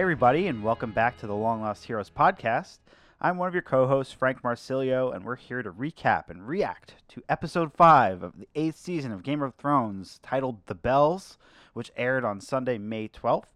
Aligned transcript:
Hey, 0.00 0.04
everybody, 0.04 0.46
and 0.46 0.64
welcome 0.64 0.92
back 0.92 1.18
to 1.18 1.26
the 1.26 1.34
Long 1.34 1.60
Lost 1.60 1.84
Heroes 1.84 2.08
podcast. 2.08 2.78
I'm 3.20 3.36
one 3.36 3.48
of 3.48 3.54
your 3.54 3.62
co 3.62 3.86
hosts, 3.86 4.14
Frank 4.14 4.42
Marsilio, 4.42 5.10
and 5.10 5.26
we're 5.26 5.36
here 5.36 5.62
to 5.62 5.70
recap 5.70 6.30
and 6.30 6.48
react 6.48 6.94
to 7.08 7.22
episode 7.28 7.74
5 7.74 8.22
of 8.22 8.38
the 8.38 8.48
eighth 8.54 8.78
season 8.78 9.12
of 9.12 9.22
Game 9.22 9.42
of 9.42 9.54
Thrones 9.56 10.18
titled 10.22 10.64
The 10.64 10.74
Bells, 10.74 11.36
which 11.74 11.92
aired 11.98 12.24
on 12.24 12.40
Sunday, 12.40 12.78
May 12.78 13.08
12th. 13.08 13.52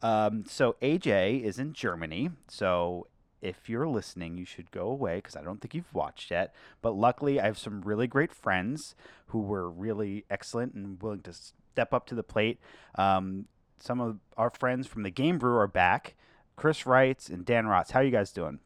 Um, 0.00 0.46
so, 0.48 0.76
AJ 0.80 1.42
is 1.42 1.58
in 1.58 1.74
Germany, 1.74 2.30
so 2.48 3.06
if 3.42 3.68
you're 3.68 3.86
listening, 3.86 4.38
you 4.38 4.46
should 4.46 4.70
go 4.70 4.88
away 4.88 5.16
because 5.16 5.36
I 5.36 5.42
don't 5.42 5.60
think 5.60 5.74
you've 5.74 5.92
watched 5.92 6.30
yet. 6.30 6.54
But 6.80 6.92
luckily, 6.92 7.38
I 7.38 7.44
have 7.44 7.58
some 7.58 7.82
really 7.82 8.06
great 8.06 8.32
friends 8.32 8.94
who 9.26 9.40
were 9.40 9.68
really 9.68 10.24
excellent 10.30 10.72
and 10.72 11.02
willing 11.02 11.20
to 11.20 11.34
step 11.34 11.92
up 11.92 12.06
to 12.06 12.14
the 12.14 12.22
plate. 12.22 12.58
Um, 12.94 13.44
some 13.82 14.00
of 14.00 14.18
our 14.36 14.50
friends 14.50 14.86
from 14.86 15.02
the 15.02 15.10
Game 15.10 15.38
Brew 15.38 15.56
are 15.56 15.66
back. 15.66 16.14
Chris 16.54 16.86
Wrights 16.86 17.28
and 17.28 17.44
Dan 17.44 17.64
Rotz. 17.64 17.90
How 17.90 18.00
are 18.00 18.04
you 18.04 18.12
guys 18.12 18.30
doing? 18.30 18.60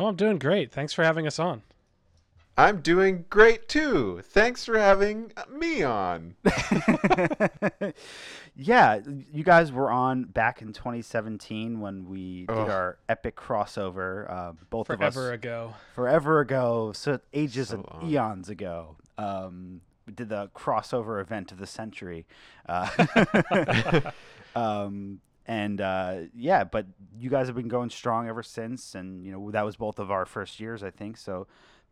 Oh, 0.00 0.06
I'm 0.08 0.16
doing 0.16 0.38
great. 0.38 0.72
Thanks 0.72 0.92
for 0.92 1.04
having 1.04 1.26
us 1.28 1.38
on. 1.38 1.62
I'm 2.56 2.80
doing 2.80 3.24
great 3.30 3.68
too. 3.68 4.20
Thanks 4.24 4.64
for 4.64 4.76
having 4.76 5.32
me 5.48 5.84
on. 5.84 6.34
yeah, 8.56 8.98
you 9.32 9.44
guys 9.44 9.70
were 9.70 9.92
on 9.92 10.24
back 10.24 10.60
in 10.60 10.72
2017 10.72 11.78
when 11.80 12.08
we 12.08 12.46
did 12.46 12.50
our 12.68 12.98
epic 13.08 13.36
crossover. 13.36 14.28
Uh, 14.28 14.52
both 14.70 14.90
of 14.90 15.00
us 15.00 15.14
Forever 15.14 15.32
ago. 15.32 15.74
forever 15.94 16.40
ago, 16.40 16.90
so 16.92 17.20
ages 17.32 17.68
So 17.68 17.76
and 17.76 17.86
long. 18.02 18.10
eons 18.10 18.48
ago. 18.48 18.96
Um, 19.16 19.74
we 19.74 19.80
did 20.14 20.28
the 20.28 20.48
crossover 20.54 21.20
event 21.20 21.52
of 21.52 21.58
the 21.58 21.66
century. 21.66 22.26
Uh, 22.68 22.88
um, 24.56 25.20
and 25.46 25.80
uh, 25.80 26.20
yeah, 26.34 26.64
but 26.64 26.86
you 27.18 27.30
guys 27.30 27.46
have 27.46 27.56
been 27.56 27.68
going 27.68 27.90
strong 27.90 28.28
ever 28.28 28.42
since, 28.42 28.94
and 28.94 29.24
you 29.24 29.32
know 29.32 29.50
that 29.50 29.64
was 29.64 29.76
both 29.76 29.98
of 29.98 30.10
our 30.10 30.26
first 30.26 30.60
years, 30.60 30.82
I 30.82 30.90
think. 30.90 31.16
So 31.16 31.46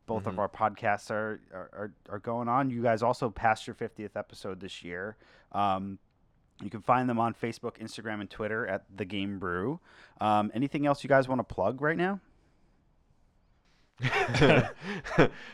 both 0.07 0.27
of 0.27 0.35
Mhm. 0.35 0.39
our 0.39 0.49
podcasts 0.49 1.11
are, 1.11 1.41
are 1.53 1.71
are 1.73 1.93
are 2.11 2.19
going 2.19 2.49
on. 2.49 2.71
You 2.71 2.83
guys 2.83 3.03
also 3.03 3.31
passed 3.31 3.67
your 3.67 3.75
50th 3.75 4.15
episode 4.17 4.61
this 4.61 4.83
year. 4.85 5.17
Um, 5.53 5.99
you 6.63 6.71
can 6.71 6.81
find 6.83 7.09
them 7.09 7.19
on 7.19 7.35
Facebook, 7.35 7.79
Instagram, 7.79 8.21
and 8.21 8.31
Twitter 8.31 8.67
at 8.67 8.85
the 8.95 9.05
Game 9.05 9.39
Brew. 9.39 9.81
Um, 10.21 10.51
anything 10.55 10.87
else 10.87 11.03
you 11.03 11.09
guys 11.09 11.27
want 11.29 11.39
to 11.41 11.45
plug 11.55 11.81
right 11.81 11.97
now? 11.97 12.21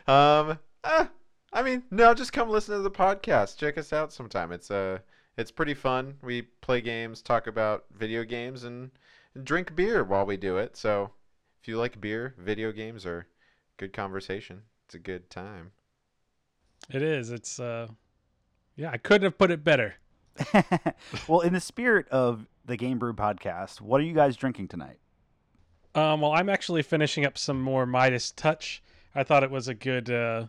um, 0.06 0.58
eh, 0.84 1.06
I 1.52 1.62
mean, 1.62 1.82
no, 1.90 2.14
just 2.14 2.32
come 2.32 2.48
listen 2.48 2.76
to 2.76 2.82
the 2.82 2.90
podcast. 2.90 3.58
Check 3.58 3.76
us 3.76 3.92
out 3.92 4.12
sometime. 4.12 4.52
It's 4.52 4.70
uh, 4.70 4.98
it's 5.36 5.50
pretty 5.50 5.74
fun. 5.74 6.14
We 6.22 6.42
play 6.42 6.80
games, 6.80 7.20
talk 7.20 7.46
about 7.46 7.84
video 7.96 8.24
games, 8.24 8.64
and 8.64 8.90
drink 9.42 9.74
beer 9.74 10.02
while 10.02 10.24
we 10.24 10.36
do 10.36 10.56
it. 10.56 10.76
So, 10.76 11.10
if 11.60 11.68
you 11.68 11.78
like 11.78 12.00
beer, 12.00 12.34
video 12.38 12.72
games 12.72 13.04
are 13.04 13.26
good 13.76 13.92
conversation. 13.92 14.62
It's 14.86 14.94
a 14.94 14.98
good 14.98 15.28
time. 15.28 15.72
It 16.90 17.02
is. 17.02 17.30
It's 17.30 17.60
uh 17.60 17.88
yeah, 18.76 18.90
I 18.90 18.96
couldn't 18.96 19.24
have 19.24 19.38
put 19.38 19.50
it 19.50 19.62
better. 19.62 19.96
well, 21.28 21.40
in 21.40 21.52
the 21.52 21.60
spirit 21.60 22.08
of 22.08 22.46
the 22.64 22.76
Game 22.76 22.98
Brew 22.98 23.12
podcast, 23.12 23.80
what 23.80 24.00
are 24.00 24.04
you 24.04 24.14
guys 24.14 24.36
drinking 24.36 24.68
tonight? 24.68 24.98
Um 25.94 26.20
well 26.22 26.32
I'm 26.32 26.48
actually 26.48 26.82
finishing 26.82 27.24
up 27.24 27.36
some 27.36 27.60
more 27.60 27.86
Midas 27.86 28.30
Touch. 28.30 28.82
I 29.14 29.22
thought 29.22 29.42
it 29.42 29.50
was 29.50 29.68
a 29.68 29.74
good 29.74 30.10
uh 30.10 30.46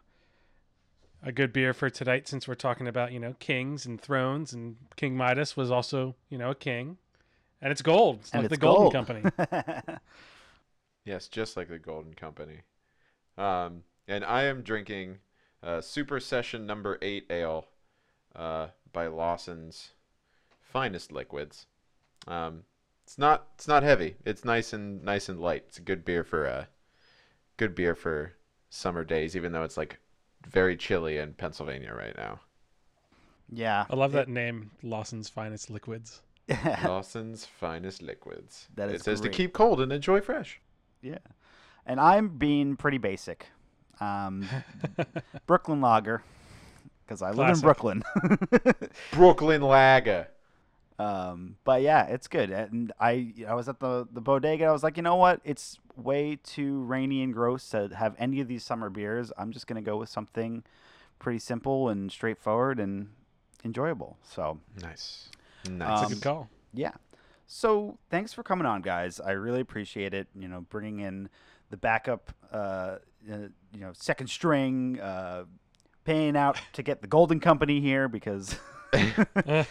a 1.23 1.31
good 1.31 1.53
beer 1.53 1.73
for 1.73 1.89
tonight 1.89 2.27
since 2.27 2.47
we're 2.47 2.55
talking 2.55 2.87
about, 2.87 3.11
you 3.11 3.19
know, 3.19 3.35
kings 3.39 3.85
and 3.85 3.99
thrones 3.99 4.53
and 4.53 4.75
King 4.97 5.15
Midas 5.15 5.55
was 5.57 5.71
also, 5.71 6.15
you 6.29 6.37
know, 6.37 6.51
a 6.51 6.55
king. 6.55 6.97
And 7.61 7.71
it's 7.71 7.81
gold. 7.81 8.19
It's 8.21 8.33
And 8.33 8.43
like 8.43 8.45
it's 8.45 8.51
the 8.51 8.57
Golden 8.57 8.89
gold. 8.89 8.93
Company. 8.93 9.23
Yes, 11.05 11.27
just 11.27 11.57
like 11.57 11.67
the 11.67 11.79
Golden 11.79 12.13
Company. 12.13 12.61
Um, 13.37 13.83
and 14.07 14.23
I 14.23 14.43
am 14.43 14.61
drinking 14.61 15.19
uh, 15.61 15.81
Super 15.81 16.19
Session 16.19 16.65
Number 16.65 16.97
Eight 17.01 17.25
Ale 17.29 17.65
uh, 18.35 18.67
by 18.91 19.07
Lawson's 19.07 19.91
Finest 20.61 21.11
Liquids. 21.11 21.67
Um, 22.27 22.63
it's 23.03 23.17
not 23.17 23.47
it's 23.55 23.67
not 23.67 23.83
heavy. 23.83 24.15
It's 24.23 24.45
nice 24.45 24.71
and 24.71 25.03
nice 25.03 25.27
and 25.27 25.41
light. 25.41 25.63
It's 25.67 25.77
a 25.77 25.81
good 25.81 26.05
beer 26.05 26.23
for 26.23 26.47
uh, 26.47 26.65
good 27.57 27.75
beer 27.75 27.95
for 27.95 28.33
summer 28.69 29.03
days, 29.03 29.35
even 29.35 29.51
though 29.51 29.63
it's 29.63 29.77
like 29.77 29.99
very 30.47 30.75
chilly 30.77 31.17
in 31.17 31.33
Pennsylvania 31.33 31.93
right 31.93 32.15
now. 32.17 32.39
yeah, 33.51 33.85
I 33.89 33.95
love 33.95 34.11
that 34.13 34.27
name, 34.29 34.71
Lawson's 34.81 35.29
Finest 35.29 35.69
Liquids. 35.69 36.21
Lawson's 36.83 37.45
Finest 37.45 38.01
Liquids. 38.01 38.67
That 38.75 38.89
It 38.89 39.01
says 39.03 39.21
great. 39.21 39.31
to 39.31 39.37
keep 39.37 39.53
cold 39.53 39.79
and 39.81 39.91
enjoy 39.93 40.21
fresh. 40.21 40.59
yeah, 41.01 41.19
and 41.85 41.99
I'm 41.99 42.29
being 42.29 42.75
pretty 42.75 42.97
basic. 42.97 43.47
Um, 43.99 44.47
Brooklyn 45.47 45.79
Lager, 45.81 46.23
because 47.05 47.21
I 47.21 47.31
live 47.31 47.49
in 47.55 47.59
Brooklyn. 47.61 48.03
Brooklyn 49.11 49.61
Lager. 49.61 50.27
Um, 50.99 51.55
but 51.63 51.81
yeah, 51.81 52.05
it's 52.05 52.27
good. 52.27 52.51
And 52.51 52.91
I 52.99 53.33
I 53.47 53.53
was 53.55 53.67
at 53.67 53.79
the 53.79 54.07
the 54.11 54.21
bodega. 54.21 54.65
I 54.65 54.71
was 54.71 54.83
like, 54.83 54.97
you 54.97 55.03
know 55.03 55.15
what? 55.15 55.41
It's 55.43 55.79
way 55.95 56.37
too 56.43 56.83
rainy 56.83 57.23
and 57.23 57.33
gross 57.33 57.69
to 57.69 57.89
have 57.95 58.15
any 58.19 58.39
of 58.41 58.47
these 58.47 58.63
summer 58.63 58.89
beers. 58.89 59.31
I'm 59.37 59.51
just 59.51 59.67
gonna 59.67 59.81
go 59.81 59.97
with 59.97 60.09
something 60.09 60.63
pretty 61.19 61.39
simple 61.39 61.89
and 61.89 62.11
straightforward 62.11 62.79
and 62.79 63.09
enjoyable. 63.63 64.17
So 64.23 64.59
Nice. 64.81 65.29
That's 65.63 65.69
Nice. 65.77 66.01
a 66.01 66.05
Um, 66.05 66.09
good 66.13 66.21
call. 66.21 66.49
yeah. 66.73 66.91
So 67.47 67.97
thanks 68.09 68.33
for 68.33 68.43
coming 68.43 68.65
on, 68.65 68.81
guys. 68.81 69.19
I 69.19 69.31
really 69.31 69.61
appreciate 69.61 70.13
it. 70.13 70.27
You 70.35 70.47
know, 70.47 70.61
bringing 70.69 70.99
in 70.99 71.29
the 71.69 71.77
backup, 71.77 72.31
uh, 72.51 72.55
uh, 72.57 72.97
you 73.71 73.79
know, 73.79 73.91
second 73.93 74.27
string, 74.27 74.99
uh, 74.99 75.45
paying 76.03 76.35
out 76.35 76.57
to 76.73 76.83
get 76.83 77.01
the 77.01 77.07
Golden 77.07 77.39
Company 77.39 77.79
here 77.79 78.07
because 78.07 78.55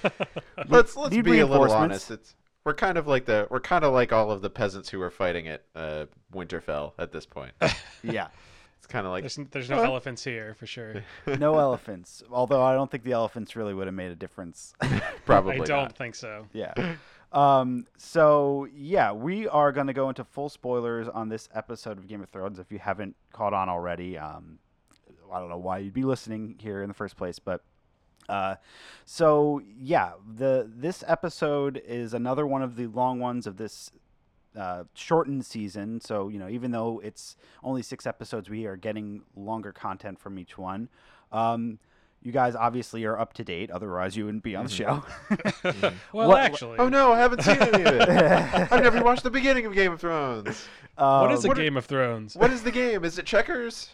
let's 0.68 0.96
let's 0.96 1.14
need 1.14 1.24
be 1.24 1.38
a 1.40 1.46
little 1.46 1.70
honest. 1.72 2.10
It's 2.10 2.34
we're 2.64 2.74
kind 2.74 2.96
of 2.98 3.06
like 3.06 3.24
the 3.24 3.46
we're 3.50 3.60
kind 3.60 3.84
of 3.84 3.92
like 3.92 4.12
all 4.12 4.30
of 4.30 4.42
the 4.42 4.50
peasants 4.50 4.88
who 4.88 4.98
were 4.98 5.10
fighting 5.10 5.48
at 5.48 5.64
uh, 5.74 6.06
Winterfell 6.32 6.92
at 6.98 7.12
this 7.12 7.26
point. 7.26 7.52
yeah, 8.02 8.28
It's 8.78 8.86
kind 8.86 9.04
of 9.06 9.12
like 9.12 9.22
There's, 9.22 9.38
there's 9.50 9.70
no 9.70 9.76
Huh? 9.76 9.82
elephants 9.84 10.22
here 10.24 10.54
for 10.54 10.66
sure. 10.66 11.02
no 11.38 11.58
elephants. 11.58 12.22
Although 12.30 12.62
I 12.62 12.74
don't 12.74 12.90
think 12.90 13.02
the 13.04 13.12
elephants 13.12 13.56
really 13.56 13.74
would 13.74 13.86
have 13.86 13.94
made 13.94 14.10
a 14.12 14.16
difference. 14.16 14.74
probably 15.24 15.54
I 15.54 15.64
don't 15.64 15.68
not. 15.68 15.96
think 15.98 16.14
so. 16.14 16.46
yeah. 16.52 16.72
Um, 17.32 17.86
so 17.96 18.68
yeah, 18.74 19.10
we 19.12 19.48
are 19.48 19.72
going 19.72 19.86
to 19.88 19.92
go 19.94 20.08
into 20.08 20.22
full 20.22 20.48
spoilers 20.50 21.08
on 21.08 21.28
this 21.30 21.48
episode 21.54 21.98
of 21.98 22.06
Game 22.06 22.22
of 22.22 22.28
Thrones. 22.28 22.58
If 22.58 22.70
you 22.70 22.78
haven't 22.78 23.16
caught 23.32 23.54
on 23.54 23.68
already, 23.70 24.18
um, 24.18 24.58
I 25.32 25.40
don't 25.40 25.48
know 25.48 25.56
why 25.58 25.78
you'd 25.78 25.94
be 25.94 26.04
listening 26.04 26.56
here 26.60 26.82
in 26.82 26.88
the 26.88 26.94
first 26.94 27.16
place, 27.16 27.38
but 27.38 27.62
uh, 28.28 28.56
so 29.04 29.60
yeah, 29.80 30.12
the 30.36 30.70
this 30.74 31.02
episode 31.06 31.82
is 31.86 32.14
another 32.14 32.46
one 32.46 32.62
of 32.62 32.76
the 32.76 32.86
long 32.86 33.18
ones 33.20 33.46
of 33.46 33.56
this 33.56 33.90
uh, 34.56 34.84
shortened 34.94 35.44
season. 35.44 36.00
So 36.00 36.28
you 36.28 36.38
know, 36.38 36.48
even 36.48 36.70
though 36.70 37.00
it's 37.04 37.36
only 37.64 37.82
six 37.82 38.06
episodes, 38.06 38.48
we 38.50 38.66
are 38.66 38.76
getting 38.76 39.22
longer 39.36 39.72
content 39.72 40.18
from 40.18 40.38
each 40.38 40.56
one. 40.58 40.88
Um, 41.30 41.78
you 42.24 42.30
guys 42.30 42.54
obviously 42.54 43.04
are 43.04 43.18
up 43.18 43.32
to 43.32 43.42
date, 43.44 43.70
otherwise 43.72 44.16
you 44.16 44.24
wouldn't 44.24 44.44
be 44.44 44.54
on 44.54 44.66
the 44.66 44.70
show. 44.70 45.02
Well, 46.12 46.28
What- 46.28 46.40
actually, 46.40 46.78
Oh 46.78 46.88
no, 46.88 47.12
I 47.12 47.18
haven't 47.18 47.42
seen 47.42 47.56
any 47.56 47.82
of 47.82 47.94
it. 47.94 48.08
I've 48.72 48.82
never 48.82 49.02
watched 49.02 49.24
the 49.24 49.30
beginning 49.30 49.66
of 49.66 49.74
Game 49.74 49.90
of 49.92 50.00
Thrones. 50.00 50.68
what 50.96 51.32
is 51.32 51.44
a 51.44 51.48
what- 51.48 51.56
Game 51.56 51.76
of 51.76 51.84
Thrones? 51.86 52.36
What 52.36 52.52
is 52.52 52.62
the 52.62 52.70
game? 52.70 53.04
Is 53.04 53.18
it 53.18 53.26
checkers? 53.26 53.90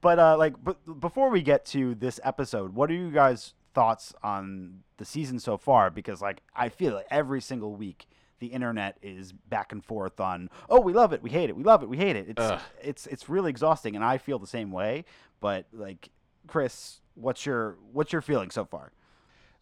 But 0.00 0.18
uh, 0.18 0.36
like, 0.36 0.54
but 0.62 1.00
before 1.00 1.30
we 1.30 1.42
get 1.42 1.64
to 1.66 1.94
this 1.94 2.20
episode, 2.24 2.74
what 2.74 2.90
are 2.90 2.94
you 2.94 3.10
guys' 3.10 3.54
thoughts 3.74 4.14
on 4.22 4.80
the 4.96 5.04
season 5.04 5.38
so 5.38 5.56
far? 5.56 5.90
Because 5.90 6.22
like, 6.22 6.42
I 6.54 6.68
feel 6.68 6.94
like 6.94 7.06
every 7.10 7.40
single 7.40 7.74
week 7.74 8.06
the 8.38 8.48
internet 8.48 8.96
is 9.02 9.32
back 9.32 9.72
and 9.72 9.84
forth 9.84 10.18
on, 10.18 10.48
oh, 10.68 10.80
we 10.80 10.92
love 10.92 11.12
it, 11.12 11.22
we 11.22 11.30
hate 11.30 11.50
it, 11.50 11.56
we 11.56 11.62
love 11.62 11.82
it, 11.82 11.88
we 11.88 11.96
hate 11.96 12.16
it. 12.16 12.30
It's 12.30 12.40
Ugh. 12.40 12.60
it's 12.82 13.06
it's 13.06 13.28
really 13.28 13.50
exhausting, 13.50 13.94
and 13.94 14.04
I 14.04 14.18
feel 14.18 14.38
the 14.38 14.46
same 14.46 14.72
way. 14.72 15.04
But 15.40 15.66
like, 15.72 16.08
Chris, 16.46 17.00
what's 17.14 17.44
your 17.44 17.76
what's 17.92 18.12
your 18.12 18.22
feeling 18.22 18.50
so 18.50 18.64
far? 18.64 18.92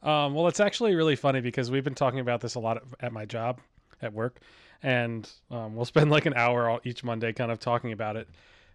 Um, 0.02 0.34
well, 0.34 0.46
it's 0.46 0.60
actually 0.60 0.94
really 0.94 1.16
funny 1.16 1.40
because 1.40 1.72
we've 1.72 1.82
been 1.82 1.96
talking 1.96 2.20
about 2.20 2.40
this 2.40 2.54
a 2.54 2.60
lot 2.60 2.82
at 3.00 3.12
my 3.12 3.24
job, 3.24 3.58
at 4.00 4.12
work, 4.12 4.38
and 4.80 5.28
um, 5.50 5.74
we'll 5.74 5.84
spend 5.84 6.10
like 6.10 6.26
an 6.26 6.34
hour 6.34 6.68
all, 6.70 6.80
each 6.84 7.02
Monday 7.02 7.32
kind 7.32 7.50
of 7.50 7.58
talking 7.58 7.90
about 7.90 8.16
it. 8.16 8.28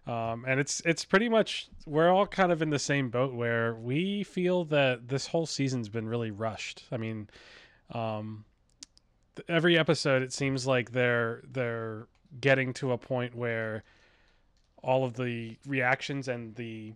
Um, 0.06 0.44
and 0.46 0.60
it's 0.60 0.80
it's 0.84 1.04
pretty 1.04 1.28
much 1.30 1.68
we're 1.86 2.10
all 2.10 2.26
kind 2.26 2.52
of 2.52 2.60
in 2.60 2.70
the 2.70 2.78
same 2.78 3.08
boat 3.08 3.32
where 3.32 3.74
we 3.74 4.22
feel 4.22 4.64
that 4.66 5.08
this 5.08 5.26
whole 5.28 5.46
season's 5.46 5.88
been 5.88 6.06
really 6.06 6.30
rushed. 6.30 6.84
I 6.92 6.98
mean, 6.98 7.28
um, 7.90 8.44
th- 9.36 9.46
every 9.48 9.78
episode 9.78 10.22
it 10.22 10.32
seems 10.32 10.66
like 10.66 10.92
they're 10.92 11.42
they're 11.50 12.06
getting 12.40 12.74
to 12.74 12.92
a 12.92 12.98
point 12.98 13.34
where 13.34 13.82
all 14.82 15.04
of 15.06 15.14
the 15.14 15.56
reactions 15.66 16.28
and 16.28 16.54
the 16.56 16.92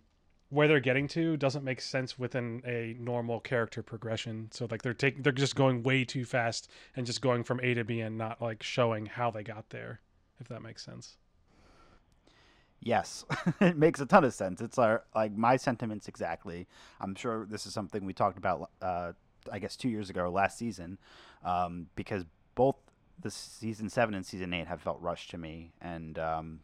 where 0.49 0.67
they're 0.67 0.79
getting 0.79 1.07
to 1.07 1.37
doesn't 1.37 1.63
make 1.63 1.81
sense 1.81 2.17
within 2.17 2.61
a 2.65 2.95
normal 2.99 3.39
character 3.39 3.81
progression. 3.81 4.49
So 4.51 4.67
like 4.69 4.83
they're 4.83 4.93
taking 4.93 5.23
they're 5.23 5.31
just 5.31 5.55
going 5.55 5.81
way 5.81 6.05
too 6.05 6.25
fast 6.25 6.69
and 6.95 7.07
just 7.07 7.21
going 7.21 7.43
from 7.43 7.59
A 7.63 7.73
to 7.73 7.83
B 7.83 8.01
and 8.01 8.17
not 8.19 8.39
like 8.39 8.61
showing 8.61 9.07
how 9.07 9.31
they 9.31 9.43
got 9.43 9.69
there, 9.71 9.99
if 10.39 10.47
that 10.49 10.61
makes 10.61 10.85
sense. 10.85 11.17
Yes, 12.81 13.25
it 13.59 13.77
makes 13.77 13.99
a 13.99 14.05
ton 14.05 14.23
of 14.23 14.33
sense. 14.33 14.61
It's 14.61 14.77
our 14.77 15.03
like 15.13 15.35
my 15.35 15.57
sentiments 15.57 16.07
exactly. 16.07 16.67
I'm 17.01 17.15
sure 17.15 17.45
this 17.45 17.65
is 17.65 17.73
something 17.73 18.05
we 18.05 18.13
talked 18.13 18.37
about. 18.37 18.71
Uh, 18.81 19.13
I 19.51 19.59
guess 19.59 19.75
two 19.75 19.89
years 19.89 20.09
ago, 20.09 20.21
or 20.21 20.29
last 20.29 20.57
season, 20.57 20.97
um, 21.43 21.87
because 21.95 22.25
both 22.55 22.75
the 23.21 23.31
season 23.31 23.89
seven 23.89 24.13
and 24.15 24.25
season 24.25 24.53
eight 24.53 24.67
have 24.67 24.81
felt 24.81 25.01
rushed 25.01 25.29
to 25.31 25.37
me, 25.37 25.71
and 25.81 26.17
um, 26.19 26.59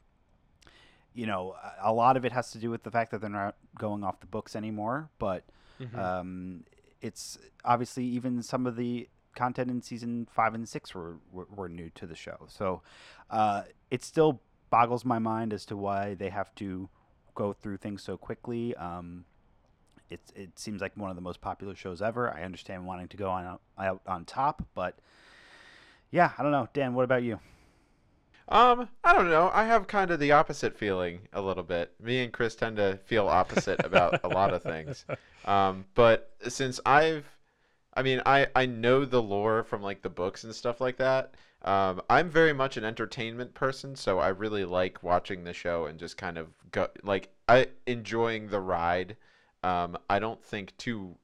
you 1.14 1.26
know, 1.26 1.56
a 1.82 1.92
lot 1.94 2.18
of 2.18 2.26
it 2.26 2.32
has 2.32 2.52
to 2.52 2.58
do 2.60 2.70
with 2.70 2.84
the 2.84 2.92
fact 2.92 3.12
that 3.12 3.22
they're 3.22 3.30
not 3.30 3.56
going 3.78 4.04
off 4.04 4.20
the 4.20 4.28
books 4.28 4.56
anymore. 4.56 5.10
But 5.20 5.44
Mhm. 5.80 5.98
um, 5.98 6.64
it's 7.02 7.38
obviously 7.66 8.06
even 8.06 8.42
some 8.42 8.66
of 8.66 8.76
the 8.78 9.10
content 9.36 9.70
in 9.70 9.82
season 9.82 10.28
five 10.32 10.54
and 10.56 10.68
six 10.68 10.96
were 10.96 11.18
were, 11.32 11.48
were 11.54 11.68
new 11.70 11.90
to 11.92 12.06
the 12.08 12.16
show. 12.16 12.46
So 12.48 12.82
uh, 13.30 13.64
it 13.92 14.04
still 14.04 14.42
boggles 14.76 15.06
my 15.06 15.20
mind 15.20 15.54
as 15.54 15.66
to 15.66 15.78
why 15.78 16.16
they 16.16 16.30
have 16.30 16.54
to 16.54 16.90
go 17.34 17.54
through 17.54 17.78
things 17.78 18.04
so 18.04 18.18
quickly. 18.18 18.76
Um, 18.76 19.24
it 20.10 20.20
it 20.36 20.60
seems 20.60 20.82
like 20.82 20.92
one 20.98 21.10
of 21.10 21.16
the 21.16 21.22
most 21.22 21.40
popular 21.40 21.76
shows 21.76 22.02
ever. 22.02 22.30
I 22.30 22.44
understand 22.44 22.86
wanting 22.86 23.08
to 23.08 23.16
go 23.16 23.30
on 23.30 23.58
out 23.80 24.02
on 24.06 24.26
top, 24.26 24.66
but 24.74 25.00
yeah, 26.12 26.32
I 26.38 26.44
don't 26.44 26.52
know. 26.52 26.68
Dan, 26.74 26.94
what 26.94 27.06
about 27.06 27.24
you? 27.24 27.40
Um, 28.50 28.90
I 29.02 29.14
don't 29.14 29.30
know. 29.30 29.50
I 29.54 29.64
have 29.64 29.88
kind 29.88 30.12
of 30.12 30.20
the 30.20 30.34
opposite 30.34 30.78
feeling 30.78 31.22
a 31.32 31.42
little 31.42 31.64
bit. 31.64 31.94
Me 32.02 32.22
and 32.22 32.34
Chris 32.34 32.54
tend 32.54 32.76
to 32.76 33.00
feel 33.06 33.28
opposite 33.30 33.80
about 33.86 34.20
a 34.26 34.28
lot 34.28 34.54
of 34.54 34.62
things. 34.62 35.06
Um, 35.46 35.86
but 35.96 36.32
since 36.50 36.82
I've, 36.86 37.24
I 37.94 38.02
mean, 38.02 38.22
I 38.26 38.48
I 38.54 38.66
know 38.66 39.06
the 39.06 39.22
lore 39.22 39.64
from 39.64 39.82
like 39.82 40.02
the 40.02 40.10
books 40.10 40.44
and 40.44 40.54
stuff 40.54 40.82
like 40.82 40.98
that. 40.98 41.36
Um, 41.66 42.02
I'm 42.12 42.30
very 42.30 42.54
much 42.54 42.78
an 42.78 42.86
entertainment 42.86 43.56
person, 43.56 43.96
so 43.96 44.20
I 44.20 44.30
really 44.30 44.66
like 44.66 45.02
watching 45.02 45.44
the 45.44 45.54
show 45.54 45.86
and 45.88 45.98
just 45.98 46.16
kind 46.16 46.38
of 46.38 46.50
go 46.72 46.88
like 47.04 47.30
I 47.50 47.68
enjoying 47.88 48.50
the 48.50 48.62
ride. 48.62 49.18
Um, 49.64 49.98
I 50.08 50.20
don't 50.20 50.44
think 50.44 50.78
too 50.78 51.16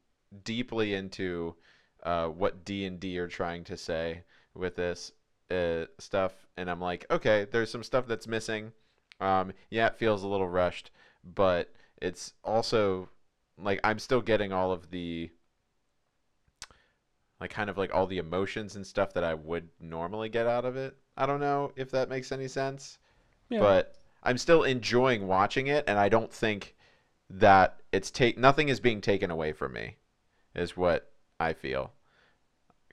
deeply 0.44 0.96
into 0.96 1.56
uh, 2.04 2.28
what 2.28 2.66
D 2.66 2.86
and 2.86 3.00
D 3.00 3.20
are 3.20 3.28
trying 3.28 3.64
to 3.66 3.78
say 3.78 4.24
with 4.56 4.76
this 4.76 5.12
uh, 5.52 5.86
stuff, 6.00 6.34
and 6.58 6.72
I'm 6.72 6.82
like, 6.82 7.06
okay, 7.12 7.46
there's 7.52 7.70
some 7.70 7.84
stuff 7.84 8.08
that's 8.08 8.28
missing. 8.28 8.72
Um, 9.20 9.54
yeah, 9.70 9.88
it 9.88 9.98
feels 9.98 10.24
a 10.24 10.28
little 10.28 10.50
rushed, 10.50 10.90
but 11.24 11.72
it's 12.02 12.34
also 12.44 13.10
like 13.60 13.80
I'm 13.84 14.00
still 14.00 14.22
getting 14.22 14.52
all 14.52 14.72
of 14.72 14.90
the 14.90 15.30
like 17.42 17.50
kind 17.50 17.70
of 17.70 17.78
like 17.78 17.94
all 17.94 18.06
the 18.08 18.20
emotions 18.20 18.76
and 18.78 18.86
stuff 18.88 19.14
that 19.14 19.24
I 19.24 19.34
would 19.34 19.68
normally 19.80 20.30
get 20.30 20.46
out 20.48 20.64
of 20.64 20.76
it. 20.78 20.96
I 21.18 21.26
don't 21.26 21.40
know 21.42 21.72
if 21.76 21.90
that 21.92 22.08
makes 22.08 22.32
any 22.32 22.48
sense, 22.48 23.00
Yeah. 23.50 23.60
but 23.60 23.96
I'm 24.24 24.38
still 24.38 24.64
enjoying 24.64 25.28
watching 25.28 25.66
it, 25.68 25.84
and 25.88 25.98
I 25.98 26.08
don't 26.08 26.32
think 26.32 26.76
that 27.32 27.78
it's 27.92 28.12
take 28.12 28.38
nothing 28.38 28.70
is 28.70 28.80
being 28.80 29.02
taken 29.02 29.32
away 29.32 29.52
from 29.54 29.74
me, 29.74 29.96
is 30.56 30.78
what 30.78 31.12
I 31.40 31.54
feel. 31.54 31.92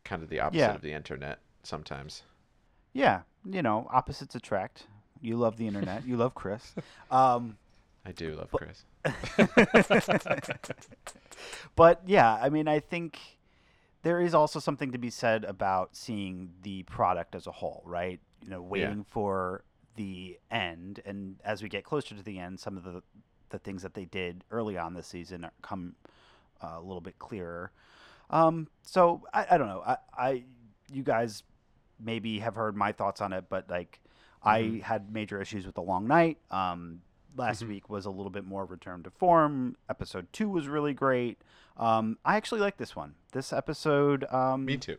Kind 0.04 0.22
of 0.22 0.30
the 0.30 0.40
opposite 0.40 0.60
Yeah. 0.60 0.74
of 0.74 0.80
the 0.80 0.92
internet 0.92 1.40
sometimes. 1.62 2.22
Yeah, 2.94 3.22
you 3.44 3.60
know, 3.62 3.86
opposites 3.92 4.34
attract. 4.34 4.86
You 5.20 5.36
love 5.36 5.58
the 5.58 5.66
internet. 5.66 6.06
you 6.06 6.16
love 6.16 6.34
Chris. 6.34 6.74
Um, 7.10 7.58
I 8.06 8.12
do 8.12 8.34
love 8.34 8.48
But- 8.50 8.62
Chris. 8.62 8.84
but 11.76 12.02
yeah, 12.06 12.34
I 12.40 12.48
mean, 12.48 12.68
I 12.68 12.80
think 12.80 13.18
there 14.02 14.20
is 14.20 14.34
also 14.34 14.58
something 14.60 14.92
to 14.92 14.98
be 14.98 15.10
said 15.10 15.44
about 15.44 15.96
seeing 15.96 16.50
the 16.62 16.82
product 16.84 17.34
as 17.34 17.46
a 17.46 17.52
whole, 17.52 17.82
right? 17.84 18.20
You 18.44 18.50
know, 18.50 18.62
waiting 18.62 19.04
for 19.04 19.64
the 19.96 20.38
end, 20.50 21.00
and 21.04 21.36
as 21.44 21.62
we 21.62 21.68
get 21.68 21.84
closer 21.84 22.14
to 22.14 22.22
the 22.22 22.38
end, 22.38 22.60
some 22.60 22.76
of 22.76 22.84
the 22.84 23.02
the 23.50 23.58
things 23.58 23.82
that 23.82 23.94
they 23.94 24.04
did 24.04 24.44
early 24.50 24.76
on 24.76 24.92
this 24.94 25.06
season 25.06 25.46
come 25.62 25.94
uh, 26.62 26.74
a 26.76 26.80
little 26.80 27.00
bit 27.00 27.18
clearer. 27.18 27.72
Um, 28.30 28.68
so 28.82 29.22
I, 29.32 29.46
I 29.52 29.58
don't 29.58 29.68
know. 29.68 29.82
I, 29.86 29.96
I 30.16 30.44
you 30.92 31.02
guys 31.02 31.42
maybe 31.98 32.38
have 32.40 32.54
heard 32.54 32.76
my 32.76 32.92
thoughts 32.92 33.20
on 33.20 33.32
it, 33.32 33.46
but 33.48 33.68
like 33.70 34.00
I 34.42 34.60
Mhm. 34.60 34.82
had 34.82 35.12
major 35.12 35.40
issues 35.40 35.66
with 35.66 35.74
the 35.74 35.82
long 35.82 36.06
night. 36.06 36.38
Um, 36.50 37.00
last 37.36 37.62
Mhm. 37.64 37.68
week 37.68 37.88
was 37.90 38.04
a 38.06 38.10
little 38.10 38.30
bit 38.30 38.44
more 38.44 38.64
return 38.64 39.02
to 39.04 39.10
form. 39.10 39.76
Episode 39.88 40.32
two 40.32 40.48
was 40.48 40.68
really 40.68 40.94
great. 40.94 41.40
Um, 41.76 42.18
I 42.24 42.36
actually 42.36 42.60
like 42.60 42.76
this 42.76 42.96
one. 42.96 43.14
This 43.32 43.52
episode, 43.52 44.24
um, 44.32 44.64
Me 44.64 44.76
too. 44.76 44.98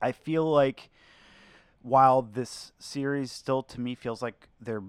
I 0.00 0.12
feel 0.12 0.44
like 0.50 0.90
while 1.82 2.22
this 2.22 2.72
series 2.78 3.30
still 3.32 3.62
to 3.62 3.80
me 3.80 3.94
feels 3.94 4.22
like 4.22 4.48
they're 4.60 4.82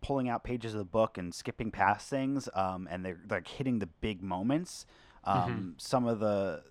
pulling 0.00 0.28
out 0.28 0.42
pages 0.42 0.72
of 0.74 0.78
the 0.78 0.84
book 0.84 1.18
and 1.18 1.34
skipping 1.34 1.70
past 1.70 2.08
things, 2.08 2.48
um, 2.54 2.88
and 2.90 3.04
they're 3.04 3.20
like 3.28 3.46
hitting 3.46 3.78
the 3.78 3.86
big 3.86 4.22
moments. 4.22 4.86
Um, 5.24 5.74
Some 5.78 6.06
of 6.06 6.20
the 6.20 6.62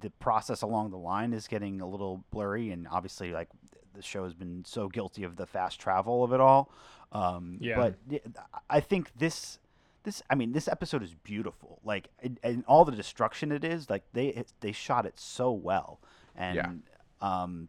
the 0.00 0.10
process 0.10 0.62
along 0.62 0.90
the 0.90 0.98
line 0.98 1.32
is 1.32 1.46
getting 1.46 1.80
a 1.80 1.86
little 1.86 2.24
blurry, 2.30 2.70
and 2.72 2.88
obviously, 2.88 3.32
like 3.32 3.48
the 3.94 4.02
show 4.02 4.24
has 4.24 4.34
been 4.34 4.64
so 4.64 4.88
guilty 4.88 5.22
of 5.22 5.36
the 5.36 5.46
fast 5.46 5.78
travel 5.80 6.24
of 6.24 6.32
it 6.32 6.40
all. 6.40 6.70
Um, 7.12 7.58
Yeah. 7.60 7.76
But 7.76 8.22
I 8.68 8.80
think 8.80 9.10
this 9.16 9.58
this 10.04 10.22
I 10.28 10.34
mean 10.34 10.52
this 10.52 10.66
episode 10.66 11.02
is 11.02 11.14
beautiful. 11.14 11.78
Like 11.84 12.08
and, 12.22 12.40
and 12.42 12.64
all 12.66 12.84
the 12.84 12.92
destruction 12.92 13.52
it 13.52 13.64
is, 13.64 13.88
like 13.88 14.02
they 14.12 14.42
they 14.60 14.72
shot 14.72 15.06
it 15.06 15.18
so 15.20 15.52
well. 15.52 16.00
And 16.34 16.82
um 17.20 17.68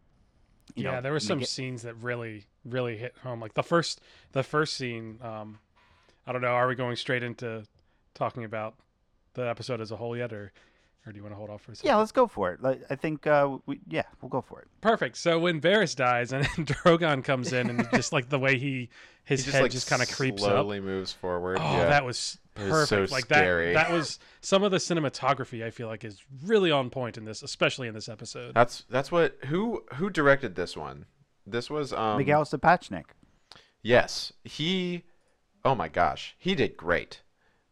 you 0.74 0.84
yeah, 0.84 0.92
know, 0.92 1.00
there 1.02 1.12
were 1.12 1.20
some 1.20 1.42
it- 1.42 1.48
scenes 1.48 1.82
that 1.82 1.94
really, 1.96 2.46
really 2.64 2.96
hit 2.96 3.14
home. 3.22 3.38
Like 3.40 3.52
the 3.54 3.62
first, 3.62 4.00
the 4.32 4.42
first 4.42 4.74
scene. 4.76 5.18
Um, 5.22 5.58
I 6.26 6.32
don't 6.32 6.40
know. 6.40 6.48
Are 6.48 6.66
we 6.66 6.74
going 6.74 6.96
straight 6.96 7.22
into 7.22 7.64
talking 8.14 8.44
about 8.44 8.74
the 9.34 9.42
episode 9.46 9.80
as 9.82 9.90
a 9.92 9.96
whole 9.96 10.16
yet, 10.16 10.32
or, 10.32 10.52
or 11.06 11.12
do 11.12 11.16
you 11.18 11.22
want 11.22 11.32
to 11.34 11.36
hold 11.36 11.50
off 11.50 11.62
for 11.62 11.72
a 11.72 11.76
second? 11.76 11.88
Yeah, 11.88 11.96
let's 11.96 12.12
go 12.12 12.26
for 12.26 12.52
it. 12.52 12.62
Like, 12.62 12.82
I 12.90 12.96
think 12.96 13.26
uh 13.26 13.58
we 13.66 13.80
yeah, 13.88 14.04
we'll 14.20 14.28
go 14.30 14.40
for 14.40 14.60
it. 14.60 14.68
Perfect. 14.80 15.16
So 15.16 15.38
when 15.38 15.60
Varys 15.60 15.94
dies 15.96 16.32
and 16.32 16.44
Drogon 16.66 17.22
comes 17.24 17.52
in 17.52 17.68
and 17.70 17.88
just 17.92 18.12
like 18.12 18.28
the 18.28 18.38
way 18.38 18.58
he 18.58 18.88
his 19.24 19.40
He 19.40 19.44
just 19.46 19.54
head 19.56 19.62
like 19.62 19.70
just 19.72 19.88
kind 19.88 20.02
of 20.02 20.10
creeps 20.10 20.42
up. 20.42 20.50
slowly 20.50 20.80
moves 20.80 21.12
forward. 21.12 21.58
Oh, 21.60 21.72
yeah. 21.76 21.86
that 21.88 22.04
was 22.04 22.38
It 22.56 22.62
was 22.70 22.88
so 22.88 22.96
perfect. 22.96 23.12
like 23.12 23.24
scary. 23.24 23.72
that. 23.74 23.88
That 23.88 23.94
was 23.96 24.18
some 24.40 24.62
of 24.62 24.70
the 24.70 24.78
cinematography. 24.78 25.64
I 25.64 25.70
feel 25.70 25.88
like 25.88 26.04
is 26.04 26.22
really 26.44 26.70
on 26.70 26.90
point 26.90 27.16
in 27.18 27.24
this, 27.24 27.42
especially 27.42 27.88
in 27.88 27.94
this 27.94 28.08
episode. 28.08 28.54
That's 28.54 28.84
that's 28.90 29.10
what 29.12 29.36
who 29.46 29.84
who 29.94 30.10
directed 30.10 30.54
this 30.54 30.76
one? 30.76 31.06
This 31.46 31.68
was 31.68 31.92
um 31.92 32.18
Miguel 32.18 32.44
Sapochnik. 32.44 33.04
Yes, 33.82 34.32
he. 34.44 35.02
Oh 35.64 35.74
my 35.74 35.88
gosh, 35.88 36.34
he 36.38 36.54
did 36.54 36.76
great. 36.76 37.22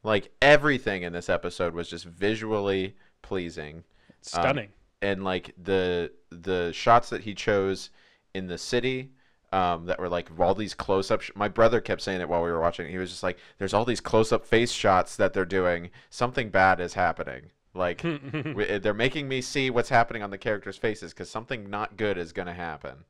Like 0.03 0.33
everything 0.43 1.03
in 1.03 1.13
this 1.13 1.29
episode 1.29 1.75
was 1.75 1.89
just 1.89 2.05
visually 2.05 2.97
pleasing, 3.23 3.85
Stunning. 4.21 4.73
and 5.01 5.25
like 5.25 5.55
the 5.63 6.13
the 6.31 6.73
shots 6.73 7.11
that 7.11 7.23
he 7.23 7.35
chose 7.35 7.91
in 8.35 8.47
the 8.47 8.59
city. 8.59 9.11
Um, 9.53 9.85
that 9.85 9.99
were 10.01 10.09
like 10.09 10.31
all 10.41 10.55
these 10.55 10.73
close-up. 10.73 11.21
Sh- 11.21 11.31
My 11.35 11.47
brother 11.49 11.79
kept 11.83 12.01
saying 12.01 12.23
it 12.23 12.29
while 12.31 12.43
we 12.43 12.51
were 12.51 12.59
watching. 12.61 12.89
He 12.91 12.97
was 12.97 13.11
just 13.11 13.23
like, 13.23 13.39
"There's 13.59 13.75
all 13.75 13.85
these 13.85 14.01
close-up 14.01 14.47
face 14.47 14.73
shots 14.73 15.15
that 15.17 15.35
they're 15.35 15.45
doing. 15.45 15.91
Something 16.09 16.49
bad 16.49 16.81
is 16.81 16.95
happening. 16.95 17.51
Like 17.75 17.99
w- 18.23 18.79
they're 18.79 18.95
making 18.95 19.29
me 19.29 19.43
see 19.43 19.69
what's 19.69 19.91
happening 19.91 20.23
on 20.23 20.31
the 20.31 20.39
characters' 20.39 20.79
faces 20.79 21.13
because 21.13 21.29
something 21.29 21.69
not 21.69 21.99
good 21.99 22.17
is 22.17 22.33
gonna 22.33 22.55
happen." 22.55 23.05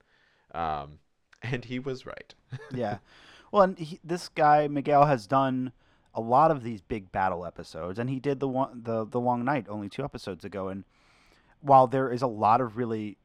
Um, 0.53 0.99
and 1.43 1.65
he 1.65 1.79
was 1.79 2.07
right. 2.07 2.35
yeah. 2.75 2.99
Well, 3.53 3.63
and 3.63 3.79
he, 3.79 4.01
this 4.03 4.29
guy 4.29 4.67
Miguel 4.69 5.07
has 5.07 5.27
done 5.29 5.73
a 6.15 6.21
lot 6.21 6.51
of 6.51 6.63
these 6.63 6.81
big 6.81 7.11
battle 7.13 7.47
episodes, 7.47 7.99
and 7.99 8.11
he 8.11 8.21
did 8.21 8.41
the 8.41 8.49
one 8.49 8.83
the 8.85 9.05
the 9.07 9.21
Long 9.21 9.45
Night 9.45 9.67
only 9.69 9.89
two 9.89 10.05
episodes 10.05 10.45
ago. 10.45 10.69
And 10.69 10.85
while 11.61 11.87
there 11.87 12.11
is 12.11 12.23
a 12.23 12.27
lot 12.27 12.61
of 12.61 12.77
really 12.77 13.17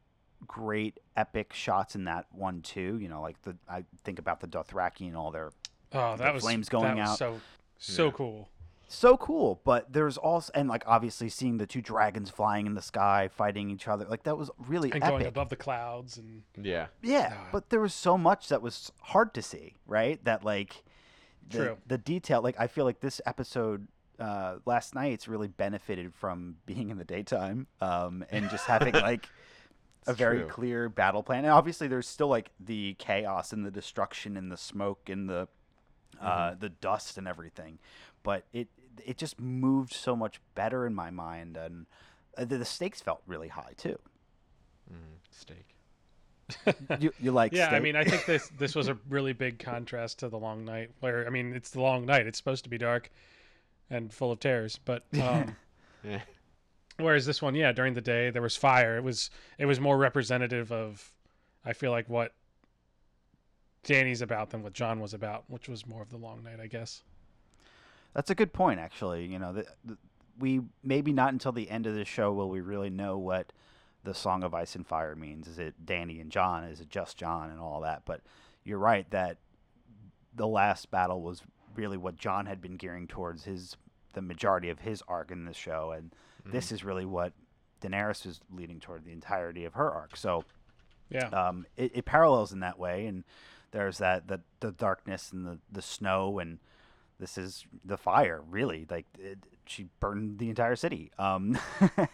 great 0.45 0.99
epic 1.15 1.51
shots 1.53 1.95
in 1.95 2.03
that 2.05 2.27
one 2.31 2.61
too, 2.61 2.97
you 3.01 3.07
know, 3.09 3.21
like 3.21 3.41
the 3.41 3.55
I 3.67 3.83
think 4.03 4.19
about 4.19 4.39
the 4.39 4.47
Dothraki 4.47 5.07
and 5.07 5.17
all 5.17 5.31
their 5.31 5.51
oh, 5.93 6.15
the 6.15 6.23
that 6.23 6.33
was 6.33 6.43
flames 6.43 6.69
going 6.69 6.95
that 6.95 6.97
was 6.97 7.09
out. 7.09 7.17
So 7.17 7.39
so 7.77 8.05
Yeah. 8.05 8.11
cool. 8.11 8.49
so 8.87 9.17
cool. 9.17 9.59
But 9.65 9.91
there's 9.91 10.17
also 10.17 10.51
and 10.55 10.69
like 10.69 10.83
obviously 10.85 11.27
seeing 11.29 11.57
the 11.57 11.65
two 11.67 11.81
dragons 11.81 12.29
flying 12.29 12.67
in 12.67 12.75
the 12.75 12.81
sky 12.81 13.27
fighting 13.27 13.69
each 13.71 13.87
other, 13.87 14.05
like 14.05 14.23
that 14.23 14.37
was 14.37 14.49
really 14.67 14.91
And 14.91 15.03
epic. 15.03 15.09
going 15.15 15.25
above 15.25 15.49
the 15.49 15.55
clouds 15.55 16.17
and 16.17 16.43
Yeah. 16.55 16.87
Yeah, 17.01 17.33
Ah. 17.35 17.47
but 17.51 17.69
there 17.69 17.81
was 17.81 17.93
so 17.93 18.17
much 18.17 18.47
that 18.49 18.61
was 18.61 18.91
hard 19.01 19.33
to 19.33 19.41
see, 19.41 19.75
right? 19.87 20.23
That 20.23 20.43
like 20.45 20.83
the, 21.49 21.57
True. 21.57 21.77
the 21.87 21.97
detail, 21.97 22.41
like 22.41 22.55
I 22.59 22.67
feel 22.67 22.85
like 22.85 22.99
this 22.99 23.21
episode 23.25 23.87
uh, 24.19 24.55
last 24.65 24.95
night's 24.95 25.27
really 25.27 25.47
benefited 25.47 26.13
from 26.13 26.55
being 26.65 26.89
in 26.89 26.97
the 26.97 27.05
daytime 27.05 27.67
um, 27.81 28.25
and 28.31 28.49
just 28.49 28.65
having 28.65 28.93
like 29.01 29.29
a 30.07 30.13
very 30.13 30.39
true. 30.39 30.47
clear 30.47 30.89
battle 30.89 31.23
plan. 31.23 31.43
And 31.45 31.53
obviously, 31.53 31.87
there's 31.87 32.07
still 32.07 32.27
like 32.27 32.51
the 32.59 32.95
chaos 32.99 33.53
and 33.53 33.65
the 33.65 33.71
destruction 33.71 34.37
and 34.37 34.51
the 34.51 34.57
smoke 34.57 35.09
and 35.09 35.29
the 35.29 35.47
uh, 36.21 36.51
Mm-hmm. 36.51 36.59
the 36.59 36.69
dust 36.69 37.17
and 37.17 37.27
everything, 37.27 37.79
but 38.23 38.45
it 38.53 38.69
it 39.05 39.17
just 39.17 39.39
moved 39.39 39.93
so 39.93 40.15
much 40.15 40.41
better 40.55 40.85
in 40.87 40.95
my 40.95 41.11
mind, 41.11 41.57
and 41.57 41.85
uh, 42.37 42.45
the, 42.45 42.57
the 42.57 42.65
stakes 42.65 43.01
felt 43.01 43.21
really 43.27 43.49
high 43.49 43.73
too. 43.77 43.99
Mm, 44.91 45.19
steak. 45.31 45.76
You, 46.99 47.11
you 47.19 47.31
like? 47.31 47.51
yeah, 47.53 47.69
I 47.69 47.79
mean, 47.79 47.95
I 47.95 48.03
think 48.03 48.25
this 48.25 48.49
this 48.57 48.73
was 48.75 48.87
a 48.87 48.97
really 49.09 49.33
big 49.33 49.59
contrast 49.59 50.19
to 50.19 50.29
the 50.29 50.37
Long 50.37 50.63
Night, 50.65 50.91
where 51.01 51.25
I 51.27 51.29
mean, 51.29 51.53
it's 51.53 51.71
the 51.71 51.81
Long 51.81 52.05
Night. 52.05 52.25
It's 52.27 52.37
supposed 52.37 52.63
to 52.63 52.69
be 52.69 52.77
dark 52.77 53.09
and 53.89 54.13
full 54.13 54.31
of 54.31 54.39
terrors, 54.39 54.79
but 54.85 55.03
um, 55.21 55.55
Yeah. 56.03 56.21
whereas 56.97 57.25
this 57.25 57.41
one, 57.41 57.55
yeah, 57.55 57.71
during 57.71 57.93
the 57.93 58.01
day 58.01 58.29
there 58.29 58.41
was 58.41 58.55
fire. 58.55 58.97
It 58.97 59.03
was 59.03 59.29
it 59.57 59.65
was 59.65 59.79
more 59.79 59.97
representative 59.97 60.71
of, 60.71 61.11
I 61.65 61.73
feel 61.73 61.91
like 61.91 62.07
what 62.09 62.33
Danny's 63.83 64.21
about 64.21 64.49
than 64.49 64.63
what 64.63 64.73
Jon 64.73 64.99
was 64.99 65.13
about, 65.13 65.43
which 65.49 65.69
was 65.69 65.85
more 65.85 66.01
of 66.01 66.09
the 66.09 66.17
Long 66.17 66.43
Night, 66.43 66.59
I 66.61 66.67
guess. 66.67 67.03
That's 68.13 68.29
a 68.29 68.35
good 68.35 68.51
point, 68.53 68.79
actually. 68.79 69.25
You 69.25 69.39
know, 69.39 69.53
the, 69.53 69.65
the, 69.85 69.97
we 70.39 70.61
maybe 70.83 71.11
not 71.11 71.33
until 71.33 71.51
the 71.51 71.69
end 71.69 71.87
of 71.87 71.95
the 71.95 72.05
show 72.05 72.31
will 72.33 72.49
we 72.49 72.61
really 72.61 72.89
know 72.89 73.17
what 73.17 73.51
the 74.07 74.13
Song 74.13 74.41
of 74.41 74.53
Ice 74.53 74.73
and 74.73 74.87
Fire 74.87 75.17
means. 75.17 75.49
Is 75.49 75.59
it 75.59 75.85
Danny 75.85 76.21
and 76.21 76.31
Jon? 76.31 76.63
Is 76.63 76.79
it 76.79 76.89
just 76.89 77.17
Jon 77.17 77.49
and 77.49 77.59
all 77.59 77.81
that? 77.81 78.03
But 78.05 78.21
you're 78.63 78.79
right 78.79 79.09
that 79.11 79.37
the 80.33 80.47
last 80.47 80.89
battle 80.89 81.21
was 81.21 81.41
really 81.75 81.97
what 81.97 82.15
Jon 82.15 82.45
had 82.45 82.61
been 82.61 82.77
gearing 82.77 83.07
towards 83.07 83.43
his 83.43 83.75
the 84.13 84.21
majority 84.21 84.69
of 84.69 84.79
his 84.79 85.03
arc 85.09 85.29
in 85.29 85.43
this 85.43 85.57
show, 85.57 85.91
and 85.91 86.15
this 86.45 86.71
is 86.71 86.85
really 86.85 87.05
what 87.05 87.33
Daenerys 87.81 88.25
is 88.25 88.39
leading 88.49 88.79
toward 88.79 89.03
the 89.03 89.11
entirety 89.11 89.65
of 89.65 89.73
her 89.73 89.91
arc. 89.91 90.15
So 90.15 90.45
Yeah, 91.09 91.27
um, 91.27 91.65
it, 91.75 91.91
it 91.93 92.05
parallels 92.05 92.53
in 92.53 92.61
that 92.61 92.79
way, 92.79 93.07
and 93.07 93.25
there's 93.71 93.97
that 93.97 94.29
the 94.29 94.39
the 94.61 94.71
darkness 94.71 95.33
and 95.33 95.45
the 95.45 95.59
the 95.69 95.81
snow, 95.81 96.39
and 96.39 96.59
this 97.19 97.37
is 97.37 97.65
the 97.83 97.97
fire. 97.97 98.41
Really, 98.49 98.87
like 98.89 99.07
it, 99.19 99.39
she 99.65 99.87
burned 99.99 100.39
the 100.39 100.47
entire 100.47 100.77
city. 100.77 101.11
Um, 101.19 101.59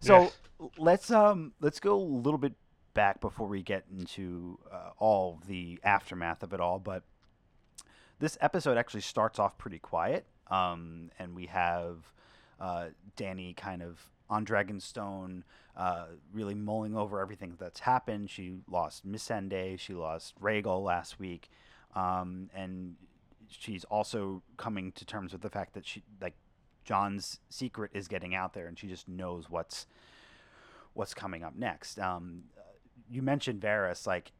so 0.00 0.32
let's 0.78 1.10
um 1.10 1.52
let's 1.60 1.80
go 1.80 1.94
a 1.94 2.02
little 2.02 2.38
bit 2.38 2.54
back 2.94 3.20
before 3.20 3.46
we 3.46 3.62
get 3.62 3.84
into 3.96 4.58
uh, 4.72 4.90
all 4.98 5.40
the 5.46 5.78
aftermath 5.84 6.42
of 6.42 6.52
it 6.52 6.60
all, 6.60 6.78
but. 6.78 7.02
This 8.18 8.38
episode 8.40 8.78
actually 8.78 9.02
starts 9.02 9.38
off 9.38 9.58
pretty 9.58 9.78
quiet, 9.78 10.24
um, 10.50 11.10
and 11.18 11.36
we 11.36 11.44
have 11.48 11.98
uh, 12.58 12.86
Danny 13.14 13.52
kind 13.52 13.82
of 13.82 14.00
on 14.28 14.44
Dragonstone, 14.44 15.42
uh, 15.76 16.06
really 16.32 16.54
mulling 16.54 16.96
over 16.96 17.20
everything 17.20 17.54
that's 17.58 17.80
happened. 17.80 18.30
She 18.30 18.54
lost 18.70 19.06
Missandei, 19.06 19.78
she 19.78 19.94
lost 19.94 20.40
Rhaegal 20.40 20.82
last 20.82 21.20
week, 21.20 21.50
um, 21.94 22.50
and 22.54 22.96
she's 23.48 23.84
also 23.84 24.42
coming 24.56 24.92
to 24.92 25.04
terms 25.04 25.32
with 25.32 25.42
the 25.42 25.50
fact 25.50 25.74
that 25.74 25.86
she 25.86 26.02
like 26.20 26.34
Jon's 26.86 27.40
secret 27.50 27.90
is 27.92 28.08
getting 28.08 28.34
out 28.34 28.54
there, 28.54 28.68
and 28.68 28.78
she 28.78 28.86
just 28.86 29.08
knows 29.08 29.50
what's 29.50 29.86
what's 30.94 31.12
coming 31.12 31.42
up 31.42 31.54
next. 31.54 31.98
Um, 31.98 32.44
you 33.10 33.20
mentioned 33.20 33.60
Varys, 33.60 34.06
like, 34.06 34.32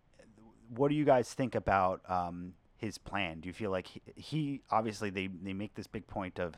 what 0.75 0.89
do 0.89 0.95
you 0.95 1.05
guys 1.05 1.35
think 1.35 1.55
about 1.55 2.01
um, 2.09 2.55
his 2.77 2.97
plan? 2.97 3.41
Do 3.41 3.49
you 3.49 3.53
feel 3.53 3.71
like 3.71 3.89
he, 3.89 4.01
he 4.15 4.61
obviously 4.71 5.11
they 5.11 5.27
they 5.27 5.53
make 5.53 5.75
this 5.75 5.89
big 5.89 6.07
point 6.07 6.39
of 6.39 6.55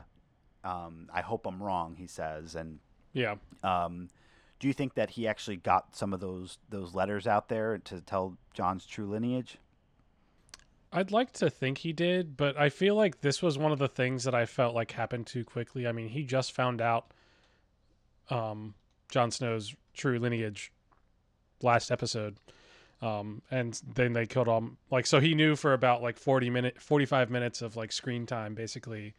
um, 0.63 1.09
I 1.13 1.21
hope 1.21 1.45
I'm 1.45 1.61
wrong, 1.61 1.95
he 1.95 2.07
says, 2.07 2.55
and 2.55 2.79
yeah. 3.13 3.35
um, 3.63 4.09
do 4.59 4.67
you 4.67 4.73
think 4.73 4.93
that 4.93 5.11
he 5.11 5.27
actually 5.27 5.57
got 5.57 5.95
some 5.95 6.13
of 6.13 6.19
those 6.19 6.59
those 6.69 6.93
letters 6.93 7.25
out 7.25 7.49
there 7.49 7.79
to 7.79 7.99
tell 8.01 8.37
Jon's 8.53 8.85
true 8.85 9.09
lineage? 9.09 9.57
I'd 10.91 11.11
like 11.11 11.33
to 11.33 11.49
think 11.49 11.79
he 11.79 11.93
did, 11.93 12.35
but 12.35 12.57
I 12.57 12.69
feel 12.69 12.95
like 12.95 13.21
this 13.21 13.43
was 13.43 13.57
one 13.57 13.71
of 13.71 13.77
the 13.77 13.87
things 13.87 14.23
that 14.23 14.33
I 14.33 14.45
felt 14.45 14.73
like 14.73 14.91
happened 14.91 15.27
too 15.27 15.43
quickly. 15.43 15.87
I 15.87 15.91
mean, 15.91 16.09
he 16.09 16.23
just 16.23 16.51
found 16.51 16.81
out 16.81 17.11
um, 18.29 18.73
Jon 19.09 19.29
Snow's 19.29 19.75
true 19.93 20.17
lineage 20.17 20.71
last 21.61 21.91
episode. 21.91 22.37
Um, 23.01 23.41
and 23.49 23.79
then 23.95 24.13
they 24.13 24.25
killed 24.25 24.47
him. 24.47 24.77
Like, 24.91 25.05
so 25.05 25.19
he 25.19 25.35
knew 25.35 25.55
for 25.55 25.73
about 25.73 26.01
like 26.01 26.17
40 26.17 26.49
minute, 26.49 26.81
45 26.81 27.29
minutes 27.29 27.61
of 27.61 27.75
like 27.75 27.91
screen 27.91 28.25
time, 28.25 28.55
basically 28.55 29.13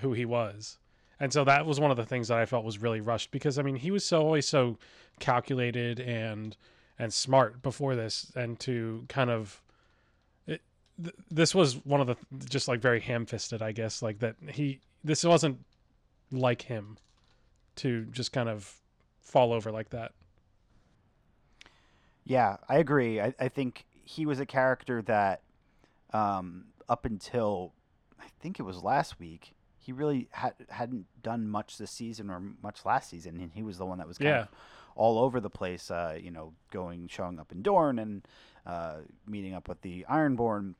who 0.00 0.12
he 0.12 0.24
was. 0.24 0.78
And 1.20 1.32
so 1.32 1.44
that 1.44 1.66
was 1.66 1.78
one 1.78 1.90
of 1.90 1.96
the 1.96 2.04
things 2.04 2.28
that 2.28 2.38
I 2.38 2.46
felt 2.46 2.64
was 2.64 2.82
really 2.82 3.00
rushed 3.00 3.30
because 3.30 3.58
I 3.58 3.62
mean, 3.62 3.76
he 3.76 3.90
was 3.90 4.04
so 4.04 4.22
always 4.22 4.46
so 4.46 4.78
calculated 5.20 6.00
and, 6.00 6.56
and 6.98 7.12
smart 7.12 7.62
before 7.62 7.94
this 7.94 8.32
and 8.34 8.58
to 8.60 9.04
kind 9.08 9.30
of, 9.30 9.62
th- 11.02 11.14
this 11.30 11.54
was 11.54 11.76
one 11.84 12.00
of 12.00 12.06
the 12.06 12.16
just 12.48 12.68
like 12.68 12.80
very 12.80 13.00
ham-fisted, 13.00 13.62
I 13.62 13.72
guess, 13.72 14.02
like 14.02 14.18
that 14.20 14.36
he, 14.50 14.80
this 15.04 15.24
wasn't 15.24 15.64
like 16.30 16.62
him 16.62 16.98
to 17.76 18.04
just 18.06 18.32
kind 18.32 18.48
of 18.48 18.72
fall 19.20 19.52
over 19.52 19.70
like 19.70 19.90
that. 19.90 20.12
Yeah, 22.24 22.56
I 22.68 22.78
agree. 22.78 23.20
I, 23.20 23.34
I 23.38 23.48
think 23.48 23.84
he 24.04 24.26
was 24.26 24.40
a 24.40 24.46
character 24.46 25.02
that, 25.02 25.42
um, 26.12 26.66
up 26.88 27.04
until 27.04 27.72
I 28.20 28.26
think 28.40 28.58
it 28.58 28.62
was 28.62 28.82
last 28.82 29.18
week, 29.20 29.54
he 29.78 29.92
really 29.92 30.28
had 30.32 30.54
hadn't 30.68 31.06
done 31.22 31.48
much 31.48 31.78
this 31.78 31.90
season 31.90 32.30
or 32.30 32.40
much 32.62 32.84
last 32.84 33.10
season, 33.10 33.40
and 33.40 33.52
he 33.52 33.62
was 33.62 33.78
the 33.78 33.84
one 33.86 33.98
that 33.98 34.08
was 34.08 34.18
kind 34.18 34.28
Yeah. 34.30 34.40
of 34.42 34.48
all 34.96 35.18
over 35.18 35.40
the 35.40 35.50
place. 35.50 35.90
Uh, 35.90 36.18
you 36.20 36.30
know, 36.30 36.52
going 36.72 37.06
showing 37.08 37.38
up 37.38 37.52
in 37.52 37.62
Dorne 37.62 37.98
and 37.98 38.26
uh, 38.64 38.96
meeting 39.26 39.54
up 39.54 39.68
with 39.68 39.80
the 39.82 40.04
Ironborn. 40.10 40.74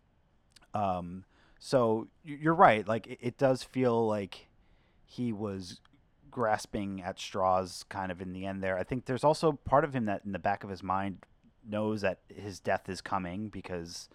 Um, 0.77 1.25
so 1.59 2.09
you're 2.25 2.55
right. 2.55 2.87
Like 2.87 3.07
it, 3.07 3.19
it 3.21 3.39
does 3.39 3.63
feel 3.63 4.07
like 4.07 4.47
he 5.05 5.33
was 5.33 5.81
grasping 6.31 7.03
at 7.03 7.19
straws 7.19 7.85
kind 7.89 8.13
of 8.13 8.21
in 8.21 8.33
the 8.33 8.45
end 8.45 8.63
there. 8.63 8.77
I 8.79 8.83
think 8.85 9.07
there's 9.07 9.25
also 9.25 9.53
part 9.53 9.85
of 9.85 9.95
him 9.95 10.05
that 10.05 10.23
in 10.25 10.33
the 10.33 10.39
back 10.39 10.65
of 10.65 10.71
his 10.71 10.83
mind 10.83 11.25
knows 11.69 12.03
that 12.03 12.19
his 12.29 12.61
death 12.61 12.89
is 12.89 13.01
coming 13.01 13.49
because 13.49 14.09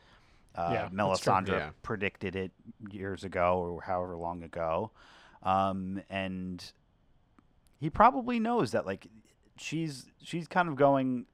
uh, 0.56 0.70
Yeah. 0.74 0.90
Melisandre 0.90 1.48
Yeah. 1.50 1.70
predicted 1.82 2.36
it 2.36 2.52
years 2.92 3.24
ago 3.24 3.60
or 3.60 3.82
however 3.82 4.16
long 4.18 4.44
ago. 4.44 4.92
Um, 5.44 6.02
and 6.10 6.64
he 7.80 7.90
probably 7.90 8.40
knows 8.40 8.72
that 8.72 8.86
like 8.86 9.08
she's 9.58 10.06
she's 10.22 10.48
kind 10.48 10.70
of 10.70 10.76
going 10.76 11.26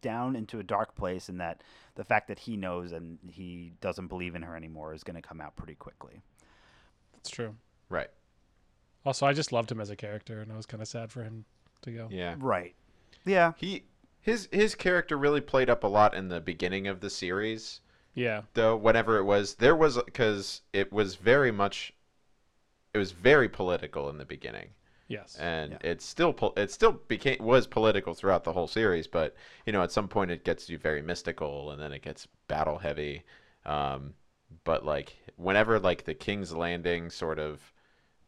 down 0.00 0.34
into 0.36 0.58
a 0.58 0.62
dark 0.62 0.94
place 0.96 1.28
and 1.28 1.38
that 1.40 1.62
the 1.94 2.04
fact 2.04 2.28
that 2.28 2.38
he 2.38 2.56
knows 2.56 2.92
and 2.92 3.18
he 3.30 3.72
doesn't 3.80 4.06
believe 4.06 4.34
in 4.34 4.42
her 4.42 4.56
anymore 4.56 4.94
is 4.94 5.04
going 5.04 5.20
to 5.20 5.26
come 5.26 5.40
out 5.40 5.56
pretty 5.56 5.74
quickly. 5.74 6.22
That's 7.12 7.30
true. 7.30 7.54
Right. 7.88 8.10
Also, 9.04 9.26
I 9.26 9.32
just 9.32 9.52
loved 9.52 9.70
him 9.70 9.80
as 9.80 9.90
a 9.90 9.96
character, 9.96 10.40
and 10.40 10.52
I 10.52 10.56
was 10.56 10.66
kind 10.66 10.80
of 10.80 10.88
sad 10.88 11.10
for 11.10 11.22
him 11.22 11.44
to 11.82 11.90
go. 11.90 12.08
Yeah. 12.10 12.36
Right. 12.38 12.74
Yeah. 13.24 13.52
He 13.56 13.84
his 14.22 14.48
his 14.52 14.74
character 14.74 15.18
really 15.18 15.40
played 15.40 15.68
up 15.68 15.84
a 15.84 15.88
lot 15.88 16.14
in 16.14 16.28
the 16.28 16.40
beginning 16.40 16.86
of 16.86 17.00
the 17.00 17.10
series. 17.10 17.80
Yeah, 18.14 18.42
though 18.54 18.76
whatever 18.76 19.18
it 19.18 19.24
was 19.24 19.54
there 19.54 19.74
was 19.74 19.96
because 19.96 20.60
it 20.72 20.92
was 20.92 21.16
very 21.16 21.50
much 21.50 21.94
it 22.92 22.98
was 22.98 23.12
very 23.12 23.48
political 23.48 24.10
in 24.10 24.18
the 24.18 24.24
beginning 24.24 24.68
yes, 25.12 25.36
and 25.38 25.72
Yeah. 25.72 25.78
it's 25.82 26.04
still 26.04 26.32
pol- 26.32 26.54
it 26.56 26.70
still 26.70 26.92
became 27.08 27.38
was 27.40 27.66
political 27.66 28.14
throughout 28.14 28.44
the 28.44 28.52
whole 28.52 28.66
series 28.68 29.06
but 29.06 29.34
you 29.66 29.72
know 29.72 29.82
at 29.82 29.92
some 29.92 30.08
point 30.08 30.30
it 30.30 30.44
gets 30.44 30.68
you 30.68 30.78
very 30.78 31.02
mystical 31.02 31.70
and 31.70 31.80
then 31.80 31.92
it 31.92 32.02
gets 32.02 32.26
battle 32.48 32.78
heavy. 32.78 33.22
Um 33.64 34.14
but 34.64 34.84
like 34.84 35.16
whenever 35.36 35.78
like 35.78 36.04
the 36.04 36.14
king's 36.14 36.52
landing 36.54 37.10
sort 37.10 37.38
of 37.38 37.72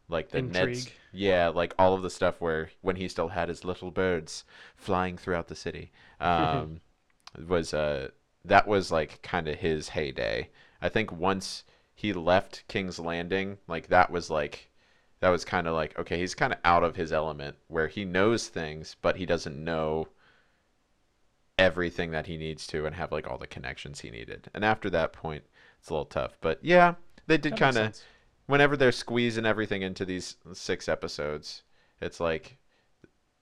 like 0.08 0.30
the 0.30 0.42
Ned's, 0.42 0.88
yeah 1.12 1.48
like 1.48 1.74
all 1.78 1.94
of 1.94 2.02
the 2.02 2.10
stuff 2.10 2.40
where 2.40 2.70
when 2.82 2.96
he 2.96 3.08
still 3.08 3.28
had 3.28 3.48
his 3.48 3.64
little 3.64 3.90
birds 3.90 4.44
flying 4.76 5.16
throughout 5.16 5.48
the 5.48 5.56
city 5.56 5.92
um 6.20 6.80
was 7.48 7.74
uh 7.74 8.08
that 8.44 8.66
was 8.68 8.92
like 8.92 9.22
kind 9.22 9.48
of 9.48 9.58
his 9.58 9.90
heyday. 9.90 10.50
I 10.82 10.88
think 10.90 11.10
once 11.12 11.64
he 11.94 12.12
left 12.12 12.66
king's 12.68 12.98
landing 12.98 13.58
like 13.68 13.88
that 13.88 14.10
was 14.10 14.30
like 14.30 14.70
that 15.24 15.30
was 15.30 15.42
kind 15.42 15.66
of 15.66 15.72
like 15.72 15.98
okay 15.98 16.18
he's 16.18 16.34
kind 16.34 16.52
of 16.52 16.58
out 16.66 16.84
of 16.84 16.96
his 16.96 17.10
element 17.10 17.56
where 17.68 17.88
he 17.88 18.04
knows 18.04 18.48
things 18.48 18.94
but 19.00 19.16
he 19.16 19.24
doesn't 19.24 19.56
know 19.56 20.06
everything 21.58 22.10
that 22.10 22.26
he 22.26 22.36
needs 22.36 22.66
to 22.66 22.84
and 22.84 22.94
have 22.94 23.10
like 23.10 23.26
all 23.26 23.38
the 23.38 23.46
connections 23.46 24.00
he 24.00 24.10
needed. 24.10 24.50
And 24.52 24.62
after 24.62 24.90
that 24.90 25.14
point 25.14 25.44
it's 25.78 25.88
a 25.88 25.94
little 25.94 26.04
tough. 26.04 26.36
But 26.42 26.58
yeah 26.60 26.96
they 27.26 27.38
did 27.38 27.56
kind 27.56 27.78
of 27.78 27.98
whenever 28.48 28.76
they're 28.76 28.92
squeezing 28.92 29.46
everything 29.46 29.80
into 29.80 30.04
these 30.04 30.36
six 30.52 30.90
episodes 30.90 31.62
it's 32.02 32.20
like 32.20 32.58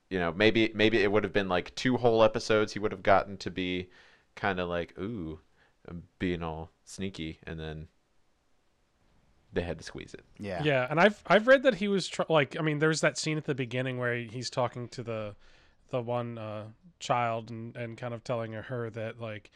you 0.09 0.21
know 0.21 0.33
maybe 0.37 0.71
maybe 0.77 1.03
it 1.03 1.11
would 1.11 1.25
have 1.25 1.33
been 1.33 1.49
like 1.49 1.75
two 1.75 1.97
whole 1.97 2.23
episodes 2.23 2.73
he 2.73 2.79
would 2.79 2.93
have 2.93 3.03
gotten 3.03 3.37
to 3.39 3.51
be 3.51 3.89
kind 4.37 4.61
of 4.61 4.69
like 4.69 4.97
ooh 5.01 5.41
I'm 5.89 6.05
being 6.21 6.45
all 6.45 6.71
sneaky 6.85 7.41
and 7.45 7.59
then 7.59 7.89
they 9.53 9.63
had 9.63 9.79
to 9.79 9.85
squeeze 9.85 10.15
it 10.15 10.25
Yeah. 10.39 10.63
Yeah, 10.63 10.87
and 10.89 10.99
I've 11.01 11.23
I've 11.27 11.47
read 11.47 11.63
that 11.65 11.75
he 11.75 11.89
was 11.89 12.09
tr- 12.09 12.23
like 12.29 12.59
I 12.59 12.63
mean, 12.63 12.79
there's 12.79 13.01
that 13.03 13.19
scene 13.19 13.37
at 13.37 13.45
the 13.45 13.55
beginning 13.55 13.99
where 13.99 14.17
he's 14.17 14.51
talking 14.51 14.89
to 14.89 15.03
the 15.03 15.35
the 15.91 16.01
one 16.01 16.39
uh, 16.39 16.65
child 17.01 17.51
and 17.51 17.77
and 17.77 17.97
kind 17.97 18.15
of 18.15 18.25
telling 18.25 18.53
her 18.53 18.91
that 18.91 19.21
like, 19.21 19.51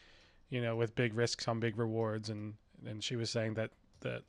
you 0.49 0.61
know, 0.61 0.75
with 0.75 0.95
big 0.95 1.15
risks 1.15 1.45
come 1.45 1.59
big 1.59 1.77
rewards, 1.77 2.29
and 2.29 2.53
and 2.85 3.03
she 3.03 3.15
was 3.15 3.29
saying 3.29 3.55
that 3.55 3.71
that 4.01 4.21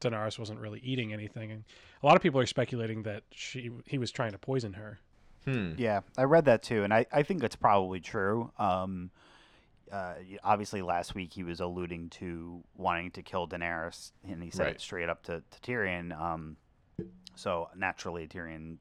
Daenerys 0.00 0.38
wasn't 0.38 0.60
really 0.60 0.80
eating 0.80 1.12
anything, 1.12 1.52
and 1.52 1.64
a 2.02 2.06
lot 2.06 2.16
of 2.16 2.22
people 2.22 2.40
are 2.40 2.46
speculating 2.46 3.04
that 3.04 3.22
she 3.30 3.70
he 3.86 3.98
was 3.98 4.10
trying 4.10 4.32
to 4.32 4.38
poison 4.38 4.74
her. 4.74 4.98
Hmm. 5.44 5.72
Yeah, 5.76 6.00
I 6.16 6.24
read 6.24 6.46
that 6.46 6.62
too, 6.62 6.84
and 6.84 6.92
I, 6.92 7.06
I 7.12 7.22
think 7.22 7.42
it's 7.42 7.56
probably 7.56 8.00
true. 8.00 8.50
Um, 8.58 9.10
uh, 9.92 10.14
obviously, 10.42 10.82
last 10.82 11.14
week 11.14 11.32
he 11.32 11.42
was 11.42 11.60
alluding 11.60 12.10
to 12.10 12.62
wanting 12.76 13.10
to 13.12 13.22
kill 13.22 13.46
Daenerys, 13.48 14.12
and 14.28 14.42
he 14.42 14.50
said 14.50 14.64
Right. 14.64 14.74
it 14.76 14.80
straight 14.80 15.08
up 15.08 15.22
to, 15.24 15.42
to 15.50 15.60
Tyrion. 15.60 16.18
Um, 16.18 16.56
so 17.34 17.68
naturally, 17.76 18.26
Tyrion 18.26 18.78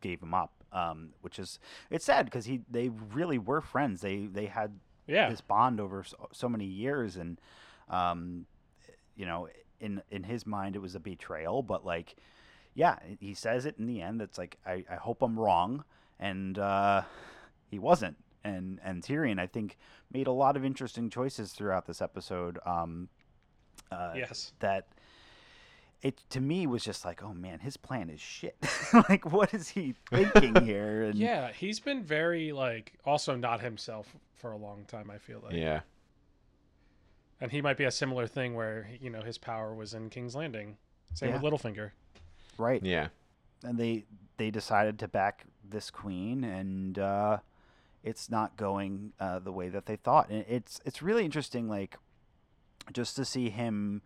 gave 0.00 0.22
him 0.22 0.34
up, 0.34 0.52
um, 0.72 1.10
which 1.20 1.38
is 1.38 1.58
it's 1.90 2.04
sad 2.04 2.24
because 2.26 2.44
he 2.46 2.60
they 2.70 2.88
really 2.88 3.38
were 3.38 3.60
friends. 3.60 4.00
They 4.00 4.26
they 4.26 4.46
had 4.46 4.78
Yeah, 5.06 5.28
this 5.30 5.40
bond 5.40 5.80
over 5.80 6.04
so, 6.04 6.28
so 6.32 6.48
many 6.48 6.64
years, 6.66 7.16
and 7.16 7.40
um, 7.88 8.46
you 9.16 9.26
know, 9.26 9.48
in 9.80 10.02
in 10.10 10.24
his 10.24 10.46
mind, 10.46 10.76
it 10.76 10.80
was 10.80 10.94
a 10.94 11.00
betrayal. 11.00 11.62
But 11.62 11.84
like, 11.84 12.16
yeah, 12.74 12.98
he 13.18 13.34
says 13.34 13.66
it 13.66 13.76
in 13.78 13.86
the 13.86 14.00
end. 14.00 14.22
It's 14.22 14.38
like 14.38 14.58
I, 14.66 14.84
I 14.90 14.94
hope 14.96 15.22
I'm 15.22 15.38
wrong, 15.38 15.84
and 16.18 16.58
uh, 16.58 17.02
he 17.70 17.78
wasn't. 17.78 18.16
And 18.44 18.80
and 18.82 19.02
Tyrion, 19.02 19.38
I 19.38 19.46
think, 19.46 19.76
made 20.12 20.26
a 20.26 20.32
lot 20.32 20.56
of 20.56 20.64
interesting 20.64 21.10
choices 21.10 21.52
throughout 21.52 21.86
this 21.86 22.00
episode. 22.00 22.58
Um, 22.64 23.08
uh, 23.92 24.12
yes. 24.16 24.52
that 24.60 24.86
it 26.02 26.20
to 26.30 26.40
me 26.40 26.66
was 26.66 26.82
just 26.82 27.04
like, 27.04 27.22
oh 27.22 27.34
man, 27.34 27.58
his 27.58 27.76
plan 27.76 28.08
is 28.08 28.20
shit. 28.20 28.56
like, 29.08 29.30
what 29.30 29.52
is 29.52 29.68
he 29.68 29.94
thinking 30.10 30.54
here? 30.64 31.04
And 31.04 31.14
Yeah, 31.18 31.52
he's 31.52 31.80
been 31.80 32.02
very 32.02 32.52
like 32.52 32.94
also 33.04 33.36
not 33.36 33.60
himself 33.60 34.14
for 34.36 34.52
a 34.52 34.56
long 34.56 34.84
time. 34.86 35.10
I 35.10 35.18
feel 35.18 35.40
like, 35.44 35.54
Yeah. 35.54 35.80
and 37.40 37.50
he 37.50 37.60
might 37.60 37.76
be 37.76 37.84
a 37.84 37.90
similar 37.90 38.26
thing 38.26 38.54
where 38.54 38.88
you 39.00 39.10
know 39.10 39.20
his 39.22 39.38
power 39.38 39.74
was 39.74 39.94
in 39.94 40.08
King's 40.10 40.34
Landing. 40.34 40.76
Same 41.14 41.32
with 41.32 41.42
Yeah. 41.42 41.50
Littlefinger. 41.50 41.90
right. 42.58 42.82
Yeah. 42.82 43.08
and 43.64 43.78
they 43.78 44.04
they 44.38 44.50
decided 44.50 44.98
to 45.00 45.08
back 45.08 45.44
this 45.68 45.90
queen 45.90 46.44
and 46.44 46.98
uh 46.98 47.38
it's 48.02 48.30
not 48.30 48.56
going 48.56 49.12
uh 49.20 49.38
the 49.38 49.52
way 49.52 49.68
that 49.68 49.86
they 49.86 49.96
thought. 49.96 50.28
And 50.30 50.44
it's 50.48 50.80
it's 50.84 51.02
really 51.02 51.24
interesting 51.24 51.68
like 51.68 51.96
just 52.92 53.16
to 53.16 53.24
see 53.24 53.50
him 53.50 54.02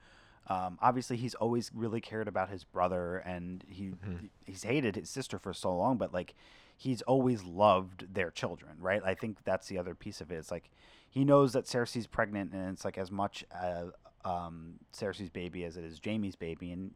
um 0.48 0.78
obviously 0.82 1.16
he's 1.16 1.34
always 1.34 1.70
really 1.74 2.00
cared 2.00 2.28
about 2.28 2.50
his 2.50 2.64
brother 2.64 3.16
and 3.18 3.64
he 3.68 3.90
Mhm. 3.90 4.28
he's 4.44 4.64
hated 4.64 4.96
his 4.96 5.08
sister 5.08 5.38
for 5.38 5.54
so 5.54 5.74
long 5.74 5.96
but 5.96 6.12
like 6.12 6.34
he's 6.76 7.02
always 7.02 7.44
loved 7.44 8.12
their 8.14 8.30
children 8.30 8.76
right? 8.78 9.00
I 9.04 9.14
think 9.14 9.38
that's 9.44 9.68
the 9.68 9.78
other 9.78 9.94
piece 9.94 10.20
of 10.20 10.30
it. 10.30 10.36
It's 10.36 10.50
like 10.50 10.70
he 11.08 11.24
knows 11.24 11.52
that 11.52 11.64
cersei's 11.66 12.06
pregnant 12.08 12.52
and 12.52 12.70
it's 12.72 12.84
like 12.84 12.98
as 12.98 13.10
much 13.10 13.44
uh, 13.54 13.84
um 14.24 14.74
cersei's 14.92 15.30
baby 15.30 15.64
as 15.64 15.76
it 15.76 15.84
is 15.84 16.00
jaime's 16.04 16.36
baby. 16.36 16.72
And 16.72 16.92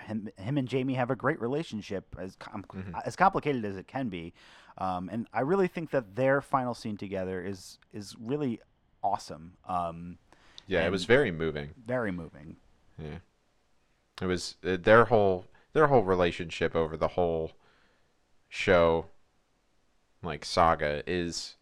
him, 0.00 0.28
him 0.36 0.58
and 0.58 0.70
Jaime 0.70 0.94
have 0.94 1.10
a 1.10 1.16
great 1.16 1.40
relationship, 1.40 2.14
as 2.18 2.36
com- 2.36 2.64
Mhm. 2.64 3.00
as 3.04 3.16
complicated 3.16 3.64
as 3.64 3.76
it 3.76 3.86
can 3.88 4.08
be, 4.08 4.32
um, 4.78 5.08
and 5.10 5.26
I 5.32 5.40
really 5.40 5.68
think 5.68 5.90
that 5.90 6.14
their 6.16 6.40
final 6.40 6.74
scene 6.74 6.96
together 6.96 7.42
is 7.42 7.78
is 7.92 8.16
really 8.18 8.60
awesome, 9.02 9.56
um, 9.66 10.18
Yeah. 10.66 10.86
It 10.86 10.90
was 10.90 11.04
very 11.04 11.30
moving. 11.30 11.74
very 11.76 12.10
moving. 12.10 12.56
Yeah. 12.98 13.18
It 14.22 14.26
was 14.26 14.56
uh, 14.64 14.76
their 14.80 15.04
whole 15.06 15.46
their 15.72 15.88
whole 15.88 16.02
relationship 16.04 16.74
over 16.76 16.96
the 16.96 17.08
whole 17.08 17.52
show 18.48 19.06
like 20.22 20.44
saga 20.44 21.02
is 21.06 21.56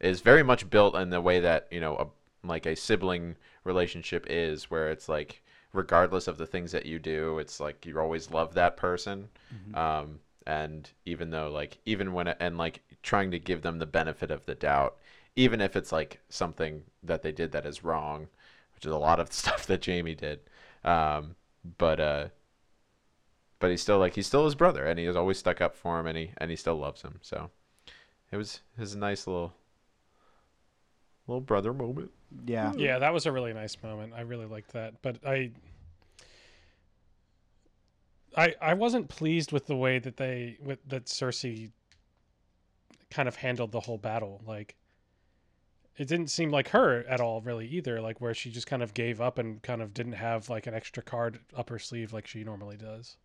is 0.00 0.20
very 0.22 0.42
much 0.42 0.70
built 0.70 0.94
in 0.94 1.10
the 1.10 1.20
way 1.20 1.40
that, 1.40 1.68
you 1.70 1.80
know, 1.80 1.96
a 1.96 2.46
like 2.46 2.64
a 2.64 2.74
sibling 2.74 3.36
relationship 3.64 4.24
is 4.30 4.70
where 4.70 4.90
it's 4.90 5.08
like 5.08 5.42
regardless 5.72 6.28
of 6.28 6.38
the 6.38 6.46
things 6.46 6.72
that 6.72 6.86
you 6.86 6.98
do, 6.98 7.38
it's 7.38 7.60
like 7.60 7.86
you 7.86 7.98
always 7.98 8.30
love 8.30 8.54
that 8.54 8.76
person. 8.76 9.28
Um 9.74 10.20
and 10.46 10.90
even 11.04 11.30
though 11.30 11.48
like 11.50 11.78
even 11.84 12.12
when 12.12 12.28
and 12.28 12.58
like 12.58 12.82
trying 13.02 13.30
to 13.30 13.38
give 13.38 13.62
them 13.62 13.78
the 13.78 13.86
benefit 13.86 14.30
of 14.30 14.44
the 14.46 14.54
doubt 14.54 14.96
even 15.36 15.60
if 15.60 15.76
it's 15.76 15.92
like 15.92 16.20
something 16.28 16.82
that 17.02 17.22
they 17.22 17.32
did 17.32 17.52
that 17.52 17.66
is 17.66 17.84
wrong 17.84 18.26
which 18.74 18.84
is 18.84 18.92
a 18.92 18.96
lot 18.96 19.20
of 19.20 19.32
stuff 19.32 19.66
that 19.66 19.84
Jaime 19.84 20.14
did 20.14 20.40
um 20.84 21.36
but 21.78 22.00
uh 22.00 22.26
but 23.58 23.70
he's 23.70 23.82
still 23.82 23.98
like 23.98 24.14
he's 24.14 24.26
still 24.26 24.44
his 24.44 24.54
brother 24.54 24.84
and 24.84 24.98
he 24.98 25.04
has 25.04 25.16
always 25.16 25.38
stuck 25.38 25.60
up 25.60 25.76
for 25.76 26.00
him 26.00 26.06
and 26.06 26.16
he 26.16 26.30
and 26.38 26.50
he 26.50 26.56
still 26.56 26.76
loves 26.76 27.02
him 27.02 27.18
so 27.22 27.50
it 28.32 28.36
was 28.36 28.60
it 28.76 28.80
was 28.80 28.94
a 28.94 28.98
nice 28.98 29.26
little 29.26 29.52
little 31.30 31.40
brother 31.40 31.72
moment 31.72 32.10
Yeah, 32.46 32.72
Yeah, 32.76 32.98
that 32.98 33.12
was 33.12 33.26
a 33.26 33.32
really 33.32 33.52
nice 33.52 33.76
moment. 33.82 34.12
I 34.14 34.22
really 34.22 34.46
liked 34.46 34.72
that, 34.72 34.94
but 35.02 35.16
I. 35.26 35.50
I, 38.36 38.54
I 38.62 38.74
wasn't 38.74 39.08
pleased 39.08 39.50
with 39.50 39.66
the 39.66 39.74
way 39.74 39.98
that 39.98 40.16
they 40.16 40.56
with 40.62 40.78
that 40.86 41.06
Cersei 41.06 41.72
kind 43.10 43.26
of 43.26 43.36
handled 43.36 43.72
the 43.72 43.80
whole 43.80 43.98
battle. 43.98 44.40
Like 44.46 44.76
it 45.96 46.06
didn't 46.06 46.28
seem 46.28 46.50
like 46.50 46.68
her 46.68 47.04
at 47.08 47.20
all 47.20 47.40
really 47.40 47.66
either, 47.66 48.00
like 48.00 48.20
where 48.20 48.32
she 48.32 48.50
just 48.50 48.66
kind 48.66 48.82
of 48.82 48.94
gave 48.94 49.20
up 49.20 49.38
and 49.38 49.60
kind 49.62 49.82
of 49.82 49.92
didn't 49.92 50.12
have 50.12 50.48
like 50.48 50.66
an 50.66 50.74
extra 50.74 51.02
card 51.02 51.40
up 51.56 51.68
her 51.70 51.78
sleeve 51.78 52.12
like 52.12 52.26
she 52.26 52.44
normally 52.44 52.76
does. 52.76 53.16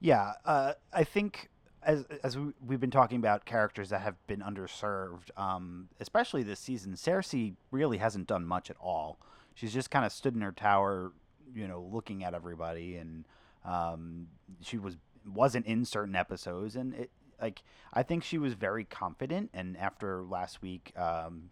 yeah. 0.00 0.32
Uh, 0.44 0.72
I 0.92 1.04
think 1.04 1.48
as 1.84 2.04
as 2.22 2.36
we, 2.36 2.52
we've 2.66 2.80
been 2.80 2.90
talking 2.90 3.18
about 3.18 3.44
characters 3.44 3.90
that 3.90 4.00
have 4.00 4.14
been 4.26 4.40
underserved, 4.40 5.30
um, 5.36 5.88
especially 6.00 6.42
this 6.42 6.60
season, 6.60 6.94
Cersei 6.94 7.54
really 7.70 7.98
hasn't 7.98 8.26
done 8.26 8.44
much 8.46 8.70
at 8.70 8.76
all. 8.80 9.18
She's 9.54 9.72
just 9.72 9.90
kind 9.90 10.04
of 10.04 10.12
stood 10.12 10.34
in 10.34 10.40
her 10.40 10.52
tower, 10.52 11.12
you 11.54 11.68
know, 11.68 11.88
looking 11.92 12.24
at 12.24 12.34
everybody, 12.34 12.96
and 12.96 13.24
um, 13.64 14.28
she 14.60 14.78
was 14.78 14.96
wasn't 15.26 15.66
in 15.66 15.84
certain 15.84 16.16
episodes, 16.16 16.76
and 16.76 16.94
it 16.94 17.10
like 17.40 17.62
I 17.92 18.02
think 18.02 18.24
she 18.24 18.38
was 18.38 18.54
very 18.54 18.84
confident. 18.84 19.50
And 19.54 19.76
after 19.76 20.22
last 20.22 20.62
week, 20.62 20.92
um, 20.96 21.50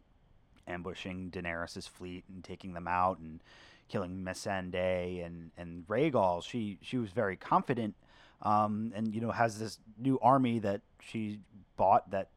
ambushing 0.67 1.31
Daenerys's 1.31 1.87
fleet 1.87 2.25
and 2.29 2.43
taking 2.43 2.73
them 2.73 2.89
out 2.89 3.19
and 3.19 3.41
killing 3.89 4.25
Missandei 4.25 5.25
and 5.25 5.51
and 5.57 5.87
Rhaegal, 5.87 6.45
she 6.45 6.79
she 6.81 6.99
was 6.99 7.11
very 7.11 7.37
confident, 7.37 7.95
um, 8.43 8.93
and 8.95 9.15
you 9.15 9.21
know 9.21 9.31
has 9.31 9.59
this 9.59 9.79
new 9.99 10.19
army 10.21 10.59
that 10.61 10.81
she 11.01 11.41
bought 11.77 12.11
that 12.11 12.29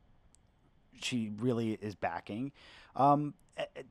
she 1.00 1.32
really 1.38 1.74
is 1.82 1.96
backing. 1.96 2.52
Um, 2.96 3.34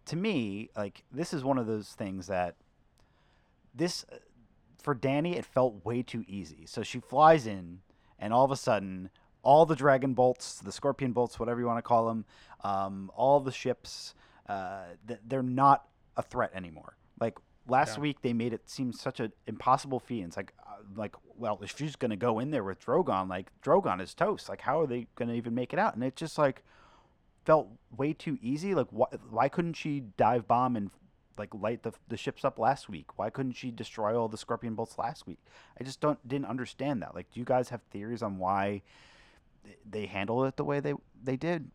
to 0.07 0.17
me, 0.17 0.71
like 0.77 1.05
this 1.13 1.33
is 1.33 1.45
one 1.45 1.59
of 1.59 1.67
those 1.67 1.91
things 1.93 2.27
that 2.29 2.57
this 3.75 4.05
uh, 4.13 4.17
for 4.79 4.95
Danny 4.95 5.37
it 5.37 5.45
felt 5.45 5.85
way 5.85 6.03
too 6.03 6.25
easy. 6.29 6.67
So 6.67 6.83
she 6.83 7.01
flies 7.01 7.47
in, 7.47 7.81
and 8.19 8.33
all 8.33 8.45
of 8.45 8.51
a 8.51 8.57
sudden, 8.57 9.11
all 9.43 9.67
the 9.67 9.77
dragon 9.77 10.15
bolts, 10.15 10.61
the 10.61 10.73
scorpion 10.73 11.13
bolts, 11.13 11.39
whatever 11.39 11.61
you 11.61 11.67
want 11.67 11.79
to 11.79 11.83
call 11.83 12.07
them, 12.07 12.25
um, 12.63 13.11
all 13.15 13.41
the 13.41 13.53
ships, 13.53 14.15
uh, 14.49 14.85
they're 15.27 15.43
not 15.43 15.87
a 16.17 16.23
threat 16.23 16.51
anymore. 16.55 16.97
Like 17.21 17.39
last 17.69 17.97
Yeah. 17.97 18.03
week, 18.03 18.23
they 18.23 18.33
made 18.33 18.53
it 18.53 18.69
seem 18.69 18.93
such 18.93 19.21
an 19.21 19.33
impossible 19.47 20.01
feat. 20.01 20.21
And 20.21 20.29
it's 20.29 20.37
like, 20.37 20.53
Uh, 20.75 20.83
like, 20.97 21.15
well, 21.37 21.59
if 21.63 21.77
she's 21.77 21.97
gonna 21.97 22.17
go 22.17 22.39
in 22.39 22.51
there 22.51 22.65
with 22.65 22.85
Drogon, 22.85 23.29
like 23.29 23.51
Drogon 23.63 24.01
is 24.01 24.15
toast. 24.15 24.49
Like, 24.49 24.61
how 24.61 24.81
are 24.81 24.87
they 24.87 25.07
gonna 25.17 25.35
even 25.35 25.55
make 25.55 25.73
it 25.73 25.79
out? 25.79 25.95
And 25.95 26.03
it 26.03 26.17
just 26.17 26.39
like 26.39 26.63
felt 27.45 27.69
way 27.97 28.13
too 28.13 28.39
easy. 28.43 28.75
Like, 28.75 28.89
why, 28.91 29.07
why 29.31 29.49
couldn't 29.49 29.75
she 29.75 30.01
dive 30.17 30.49
bomb 30.49 30.77
and 30.77 30.91
like 31.37 31.55
light 31.55 31.83
the, 31.83 31.93
the 32.09 32.17
ships 32.17 32.45
up 32.45 32.59
last 32.59 32.89
week? 32.89 33.19
Why 33.19 33.31
couldn't 33.31 33.53
she 33.53 33.71
destroy 33.71 34.19
all 34.19 34.29
the 34.29 34.39
scorpion 34.39 34.75
bolts 34.75 34.99
last 34.99 35.27
week? 35.27 35.39
I 35.79 35.85
just 35.85 36.01
don't 36.01 36.27
didn't 36.27 36.47
understand 36.47 37.03
that. 37.03 37.15
Like, 37.15 37.31
do 37.33 37.41
you 37.41 37.47
guys 37.47 37.69
have 37.69 37.83
theories 37.91 38.23
on 38.23 38.39
why 38.39 38.83
they 39.89 40.07
handled 40.07 40.47
it 40.47 40.57
the 40.57 40.65
way 40.65 40.81
they 40.81 40.95
they 41.23 41.37
did? 41.37 41.71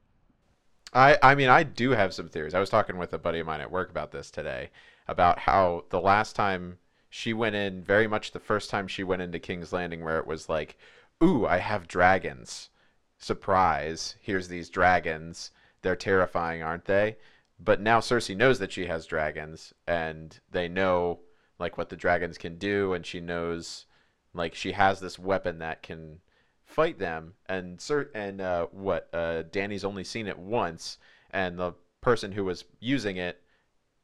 I 0.94 1.18
I 1.22 1.36
mean 1.36 1.50
I 1.50 1.64
do 1.64 1.92
have 1.92 2.14
some 2.14 2.30
theories. 2.30 2.54
I 2.54 2.60
was 2.60 2.70
talking 2.70 2.98
with 2.98 3.14
a 3.14 3.18
buddy 3.18 3.40
of 3.40 3.48
mine 3.48 3.62
at 3.62 3.72
work 3.72 3.90
about 3.90 4.12
this 4.12 4.32
today 4.32 4.70
about 5.08 5.40
how 5.40 5.86
the 5.90 6.00
last 6.00 6.36
time 6.36 6.78
she 7.10 7.34
went 7.34 7.56
in, 7.56 7.84
very 7.84 8.08
much 8.08 8.32
the 8.32 8.40
first 8.40 8.70
time 8.70 8.88
she 8.88 9.04
went 9.04 9.22
into 9.22 9.40
King's 9.40 9.74
Landing, 9.74 10.04
where 10.04 10.20
it 10.20 10.28
was 10.28 10.50
like, 10.50 10.78
"Ooh, 11.24 11.46
I 11.46 11.58
have 11.58 11.88
dragons! 11.88 12.70
Surprise! 13.18 14.16
Here's 14.22 14.48
these 14.48 14.70
dragons. 14.70 15.52
They're 15.82 15.96
terrifying, 15.96 16.64
aren't 16.64 16.86
they?" 16.86 17.18
But 17.60 17.82
now 17.82 18.00
Cersei 18.00 18.36
knows 18.38 18.60
that 18.60 18.72
she 18.72 18.86
has 18.86 19.06
dragons, 19.06 19.74
and 19.88 20.40
they 20.52 20.68
know 20.68 21.20
like 21.60 21.78
what 21.78 21.90
the 21.90 21.98
dragons 21.98 22.38
can 22.38 22.58
do, 22.58 22.94
and 22.94 23.06
she 23.06 23.20
knows 23.20 23.86
like 24.34 24.56
she 24.56 24.72
has 24.74 25.00
this 25.00 25.20
weapon 25.20 25.60
that 25.60 25.82
can 25.84 26.20
fight 26.64 27.00
them 27.00 27.34
and 27.48 27.82
Sir 27.82 28.10
and 28.14 28.40
uh, 28.40 28.68
what 28.68 29.10
uh, 29.14 29.44
Danny's 29.44 29.84
only 29.84 30.04
seen 30.04 30.28
it 30.28 30.38
once 30.38 30.98
and 31.32 31.58
the 31.58 31.74
person 32.02 32.32
who 32.32 32.46
was 32.46 32.64
using 32.80 33.18
it 33.18 33.42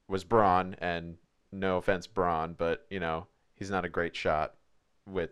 was 0.08 0.26
Bronn 0.26 0.76
and 0.80 1.18
no 1.60 1.78
offense 1.78 2.08
Bronn 2.08 2.56
but 2.58 2.86
you 2.90 3.00
know 3.00 3.28
he's 3.54 3.70
not 3.72 3.86
a 3.86 3.90
great 3.90 4.16
shot 4.16 4.56
with 5.08 5.32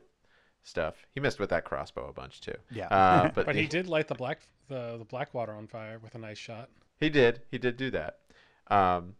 stuff 0.63 1.05
he 1.12 1.19
missed 1.19 1.39
with 1.39 1.49
that 1.49 1.65
crossbow 1.65 2.07
a 2.07 2.13
bunch 2.13 2.41
too 2.41 2.55
Yeah. 2.71 2.88
uh, 2.88 3.31
but, 3.36 3.45
But 3.45 3.55
he 3.55 3.67
did 3.67 3.88
light 3.88 4.07
the 4.07 4.15
black 4.15 4.47
the, 4.69 4.97
the 4.97 5.05
black 5.05 5.33
water 5.33 5.53
on 5.53 5.67
fire 5.67 5.99
with 5.99 6.15
a 6.15 6.17
nice 6.17 6.38
shot. 6.38 6.69
He 6.99 7.09
did. 7.09 7.41
He 7.51 7.57
did 7.57 7.75
do 7.75 7.91
that. 7.91 8.19
Um, 8.67 9.15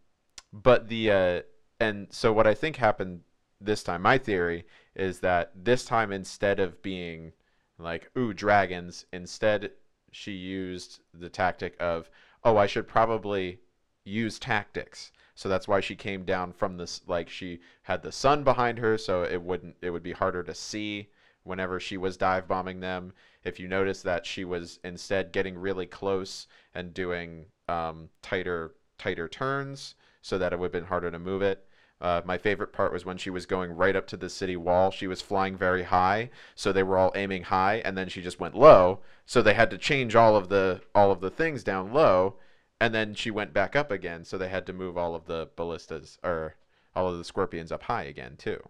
but 0.52 0.88
the 0.88 1.10
uh, 1.10 1.42
and 1.80 2.06
so 2.10 2.32
what 2.32 2.46
I 2.46 2.54
think 2.54 2.76
happened 2.76 3.20
this 3.60 3.82
time. 3.82 4.02
My 4.02 4.18
theory 4.18 4.64
is 4.94 5.20
that 5.20 5.52
this 5.54 5.84
time 5.84 6.12
instead 6.12 6.60
of 6.60 6.80
being 6.82 7.32
like 7.78 8.10
ooh 8.16 8.32
dragons, 8.32 9.06
instead 9.12 9.70
she 10.12 10.32
used 10.32 11.00
the 11.12 11.28
tactic 11.28 11.76
of 11.80 12.08
oh 12.42 12.56
I 12.56 12.66
should 12.66 12.88
probably 12.88 13.58
use 14.04 14.38
tactics. 14.38 15.12
So 15.34 15.48
that's 15.48 15.66
why 15.66 15.80
she 15.80 15.96
came 15.96 16.24
down 16.24 16.52
from 16.52 16.76
this 16.76 17.00
like 17.06 17.28
she 17.28 17.60
had 17.82 18.02
the 18.02 18.12
sun 18.12 18.44
behind 18.44 18.78
her 18.78 18.96
so 18.96 19.24
it 19.24 19.42
wouldn't 19.42 19.76
it 19.82 19.90
would 19.90 20.02
be 20.02 20.12
harder 20.12 20.42
to 20.42 20.54
see 20.54 21.08
whenever 21.42 21.78
she 21.78 21.96
was 21.96 22.16
dive 22.16 22.48
bombing 22.48 22.80
them. 22.80 23.12
If 23.44 23.60
you 23.60 23.68
notice 23.68 24.02
that 24.02 24.26
she 24.26 24.44
was 24.44 24.78
instead 24.84 25.32
getting 25.32 25.58
really 25.58 25.86
close 25.86 26.46
and 26.74 26.94
doing 26.94 27.46
um, 27.68 28.08
tighter 28.22 28.74
tighter 28.98 29.28
turns 29.28 29.94
so 30.22 30.38
that 30.38 30.52
it 30.52 30.58
would 30.58 30.66
have 30.66 30.72
been 30.72 30.88
harder 30.88 31.10
to 31.10 31.18
move 31.18 31.42
it. 31.42 31.66
Uh, 32.00 32.20
my 32.24 32.36
favorite 32.36 32.72
part 32.72 32.92
was 32.92 33.04
when 33.04 33.16
she 33.16 33.30
was 33.30 33.46
going 33.46 33.70
right 33.70 33.96
up 33.96 34.06
to 34.06 34.16
the 34.16 34.28
city 34.28 34.56
wall. 34.56 34.90
She 34.90 35.06
was 35.06 35.22
flying 35.22 35.56
very 35.56 35.84
high, 35.84 36.30
so 36.54 36.72
they 36.72 36.82
were 36.82 36.98
all 36.98 37.12
aiming 37.14 37.44
high, 37.44 37.76
and 37.84 37.96
then 37.96 38.08
she 38.08 38.20
just 38.20 38.40
went 38.40 38.54
low. 38.54 39.00
So 39.26 39.40
they 39.40 39.54
had 39.54 39.70
to 39.70 39.78
change 39.78 40.14
all 40.14 40.36
of 40.36 40.48
the 40.48 40.80
all 40.94 41.10
of 41.10 41.20
the 41.20 41.30
things 41.30 41.62
down 41.62 41.92
low, 41.92 42.36
and 42.80 42.94
then 42.94 43.14
she 43.14 43.30
went 43.30 43.52
back 43.52 43.76
up 43.76 43.90
again. 43.90 44.24
So 44.24 44.38
they 44.38 44.48
had 44.48 44.66
to 44.66 44.72
move 44.72 44.96
all 44.96 45.14
of 45.14 45.26
the 45.26 45.48
ballistas 45.56 46.18
or 46.22 46.56
all 46.94 47.08
of 47.08 47.18
the 47.18 47.24
scorpions 47.24 47.72
up 47.72 47.84
high 47.84 48.04
again 48.04 48.36
too. 48.36 48.60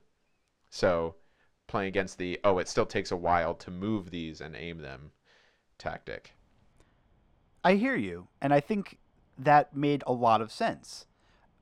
So 0.71 1.17
playing 1.67 1.89
against 1.89 2.19
the 2.19 2.39
oh, 2.45 2.59
it 2.59 2.69
still 2.69 2.87
takes 2.87 3.11
a 3.11 3.17
while 3.17 3.55
to 3.55 3.71
move 3.71 4.11
these 4.11 4.41
and 4.41 4.55
aim 4.57 4.79
them 4.79 5.13
tactic. 5.79 6.33
I 7.63 7.75
hear 7.75 7.97
you, 7.97 8.29
and 8.43 8.53
I 8.53 8.61
think 8.61 8.99
that 9.39 9.75
made 9.75 10.05
a 10.07 10.13
lot 10.13 10.43
of 10.43 10.53
sense. 10.53 11.07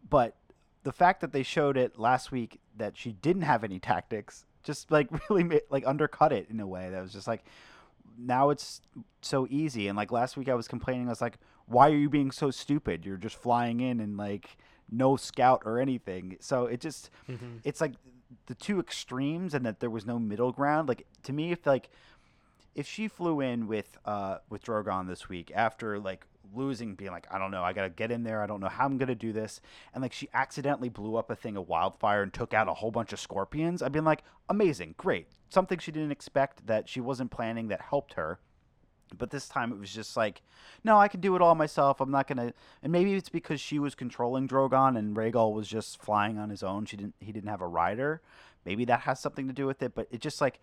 But 0.08 0.36
the 0.82 0.92
fact 0.92 1.20
that 1.20 1.32
they 1.32 1.44
showed 1.44 1.76
it 1.76 1.98
last 1.98 2.32
week 2.32 2.60
that 2.76 2.96
she 2.96 3.12
didn't 3.12 3.42
have 3.42 3.62
any 3.62 3.78
tactics 3.78 4.44
just 4.62 4.90
like 4.90 5.08
really 5.30 5.44
made, 5.44 5.62
like 5.70 5.86
undercut 5.86 6.32
it 6.32 6.48
in 6.50 6.60
a 6.60 6.66
way 6.66 6.90
that 6.90 7.02
was 7.02 7.12
just 7.12 7.26
like 7.26 7.44
now 8.18 8.50
it's 8.50 8.80
so 9.20 9.46
easy 9.48 9.88
and 9.88 9.96
like 9.96 10.12
last 10.12 10.36
week 10.36 10.48
I 10.48 10.54
was 10.54 10.68
complaining 10.68 11.06
I 11.06 11.10
was 11.10 11.20
like 11.20 11.38
why 11.72 11.90
are 11.90 11.96
you 11.96 12.08
being 12.10 12.30
so 12.30 12.50
stupid? 12.50 13.04
You're 13.04 13.16
just 13.16 13.36
flying 13.36 13.80
in 13.80 14.00
and 14.00 14.16
like 14.16 14.56
no 14.90 15.16
scout 15.16 15.62
or 15.64 15.78
anything. 15.78 16.36
So 16.40 16.66
it 16.66 16.80
just 16.80 17.10
Mhm. 17.28 17.60
it's 17.64 17.80
like 17.80 17.94
the 18.46 18.54
two 18.54 18.78
extremes 18.80 19.54
and 19.54 19.64
that 19.66 19.80
there 19.80 19.90
was 19.90 20.04
no 20.06 20.18
middle 20.18 20.52
ground. 20.52 20.88
Like 20.88 21.06
to 21.24 21.32
me 21.32 21.52
if 21.52 21.66
like 21.66 21.90
if 22.74 22.86
she 22.86 23.08
flew 23.08 23.40
in 23.40 23.66
with 23.66 23.98
uh 24.04 24.38
with 24.48 24.62
Drogon 24.64 25.06
this 25.08 25.28
week 25.28 25.50
after 25.54 25.98
like 25.98 26.26
losing 26.54 26.94
being 26.94 27.10
like 27.12 27.26
I 27.30 27.38
don't 27.38 27.50
know. 27.50 27.62
I 27.62 27.72
got 27.72 27.82
to 27.84 27.90
get 27.90 28.10
in 28.10 28.24
there. 28.24 28.42
I 28.42 28.46
don't 28.46 28.60
know 28.60 28.68
how 28.68 28.84
I'm 28.84 28.98
going 28.98 29.08
to 29.08 29.14
do 29.14 29.32
this 29.32 29.60
and 29.94 30.02
like 30.02 30.12
she 30.12 30.28
accidentally 30.34 30.88
blew 30.90 31.16
up 31.16 31.30
a 31.30 31.36
thing 31.36 31.56
of 31.56 31.68
wildfire 31.68 32.22
and 32.22 32.32
took 32.32 32.52
out 32.52 32.68
a 32.68 32.74
whole 32.74 32.90
bunch 32.90 33.12
of 33.14 33.20
scorpions 33.20 33.82
I'd 33.82 33.92
been 33.92 34.04
like 34.04 34.22
amazing. 34.48 34.94
Great. 34.98 35.28
Something 35.48 35.78
she 35.78 35.92
didn't 35.92 36.12
expect 36.12 36.66
that 36.66 36.88
she 36.88 37.00
wasn't 37.00 37.30
planning 37.30 37.68
that 37.68 37.80
helped 37.82 38.14
her 38.14 38.38
but 39.18 39.30
this 39.30 39.48
time 39.48 39.72
it 39.72 39.78
was 39.78 39.92
just 39.92 40.16
like 40.16 40.42
no 40.84 40.98
I 40.98 41.08
can 41.08 41.20
do 41.20 41.34
it 41.36 41.42
all 41.42 41.54
myself. 41.54 42.00
I'm 42.00 42.10
not 42.10 42.28
to 42.28 42.52
and 42.82 42.92
maybe 42.92 43.14
it's 43.14 43.28
because 43.28 43.60
she 43.60 43.78
was 43.78 43.94
controlling 43.94 44.48
Drogon 44.48 44.98
and 44.98 45.16
Rhaegal 45.16 45.52
was 45.52 45.68
just 45.68 46.00
flying 46.02 46.38
on 46.38 46.50
his 46.50 46.62
own. 46.62 46.86
She 46.86 46.96
didn't 46.96 47.14
he 47.20 47.32
didn't 47.32 47.50
have 47.50 47.60
a 47.60 47.66
rider. 47.66 48.22
Maybe 48.64 48.84
that 48.86 49.00
has 49.00 49.20
something 49.20 49.46
to 49.48 49.52
do 49.52 49.66
with 49.66 49.82
it 49.82 49.94
but 49.94 50.08
it 50.10 50.20
just 50.20 50.40
like 50.40 50.60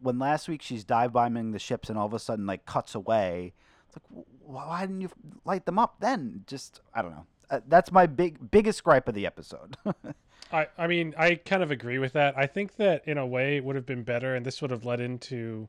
when 0.00 0.18
last 0.18 0.48
week 0.48 0.62
she's 0.62 0.84
dive 0.84 1.12
bombing 1.12 1.52
the 1.52 1.58
ships 1.58 1.88
and 1.88 1.98
all 1.98 2.06
of 2.06 2.14
a 2.14 2.18
sudden 2.18 2.46
like 2.46 2.66
cuts 2.66 2.94
away 2.94 3.52
it's 3.86 3.96
like 3.96 4.24
why 4.44 4.82
didn't 4.82 5.00
you 5.00 5.10
light 5.44 5.66
them 5.66 5.78
up 5.78 5.96
then? 6.00 6.44
Just 6.46 6.80
i 6.94 7.02
don't 7.02 7.12
know. 7.12 7.26
Uh, 7.50 7.60
that's 7.68 7.92
my 7.92 8.06
big 8.06 8.50
biggest 8.50 8.82
gripe 8.82 9.08
of 9.08 9.14
the 9.14 9.26
episode. 9.26 9.76
I, 10.52 10.68
I 10.76 10.86
mean, 10.86 11.14
I 11.16 11.36
kind 11.36 11.62
of 11.62 11.70
agree 11.70 11.98
with 11.98 12.12
that. 12.12 12.36
I 12.36 12.46
think 12.46 12.76
that 12.76 13.06
in 13.06 13.16
a 13.16 13.26
way 13.26 13.56
it 13.56 13.64
would 13.64 13.76
have 13.76 13.86
been 13.86 14.02
better, 14.02 14.34
and 14.34 14.44
this 14.44 14.60
would 14.60 14.70
have 14.70 14.84
led 14.84 15.00
into 15.00 15.68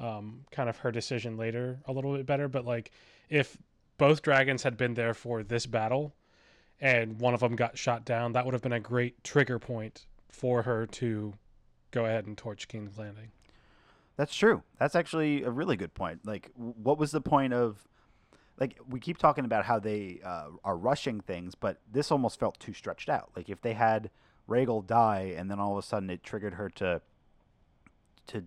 um, 0.00 0.44
kind 0.50 0.68
of 0.68 0.78
her 0.78 0.92
decision 0.92 1.36
later 1.36 1.80
a 1.86 1.92
little 1.92 2.16
bit 2.16 2.26
better. 2.26 2.48
But 2.48 2.64
like, 2.64 2.90
if 3.28 3.56
both 3.96 4.22
dragons 4.22 4.62
had 4.62 4.76
been 4.76 4.94
there 4.94 5.14
for 5.14 5.42
this 5.42 5.66
battle, 5.66 6.14
and 6.80 7.20
one 7.20 7.34
of 7.34 7.40
them 7.40 7.56
got 7.56 7.76
shot 7.76 8.04
down, 8.04 8.32
that 8.32 8.44
would 8.44 8.54
have 8.54 8.62
been 8.62 8.72
a 8.72 8.80
great 8.80 9.24
trigger 9.24 9.58
point 9.58 10.06
for 10.30 10.62
her 10.62 10.86
to 10.86 11.34
go 11.90 12.04
ahead 12.04 12.26
and 12.26 12.36
torch 12.38 12.68
King's 12.68 12.98
Landing. 12.98 13.30
that's 14.16 14.34
true 14.36 14.62
that's 14.78 14.94
actually 14.94 15.42
a 15.42 15.50
really 15.50 15.76
good 15.76 15.94
point 15.94 16.20
like 16.26 16.50
what 16.54 16.98
was 16.98 17.12
the 17.12 17.20
point 17.20 17.52
of 17.54 17.88
like 18.60 18.78
we 18.88 19.00
keep 19.00 19.16
talking 19.16 19.44
about 19.44 19.64
how 19.64 19.78
they 19.78 20.20
uh, 20.24 20.48
are 20.64 20.76
rushing 20.76 21.20
things 21.20 21.54
but 21.54 21.78
this 21.90 22.10
almost 22.12 22.38
felt 22.38 22.58
too 22.60 22.72
stretched 22.74 23.08
out 23.08 23.30
like 23.36 23.48
if 23.48 23.62
they 23.62 23.72
had 23.72 24.10
Rhaegal 24.48 24.86
die 24.86 25.34
and 25.36 25.50
then 25.50 25.58
all 25.58 25.72
of 25.72 25.78
a 25.78 25.86
sudden 25.86 26.10
it 26.10 26.22
triggered 26.22 26.54
her 26.54 26.68
to 26.70 27.00
to 28.26 28.44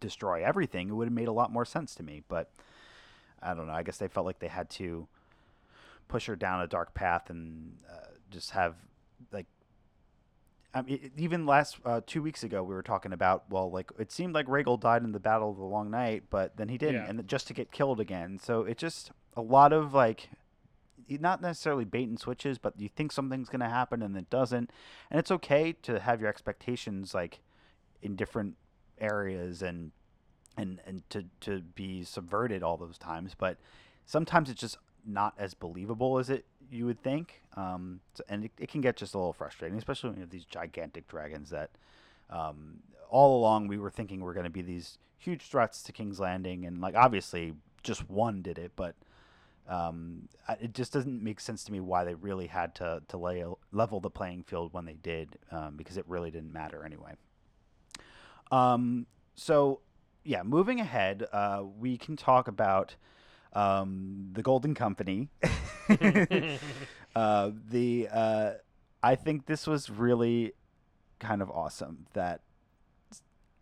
destroy 0.00 0.44
everything 0.44 0.88
it 0.88 0.92
would 0.92 1.06
have 1.06 1.12
made 1.14 1.28
a 1.28 1.32
lot 1.32 1.52
more 1.52 1.64
sense 1.64 1.94
to 1.94 2.02
me 2.02 2.22
but 2.28 2.50
i 3.42 3.54
don't 3.54 3.66
know 3.66 3.72
i 3.72 3.82
guess 3.82 3.96
they 3.98 4.08
felt 4.08 4.26
like 4.26 4.38
they 4.38 4.48
had 4.48 4.68
to 4.70 5.06
push 6.08 6.26
her 6.26 6.36
down 6.36 6.60
a 6.60 6.66
dark 6.66 6.94
path 6.94 7.30
and 7.30 7.76
uh, 7.90 8.06
just 8.30 8.50
have 8.52 8.74
like 9.32 9.46
I 10.74 10.82
mean, 10.82 11.10
even 11.16 11.46
last 11.46 11.78
uh, 11.86 12.02
two 12.06 12.20
weeks 12.22 12.42
ago, 12.44 12.62
we 12.62 12.74
were 12.74 12.82
talking 12.82 13.14
about 13.14 13.44
well, 13.48 13.70
like 13.70 13.90
it 13.98 14.12
seemed 14.12 14.34
like 14.34 14.46
Rhaegal 14.46 14.78
died 14.80 15.02
in 15.04 15.12
the 15.12 15.18
Battle 15.20 15.50
of 15.50 15.56
the 15.56 15.64
Long 15.64 15.90
Night, 15.90 16.24
but 16.28 16.58
then 16.58 16.68
he 16.68 16.76
didn't, 16.76 16.96
Yeah. 17.04 17.08
and 17.08 17.26
just 17.26 17.46
to 17.48 17.54
get 17.54 17.72
killed 17.72 17.98
again. 17.98 18.38
So 18.38 18.60
it 18.64 18.76
just 18.76 19.10
a 19.34 19.40
lot 19.40 19.72
of 19.72 19.94
like, 19.94 20.28
not 21.08 21.40
necessarily 21.40 21.86
bait 21.86 22.08
and 22.08 22.20
switches, 22.20 22.58
but 22.58 22.78
you 22.78 22.90
think 22.90 23.10
something's 23.10 23.48
gonna 23.48 23.70
happen 23.70 24.02
and 24.02 24.14
it 24.18 24.28
doesn't, 24.28 24.70
and 25.10 25.18
it's 25.18 25.30
okay 25.30 25.72
to 25.82 25.98
have 25.98 26.20
your 26.20 26.28
expectations 26.28 27.14
like 27.14 27.40
in 28.02 28.14
different 28.14 28.56
areas 29.00 29.62
and 29.62 29.92
and 30.56 30.80
and 30.86 31.08
to 31.10 31.24
to 31.40 31.60
be 31.60 32.04
subverted 32.04 32.62
all 32.62 32.76
those 32.76 32.98
times, 32.98 33.34
but 33.36 33.58
sometimes 34.06 34.48
it's 34.50 34.60
just 34.60 34.78
not 35.04 35.34
as 35.38 35.54
believable 35.54 36.18
as 36.18 36.30
it 36.30 36.44
you 36.70 36.86
would 36.86 37.00
think. 37.02 37.42
Um, 37.56 38.00
so- 38.14 38.24
and 38.28 38.44
it, 38.44 38.52
it 38.58 38.68
can 38.68 38.80
get 38.80 38.96
just 38.96 39.14
a 39.14 39.18
little 39.18 39.32
frustrating, 39.32 39.78
especially 39.78 40.10
when 40.10 40.16
you 40.18 40.22
have 40.22 40.30
these 40.30 40.44
gigantic 40.44 41.06
dragons 41.08 41.50
that 41.50 41.70
um, 42.30 42.80
all 43.08 43.38
along 43.38 43.68
we 43.68 43.78
were 43.78 43.90
thinking 43.90 44.20
were 44.20 44.34
going 44.34 44.44
to 44.44 44.50
be 44.50 44.62
these 44.62 44.98
huge 45.18 45.42
threats 45.42 45.82
to 45.84 45.92
King's 45.92 46.18
Landing, 46.20 46.64
and 46.66 46.80
like 46.80 46.94
obviously 46.94 47.54
just 47.82 48.08
one 48.10 48.42
did 48.42 48.58
it, 48.58 48.72
but 48.76 48.94
um, 49.68 50.28
it 50.60 50.74
just 50.74 50.92
doesn't 50.92 51.22
make 51.22 51.40
sense 51.40 51.64
to 51.64 51.72
me 51.72 51.80
why 51.80 52.04
they 52.04 52.14
really 52.14 52.46
had 52.46 52.74
to 52.76 53.02
to 53.08 53.16
lay 53.16 53.44
level 53.72 54.00
the 54.00 54.10
playing 54.10 54.42
field 54.42 54.72
when 54.72 54.84
they 54.84 54.94
did, 54.94 55.38
um, 55.50 55.76
because 55.76 55.96
it 55.96 56.04
really 56.08 56.30
didn't 56.30 56.52
matter 56.52 56.84
anyway. 56.84 57.12
Um, 58.50 59.06
so 59.34 59.80
yeah, 60.24 60.42
moving 60.42 60.80
ahead, 60.80 61.26
uh, 61.32 61.62
we 61.78 61.96
can 61.96 62.16
talk 62.16 62.48
about 62.48 62.96
um, 63.52 64.30
the 64.32 64.42
Golden 64.42 64.74
Company. 64.74 65.28
uh, 67.16 67.50
the 67.68 68.08
uh, 68.12 68.50
I 69.02 69.14
think 69.14 69.46
this 69.46 69.66
was 69.66 69.88
really 69.88 70.52
kind 71.18 71.40
of 71.40 71.50
awesome 71.50 72.06
that 72.12 72.40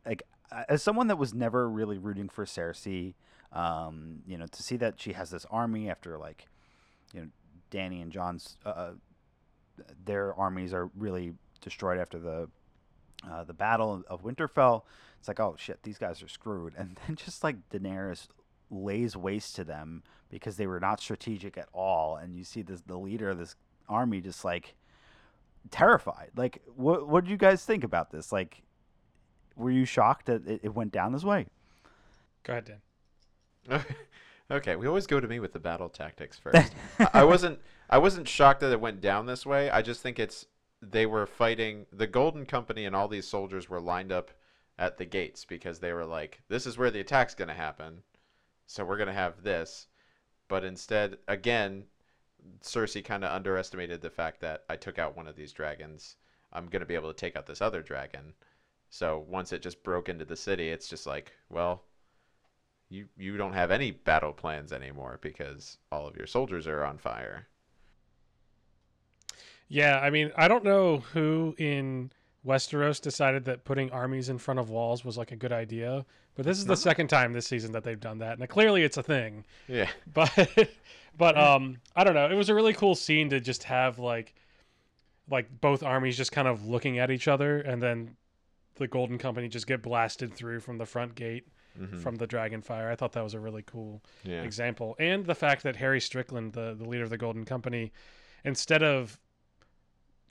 like 0.06 0.22
as 0.68 0.82
someone 0.82 1.08
that 1.08 1.16
was 1.16 1.34
never 1.34 1.68
really 1.68 1.98
rooting 1.98 2.28
for 2.28 2.44
Cersei, 2.44 3.14
um, 3.52 4.22
you 4.26 4.38
know, 4.38 4.46
to 4.46 4.62
see 4.62 4.76
that 4.76 5.00
she 5.00 5.12
has 5.12 5.30
this 5.30 5.46
army 5.50 5.90
after 5.90 6.18
like 6.18 6.46
you 7.12 7.20
know 7.20 7.26
Danny 7.70 8.00
and 8.00 8.10
Jon's 8.10 8.56
uh, 8.64 8.92
their 10.04 10.34
armies 10.34 10.72
are 10.72 10.90
really 10.96 11.34
destroyed 11.60 11.98
after 11.98 12.18
the 12.18 12.48
uh, 13.30 13.44
the 13.44 13.54
battle 13.54 14.02
of 14.08 14.22
Winterfell. 14.22 14.82
It's 15.18 15.28
like, 15.28 15.40
oh 15.40 15.54
shit, 15.58 15.82
these 15.82 15.98
guys 15.98 16.22
are 16.22 16.28
screwed. 16.28 16.74
And 16.76 16.98
then 17.06 17.16
just 17.16 17.42
like 17.44 17.56
Daenerys 17.70 18.28
lays 18.70 19.16
waste 19.16 19.56
to 19.56 19.64
them 19.64 20.02
because 20.30 20.56
they 20.56 20.66
were 20.66 20.80
not 20.80 21.00
strategic 21.00 21.56
at 21.58 21.68
all. 21.72 22.16
And 22.16 22.36
you 22.36 22.44
see 22.44 22.62
this 22.62 22.82
the 22.86 22.98
leader 22.98 23.30
of 23.30 23.38
this 23.38 23.56
army 23.88 24.20
just 24.20 24.44
like 24.44 24.74
terrified. 25.70 26.30
Like, 26.36 26.62
what 26.74 27.08
what 27.08 27.24
did 27.24 27.30
you 27.30 27.36
guys 27.36 27.64
think 27.64 27.84
about 27.84 28.10
this? 28.10 28.32
Like, 28.32 28.62
were 29.56 29.70
you 29.70 29.84
shocked 29.84 30.26
that 30.26 30.46
it, 30.46 30.60
it 30.64 30.74
went 30.74 30.92
down 30.92 31.12
this 31.12 31.24
way? 31.24 31.46
Go 32.42 32.52
ahead, 32.54 32.64
Dan. 33.68 33.84
okay, 34.50 34.76
we 34.76 34.86
always 34.86 35.06
go 35.06 35.20
to 35.20 35.26
me 35.28 35.40
with 35.40 35.52
the 35.52 35.60
battle 35.60 35.88
tactics 35.88 36.38
first. 36.38 36.72
I- 36.98 37.08
I 37.14 37.24
wasn't 37.24 37.60
I 37.88 37.98
wasn't 37.98 38.28
shocked 38.28 38.60
that 38.60 38.72
it 38.72 38.80
went 38.80 39.00
down 39.00 39.26
this 39.26 39.46
way. 39.46 39.70
I 39.70 39.82
just 39.82 40.00
think 40.00 40.18
it's 40.18 40.46
they 40.90 41.06
were 41.06 41.26
fighting 41.26 41.86
the 41.92 42.06
Golden 42.06 42.46
Company 42.46 42.84
and 42.84 42.94
all 42.94 43.08
these 43.08 43.26
soldiers 43.26 43.68
were 43.68 43.80
lined 43.80 44.12
up 44.12 44.30
at 44.78 44.98
the 44.98 45.04
gates 45.04 45.44
because 45.44 45.78
they 45.78 45.92
were 45.92 46.04
like, 46.04 46.42
this 46.48 46.66
is 46.66 46.76
where 46.76 46.90
the 46.90 47.00
attack's 47.00 47.34
going 47.34 47.48
to 47.48 47.54
happen. 47.54 48.02
So 48.66 48.84
we're 48.84 48.96
going 48.96 49.08
to 49.08 49.12
have 49.12 49.42
this. 49.42 49.86
But 50.48 50.64
instead, 50.64 51.18
again, 51.28 51.84
Cersei 52.60 53.04
kind 53.04 53.24
of 53.24 53.32
underestimated 53.32 54.00
the 54.00 54.10
fact 54.10 54.40
that 54.40 54.64
I 54.68 54.76
took 54.76 54.98
out 54.98 55.16
one 55.16 55.26
of 55.26 55.36
these 55.36 55.52
dragons. 55.52 56.16
I'm 56.52 56.66
going 56.66 56.80
to 56.80 56.86
be 56.86 56.94
able 56.94 57.12
to 57.12 57.18
take 57.18 57.36
out 57.36 57.46
this 57.46 57.62
other 57.62 57.82
dragon. 57.82 58.34
So 58.90 59.24
once 59.28 59.52
it 59.52 59.62
just 59.62 59.82
broke 59.82 60.08
into 60.08 60.24
the 60.24 60.36
city, 60.36 60.70
it's 60.70 60.88
just 60.88 61.06
like, 61.06 61.32
well, 61.48 61.84
you 62.90 63.08
you 63.16 63.36
don't 63.36 63.54
have 63.54 63.70
any 63.70 63.90
battle 63.90 64.32
plans 64.32 64.72
anymore 64.72 65.18
because 65.20 65.78
all 65.90 66.06
of 66.06 66.16
your 66.16 66.26
soldiers 66.26 66.66
are 66.66 66.84
on 66.84 66.98
fire. 66.98 67.48
Yeah, 69.68 69.98
I 69.98 70.10
mean, 70.10 70.30
I 70.36 70.48
don't 70.48 70.64
know 70.64 70.98
who 71.12 71.54
in 71.58 72.10
Westeros 72.46 73.00
decided 73.00 73.44
that 73.46 73.64
putting 73.64 73.90
armies 73.90 74.28
in 74.28 74.38
front 74.38 74.60
of 74.60 74.68
walls 74.70 75.04
was 75.04 75.16
like 75.16 75.32
a 75.32 75.36
good 75.36 75.52
idea. 75.52 76.04
But 76.34 76.44
this 76.44 76.58
is 76.58 76.66
the 76.66 76.76
second 76.76 77.08
time 77.08 77.32
this 77.32 77.46
season 77.46 77.72
that 77.72 77.84
they've 77.84 78.00
done 78.00 78.18
that. 78.18 78.38
And 78.38 78.48
clearly 78.48 78.82
it's 78.82 78.96
a 78.96 79.02
thing. 79.02 79.44
Yeah. 79.68 79.88
But 80.12 80.68
but 81.16 81.38
um 81.38 81.78
I 81.94 82.02
don't 82.04 82.14
know. 82.14 82.28
It 82.28 82.34
was 82.34 82.48
a 82.48 82.54
really 82.54 82.74
cool 82.74 82.94
scene 82.96 83.30
to 83.30 83.40
just 83.40 83.62
have 83.64 83.98
like 83.98 84.34
like 85.30 85.48
both 85.60 85.82
armies 85.82 86.16
just 86.16 86.32
kind 86.32 86.48
of 86.48 86.66
looking 86.66 86.98
at 86.98 87.10
each 87.10 87.28
other 87.28 87.60
and 87.60 87.82
then 87.82 88.16
the 88.76 88.88
Golden 88.88 89.16
Company 89.16 89.48
just 89.48 89.66
get 89.68 89.80
blasted 89.82 90.34
through 90.34 90.60
from 90.60 90.76
the 90.78 90.86
front 90.86 91.14
gate 91.14 91.46
Mhm. 91.80 92.00
from 92.00 92.14
the 92.16 92.26
dragon 92.26 92.62
fire. 92.62 92.88
I 92.90 92.94
thought 92.94 93.12
that 93.14 93.24
was 93.24 93.34
a 93.34 93.40
really 93.40 93.62
cool 93.62 94.00
yeah. 94.22 94.42
example. 94.42 94.94
And 95.00 95.24
the 95.26 95.34
fact 95.34 95.64
that 95.64 95.74
Harry 95.76 96.00
Strickland, 96.00 96.52
the, 96.52 96.74
the 96.78 96.84
leader 96.88 97.02
of 97.02 97.10
the 97.10 97.18
Golden 97.18 97.44
Company, 97.44 97.92
instead 98.44 98.82
of 98.84 99.18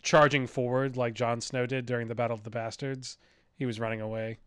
charging 0.04 0.46
forward 0.46 0.96
like 0.98 1.14
Jon 1.16 1.42
Snow 1.42 1.66
did 1.66 1.86
during 1.88 2.08
the 2.10 2.16
Battle 2.16 2.36
of 2.36 2.44
the 2.44 2.50
Bastards, 2.52 3.18
he 3.56 3.66
was 3.66 3.80
running 3.80 4.02
away. 4.02 4.38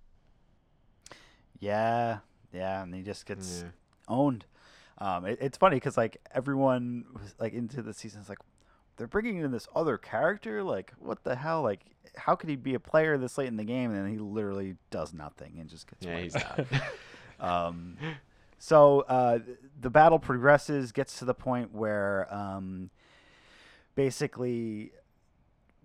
Yeah, 1.59 2.19
yeah, 2.53 2.83
and 2.83 2.95
he 2.95 3.03
just 3.03 3.27
gets 3.27 3.62
Yeah. 3.62 3.71
owned. 4.09 4.45
Um, 4.99 5.25
it, 5.27 5.38
it's 5.40 5.59
funny 5.59 5.77
because 5.77 5.97
like 5.97 6.19
everyone 6.35 7.05
was 7.12 7.35
like 7.38 7.53
into 7.53 7.83
the 7.83 7.92
season 7.92 8.21
is 8.21 8.29
like 8.29 8.38
they're 8.97 9.07
bringing 9.07 9.38
in 9.38 9.51
this 9.51 9.69
other 9.75 9.99
character. 9.99 10.62
Like 10.62 10.92
what 10.99 11.25
the 11.25 11.37
hell? 11.37 11.62
Like 11.62 11.81
how 12.16 12.35
could 12.35 12.49
he 12.49 12.57
be 12.57 12.75
a 12.75 12.81
player 12.81 13.19
this 13.19 13.37
late 13.37 13.49
in 13.49 13.57
the 13.57 13.64
game 13.64 13.90
and 13.90 14.05
then 14.05 14.11
he 14.11 14.19
literally 14.19 14.77
does 14.90 15.12
nothing 15.12 15.57
and 15.59 15.69
just 15.69 15.88
gets 15.90 16.05
Yeah, 16.07 16.19
he's 16.21 16.37
out. 16.37 16.61
Um, 17.38 17.99
so 18.59 19.01
uh, 19.01 19.40
the 19.79 19.90
battle 19.90 20.19
progresses, 20.19 20.90
gets 20.92 21.19
to 21.19 21.27
the 21.27 21.35
point 21.35 21.75
where 21.75 22.27
um, 22.35 22.88
basically 23.95 24.92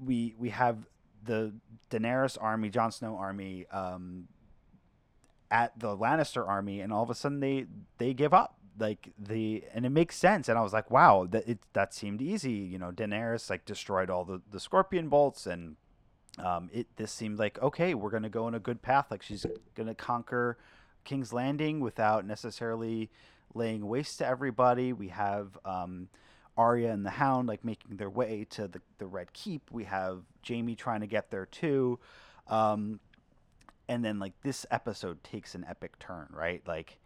we 0.04 0.36
we 0.38 0.50
have 0.50 0.88
the 1.24 1.54
Daenerys 1.90 2.38
army, 2.40 2.70
Jon 2.70 2.92
Snow 2.92 3.18
army, 3.18 3.66
um, 3.72 4.28
at 5.50 5.78
the 5.78 5.96
Lannister 5.96 6.48
army, 6.48 6.82
and 6.82 6.92
all 6.92 7.04
of 7.04 7.10
a 7.10 7.16
sudden 7.16 7.40
they 7.40 7.66
they 7.98 8.14
give 8.14 8.34
up. 8.34 8.58
Like 8.80 9.14
the 9.20 9.64
and 9.74 9.86
it 9.86 9.90
makes 9.90 10.16
sense, 10.16 10.50
and 10.50 10.58
I 10.58 10.62
was 10.62 10.74
like, 10.74 10.90
wow, 10.90 11.28
that 11.30 11.48
it 11.48 11.60
that 11.74 11.94
seemed 11.94 12.22
easy. 12.22 12.52
You 12.52 12.80
know, 12.80 12.92
Daenerys 12.92 13.50
like 13.50 13.66
destroyed 13.66 14.10
all 14.10 14.24
the 14.24 14.42
the 14.50 14.60
scorpion 14.60 15.10
bolts, 15.10 15.46
and 15.46 15.76
um, 16.40 16.70
it 16.74 16.88
this 16.96 17.12
seemed 17.12 17.38
like 17.38 17.62
okay, 17.62 17.94
we're 17.94 18.10
gonna 18.10 18.30
go 18.30 18.48
in 18.48 18.56
a 18.56 18.60
good 18.60 18.82
path. 18.82 19.08
Like 19.12 19.22
she's 19.22 19.46
gonna 19.76 19.94
conquer 19.94 20.58
King's 21.04 21.34
Landing 21.34 21.80
without 21.82 22.26
necessarily 22.26 23.12
laying 23.54 23.88
waste 23.88 24.20
to 24.20 24.26
everybody. 24.26 24.94
We 24.94 25.10
have 25.10 25.58
um, 25.66 26.08
Arya 26.58 26.92
and 26.92 27.06
the 27.06 27.12
Hound 27.12 27.48
like 27.48 27.64
making 27.64 27.98
their 27.98 28.10
way 28.10 28.46
to 28.52 28.68
the, 28.68 28.82
the 28.98 29.08
Red 29.08 29.34
Keep. 29.34 29.72
We 29.72 29.86
have 29.86 30.24
Jaime 30.48 30.76
trying 30.76 31.02
to 31.02 31.08
get 31.08 31.32
there 31.32 31.46
too. 31.46 32.00
Um, 32.48 33.00
and 33.88 34.04
then 34.04 34.20
like 34.20 34.34
this 34.44 34.66
episode 34.72 35.24
takes 35.24 35.56
an 35.56 35.66
epic 35.68 36.00
turn, 36.00 36.28
right? 36.32 36.62
Like 36.68 36.98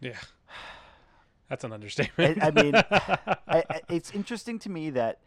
Yeah. 0.00 0.18
That's 1.48 1.64
an 1.64 1.72
understatement. 1.72 2.42
I 2.42 2.50
mean, 2.50 2.74
I, 2.90 3.38
I, 3.48 3.80
it's 3.88 4.10
interesting 4.10 4.58
to 4.60 4.68
me 4.70 4.90
that 4.90 5.20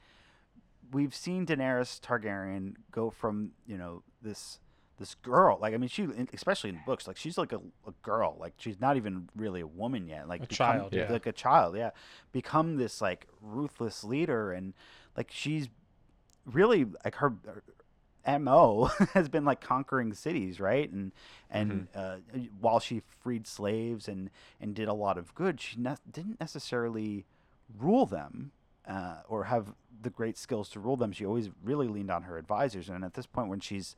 we've 0.91 1.15
seen 1.15 1.47
Daenerys 1.47 1.99
Targaryen 1.99 2.75
go 2.91 3.09
from 3.09 3.51
you 3.65 3.77
know 3.77 4.03
this 4.21 4.59
this 5.01 5.15
girl 5.15 5.57
like 5.61 5.73
I 5.73 5.77
mean 5.77 5.89
she 5.89 6.07
especially 6.33 6.69
in 6.69 6.79
books 6.85 7.07
like 7.07 7.17
she's 7.17 7.37
like 7.37 7.51
a, 7.51 7.57
a 7.85 7.91
girl 8.03 8.37
like 8.39 8.53
she's 8.57 8.79
not 8.79 8.95
even 8.95 9.27
really 9.35 9.59
a 9.61 9.67
woman 9.67 10.07
yet 10.07 10.27
like 10.29 10.39
A 10.43 10.47
become- 10.47 10.55
child, 10.55 10.93
yeah. 10.93 11.11
like 11.11 11.25
a 11.25 11.31
child 11.33 11.75
yeah. 11.75 11.89
Become 12.31 12.77
this 12.77 13.01
like 13.01 13.27
ruthless 13.41 14.03
leader 14.03 14.53
and 14.53 14.73
like 15.17 15.29
she's 15.31 15.67
really 16.45 16.85
like 17.03 17.15
her, 17.15 17.33
her 18.25 18.39
mo 18.39 18.85
has 19.13 19.27
been 19.29 19.43
like 19.45 19.59
conquering 19.61 20.13
cities 20.13 20.59
right? 20.59 20.89
And 20.91 21.11
and 21.49 21.87
uh, 21.95 22.17
while 22.59 22.79
she 22.79 23.01
freed 23.21 23.47
slaves 23.47 24.07
and 24.07 24.29
and 24.61 24.73
did 24.75 24.87
a 24.87 24.93
lot 24.93 25.17
of 25.17 25.33
good 25.35 25.59
she 25.59 25.77
ne- 25.79 25.95
didn't 26.11 26.39
necessarily 26.39 27.25
rule 27.79 28.05
them 28.05 28.51
uh, 28.87 29.17
or 29.27 29.45
have 29.45 29.73
the 30.03 30.09
great 30.09 30.37
skills 30.37 30.67
to 30.69 30.79
rule 30.79 30.97
them. 30.97 31.11
She 31.11 31.25
always 31.25 31.49
really 31.63 31.87
leaned 31.87 32.09
on 32.09 32.23
her 32.23 32.37
advisors. 32.37 32.89
And 32.89 33.05
at 33.05 33.13
this 33.13 33.27
point 33.27 33.49
when 33.49 33.59
she's 33.59 33.95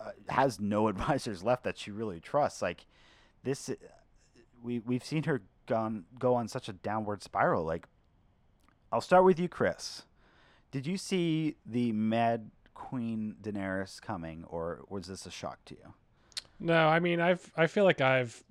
uh, 0.00 0.10
has 0.28 0.60
no 0.60 0.88
advisors 0.92 1.42
left 1.42 1.64
that 1.64 1.78
she 1.78 1.90
really 1.90 2.20
trusts 2.20 2.62
like 2.62 2.86
this 3.44 3.68
uh, 3.68 3.74
we 4.62 4.78
we've 4.80 5.04
seen 5.04 5.24
her 5.24 5.42
gone 5.66 6.04
go 6.18 6.34
on 6.34 6.48
such 6.48 6.68
a 6.68 6.72
downward 6.72 7.22
spiral 7.22 7.64
like 7.64 7.86
I'll 8.90 9.00
start 9.00 9.24
with 9.24 9.38
you 9.38 9.48
Chris 9.48 10.02
did 10.70 10.86
you 10.86 10.98
see 10.98 11.56
the 11.64 11.92
Mad 11.92 12.50
Queen 12.74 13.36
Daenerys 13.42 14.00
coming, 14.00 14.44
or 14.48 14.80
was 14.88 15.06
this 15.06 15.26
a 15.26 15.30
shock 15.30 15.64
to 15.66 15.74
you? 15.74 15.94
No, 16.60 16.88
I 16.88 17.00
mean 17.00 17.20
I've 17.20 17.50
I 17.56 17.66
feel 17.66 17.84
like 17.84 18.00
I've 18.00 18.42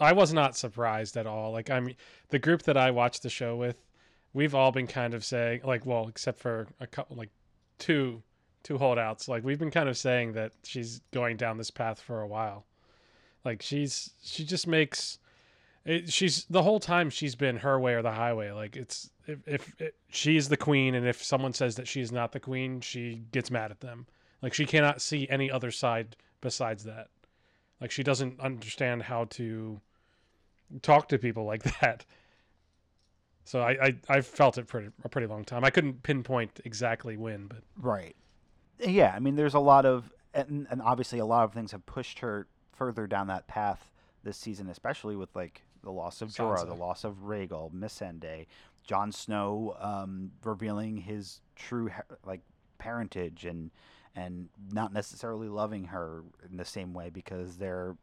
I 0.00 0.12
was 0.12 0.32
not 0.32 0.56
surprised 0.56 1.16
at 1.16 1.26
all. 1.26 1.52
Like 1.52 1.70
I 1.70 1.80
mean 1.80 1.96
the 2.28 2.38
group 2.38 2.62
that 2.62 2.76
I 2.76 2.90
watched 2.90 3.22
the 3.22 3.30
show 3.30 3.56
with, 3.56 3.84
we've 4.32 4.54
all 4.54 4.70
been 4.72 4.86
kind 4.86 5.14
of 5.14 5.24
saying 5.24 5.62
like 5.64 5.84
well, 5.84 6.08
except 6.08 6.38
for 6.38 6.68
a 6.80 6.86
couple 6.86 7.16
like 7.16 7.30
two 7.78 8.22
two 8.66 8.78
holdouts, 8.78 9.28
like 9.28 9.44
we've 9.44 9.60
been 9.60 9.70
kind 9.70 9.88
of 9.88 9.96
saying 9.96 10.32
that 10.32 10.50
she's 10.64 11.00
going 11.12 11.36
down 11.36 11.56
this 11.56 11.70
path 11.70 12.00
for 12.00 12.20
a 12.20 12.26
while. 12.26 12.66
Like 13.44 13.62
she's 13.62 14.10
she 14.24 14.44
just 14.44 14.66
makes 14.66 15.20
it, 15.84 16.12
she's 16.12 16.46
the 16.50 16.64
whole 16.64 16.80
time 16.80 17.08
she's 17.08 17.36
been 17.36 17.58
her 17.58 17.78
way 17.78 17.94
or 17.94 18.02
the 18.02 18.10
highway. 18.10 18.50
Like 18.50 18.74
it's 18.74 19.08
if 19.28 19.38
if 19.46 19.80
it, 19.80 19.94
she's 20.08 20.48
the 20.48 20.56
queen 20.56 20.96
and 20.96 21.06
if 21.06 21.22
someone 21.22 21.52
says 21.52 21.76
that 21.76 21.86
she's 21.86 22.10
not 22.10 22.32
the 22.32 22.40
queen, 22.40 22.80
she 22.80 23.22
gets 23.30 23.52
mad 23.52 23.70
at 23.70 23.78
them. 23.78 24.08
Like 24.42 24.52
she 24.52 24.66
cannot 24.66 25.00
see 25.00 25.28
any 25.30 25.48
other 25.48 25.70
side 25.70 26.16
besides 26.40 26.82
that. 26.84 27.06
Like 27.80 27.92
she 27.92 28.02
doesn't 28.02 28.40
understand 28.40 29.04
how 29.04 29.26
to 29.26 29.80
talk 30.82 31.08
to 31.10 31.18
people 31.18 31.44
like 31.44 31.62
that. 31.80 32.04
So 33.44 33.60
I 33.60 33.70
I, 33.80 33.96
I 34.08 34.20
felt 34.22 34.58
it 34.58 34.66
for 34.66 34.92
a 35.04 35.08
pretty 35.08 35.28
long 35.28 35.44
time. 35.44 35.64
I 35.64 35.70
couldn't 35.70 36.02
pinpoint 36.02 36.58
exactly 36.64 37.16
when, 37.16 37.46
but 37.46 37.62
Right. 37.76 38.16
Yeah, 38.78 39.12
I 39.14 39.18
mean, 39.18 39.36
there's 39.36 39.54
a 39.54 39.60
lot 39.60 39.86
of, 39.86 40.12
and, 40.34 40.66
and 40.70 40.82
obviously 40.82 41.18
a 41.18 41.26
lot 41.26 41.44
of 41.44 41.52
things 41.52 41.72
have 41.72 41.84
pushed 41.86 42.18
her 42.20 42.46
further 42.72 43.06
down 43.06 43.28
that 43.28 43.46
path 43.46 43.90
this 44.22 44.36
season, 44.36 44.68
especially 44.68 45.16
with 45.16 45.34
like 45.34 45.62
the 45.82 45.90
loss 45.90 46.20
of 46.20 46.30
Jorah, 46.30 46.66
the 46.66 46.74
loss 46.74 47.04
of 47.04 47.24
Rhaegal, 47.24 47.72
Missandei, 47.72 48.46
Jon 48.86 49.12
Snow 49.12 49.76
um, 49.80 50.32
revealing 50.44 50.98
his 50.98 51.40
true 51.54 51.90
like 52.24 52.40
parentage 52.78 53.44
and 53.44 53.70
and 54.14 54.48
not 54.72 54.92
necessarily 54.92 55.48
loving 55.48 55.84
her 55.84 56.22
in 56.50 56.56
the 56.56 56.64
same 56.64 56.94
way 56.94 57.10
because 57.10 57.56
they're 57.56 57.96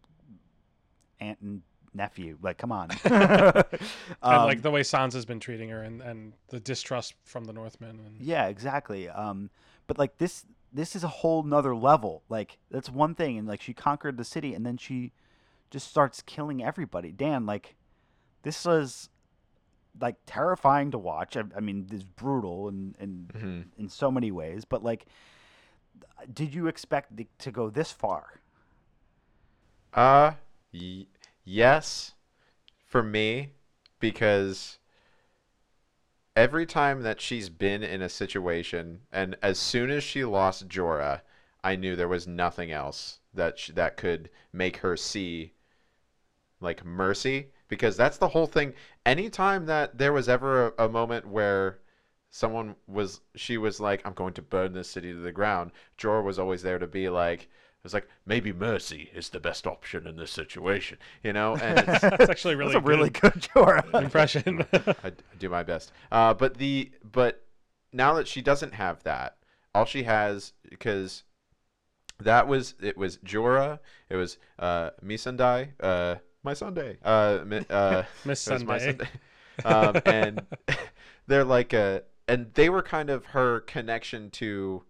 aunt 1.19 1.39
and 1.41 1.62
nephew. 1.93 2.38
Like, 2.41 2.57
come 2.57 2.71
on. 2.71 2.89
and 3.03 3.65
Um, 4.21 4.45
like 4.45 4.62
the 4.62 4.71
way 4.71 4.81
Sansa's 4.81 5.25
been 5.25 5.39
treating 5.39 5.69
her 5.69 5.83
and 5.83 6.01
and 6.01 6.33
the 6.49 6.59
distrust 6.59 7.15
from 7.23 7.45
the 7.45 7.53
Northmen 7.53 7.99
and 8.05 8.21
Yeah, 8.21 8.47
exactly. 8.47 9.09
Um, 9.09 9.49
but 9.88 9.97
like 9.97 10.17
this, 10.17 10.45
this 10.73 10.95
is 10.95 11.03
a 11.03 11.07
whole 11.07 11.43
nother 11.43 11.75
level. 11.75 12.23
Like 12.29 12.57
that's 12.71 12.89
one 12.89 13.15
thing, 13.15 13.38
and 13.38 13.47
like 13.47 13.62
she 13.62 13.73
conquered 13.73 14.17
the 14.17 14.23
city, 14.25 14.53
and 14.53 14.65
then 14.65 14.77
she 14.77 15.12
just 15.69 15.88
starts 15.88 16.21
killing 16.21 16.63
everybody. 16.63 17.12
Dan, 17.12 17.45
like 17.45 17.75
this 18.41 18.65
was 18.65 19.09
like 19.99 20.15
terrifying 20.25 20.91
to 20.91 20.97
watch. 20.97 21.38
I, 21.38 21.43
I 21.55 21.59
mean, 21.59 21.88
it's 21.91 22.03
brutal 22.03 22.67
and 22.67 22.95
in, 22.99 23.29
in, 23.33 23.41
Mhm. 23.41 23.65
in 23.77 23.89
so 23.89 24.09
many 24.12 24.31
ways. 24.31 24.65
But 24.65 24.83
like, 24.83 25.05
did 26.33 26.53
you 26.53 26.67
expect 26.67 27.19
it 27.19 27.27
to 27.39 27.51
go 27.51 27.69
this 27.69 27.91
far? 27.91 28.41
Uh, 29.93 30.33
y- 30.73 31.05
yes, 31.43 32.13
for 32.86 33.03
me, 33.03 33.51
because 33.99 34.79
every 36.36 36.65
time 36.65 37.02
that 37.02 37.22
she's 37.22 37.50
been 37.50 37.84
in 37.84 38.02
a 38.02 38.10
situation, 38.10 39.02
and 39.12 39.36
as 39.41 39.60
soon 39.60 39.89
as 39.89 40.04
she 40.04 40.24
lost 40.24 40.67
Jorah, 40.67 41.22
I 41.63 41.76
knew 41.76 41.96
there 41.96 42.08
was 42.08 42.28
nothing 42.28 42.72
else 42.72 43.19
that 43.34 43.60
sh- 43.60 43.72
that 43.76 43.98
could 43.98 44.30
make 44.52 44.78
her 44.78 44.98
see 44.98 45.54
like 46.60 46.86
mercy, 46.86 47.48
because 47.67 47.98
that's 47.98 48.17
the 48.17 48.30
whole 48.30 48.48
thing. 48.48 48.74
Anytime 49.06 49.65
that 49.65 49.98
there 49.98 50.13
was 50.13 50.30
ever 50.30 50.67
a, 50.78 50.86
a 50.86 50.89
moment 50.89 51.28
where 51.28 51.80
someone 52.34 52.76
was 52.88 53.22
she 53.36 53.60
was 53.60 53.80
like 53.80 54.02
i'm 54.06 54.13
going 54.13 54.34
to 54.34 54.41
burn 54.41 54.74
this 54.74 54.89
city 54.89 55.13
to 55.13 55.19
the 55.19 55.32
ground 55.32 55.72
jorah 56.00 56.24
was 56.24 56.39
always 56.39 56.63
there 56.63 56.80
to 56.80 56.88
be 56.88 57.08
like 57.08 57.48
it 57.84 57.88
was 57.88 57.93
like 57.93 58.08
maybe 58.26 58.54
mercy 58.54 59.10
is 59.13 59.30
the 59.30 59.39
best 59.41 59.67
option 59.67 60.08
in 60.08 60.15
this 60.15 60.32
situation 60.32 60.98
you 61.22 61.34
know 61.34 61.56
and 61.62 61.80
it's, 61.80 62.00
that's 62.00 62.30
actually 62.30 62.56
really 62.56 62.74
That's 62.74 62.86
a 62.86 62.89
really 62.89 63.10
good 63.10 63.34
good 63.34 63.41
Jorah. 63.56 63.93
impression. 64.04 64.65
I, 64.72 64.96
I 65.04 65.12
do 65.38 65.50
my 65.50 65.63
best 65.63 65.91
uh, 66.12 66.34
but 66.34 66.56
the 66.58 66.91
but 67.12 67.43
now 67.91 68.13
that 68.13 68.28
she 68.28 68.41
doesn't 68.41 68.74
have 68.74 69.04
that 69.04 69.36
all 69.76 69.86
she 69.86 70.04
has 70.04 70.54
because 70.69 71.24
that 72.19 72.48
was 72.48 72.76
it 72.82 72.98
was 72.98 73.17
jorah 73.17 73.80
it 74.10 74.15
was 74.15 74.38
uh 74.60 74.91
Missandei 75.04 75.69
uh 75.80 76.15
my 76.43 76.54
sunday 76.54 76.98
uh, 77.04 77.39
mi- 77.46 77.65
uh 77.69 78.04
Miss 78.24 78.39
Sunday. 78.39 78.80
Sunday. 78.80 79.08
um, 79.65 80.02
and 80.06 80.41
they're 81.28 81.43
like 81.43 81.74
a, 81.74 82.04
and 82.28 82.54
they 82.54 82.69
were 82.69 82.82
kind 82.82 83.10
of 83.10 83.26
her 83.28 83.62
connection 83.62 84.30
to 84.32 84.84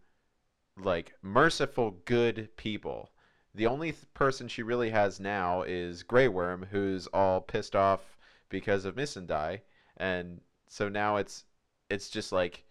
like 0.78 1.14
merciful, 1.22 2.00
good 2.06 2.50
people. 2.58 3.12
The 3.56 3.68
only 3.68 3.92
th- 3.92 4.06
person 4.14 4.48
she 4.48 4.64
really 4.64 4.90
has 4.90 5.20
now 5.20 5.62
is 5.64 6.04
Grey 6.04 6.28
Worm, 6.28 6.68
who's 6.72 7.08
all 7.08 7.42
pissed 7.42 7.76
off 7.76 8.18
because 8.50 8.86
of 8.86 8.96
Missandei, 8.96 9.62
and 9.98 10.42
so 10.68 10.90
now 10.90 11.18
it's 11.18 11.46
it's 11.90 12.10
just 12.10 12.32
like 12.32 12.64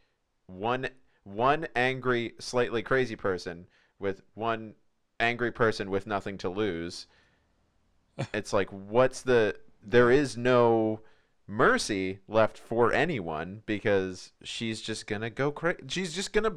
one 0.46 0.88
one 1.24 1.68
angry, 1.76 2.34
slightly 2.40 2.82
crazy 2.82 3.14
person 3.16 3.66
with 3.98 4.22
one 4.34 4.74
angry 5.20 5.52
person 5.52 5.90
with 5.90 6.06
nothing 6.06 6.36
to 6.38 6.48
lose. 6.48 7.06
it's 8.34 8.52
like 8.52 8.70
what's 8.70 9.22
the 9.22 9.56
there 9.84 10.10
is 10.10 10.36
no 10.36 11.00
mercy 11.46 12.20
left 12.28 12.58
for 12.58 12.92
anyone 12.92 13.62
because 13.66 14.32
she's 14.42 14.80
just 14.80 15.06
gonna 15.06 15.30
go 15.30 15.50
crazy. 15.50 15.80
She's 15.88 16.14
just 16.14 16.32
gonna 16.32 16.54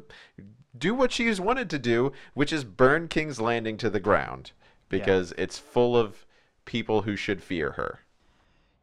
do 0.76 0.94
what 0.94 1.12
she's 1.12 1.40
wanted 1.40 1.70
to 1.70 1.78
do, 1.78 2.12
which 2.34 2.52
is 2.52 2.64
burn 2.64 3.08
King's 3.08 3.40
Landing 3.40 3.76
to 3.78 3.90
the 3.90 4.00
ground 4.00 4.52
because 4.88 5.32
it's 5.36 5.58
full 5.58 5.96
of 5.96 6.26
people 6.64 7.02
who 7.02 7.16
should 7.16 7.42
fear 7.42 7.72
her. 7.72 8.00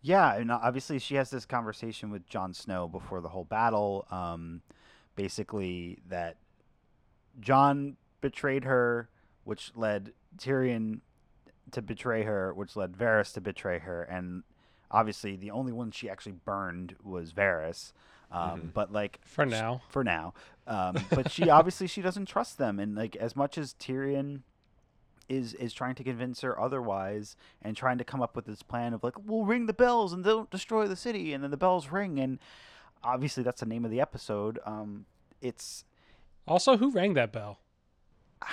Yeah, 0.01 0.35
and 0.35 0.51
obviously 0.51 0.99
she 0.99 1.15
has 1.15 1.29
this 1.29 1.45
conversation 1.45 2.11
with 2.11 2.27
Jon 2.27 2.53
Snow 2.53 2.87
before 2.87 3.21
the 3.21 3.29
whole 3.29 3.45
battle. 3.45 4.05
Um, 4.11 4.61
basically, 5.15 5.99
that 6.09 6.35
Jon 7.39 7.95
betrayed 8.19 8.65
her, 8.65 9.07
which 9.45 9.71
led 9.75 10.11
Tyrion 10.37 10.99
to 11.71 11.81
betray 11.81 12.23
her, 12.23 12.53
which 12.53 12.75
led 12.75 12.93
Varys 12.97 13.33
to 13.33 13.41
betray 13.41 13.79
her, 13.79 14.03
and 14.03 14.43
obviously 14.93 15.35
the 15.35 15.51
only 15.51 15.73
one 15.73 15.91
she 15.91 16.09
actually 16.09 16.31
burned 16.45 16.95
was 17.03 17.33
Varys. 17.33 17.91
Um, 18.31 18.61
Mhm. 18.61 18.73
But 18.73 18.91
like 18.93 19.19
For 19.25 19.45
sh- 19.45 19.51
now. 19.51 19.81
for 19.89 20.03
now, 20.03 20.33
um, 20.65 20.95
but 21.11 21.29
she 21.29 21.49
obviously 21.49 21.87
she 21.87 22.01
doesn't 22.01 22.25
trust 22.27 22.57
them, 22.57 22.79
and 22.79 22.95
like 22.95 23.15
as 23.17 23.35
much 23.35 23.57
as 23.57 23.73
Tyrion 23.75 24.41
is 25.29 25.53
is 25.55 25.71
trying 25.73 25.95
to 25.95 26.03
convince 26.03 26.41
her 26.41 26.59
otherwise 26.59 27.35
and 27.61 27.77
trying 27.77 27.97
to 27.97 28.03
come 28.03 28.21
up 28.21 28.35
with 28.35 28.45
this 28.45 28.61
plan 28.63 28.93
of 28.93 29.03
like 29.03 29.13
we'll 29.25 29.45
ring 29.45 29.67
the 29.67 29.73
bells 29.73 30.11
and 30.13 30.23
they'll 30.25 30.45
destroy 30.45 30.85
the 30.87 30.95
city 30.97 31.31
and 31.33 31.43
then 31.43 31.49
the 31.51 31.55
bells 31.57 31.89
ring 31.91 32.19
and 32.19 32.39
obviously 33.05 33.41
that's 33.41 33.61
the 33.61 33.65
name 33.65 33.85
of 33.85 33.91
the 33.91 34.01
episode 34.01 34.59
um 34.65 35.05
it's 35.41 35.85
Also, 36.47 36.75
who 36.77 36.91
rang 36.91 37.13
that 37.13 37.31
bell? 37.31 37.59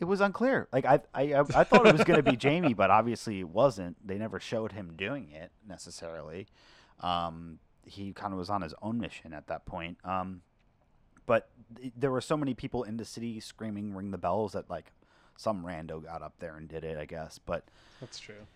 it 0.00 0.04
was 0.06 0.20
unclear 0.20 0.66
like 0.72 0.84
i 0.84 1.00
i 1.14 1.34
i 1.34 1.40
I 1.40 1.64
thought 1.64 1.86
it 1.86 1.92
was 1.92 2.04
going 2.04 2.22
to 2.22 2.30
be 2.30 2.38
jaime 2.40 2.74
but 2.74 2.90
obviously 2.90 3.40
it 3.40 3.48
wasn't 3.48 3.96
they 4.06 4.18
never 4.18 4.40
showed 4.40 4.72
him 4.72 4.94
doing 4.96 5.30
it 5.32 5.50
necessarily 5.68 6.46
um 7.00 7.58
he 7.84 8.12
kind 8.12 8.32
of 8.32 8.38
was 8.38 8.50
on 8.50 8.62
his 8.62 8.74
own 8.82 8.98
mission 8.98 9.32
at 9.32 9.46
that 9.48 9.66
point 9.66 9.98
um 10.04 10.42
but 11.26 11.48
th- 11.80 11.92
there 11.96 12.10
were 12.10 12.20
so 12.20 12.36
many 12.36 12.54
people 12.54 12.82
in 12.82 12.96
the 12.96 13.04
city 13.04 13.40
screaming 13.40 13.94
ring 13.94 14.10
the 14.10 14.18
bells 14.18 14.52
that 14.52 14.68
like 14.70 14.92
some 15.36 15.64
rando 15.64 16.02
got 16.02 16.22
up 16.22 16.34
there 16.38 16.56
and 16.56 16.68
did 16.68 16.84
it 16.84 16.98
i 16.98 17.04
guess 17.04 17.38
but 17.38 17.64
That's 18.00 18.18
true. 18.18 18.46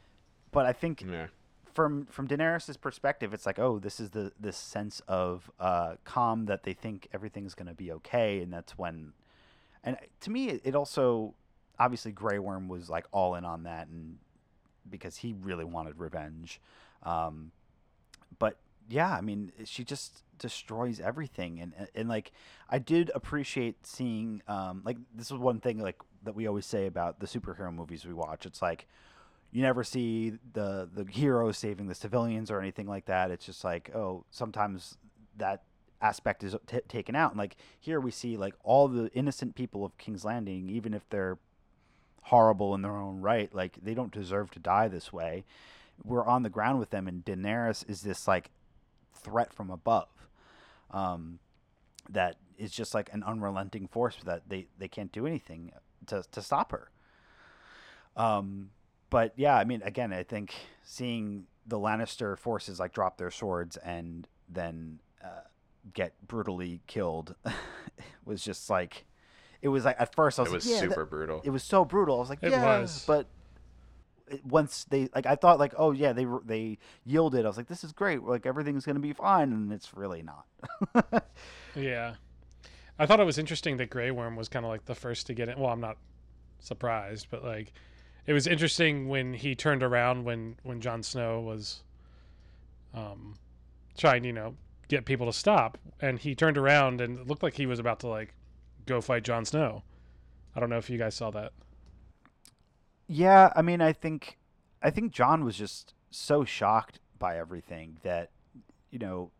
but 0.53 0.67
i 0.67 0.73
think 0.73 1.03
Yeah. 1.03 1.27
from 1.73 2.07
from 2.07 2.29
Daenerys's 2.29 2.77
perspective, 2.77 3.35
it's 3.35 3.47
like, 3.47 3.59
oh, 3.59 3.81
this 3.81 3.99
is 3.99 4.11
the 4.11 4.31
this 4.39 4.57
sense 4.57 5.03
of 5.09 5.51
uh, 5.59 5.97
calm 6.05 6.47
that 6.47 6.63
they 6.63 6.73
think 6.73 7.09
everything's 7.13 7.55
going 7.55 7.67
to 7.67 7.75
be 7.75 7.91
okay, 7.91 8.41
and 8.41 8.53
that's 8.53 8.79
when. 8.79 9.13
And 9.85 9.97
to 10.21 10.31
me, 10.31 10.49
it, 10.49 10.75
also 10.75 11.35
obviously 11.79 12.11
Grey 12.11 12.39
Worm 12.39 12.69
was 12.69 12.89
like 12.89 13.07
all 13.13 13.35
in 13.35 13.45
on 13.45 13.65
that, 13.65 13.87
and 13.89 14.17
because 14.89 15.19
he 15.19 15.35
really 15.43 15.65
wanted 15.65 15.99
revenge, 15.99 16.61
um, 17.03 17.53
but 18.39 18.57
yeah, 18.89 19.13
I 19.13 19.21
mean, 19.21 19.53
she 19.65 19.85
just 19.85 20.23
destroys 20.39 21.01
everything, 21.01 21.61
and 21.61 21.73
and, 21.77 21.89
and 21.95 22.09
like 22.09 22.33
I 22.71 22.79
did 22.79 23.11
appreciate 23.15 23.87
seeing, 23.87 24.43
um, 24.49 24.83
like 24.85 24.97
this 25.15 25.31
is 25.31 25.37
one 25.37 25.61
thing 25.61 25.79
like 25.79 26.01
that 26.25 26.35
we 26.35 26.47
always 26.47 26.67
say 26.67 26.87
about 26.87 27.21
the 27.21 27.27
superhero 27.27 27.73
movies 27.73 28.07
we 28.07 28.15
watch. 28.15 28.47
It's 28.47 28.63
like 28.63 28.89
you 29.53 29.61
never 29.63 29.85
see 29.85 30.33
the 30.55 30.89
the 30.93 31.05
hero 31.05 31.53
saving 31.53 31.89
the 31.89 31.95
civilians 31.95 32.51
or 32.51 32.59
anything 32.59 32.87
like 32.87 33.05
that. 33.07 33.31
It's 33.31 33.45
just 33.45 33.65
like 33.65 33.95
oh, 33.95 34.25
sometimes 34.31 34.97
that 35.37 35.63
aspect 36.05 36.45
is 36.45 36.55
t- 36.67 36.81
taken 36.87 37.17
out. 37.17 37.33
And 37.33 37.39
like 37.39 37.57
here 37.81 37.99
we 37.99 38.11
see 38.11 38.37
like 38.37 38.55
all 38.63 38.89
the 38.89 39.11
innocent 39.13 39.55
people 39.55 39.85
of 39.85 39.97
King's 39.97 40.25
Landing, 40.25 40.69
even 40.69 40.93
if 40.93 41.09
they're 41.09 41.39
horrible 42.23 42.75
in 42.75 42.83
their 42.83 42.97
own 42.97 43.21
right, 43.21 43.53
like 43.55 43.79
they 43.83 43.95
don't 43.95 44.13
deserve 44.13 44.51
to 44.53 44.59
die 44.59 44.89
this 44.89 45.13
way. 45.13 45.45
We're 46.03 46.27
on 46.27 46.43
the 46.43 46.51
ground 46.51 46.81
with 46.81 46.91
them, 46.91 47.07
and 47.07 47.25
Daenerys 47.25 47.89
is 47.89 48.03
this 48.03 48.29
like 48.29 48.51
threat 49.15 49.53
from 49.53 49.71
above. 49.71 50.09
Um, 50.91 51.39
that 52.11 52.37
is 52.59 52.71
just 52.71 52.95
like 52.95 53.09
an 53.13 53.23
unrelenting 53.23 53.89
force 53.89 54.17
that 54.25 54.43
they, 54.49 54.67
they 54.79 54.89
can't 54.89 55.11
do 55.11 55.27
anything 55.27 55.73
to, 56.07 56.23
to 56.31 56.43
stop 56.43 56.71
her. 56.73 56.91
Um, 58.17 58.71
but 59.11 59.33
yeah, 59.37 59.57
I 59.57 59.65
mean, 59.65 59.81
again, 59.83 60.13
I 60.13 60.23
think 60.23 60.55
seeing 60.85 61.47
the 61.67 61.79
Lannister 61.79 62.39
forces 62.39 62.79
like 62.79 62.93
drop 62.93 63.17
their 63.17 63.31
swords 63.31 63.77
and 63.79 64.29
then 64.49 65.01
uh, 65.25 65.41
get 65.93 66.13
brutally 66.27 66.81
killed 66.87 67.35
was 68.25 68.43
just 68.43 68.71
like 68.71 69.05
it 69.61 69.69
was 69.69 69.85
like 69.85 69.97
at 69.99 70.15
first 70.15 70.39
I 70.39 70.43
was, 70.43 70.53
It 70.53 70.55
was 70.55 70.67
like, 70.67 70.75
yeah, 70.75 70.81
that- 70.81 70.91
super 70.91 71.05
brutal. 71.07 71.41
it 71.45 71.51
was 71.51 71.63
so 71.63 71.85
brutal. 71.85 72.17
I 72.17 72.21
was 72.21 72.29
like, 72.31 72.39
It 72.43 72.51
yeah, 72.53 72.81
was. 72.81 73.05
but 73.07 73.27
it, 74.29 74.45
once 74.45 74.85
they 74.85 75.09
like, 75.15 75.27
I 75.27 75.37
thought 75.37 75.59
like, 75.59 75.75
oh 75.77 75.93
yeah, 75.93 76.13
they 76.13 76.25
were- 76.27 76.43
they 76.45 76.79
yielded. 77.05 77.45
I 77.45 77.49
was 77.49 77.57
like, 77.57 77.69
this 77.69 77.85
is 77.85 77.93
great. 77.93 78.23
Like 78.23 78.47
everything's 78.47 78.85
gonna 78.87 78.99
be 79.01 79.13
fine, 79.13 79.53
and 79.53 79.73
it's 79.73 79.95
really 79.95 80.23
not. 80.23 81.25
Yeah. 81.75 82.15
I 82.99 83.07
thought 83.07 83.19
it 83.21 83.25
was 83.25 83.39
interesting 83.39 83.77
that 83.79 83.91
Grey 83.91 84.11
Worm 84.13 84.37
was 84.37 84.49
kind 84.49 84.65
of 84.65 84.71
like 84.71 84.85
the 84.85 84.95
first 84.95 85.27
to 85.27 85.35
get 85.35 85.49
it. 85.49 85.59
Well, 85.59 85.71
I'm 85.71 85.81
not 85.81 85.97
surprised, 86.61 87.27
but 87.31 87.43
like 87.45 87.73
it 88.27 88.33
was 88.33 88.47
interesting 88.47 89.09
when 89.09 89.35
he 89.35 89.55
turned 89.55 89.83
around 89.83 90.25
when 90.25 90.57
when 90.63 90.81
Jon 90.81 91.03
Snow 91.03 91.41
was 91.41 91.83
um 92.95 93.35
trying, 93.99 94.25
you 94.25 94.33
know, 94.33 94.55
get 94.89 95.05
people 95.05 95.27
to 95.27 95.33
stop 95.33 95.79
and 96.01 96.19
he 96.19 96.35
turned 96.35 96.59
around 96.59 97.01
and 97.01 97.19
it 97.21 97.27
looked 97.27 97.43
like 97.43 97.55
he 97.55 97.67
was 97.67 97.79
about 97.79 98.01
to 98.01 98.07
like 98.07 98.35
go 98.87 99.01
fight 99.01 99.25
Jon 99.25 99.45
Snow. 99.45 99.83
I 100.55 100.61
don't 100.61 100.71
know 100.71 100.79
if 100.79 100.91
you 100.91 100.99
guys 100.99 101.15
saw 101.15 101.31
that. 101.31 101.53
Yeah, 103.07 103.53
I 103.55 103.63
mean, 103.63 103.81
I 103.81 103.93
think, 103.93 104.39
I 104.83 104.91
think 104.91 105.13
Jon 105.13 105.45
was 105.45 105.57
just 105.57 105.95
so 106.11 106.45
shocked 106.45 107.01
by 107.19 107.39
everything 107.39 107.99
that, 108.03 108.31
you 108.91 108.99
know, 108.99 109.31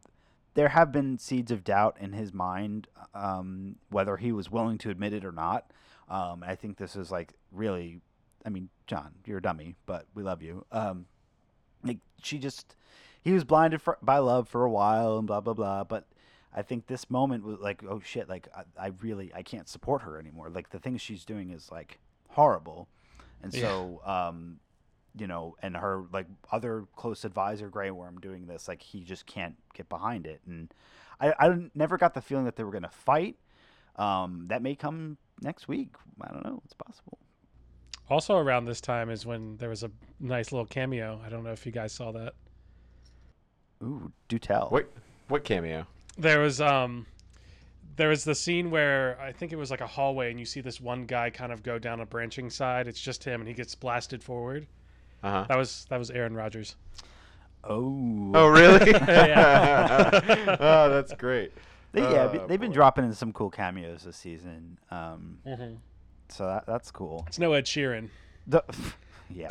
there 0.55 0.69
have 0.69 0.93
been 0.93 1.19
seeds 1.19 1.51
of 1.51 1.65
doubt 1.65 1.97
in 2.01 2.13
his 2.13 2.33
mind, 2.33 2.87
um, 3.15 3.77
whether 3.91 4.17
he 4.17 4.33
was 4.33 4.51
willing 4.51 4.79
to 4.79 4.91
admit 4.91 5.13
it 5.13 5.25
or 5.25 5.33
not. 5.33 5.71
Um, 6.09 6.45
I 6.47 6.55
think 6.55 6.77
this 6.77 6.95
is 6.97 7.11
like 7.11 7.33
really, 7.51 8.01
I 8.45 8.51
mean, 8.51 8.69
Jon, 8.87 9.13
you're 9.25 9.39
a 9.39 9.43
dummy, 9.43 9.75
but 9.87 10.07
we 10.15 10.23
love 10.23 10.43
you. 10.43 10.65
Um, 10.71 11.07
like 11.83 11.99
she 12.23 12.39
just, 12.39 12.77
he 13.25 13.33
was 13.33 13.43
blinded 13.43 13.81
for, 13.81 13.99
by 14.03 14.19
love 14.19 14.49
for 14.49 14.65
a 14.65 14.71
while 14.71 15.19
and 15.19 15.27
blah 15.27 15.41
blah 15.41 15.55
blah. 15.55 15.83
But 15.85 16.07
I 16.55 16.63
think 16.63 16.87
this 16.87 17.11
moment 17.11 17.45
was 17.45 17.59
like, 17.59 17.83
oh 17.89 18.01
shit, 18.05 18.29
like 18.29 18.47
I, 18.55 18.63
I 18.87 18.91
really, 19.01 19.33
I 19.35 19.43
can't 19.43 19.69
support 19.69 20.03
her 20.03 20.19
anymore. 20.19 20.51
Like 20.51 20.71
the 20.71 20.79
things 20.79 21.01
she's 21.01 21.25
doing 21.25 21.51
is 21.51 21.73
like 21.73 21.99
horrible. 22.29 22.89
And 23.43 23.53
Yeah. 23.53 23.63
so, 23.63 24.03
um, 24.05 24.61
you 25.17 25.27
know, 25.27 25.57
and 25.63 25.77
her 25.77 26.05
like 26.13 26.27
other 26.53 26.85
close 26.97 27.25
advisor, 27.25 27.69
Grey 27.69 27.91
Worm, 27.91 28.21
doing 28.21 28.47
this, 28.47 28.69
like 28.69 28.83
he 28.83 29.03
just 29.03 29.27
can't 29.27 29.57
get 29.73 29.89
behind 29.89 30.27
it. 30.27 30.41
And 30.47 30.73
I, 31.21 31.33
I 31.39 31.71
never 31.75 31.97
got 31.97 32.15
the 32.15 32.21
feeling 32.21 32.45
that 32.45 32.57
they 32.57 32.65
were 32.65 32.73
going 32.73 32.83
to 32.83 32.89
fight. 32.89 33.37
Um, 33.97 34.47
that 34.49 34.61
may 34.61 34.75
come 34.75 35.19
next 35.41 35.67
week. 35.69 35.95
I 36.21 36.33
don't 36.33 36.45
know. 36.45 36.61
It's 36.65 36.75
possible. 36.75 37.19
Also 38.11 38.37
around 38.37 38.67
this 38.67 38.81
time 38.81 39.09
is 39.09 39.25
when 39.25 39.57
there 39.57 39.69
was 39.71 39.83
a 39.83 39.91
nice 40.21 40.53
little 40.53 40.67
cameo. 40.67 41.21
I 41.25 41.29
don't 41.31 41.43
know 41.43 41.53
if 41.53 41.65
you 41.65 41.73
guys 41.73 41.93
saw 41.93 42.13
that. 42.13 42.35
Ooh, 43.83 44.11
do 44.29 44.39
tell. 44.39 44.69
What 44.69 44.91
what 45.29 45.45
cameo? 45.45 45.87
there 46.17 46.39
was 46.41 46.61
um 46.61 47.07
there 47.97 48.09
was 48.09 48.25
the 48.25 48.35
scene 48.35 48.71
where 48.71 49.19
I 49.21 49.33
think 49.33 49.53
it 49.53 49.57
was 49.57 49.71
like 49.71 49.81
a 49.81 49.87
hallway 49.87 50.31
and 50.31 50.39
you 50.39 50.47
see 50.47 50.61
this 50.61 50.81
one 50.81 51.07
guy 51.07 51.31
kind 51.31 51.53
of 51.53 51.63
go 51.63 51.79
down 51.79 52.01
a 52.01 52.07
branching 52.07 52.51
side. 52.51 52.87
It's 52.89 53.01
just 53.01 53.25
him 53.25 53.41
and 53.41 53.49
he 53.49 53.55
gets 53.55 53.75
blasted 53.75 54.23
forward. 54.23 54.67
Uh 55.23 55.31
huh. 55.31 55.45
That 55.49 55.59
was 55.59 55.87
that 55.91 55.99
was 55.99 56.11
Aaron 56.11 56.35
Rodgers. 56.35 56.77
Oh. 57.65 58.31
Oh 58.35 58.47
really? 58.49 58.91
Yeah. 59.09 60.57
oh, 60.61 60.89
that's 60.91 61.13
great. 61.15 61.53
They, 61.93 62.03
yeah, 62.03 62.31
Oh, 62.35 62.47
they've 62.49 62.61
been 62.61 62.73
dropping 62.73 63.05
in 63.05 63.13
some 63.15 63.33
cool 63.33 63.51
cameos 63.51 64.03
this 64.03 64.17
season. 64.17 64.79
Um, 64.91 65.39
Mm-hmm. 65.47 65.75
so 66.29 66.47
that, 66.47 66.67
that's 66.67 66.91
cool. 66.91 67.25
It's 67.29 67.39
no 67.39 67.53
Ed 67.53 67.65
Sheeran. 67.67 68.09
The, 68.49 68.63
yeah. 69.31 69.49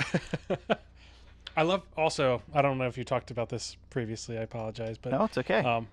I 1.55 1.61
love 1.63 1.83
also. 1.95 2.41
I 2.53 2.61
don't 2.61 2.77
know 2.77 2.87
if 2.87 2.97
you 2.97 3.03
talked 3.03 3.29
about 3.31 3.49
this 3.49 3.77
previously. 3.89 4.37
I 4.37 4.41
apologize, 4.41 4.97
but 4.97 5.11
No, 5.11 5.25
it's 5.25 5.37
okay. 5.37 5.59
um, 5.59 5.87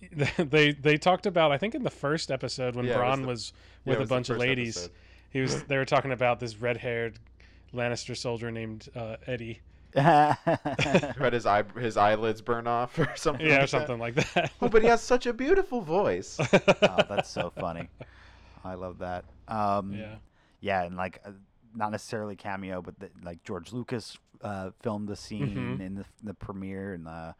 they 0.38 0.72
they 0.72 0.96
talked 0.96 1.26
about 1.26 1.52
I 1.52 1.58
think 1.58 1.74
in 1.74 1.82
the 1.82 1.90
first 1.90 2.30
episode 2.30 2.76
when 2.76 2.84
Yeah, 2.84 2.92
it 2.94 2.98
was 2.98 3.02
Bronn 3.18 3.22
the- 3.22 3.26
was 3.28 3.52
with 3.84 3.94
it 3.94 3.96
a 3.96 4.00
was 4.00 4.08
the 4.08 4.14
bunch 4.14 4.30
of 4.30 4.36
ladies. 4.38 4.76
episode. 4.76 4.92
He 5.30 5.40
was 5.40 5.62
they 5.68 5.76
were 5.76 5.84
talking 5.84 6.12
about 6.12 6.38
this 6.40 6.56
red 6.60 6.76
haired 6.76 7.18
Lannister 7.74 8.16
soldier 8.16 8.50
named 8.50 8.88
uh, 8.94 9.16
Eddie. 9.26 9.60
Who 9.94 10.00
had 10.00 11.32
his 11.32 11.46
eye 11.46 11.64
his 11.78 11.96
eyelids 11.96 12.40
burn 12.42 12.66
off 12.66 12.98
or 12.98 13.10
something. 13.16 13.46
Yeah, 13.46 13.52
like 13.54 13.58
or 13.58 13.66
that. 13.66 13.70
something 13.70 13.98
like 13.98 14.14
that. 14.34 14.52
Oh, 14.60 14.68
but 14.68 14.82
he 14.82 14.88
has 14.88 15.02
such 15.02 15.26
a 15.26 15.32
beautiful 15.32 15.80
voice. 15.80 16.36
oh, 16.40 16.98
that's 17.08 17.30
so 17.30 17.50
funny. 17.58 17.88
I 18.64 18.74
love 18.74 18.98
that. 18.98 19.24
Um, 19.48 19.92
Yeah. 19.94 20.16
yeah, 20.60 20.82
and 20.84 20.96
like 20.96 21.20
uh, 21.24 21.30
not 21.74 21.90
necessarily 21.90 22.36
cameo, 22.36 22.82
but 22.82 22.98
the, 22.98 23.10
like 23.22 23.42
George 23.44 23.72
Lucas 23.72 24.18
uh, 24.42 24.70
filmed 24.80 25.08
the 25.08 25.16
scene 25.16 25.78
Mhm. 25.78 25.80
in 25.80 25.94
the, 25.96 26.04
the 26.22 26.34
premiere, 26.34 26.94
and 26.94 27.06
uh, 27.08 27.32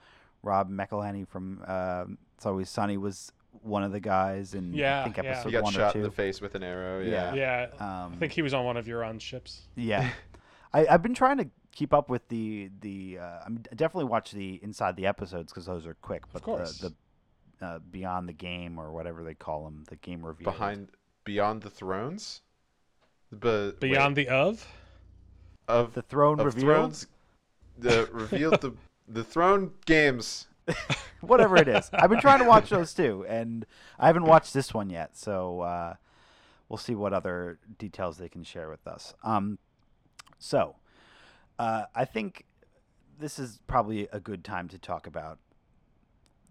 Rob 0.43 0.71
McElhenney 0.71 1.27
from 1.27 1.63
uh, 1.67 2.05
It's 2.37 2.47
Always 2.47 2.69
Sunny 2.71 2.97
was 2.97 3.33
one 3.63 3.83
of 3.83 3.93
the 3.93 4.01
guys, 4.01 4.55
and 4.55 4.75
Yeah, 4.75 5.01
I 5.01 5.05
think 5.05 5.17
yeah. 5.17 5.25
episode 5.25 5.49
He 5.49 5.53
got 5.53 5.63
one 5.65 5.73
shot 5.73 5.95
or 5.95 5.99
in 5.99 6.05
the 6.05 6.11
face 6.11 6.41
with 6.41 6.55
an 6.55 6.63
arrow. 6.63 7.01
Yeah. 7.03 7.35
Yeah. 7.35 7.67
Yeah. 7.81 8.05
Um, 8.05 8.13
I 8.15 8.17
think 8.17 8.33
he 8.33 8.43
was 8.43 8.55
on 8.55 8.65
one 8.65 8.77
of 8.77 8.87
your 8.87 9.03
on 9.05 9.19
ships. 9.19 9.63
Yeah, 9.75 10.09
I, 10.73 10.87
I've 10.87 11.03
been 11.03 11.15
trying 11.15 11.39
to 11.39 11.49
keep 11.73 11.93
up 11.95 12.09
with 12.11 12.29
the 12.29 12.71
the. 12.81 13.19
Uh, 13.21 13.41
I 13.45 13.49
mean, 13.49 13.65
I 13.71 13.75
definitely 13.75 14.11
watch 14.11 14.31
the 14.33 14.61
inside 14.63 14.97
the 14.97 15.07
episodes 15.07 15.53
because 15.53 15.67
those 15.67 15.87
are 15.87 15.95
quick. 15.95 16.23
But 16.33 16.43
course. 16.43 16.79
the, 16.79 16.95
the 17.61 17.67
uh, 17.67 17.79
beyond 17.91 18.29
the 18.29 18.33
game 18.33 18.79
or 18.79 18.93
whatever 18.93 19.25
they 19.25 19.35
call 19.35 19.65
them, 19.65 19.85
the 19.89 19.97
game 19.97 20.25
review 20.25 20.45
Behind 20.45 20.89
Beyond 21.25 21.63
the 21.63 21.71
Thrones. 21.71 22.43
But 23.33 23.81
Beyond 23.81 24.15
the 24.17 24.29
of? 24.29 24.67
Of 25.69 25.95
the 25.95 26.03
throne 26.03 26.41
of 26.41 26.47
reveal, 26.47 26.65
Thrones, 26.65 27.07
the 27.79 28.09
revealed 28.13 28.61
the 28.61 28.73
the 29.07 29.25
Throne 29.25 29.73
games. 29.87 30.47
whatever 31.21 31.57
it 31.57 31.67
is. 31.67 31.89
I've 31.95 32.11
been 32.11 32.21
trying 32.21 32.41
to 32.41 32.45
watch 32.45 32.69
those 32.69 32.93
too, 32.93 33.25
and 33.29 33.65
I 33.99 34.07
haven't 34.07 34.25
watched 34.25 34.53
this 34.53 34.75
one 34.75 34.91
yet. 34.91 35.17
So 35.17 35.61
uh, 35.61 35.95
we'll 36.69 36.77
see 36.77 36.95
what 36.95 37.13
other 37.13 37.59
details 37.79 38.19
they 38.19 38.29
can 38.29 38.45
share 38.45 38.69
with 38.69 38.87
us. 38.87 39.15
Um, 39.23 39.59
so 40.39 40.77
uh, 41.59 41.85
I 41.95 42.05
think 42.05 42.45
this 43.19 43.39
is 43.39 43.61
probably 43.67 44.09
a 44.13 44.21
good 44.21 44.45
time 44.45 44.69
to 44.69 44.79
talk 44.79 45.07
about 45.07 45.39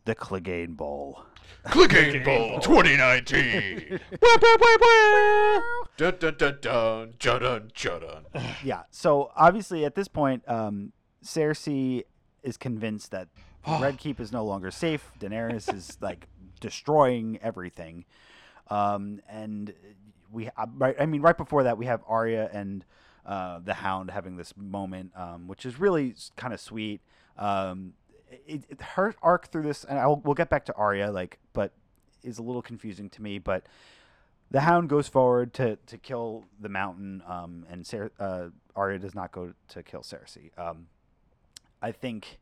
the 0.06 0.16
Clegane 0.16 0.76
Bowl. 0.76 1.24
Clegane 1.66 2.24
Bowl 2.24 2.60
2019. 2.62 4.00
Dun 5.98 6.16
dun 6.20 6.36
dun 6.38 6.58
dun 6.62 7.14
dun 7.20 7.42
dun 7.42 7.72
dun. 7.76 8.26
yeah. 8.64 8.84
So 8.92 9.32
obviously, 9.36 9.86
at 9.86 9.96
this 9.96 10.08
point, 10.08 10.48
um, 10.48 10.94
Cersei 11.24 12.04
is 12.44 12.58
convinced 12.58 13.12
that 13.12 13.28
Red 13.68 13.98
Keep 13.98 14.20
is 14.20 14.32
no 14.32 14.46
longer 14.46 14.72
safe. 14.72 15.12
Daenerys 15.20 15.74
is 15.74 15.98
like 16.02 16.28
destroying 16.60 17.40
everything, 17.42 18.06
um, 18.70 19.20
and 19.28 19.74
we 20.32 20.50
uh, 20.56 20.68
right. 20.78 20.96
I 21.00 21.06
mean, 21.06 21.22
right 21.22 21.38
before 21.38 21.64
that, 21.64 21.78
we 21.78 21.88
have 21.88 22.02
Arya 22.08 22.50
and 22.54 22.86
uh, 23.26 23.60
the 23.60 23.74
Hound 23.74 24.12
having 24.12 24.38
this 24.38 24.54
moment, 24.56 25.12
um, 25.16 25.48
which 25.48 25.66
is 25.66 25.80
really 25.80 26.16
kind 26.36 26.54
of 26.54 26.60
sweet. 26.60 27.02
Um, 27.38 27.94
it, 28.46 28.64
it, 28.70 28.82
her 28.82 29.14
arc 29.22 29.48
through 29.48 29.64
this, 29.64 29.84
and 29.84 30.00
I'll, 30.00 30.18
we'll 30.18 30.36
get 30.36 30.50
back 30.50 30.66
to 30.66 30.74
Arya, 30.74 31.12
like, 31.12 31.40
but 31.54 31.72
is 32.24 32.40
a 32.40 32.42
little 32.42 32.62
confusing 32.62 33.10
to 33.12 33.22
me. 33.22 33.38
But 33.38 33.66
the 34.52 34.62
Hound 34.62 34.90
goes 34.90 35.08
forward 35.08 35.54
to, 35.56 35.76
to 35.88 35.98
kill 35.98 36.46
the 36.60 36.70
Mountain, 36.70 37.22
um, 37.28 37.66
and 37.70 37.86
Cer- 37.86 38.12
uh, 38.20 38.48
Arya 38.76 39.00
does 39.00 39.14
not 39.16 39.32
go 39.32 39.54
to 39.70 39.84
kill 39.84 40.02
Cersei. 40.02 40.50
Um, 40.58 40.88
I 41.82 41.92
think 41.92 42.40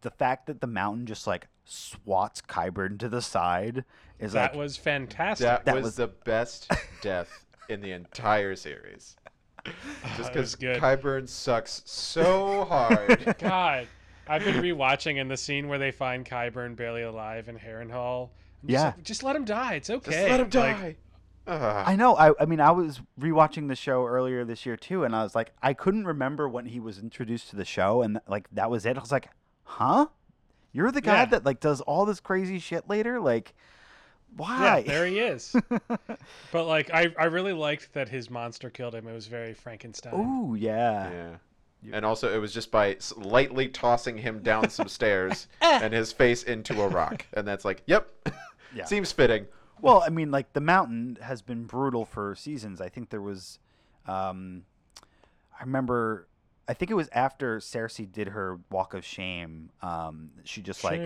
the 0.00 0.10
fact 0.10 0.46
that 0.46 0.60
the 0.60 0.66
Mountain 0.66 1.06
just 1.06 1.26
like 1.26 1.46
swats 1.64 2.42
Qyburn 2.42 2.98
to 2.98 3.08
the 3.08 3.22
side 3.22 3.84
is 4.18 4.32
That 4.32 4.52
like 4.52 4.58
was 4.58 4.76
fantastic. 4.76 5.46
That, 5.46 5.64
That 5.64 5.74
was, 5.76 5.84
was- 5.84 5.96
the 5.96 6.08
best 6.08 6.70
death 7.00 7.46
in 7.68 7.80
the 7.80 7.92
entire 7.92 8.54
series. 8.56 9.16
Just 9.64 9.74
That 10.02 10.18
was 10.18 10.28
because 10.28 10.54
good. 10.56 10.82
Qyburn 10.82 11.26
sucks 11.26 11.80
so 11.86 12.66
hard. 12.66 13.34
God, 13.38 13.86
I've 14.28 14.44
been 14.44 14.56
rewatching 14.56 15.16
in 15.16 15.28
the 15.28 15.38
scene 15.38 15.68
where 15.68 15.78
they 15.78 15.90
find 15.90 16.26
Qyburn 16.26 16.76
barely 16.76 17.00
alive 17.02 17.48
in 17.48 17.56
Harrenhal. 17.58 18.28
I'm 18.62 18.68
just 18.68 18.72
Yeah. 18.82 18.84
like, 18.88 19.02
just 19.02 19.22
let 19.22 19.34
him 19.36 19.46
die. 19.46 19.74
It's 19.76 19.88
okay. 19.88 20.10
Just 20.10 20.28
let 20.28 20.40
him 20.40 20.50
Like, 20.50 20.50
die. 21.46 21.52
Ugh. 21.52 21.84
I 21.86 21.96
know. 21.96 22.16
I, 22.16 22.32
I 22.40 22.46
mean, 22.46 22.60
I 22.60 22.70
was 22.70 23.00
rewatching 23.20 23.68
the 23.68 23.76
show 23.76 24.06
earlier 24.06 24.44
this 24.44 24.64
year 24.66 24.76
too, 24.76 25.04
and 25.04 25.14
I 25.14 25.22
was 25.22 25.34
like, 25.34 25.52
I 25.62 25.72
couldn't 25.74 26.06
remember 26.06 26.48
when 26.48 26.66
he 26.66 26.80
was 26.80 26.98
introduced 26.98 27.50
to 27.50 27.56
the 27.56 27.64
show, 27.64 28.02
and 28.02 28.20
like 28.28 28.48
that 28.52 28.70
was 28.70 28.86
it. 28.86 28.96
I 28.96 29.00
was 29.00 29.12
like, 29.12 29.28
huh? 29.64 30.06
You're 30.72 30.90
the 30.90 31.00
guy 31.00 31.20
Yeah. 31.20 31.24
that 31.26 31.44
like 31.44 31.60
does 31.60 31.80
all 31.82 32.04
this 32.06 32.20
crazy 32.20 32.58
shit 32.58 32.88
later? 32.88 33.20
Like, 33.20 33.54
why? 34.36 34.78
yeah, 34.78 34.92
there 34.92 35.06
he 35.06 35.20
is. 35.20 35.54
but 36.52 36.66
like, 36.66 36.90
I 36.92 37.14
I 37.18 37.24
really 37.26 37.52
liked 37.52 37.92
that 37.94 38.08
his 38.08 38.30
monster 38.30 38.70
killed 38.70 38.94
him. 38.94 39.06
It 39.06 39.12
was 39.12 39.26
very 39.26 39.54
Frankenstein. 39.54 40.14
Ooh, 40.14 40.54
yeah. 40.56 41.10
Yeah. 41.10 41.36
And 41.92 42.04
also, 42.06 42.34
it 42.34 42.38
was 42.38 42.52
just 42.54 42.70
by 42.70 42.94
s- 42.94 43.12
lightly 43.16 43.68
tossing 43.68 44.16
him 44.16 44.42
down 44.42 44.70
some 44.70 44.88
stairs 44.88 45.48
and 45.60 45.92
his 45.92 46.12
face 46.12 46.42
into 46.42 46.80
a 46.80 46.88
rock. 46.88 47.26
And 47.34 47.46
that's 47.46 47.62
like, 47.64 47.82
yep, 47.86 48.10
Yeah. 48.74 48.84
seems 48.86 49.12
fitting. 49.12 49.46
Well, 49.84 50.02
I 50.04 50.08
mean, 50.10 50.30
like 50.30 50.52
the 50.54 50.60
mountain 50.60 51.18
has 51.22 51.42
been 51.42 51.64
brutal 51.64 52.04
for 52.04 52.34
seasons. 52.34 52.80
I 52.80 52.88
think 52.88 53.10
there 53.10 53.20
was, 53.20 53.58
um, 54.06 54.64
I 55.58 55.62
remember, 55.62 56.26
I 56.66 56.72
think 56.74 56.90
it 56.90 56.94
was 56.94 57.08
after 57.12 57.58
Cersei 57.58 58.10
did 58.10 58.28
her 58.28 58.58
walk 58.70 58.94
of 58.94 59.04
shame. 59.04 59.70
Um, 59.82 60.30
she 60.44 60.62
just 60.62 60.82
like 60.84 61.00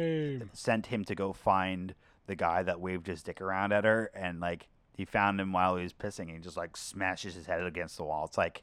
sent 0.53 0.87
him 0.87 1.05
to 1.07 1.15
go 1.15 1.33
find 1.33 1.95
the 2.27 2.37
guy 2.37 2.63
that 2.63 2.81
waved 2.81 3.07
his 3.09 3.23
dick 3.23 3.41
around 3.41 3.73
at 3.73 3.85
her, 3.85 4.11
and 4.15 4.39
like 4.39 4.69
he 4.97 5.05
found 5.05 5.41
him 5.41 5.53
while 5.53 5.77
he 5.77 5.83
was 5.83 5.93
pissing, 5.93 6.23
and 6.29 6.31
he 6.33 6.39
just 6.39 6.57
like 6.57 6.77
smashes 6.77 7.35
his 7.35 7.47
head 7.47 7.65
against 7.65 7.97
the 7.97 8.05
wall. 8.05 8.27
It's 8.27 8.39
like, 8.39 8.63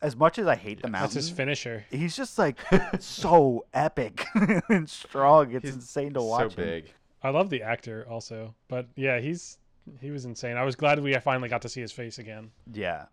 as 0.00 0.16
much 0.16 0.38
as 0.38 0.46
I 0.46 0.54
hate 0.54 0.80
the 0.80 0.88
mountain, 0.88 0.92
That's 0.92 1.14
mountain, 1.16 1.16
his 1.16 1.30
finisher. 1.30 1.84
he's 1.90 2.16
just 2.16 2.38
like 2.38 2.58
so 3.00 3.66
epic 3.74 4.24
and 4.70 4.88
strong. 4.88 5.52
It's 5.52 5.64
He's 5.66 5.74
insane 5.74 6.14
to 6.14 6.20
So 6.20 6.26
watch. 6.26 6.52
him. 6.54 6.64
big. 6.64 6.92
I 7.22 7.30
love 7.30 7.50
the 7.50 7.62
actor 7.62 8.06
also, 8.08 8.54
but 8.68 8.86
yeah, 8.96 9.18
he's 9.20 9.58
he 10.00 10.10
was 10.10 10.24
insane. 10.24 10.56
I 10.56 10.62
was 10.64 10.76
glad 10.76 11.00
we 11.00 11.14
finally 11.14 11.48
got 11.48 11.62
to 11.62 11.68
see 11.68 11.80
his 11.80 11.92
face 11.92 12.18
again. 12.18 12.50
Yeah, 12.72 13.06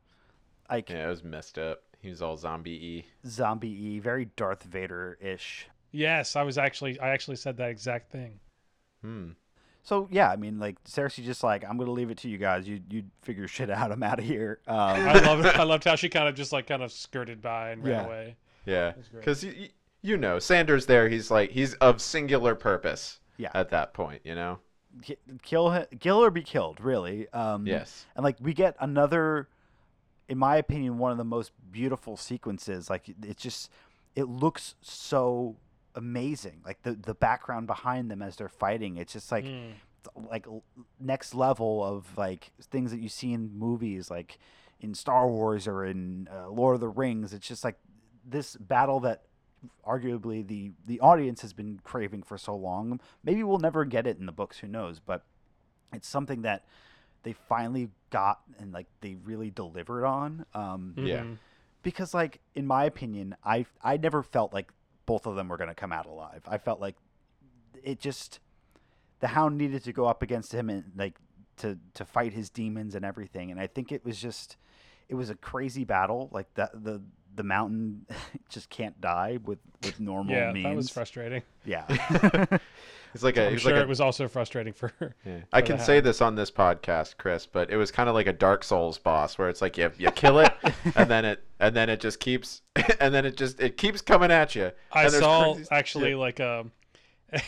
like 0.69 0.89
Yeah, 0.89 1.05
it 1.05 1.09
was 1.09 1.23
messed 1.23 1.57
up. 1.57 1.81
He 1.99 2.09
was 2.09 2.21
all 2.21 2.37
zombie 2.37 3.03
y. 3.03 3.29
zombie-y, 3.29 3.99
very 3.99 4.25
Darth 4.35 4.63
Vader-ish. 4.63 5.67
Yes, 5.91 6.35
I 6.35 6.43
was 6.43 6.57
actually 6.57 6.99
I 6.99 7.09
actually 7.09 7.37
said 7.37 7.57
that 7.57 7.69
exact 7.69 8.11
thing. 8.11 8.39
Hmm. 9.01 9.29
So 9.83 10.07
yeah, 10.11 10.29
I 10.31 10.35
mean, 10.35 10.59
like 10.59 10.83
Cersei 10.83 11.23
just 11.23 11.43
like 11.43 11.63
I'm 11.67 11.77
gonna 11.77 11.91
leave 11.91 12.09
it 12.11 12.17
to 12.19 12.29
you 12.29 12.37
guys. 12.37 12.67
You 12.67 12.81
you 12.89 13.03
figure 13.21 13.47
shit 13.47 13.69
out. 13.69 13.91
I'm 13.91 14.03
out 14.03 14.19
of 14.19 14.25
here. 14.25 14.59
Um, 14.67 14.77
I 14.77 15.19
loved 15.19 15.45
I 15.47 15.63
loved 15.63 15.83
how 15.85 15.95
she 15.95 16.09
kind 16.09 16.27
of 16.27 16.35
just 16.35 16.51
like 16.51 16.67
kind 16.67 16.83
of 16.83 16.91
skirted 16.91 17.41
by 17.41 17.71
and 17.71 17.83
ran 17.83 17.91
Yeah. 17.93 18.05
away. 18.05 18.35
Yeah. 18.65 18.93
Because, 19.13 19.43
you, 19.43 19.69
you 20.01 20.17
know, 20.17 20.39
Sandor's 20.39 20.87
there, 20.87 21.07
he's 21.07 21.29
like, 21.29 21.51
he's 21.51 21.75
of 21.75 22.01
singular 22.01 22.55
purpose 22.55 23.19
Yeah. 23.37 23.51
at 23.53 23.69
that 23.69 23.93
point, 23.93 24.21
you 24.23 24.35
know? 24.35 24.59
kill 25.43 25.71
him, 25.71 25.85
kill 25.99 26.23
or 26.23 26.31
be 26.31 26.41
killed, 26.41 26.79
really. 26.79 27.27
Um, 27.33 27.67
Yes. 27.67 28.05
And 28.15 28.23
like 28.23 28.37
we 28.39 28.53
get 28.53 28.75
another, 28.79 29.49
in 30.29 30.37
my 30.37 30.55
opinion, 30.55 30.97
one 30.97 31.11
of 31.11 31.17
the 31.17 31.25
most 31.25 31.51
beautiful 31.71 32.15
sequences. 32.15 32.89
Like 32.89 33.13
it's 33.23 33.43
just, 33.43 33.69
it 34.15 34.29
looks 34.29 34.75
so 34.81 35.57
amazing. 35.95 36.61
Like 36.65 36.81
the 36.83 36.93
the 36.93 37.13
background 37.13 37.67
behind 37.67 38.09
them 38.09 38.21
as 38.21 38.35
they're 38.37 38.47
fighting, 38.49 38.97
it's 38.97 39.13
just 39.13 39.31
like 39.31 39.43
Mm. 39.45 39.73
like 40.29 40.45
next 40.99 41.33
level 41.35 41.83
of 41.83 42.17
like 42.17 42.51
things 42.61 42.91
that 42.91 42.99
you 42.99 43.09
see 43.09 43.33
in 43.33 43.57
movies, 43.57 44.09
like 44.09 44.37
in 44.79 44.93
Star 44.93 45.27
Wars 45.27 45.67
or 45.67 45.83
in 45.85 46.29
uh, 46.31 46.49
Lord 46.49 46.75
of 46.75 46.79
the 46.81 46.87
Rings. 46.89 47.33
It's 47.33 47.47
just 47.47 47.63
like 47.65 47.77
this 48.25 48.55
battle 48.55 48.99
that 49.01 49.23
arguably 49.85 50.45
the 50.45 50.71
the 50.85 50.99
audience 50.99 51.41
has 51.41 51.53
been 51.53 51.79
craving 51.83 52.23
for 52.23 52.37
so 52.37 52.55
long. 52.55 52.99
Maybe 53.23 53.43
we'll 53.43 53.59
never 53.59 53.85
get 53.85 54.07
it 54.07 54.17
in 54.19 54.25
the 54.25 54.31
books. 54.31 54.59
Who 54.59 54.67
knows? 54.67 54.99
But 54.99 55.23
it's 55.93 56.07
something 56.07 56.41
that 56.43 56.65
they 57.23 57.33
finally 57.33 57.89
got 58.09 58.41
and 58.59 58.71
like 58.71 58.87
they 59.01 59.15
really 59.15 59.49
delivered 59.51 60.05
on. 60.05 60.45
Um, 60.53 60.93
Yeah. 60.97 61.23
Mhm. 61.23 61.37
because 61.83 62.13
like 62.13 62.39
in 62.55 62.65
my 62.65 62.83
opinion 62.85 63.35
i 63.43 63.63
i 63.83 63.95
never 63.97 64.23
felt 64.23 64.51
like 64.53 64.71
both 65.05 65.27
of 65.27 65.35
them 65.35 65.47
were 65.49 65.57
going 65.57 65.69
to 65.69 65.75
come 65.75 65.91
out 65.91 66.07
alive 66.07 66.41
i 66.47 66.57
felt 66.57 66.79
like 66.81 66.95
it 67.83 67.99
just 67.99 68.39
the 69.19 69.27
hound 69.27 69.55
needed 69.57 69.83
to 69.83 69.93
go 69.93 70.05
up 70.07 70.23
against 70.23 70.51
him 70.51 70.67
and 70.69 70.91
like 70.95 71.15
to 71.57 71.77
to 71.93 72.03
fight 72.03 72.33
his 72.33 72.49
demons 72.49 72.95
and 72.95 73.05
everything 73.05 73.51
and 73.51 73.59
i 73.59 73.67
think 73.67 73.91
it 73.91 74.03
was 74.03 74.19
just 74.19 74.57
it 75.09 75.13
was 75.15 75.29
a 75.29 75.35
crazy 75.35 75.83
battle 75.83 76.27
like 76.31 76.51
that 76.55 76.71
the 76.83 77.01
the 77.35 77.43
mountain 77.43 78.05
just 78.49 78.69
can't 78.69 78.99
die 79.01 79.39
with 79.43 79.59
with 79.83 79.99
normal 79.99 80.35
Yeah, 80.35 80.51
means 80.51 80.63
that 80.65 80.75
was 80.75 80.89
frustrating. 80.89 81.41
yeah 81.65 81.85
He's 83.13 83.23
like 83.23 83.37
a, 83.37 83.45
I'm 83.45 83.51
he's 83.53 83.61
sure 83.61 83.71
like 83.71 83.79
a, 83.79 83.83
it 83.83 83.87
was 83.87 84.01
also 84.01 84.27
frustrating 84.27 84.73
for 84.73 84.91
her. 84.99 85.15
Yeah. 85.25 85.37
I 85.53 85.61
can 85.61 85.79
say 85.79 86.01
this 86.01 86.21
on 86.21 86.35
this 86.35 86.51
podcast, 86.51 87.15
Chris, 87.17 87.45
but 87.45 87.69
it 87.71 87.77
was 87.77 87.89
kind 87.89 88.09
of 88.09 88.15
like 88.15 88.27
a 88.27 88.33
Dark 88.33 88.61
Souls 88.61 88.97
boss, 88.97 89.37
where 89.37 89.47
it's 89.47 89.61
like 89.61 89.77
you 89.77 89.89
you 89.97 90.11
kill 90.11 90.39
it, 90.39 90.51
and 90.97 91.09
then 91.09 91.23
it 91.23 91.41
and 91.61 91.73
then 91.73 91.87
it 91.89 92.01
just 92.01 92.19
keeps 92.19 92.61
and 92.99 93.13
then 93.13 93.25
it 93.25 93.37
just 93.37 93.61
it 93.61 93.77
keeps 93.77 94.01
coming 94.01 94.31
at 94.31 94.53
you. 94.53 94.71
I 94.91 95.07
saw 95.07 95.53
crazy- 95.53 95.69
actually 95.71 96.09
yeah. 96.09 96.15
like 96.17 96.39
a 96.41 96.65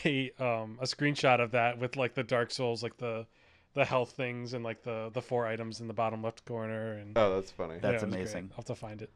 a 0.05 0.31
um 0.39 0.77
a 0.79 0.85
screenshot 0.85 1.41
of 1.41 1.51
that 1.51 1.77
with 1.79 1.97
like 1.97 2.13
the 2.13 2.23
Dark 2.23 2.51
Souls 2.51 2.81
like 2.81 2.95
the 2.95 3.25
the 3.73 3.83
health 3.83 4.11
things 4.11 4.53
and 4.53 4.63
like 4.63 4.83
the 4.83 5.09
the 5.13 5.21
four 5.21 5.45
items 5.45 5.81
in 5.81 5.87
the 5.89 5.93
bottom 5.93 6.23
left 6.23 6.45
corner 6.45 6.93
and 6.93 7.17
Oh, 7.17 7.35
that's 7.35 7.51
funny. 7.51 7.73
Yeah, 7.73 7.79
That's 7.91 8.03
it 8.03 8.05
was 8.05 8.13
great. 8.15 8.21
amazing. 8.21 8.47
I'll 8.51 8.55
have 8.57 8.65
to 8.67 8.75
find 8.75 9.01
it. 9.01 9.11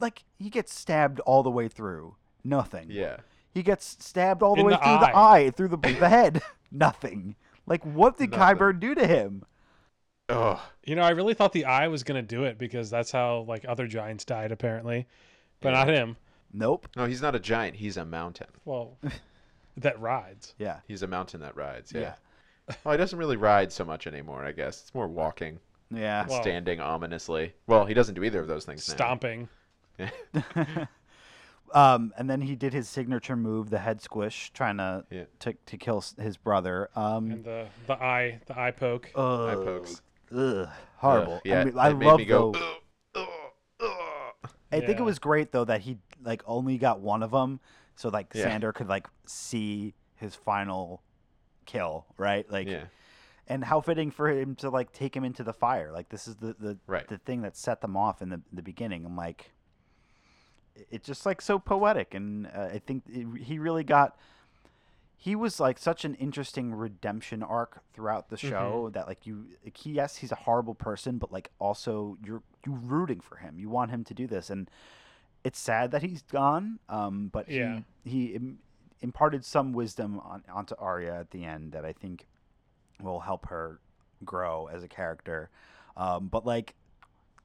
Like 0.00 0.24
he 0.38 0.50
gets 0.50 0.74
stabbed 0.74 1.20
all 1.20 1.42
the 1.42 1.50
way 1.50 1.68
through 1.68 2.16
nothing 2.44 2.86
Yeah. 2.90 3.18
He 3.54 3.62
gets 3.62 3.96
stabbed 4.04 4.42
all 4.42 4.54
the 4.54 4.60
In 4.60 4.66
way 4.66 4.72
the 4.72 4.78
through 4.78 4.98
the 4.98 5.16
eye, 5.16 5.50
through 5.56 5.68
the, 5.68 5.76
the 5.76 6.08
head. 6.08 6.42
Nothing. 6.72 7.36
Like, 7.66 7.84
what 7.84 8.16
did 8.18 8.30
Nothing. 8.30 8.56
Qyburn 8.58 8.80
do 8.80 8.94
to 8.94 9.06
him? 9.06 9.44
Oh, 10.28 10.60
You 10.84 10.96
know, 10.96 11.02
I 11.02 11.10
really 11.10 11.34
thought 11.34 11.52
the 11.52 11.66
eye 11.66 11.88
was 11.88 12.02
gonna 12.02 12.22
do 12.22 12.44
it 12.44 12.56
because 12.58 12.88
that's 12.90 13.12
how 13.12 13.40
like 13.48 13.64
other 13.68 13.86
giants 13.86 14.24
died 14.24 14.50
apparently, 14.52 15.06
but 15.60 15.70
Yeah. 15.70 15.78
not 15.84 15.88
him. 15.88 16.16
Nope. 16.54 16.88
no, 16.96 17.06
he's 17.06 17.22
not 17.22 17.34
a 17.34 17.40
giant. 17.40 17.76
He's 17.76 17.96
a 17.96 18.04
mountain. 18.04 18.48
Well, 18.64 18.98
that 19.76 19.98
rides. 20.00 20.54
Yeah. 20.58 20.80
He's 20.88 21.02
a 21.02 21.06
mountain 21.06 21.40
that 21.40 21.56
rides. 21.56 21.92
Yeah. 21.94 22.14
Yeah. 22.68 22.74
Well, 22.84 22.92
he 22.92 22.98
doesn't 22.98 23.18
really 23.18 23.36
ride 23.36 23.72
so 23.72 23.84
much 23.84 24.06
anymore. 24.06 24.44
I 24.44 24.52
guess 24.52 24.80
it's 24.82 24.94
more 24.94 25.08
walking, 25.08 25.58
Yeah. 25.94 26.26
Well- 26.28 26.42
standing 26.42 26.80
ominously. 26.80 27.54
Well, 27.66 27.84
he 27.86 27.94
doesn't 27.94 28.14
do 28.14 28.24
either 28.24 28.40
of 28.40 28.46
those 28.48 28.64
things 28.64 28.86
now. 28.88 28.94
Stomping. 28.94 29.48
um, 31.74 32.12
and 32.16 32.28
then 32.28 32.40
he 32.40 32.54
did 32.56 32.72
his 32.72 32.88
signature 32.88 33.36
move, 33.36 33.70
the 33.70 33.78
head 33.78 34.00
squish, 34.02 34.50
trying 34.52 34.76
to 34.78 35.04
Yeah. 35.10 35.24
to, 35.40 35.54
to 35.66 35.76
kill 35.76 35.98
s- 35.98 36.14
his 36.20 36.36
brother. 36.36 36.90
Um, 36.96 37.30
And 37.30 37.44
the 37.44 37.66
the 37.86 37.94
eye 37.94 38.40
the 38.46 38.58
eye 38.58 38.70
poke. 38.70 39.08
Eye 39.14 39.54
pokes. 39.54 40.02
ugh, 40.36 40.68
horrible. 40.96 41.34
Ugh, 41.34 41.40
yeah, 41.44 41.60
I, 41.60 41.64
mean, 41.64 41.78
I 41.78 41.90
it 41.90 41.94
made 41.98 42.06
love 42.06 42.18
me 42.18 42.24
go. 42.26 42.52
though. 42.52 42.74
"Ugh, 43.14 43.28
ugh, 43.80 43.90
ugh." 44.44 44.50
I 44.72 44.78
think 44.80 44.90
it 44.92 44.96
Yeah. 44.98 45.02
was 45.02 45.18
great 45.18 45.52
though 45.52 45.64
that 45.64 45.82
he 45.82 45.98
like 46.22 46.42
only 46.46 46.78
got 46.78 47.00
one 47.00 47.22
of 47.22 47.30
them, 47.30 47.60
so 47.96 48.08
like 48.08 48.32
Yeah. 48.34 48.44
Sandor 48.44 48.72
could 48.72 48.88
like 48.88 49.06
see 49.26 49.94
his 50.16 50.34
final 50.34 51.02
kill, 51.66 52.06
right? 52.16 52.48
Like, 52.50 52.68
yeah. 52.68 52.84
And 53.48 53.64
how 53.64 53.80
fitting 53.80 54.10
for 54.10 54.28
him 54.30 54.54
to 54.56 54.70
like 54.70 54.92
take 54.92 55.16
him 55.16 55.24
into 55.24 55.42
the 55.42 55.52
fire. 55.52 55.90
Like 55.92 56.08
this 56.10 56.26
is 56.28 56.36
the 56.36 56.54
the 56.58 56.78
Right. 56.86 57.06
the 57.08 57.18
thing 57.18 57.42
that 57.42 57.56
set 57.56 57.80
them 57.80 57.96
off 57.96 58.22
in 58.22 58.28
the 58.30 58.40
the 58.52 58.62
beginning. 58.62 59.04
I'm 59.04 59.16
like, 59.16 59.50
it's 60.90 61.06
just 61.06 61.26
like 61.26 61.40
so 61.42 61.58
poetic, 61.58 62.14
and 62.14 62.46
uh, 62.46 62.68
I 62.72 62.78
think 62.78 63.04
it, 63.08 63.26
he 63.42 63.58
really 63.58 63.84
got. 63.84 64.16
He 65.16 65.36
was 65.36 65.60
like 65.60 65.78
such 65.78 66.04
an 66.04 66.16
interesting 66.16 66.74
redemption 66.74 67.44
arc 67.44 67.80
throughout 67.94 68.28
the 68.28 68.36
show 68.36 68.90
that 68.92 69.06
like 69.06 69.24
you 69.24 69.46
like 69.64 69.76
he 69.76 69.92
yes 69.92 70.16
he's 70.16 70.32
a 70.32 70.36
horrible 70.36 70.74
person 70.74 71.18
but 71.18 71.30
like 71.30 71.48
also 71.60 72.18
you're 72.24 72.42
you 72.66 72.72
rooting 72.72 73.20
for 73.20 73.36
him 73.36 73.56
you 73.56 73.68
want 73.70 73.92
him 73.92 74.02
to 74.02 74.14
do 74.14 74.26
this 74.26 74.50
and 74.50 74.68
it's 75.44 75.60
sad 75.60 75.92
that 75.92 76.02
he's 76.02 76.22
gone 76.22 76.80
um 76.88 77.28
but 77.32 77.48
Yeah. 77.48 77.82
he 78.02 78.10
he 78.10 78.26
Im- 78.34 78.58
imparted 79.00 79.44
some 79.44 79.72
wisdom 79.72 80.18
on 80.18 80.42
onto 80.52 80.74
Arya 80.76 81.20
at 81.20 81.30
the 81.30 81.44
end 81.44 81.70
that 81.70 81.84
I 81.84 81.92
think 81.92 82.26
will 83.02 83.20
help 83.20 83.46
her 83.48 83.80
grow 84.24 84.68
as 84.72 84.82
a 84.82 84.88
character 84.88 85.50
um 85.96 86.28
but 86.28 86.46
like 86.46 86.74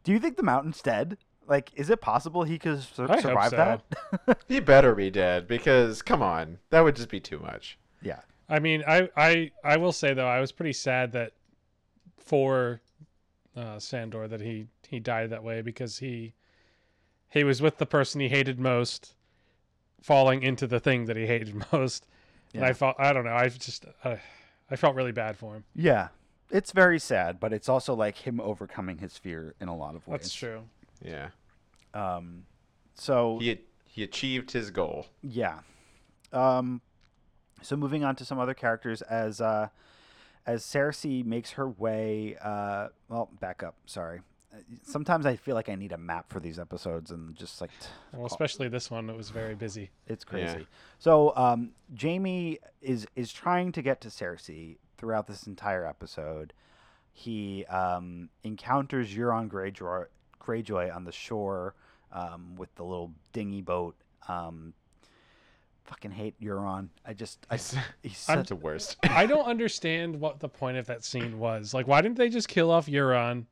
do 0.03 0.12
you 0.12 0.20
think 0.20 0.38
the 0.38 0.43
mountain's 0.43 0.82
dead 0.82 1.18
like 1.47 1.72
is 1.76 1.89
it 1.89 2.01
possible 2.01 2.43
he 2.43 2.60
could 2.60 2.82
sur- 2.82 3.08
I 3.10 3.20
survive 3.22 3.49
so. 3.51 3.82
that 4.28 4.38
He 4.47 4.60
better 4.60 4.93
be 4.95 5.10
dead 5.10 5.47
because 5.47 6.01
come 6.01 6.22
on, 6.22 6.60
that 6.70 6.82
would 6.82 6.95
just 6.95 7.10
be 7.10 7.20
too 7.20 7.39
much. 7.39 7.78
yeah 8.01 8.20
I 8.49 8.60
mean, 8.60 8.82
I, 8.88 9.10
I 9.18 9.51
I 9.64 9.76
will 9.78 9.91
say 9.91 10.14
though, 10.14 10.28
I 10.28 10.39
was 10.39 10.53
pretty 10.53 10.72
sad 10.74 11.12
that 11.12 11.34
for 12.18 12.80
uh, 13.55 13.78
Sandor 13.80 14.28
that 14.28 14.39
he 14.41 14.68
he 14.88 14.99
died 14.99 15.30
that 15.32 15.43
way 15.43 15.62
because 15.62 15.97
he 15.97 16.34
he 17.30 17.43
was 17.43 17.62
with 17.62 17.78
the 17.78 17.86
person 17.86 18.22
he 18.22 18.30
hated 18.30 18.58
most, 18.60 19.16
falling 20.01 20.43
into 20.43 20.66
the 20.68 20.80
thing 20.80 21.05
that 21.05 21.18
he 21.18 21.26
hated 21.28 21.55
most, 21.74 22.08
and 22.53 22.64
I 22.64 22.70
Yeah. 22.70 22.74
felt 22.74 22.95
I 22.99 23.12
don't 23.14 23.26
know, 23.26 23.34
I 23.36 23.49
just 23.49 23.86
uh, 24.05 24.16
I 24.70 24.76
felt 24.76 24.95
really 24.95 25.11
bad 25.11 25.38
for 25.38 25.55
him. 25.55 25.63
yeah 25.76 26.09
it's 26.49 26.72
very 26.72 26.97
sad 26.99 27.39
but 27.39 27.51
it's 27.51 27.68
also 27.68 27.93
like 27.93 28.18
him 28.18 28.39
overcoming 28.39 28.99
his 28.99 29.18
fear 29.18 29.53
in 29.59 29.68
a 29.68 29.76
lot 29.76 29.95
of 29.95 30.07
ways 30.07 30.22
That's 30.22 30.34
true. 30.34 30.61
Yeah. 31.03 31.30
Um, 31.93 32.45
so 32.95 33.38
He 33.39 33.59
he 33.86 34.03
achieved 34.03 34.51
his 34.51 34.72
goal. 34.72 35.07
yeah. 35.22 35.59
Um, 36.34 36.82
so 37.61 37.76
moving 37.76 38.03
on 38.03 38.15
to 38.18 38.26
some 38.26 38.39
other 38.39 38.53
characters 38.53 39.01
as 39.03 39.41
uh, 39.41 39.70
as 40.45 40.63
Cersei 40.63 41.26
makes 41.26 41.51
her 41.51 41.68
way. 41.68 42.36
Uh, 42.41 42.89
well, 43.09 43.30
back 43.39 43.63
up. 43.63 43.76
Sorry. 43.86 44.22
Uh, 44.54 44.58
Sometimes 44.84 45.26
I 45.26 45.36
feel 45.36 45.56
like 45.56 45.70
I 45.70 45.76
need 45.76 45.91
a 45.91 45.98
map 45.98 46.30
for 46.30 46.39
these 46.39 46.58
episodes 46.60 47.12
and 47.12 47.36
just 47.36 47.60
like 47.62 47.72
t- 47.80 47.88
Well, 48.14 48.26
especially 48.26 48.70
this 48.70 48.89
one, 48.89 49.10
it 49.10 49.16
was 49.18 49.30
very 49.30 49.56
busy. 49.56 49.89
it's 50.08 50.26
Yeah. 50.32 50.54
crazy. 50.54 50.68
So 51.00 51.36
um, 51.36 51.72
Jaime 52.02 52.60
is 52.82 53.06
is 53.16 53.32
trying 53.32 53.72
to 53.74 53.82
get 53.82 54.02
to 54.02 54.08
Cersei 54.10 54.78
throughout 54.98 55.28
this 55.28 55.48
entire 55.48 55.86
episode. 55.86 56.54
He 57.14 57.66
um, 57.66 58.30
encounters 58.43 59.14
Euron 59.14 59.50
Greyjoy, 59.50 60.06
Greyjoy 60.41 60.95
on 60.95 61.04
the 61.04 61.12
shore 61.12 61.74
um, 62.12 62.56
with 62.56 62.74
the 62.76 62.84
little 62.84 63.12
dinghy 63.34 63.62
boat. 63.62 63.95
Um, 64.28 64.74
fucking 65.86 66.12
hate 66.12 66.39
Euron. 66.41 66.89
I 67.06 67.14
just 67.14 67.45
I 67.50 67.56
He's, 67.56 67.76
he's 68.04 68.26
I'm 68.30 68.39
such, 68.39 68.50
the 68.50 68.56
worst. 68.56 68.98
I 69.04 69.26
don't 69.26 69.45
understand 69.45 70.20
what 70.20 70.39
the 70.39 70.50
point 70.50 70.78
of 70.78 70.86
that 70.88 71.04
scene 71.04 71.39
was. 71.39 71.74
Like, 71.74 71.88
why 71.88 72.02
didn't 72.02 72.18
they 72.18 72.30
just 72.30 72.48
kill 72.48 72.70
off 72.72 72.88
Euron 72.88 73.45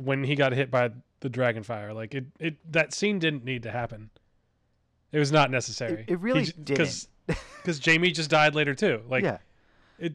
when 0.00 0.24
he 0.24 0.34
got 0.34 0.52
hit 0.52 0.70
by 0.70 0.90
the 1.20 1.28
dragon 1.28 1.62
fire. 1.62 1.92
Like, 1.92 2.14
it, 2.14 2.26
it 2.38 2.72
that 2.72 2.94
scene 2.94 3.18
didn't 3.18 3.44
need 3.44 3.62
to 3.64 3.70
happen. 3.70 4.10
It 5.12 5.18
was 5.18 5.32
not 5.32 5.50
necessary. 5.50 6.04
it 6.06 6.20
really 6.20 6.44
did 6.44 6.64
because 6.64 7.08
because 7.26 7.84
Jaime 7.84 8.10
just 8.10 8.30
died 8.30 8.54
later 8.54 8.74
too. 8.74 9.02
Like, 9.08 9.24
yeah. 9.24 9.38
it 9.98 10.14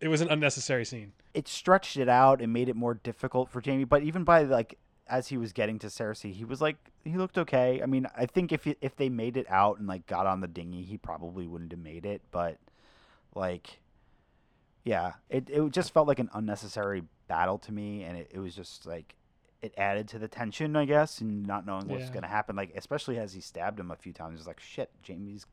it 0.00 0.08
was 0.08 0.20
an 0.20 0.28
unnecessary 0.28 0.84
scene. 0.84 1.12
it 1.34 1.48
stretched 1.48 1.96
it 1.96 2.08
out 2.08 2.40
and 2.40 2.52
made 2.52 2.68
it 2.68 2.76
more 2.76 2.94
difficult 2.94 3.50
for 3.50 3.62
Jaime. 3.64 3.84
But 3.84 4.02
even 4.02 4.24
by 4.24 4.42
like 4.42 4.78
as 5.08 5.28
he 5.28 5.36
was 5.36 5.52
getting 5.52 5.78
to 5.80 5.86
Cersei, 5.86 6.32
he 6.32 6.44
was 6.44 6.60
like 6.60 6.76
he 7.04 7.16
looked 7.16 7.38
okay. 7.38 7.80
I 7.82 7.86
mean, 7.86 8.06
I 8.16 8.26
think 8.26 8.52
if 8.52 8.64
he, 8.64 8.76
if 8.80 8.96
they 8.96 9.08
made 9.08 9.36
it 9.36 9.46
out 9.48 9.78
and 9.78 9.86
like 9.86 10.06
got 10.06 10.26
on 10.26 10.40
the 10.40 10.48
dinghy, 10.48 10.82
he 10.82 10.98
probably 10.98 11.46
wouldn't 11.46 11.72
have 11.72 11.80
made 11.80 12.04
it. 12.04 12.22
But 12.30 12.58
like, 13.34 13.80
yeah, 14.84 15.12
it 15.30 15.48
it 15.50 15.70
just 15.70 15.92
felt 15.92 16.08
like 16.08 16.18
an 16.18 16.30
unnecessary 16.34 17.04
battle 17.28 17.58
to 17.58 17.72
me, 17.72 18.02
and 18.02 18.16
it, 18.18 18.30
it 18.34 18.38
was 18.40 18.54
just 18.54 18.86
like 18.86 19.14
it 19.62 19.74
added 19.76 20.08
to 20.08 20.18
the 20.18 20.28
tension, 20.28 20.74
I 20.76 20.84
guess, 20.84 21.20
and 21.20 21.46
not 21.46 21.66
knowing 21.66 21.88
what's 21.88 22.04
Yeah. 22.06 22.12
gonna 22.14 22.26
happen. 22.28 22.56
Like 22.56 22.72
especially 22.76 23.18
as 23.18 23.32
he 23.32 23.40
stabbed 23.40 23.78
him 23.78 23.90
a 23.90 23.96
few 23.96 24.12
times, 24.12 24.38
it's 24.40 24.46
like 24.48 24.60
shit, 24.60 24.90
Jaime's 25.06 25.46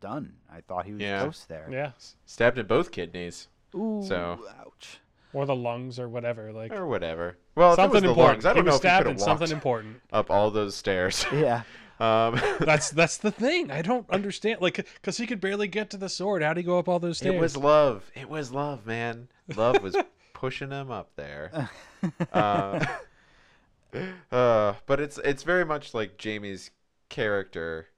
done. 0.00 0.34
I 0.52 0.60
thought 0.60 0.86
he 0.86 0.92
was 0.92 1.02
Yeah. 1.02 1.24
toast 1.24 1.48
there. 1.48 1.68
Yeah, 1.70 1.92
Stabbed 2.24 2.58
in 2.58 2.66
both 2.66 2.90
kidneys 2.92 3.48
Ooh, 3.74 4.02
So- 4.06 4.38
ouch. 4.64 5.00
or 5.32 5.44
the 5.46 5.56
lungs 5.56 5.98
or 5.98 6.08
whatever. 6.08 6.52
Like 6.52 6.72
or 6.72 6.86
whatever. 6.86 7.36
Well, 7.54 7.72
if 7.72 7.78
it 7.78 7.82
something 7.82 7.94
was 7.94 8.02
the 8.02 8.08
important. 8.10 8.32
lungs, 8.36 8.46
I 8.46 8.48
don't 8.50 8.56
he 8.58 8.62
know 8.62 8.66
was 8.72 8.74
if 8.76 8.80
stabbed 8.82 9.06
could 9.06 9.12
in 9.12 9.18
something 9.18 9.50
important. 9.50 10.00
up 10.12 10.30
all 10.30 10.50
those 10.50 10.74
stairs. 10.76 11.24
Yeah. 11.32 11.62
Um, 12.00 12.40
That's 12.60 12.90
that's 12.90 13.16
the 13.16 13.32
thing. 13.32 13.72
I 13.72 13.82
don't 13.82 14.08
understand. 14.08 14.60
Like, 14.60 14.76
because 14.76 15.16
he 15.16 15.26
could 15.26 15.40
barely 15.40 15.66
get 15.66 15.90
to 15.90 15.96
the 15.96 16.08
sword. 16.08 16.44
How'd 16.44 16.56
he 16.56 16.62
go 16.62 16.78
up 16.78 16.88
all 16.88 17.00
those 17.00 17.18
stairs? 17.18 17.34
it 17.34 17.40
was 17.40 17.56
love. 17.56 18.08
It 18.14 18.28
was 18.30 18.52
love, 18.52 18.86
man. 18.86 19.26
Love 19.56 19.82
was 19.82 19.96
pushing 20.38 20.70
him 20.70 20.88
up 20.90 21.10
there. 21.16 21.68
uh, 22.32 22.84
uh, 24.30 24.74
but 24.86 25.00
it's 25.00 25.18
it's 25.18 25.42
very 25.42 25.64
much 25.64 25.94
like 25.94 26.22
Jaime's 26.22 26.70
character, 27.08 27.88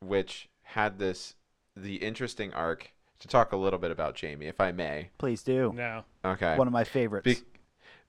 which 0.00 0.48
had 0.62 0.98
this 0.98 1.34
the 1.76 1.96
interesting 1.96 2.52
arc. 2.52 2.92
To 3.20 3.28
talk 3.28 3.52
a 3.52 3.56
little 3.56 3.78
bit 3.78 3.90
about 3.90 4.20
Jaime, 4.20 4.44
if 4.44 4.60
I 4.60 4.72
may. 4.72 5.08
Please 5.16 5.42
do. 5.42 5.72
no. 5.74 6.04
Okay. 6.22 6.54
One 6.56 6.66
of 6.66 6.72
my 6.72 6.84
favorites. 6.84 7.24
Be- 7.24 7.46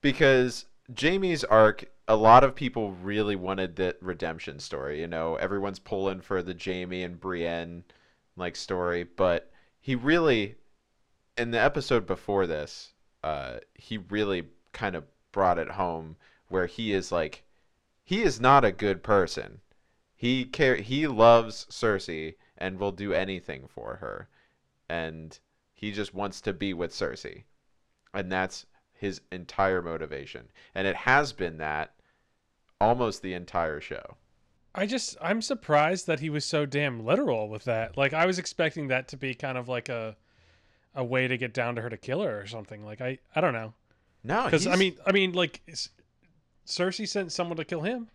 because 0.02 0.66
Jaime's 1.00 1.44
arc, 1.44 1.86
a 2.06 2.14
lot 2.14 2.44
of 2.44 2.54
people 2.54 2.92
really 2.92 3.34
wanted 3.34 3.76
that 3.76 3.96
redemption 4.02 4.58
story. 4.58 5.00
You 5.00 5.06
know, 5.06 5.36
everyone's 5.36 5.78
pulling 5.78 6.20
for 6.20 6.42
the 6.42 6.54
Jaime 6.62 7.02
and 7.02 7.18
Brienne 7.18 7.84
like 8.36 8.54
story, 8.54 9.04
but 9.04 9.50
he 9.80 9.94
really, 9.94 10.56
in 11.38 11.52
the 11.52 11.60
episode 11.60 12.06
before 12.06 12.46
this, 12.46 12.92
uh, 13.28 13.60
he 13.74 13.98
really 13.98 14.44
kind 14.72 14.94
of 14.94 15.04
brought 15.32 15.58
it 15.58 15.72
home 15.72 16.16
where 16.48 16.66
he 16.66 16.92
is 16.92 17.12
like, 17.12 17.44
he 18.04 18.22
is 18.22 18.40
not 18.40 18.64
a 18.64 18.72
good 18.72 19.02
person. 19.02 19.60
He 20.16 20.44
care 20.44 20.76
he 20.76 21.06
loves 21.06 21.66
Cersei 21.70 22.34
and 22.56 22.78
will 22.78 22.92
do 22.92 23.12
anything 23.12 23.68
for 23.68 23.96
her, 23.96 24.28
and 24.88 25.38
he 25.74 25.92
just 25.92 26.14
wants 26.14 26.40
to 26.40 26.52
be 26.52 26.74
with 26.74 26.92
Cersei 26.92 27.44
and 28.12 28.32
that's 28.32 28.66
his 28.92 29.20
entire 29.30 29.80
motivation 29.80 30.48
and 30.74 30.86
it 30.86 30.96
has 30.96 31.32
been 31.32 31.58
that 31.58 31.94
almost 32.80 33.22
the 33.22 33.34
entire 33.34 33.80
show 33.80 34.16
I 34.74 34.86
just 34.86 35.16
I'm 35.20 35.42
surprised 35.42 36.06
that 36.06 36.20
he 36.20 36.30
was 36.30 36.44
so 36.44 36.66
damn 36.66 37.04
literal 37.04 37.48
with 37.48 37.64
that. 37.64 37.96
Like 37.96 38.12
I 38.12 38.26
was 38.26 38.38
expecting 38.38 38.88
that 38.88 39.08
to 39.08 39.16
be 39.16 39.34
kind 39.34 39.58
of 39.58 39.68
like 39.68 39.88
a 39.88 40.16
a 40.98 41.04
way 41.04 41.26
to 41.28 41.38
get 41.38 41.54
down 41.54 41.76
to 41.76 41.80
her 41.80 41.88
to 41.88 41.96
kill 41.96 42.20
her 42.22 42.40
or 42.40 42.46
something. 42.46 42.84
Like 42.84 43.00
I 43.00 43.18
I 43.34 43.40
don't 43.40 43.54
know. 43.54 43.72
no 44.22 44.44
Because 44.44 44.66
I 44.66 44.76
mean 44.76 44.96
I 45.06 45.12
mean 45.12 45.32
like 45.32 45.62
Cersei 46.66 47.08
sent 47.08 47.32
someone 47.32 47.56
to 47.56 47.64
kill 47.64 47.80
him. 47.82 48.08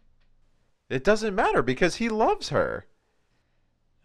it 0.90 1.04
doesn't 1.04 1.34
matter 1.34 1.62
because 1.64 1.96
he 1.96 2.10
loves 2.10 2.50
her 2.50 2.86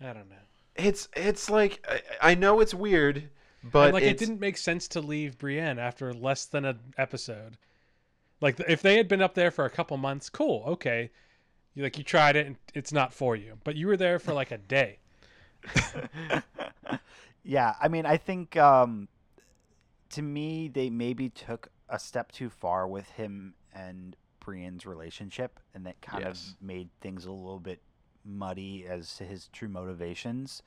I 0.01 0.12
don't 0.14 0.31
know. 0.31 0.37
it's 0.76 1.09
it's 1.16 1.51
like 1.51 1.85
i, 2.22 2.31
I 2.31 2.35
know 2.37 2.61
it's 2.61 2.72
weird 2.72 3.31
but 3.64 3.87
And, 3.87 3.95
like 3.95 4.05
it 4.05 4.16
didn't 4.16 4.39
make 4.41 4.57
sense 4.57 4.87
to 4.89 5.01
leave 5.01 5.37
Brienne 5.39 5.79
after 5.81 6.14
less 6.14 6.45
than 6.47 6.64
an 6.64 6.79
episode. 6.97 7.59
Like 8.41 8.61
if 8.68 8.81
they 8.83 8.97
had 8.97 9.09
been 9.09 9.20
up 9.20 9.35
there 9.35 9.51
for 9.51 9.64
a 9.64 9.70
couple 9.70 9.97
months, 9.97 10.31
cool, 10.31 10.62
okay. 10.68 11.11
You 11.74 11.83
like 11.83 11.99
you 11.99 12.05
tried 12.05 12.37
it 12.37 12.47
and 12.47 12.57
it's 12.72 12.93
not 12.93 13.12
for 13.12 13.35
you. 13.35 13.59
But 13.64 13.74
you 13.74 13.89
were 13.89 13.97
there 13.97 14.20
for 14.20 14.33
like 14.33 14.53
a 14.53 14.59
day. 14.59 14.99
yeah, 17.49 17.74
I 17.80 17.88
mean, 17.88 18.05
I 18.05 18.18
think 18.18 18.59
um, 18.59 19.09
to 20.11 20.20
me 20.20 20.68
they 20.68 20.90
maybe 20.90 21.30
took 21.30 21.68
a 21.88 21.99
step 21.99 22.30
too 22.30 22.51
far 22.51 22.86
with 22.86 23.09
him 23.12 23.55
and 23.74 24.14
Brienne's 24.38 24.84
relationship, 24.84 25.59
and 25.74 25.86
that 25.86 25.99
kind 26.03 26.24
Yes. 26.24 26.55
of 26.61 26.62
made 26.66 26.90
things 27.01 27.24
a 27.24 27.32
little 27.32 27.59
bit 27.59 27.80
muddy 28.22 28.84
as 28.86 29.16
to 29.16 29.24
his 29.24 29.49
true 29.49 29.68
motivations. 29.68 30.62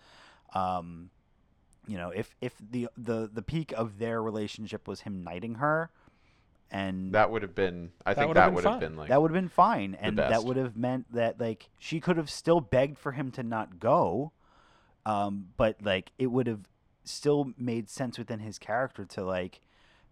Um, 0.55 1.11
you 1.88 1.97
know, 1.97 2.09
if 2.09 2.36
if 2.41 2.55
the 2.59 2.88
the 2.97 3.29
the 3.32 3.43
peak 3.43 3.73
of 3.77 3.99
their 3.99 4.21
relationship 4.23 4.88
was 4.88 5.01
him 5.01 5.23
knighting 5.23 5.55
her, 5.55 5.91
and 6.71 7.13
That 7.13 7.29
would 7.29 7.43
have 7.43 7.53
been. 7.53 7.91
I 8.07 8.15
That 8.15 8.21
think 8.21 8.34
that 8.34 8.53
would 8.53 8.63
have 8.63 8.73
fine. 8.73 8.79
been 8.79 8.95
like. 8.97 9.09
that 9.09 9.21
would 9.21 9.29
have 9.29 9.39
been 9.39 9.49
fine, 9.49 9.95
and 10.01 10.17
that 10.17 10.43
would 10.45 10.57
have 10.57 10.75
meant 10.75 11.13
that 11.13 11.39
like 11.39 11.69
she 11.77 11.99
could 11.99 12.17
have 12.17 12.29
still 12.32 12.59
begged 12.59 12.97
for 12.97 13.11
him 13.11 13.29
to 13.34 13.43
not 13.43 13.79
go, 13.79 14.32
um, 15.06 15.47
but 15.58 15.78
like 15.82 16.12
it 16.18 16.28
would 16.28 16.47
have 16.47 16.68
still 17.04 17.54
made 17.58 17.89
sense 17.89 18.18
within 18.18 18.39
his 18.39 18.60
character 18.60 19.06
to 19.06 19.24
like, 19.24 19.62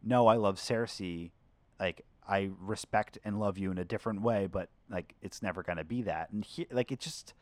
no, 0.04 0.28
I 0.28 0.36
love 0.36 0.58
Cersei, 0.58 1.32
like 1.80 2.06
I 2.28 2.50
respect 2.60 3.18
and 3.24 3.40
love 3.40 3.58
you 3.58 3.72
in 3.72 3.78
a 3.78 3.86
different 3.86 4.22
way, 4.22 4.48
but 4.48 4.70
like 4.90 5.16
it's 5.22 5.42
never 5.42 5.64
gonna 5.64 5.84
be 5.84 6.02
that, 6.04 6.32
and 6.32 6.44
he, 6.44 6.68
like 6.72 6.92
it 6.92 7.00
just. 7.00 7.34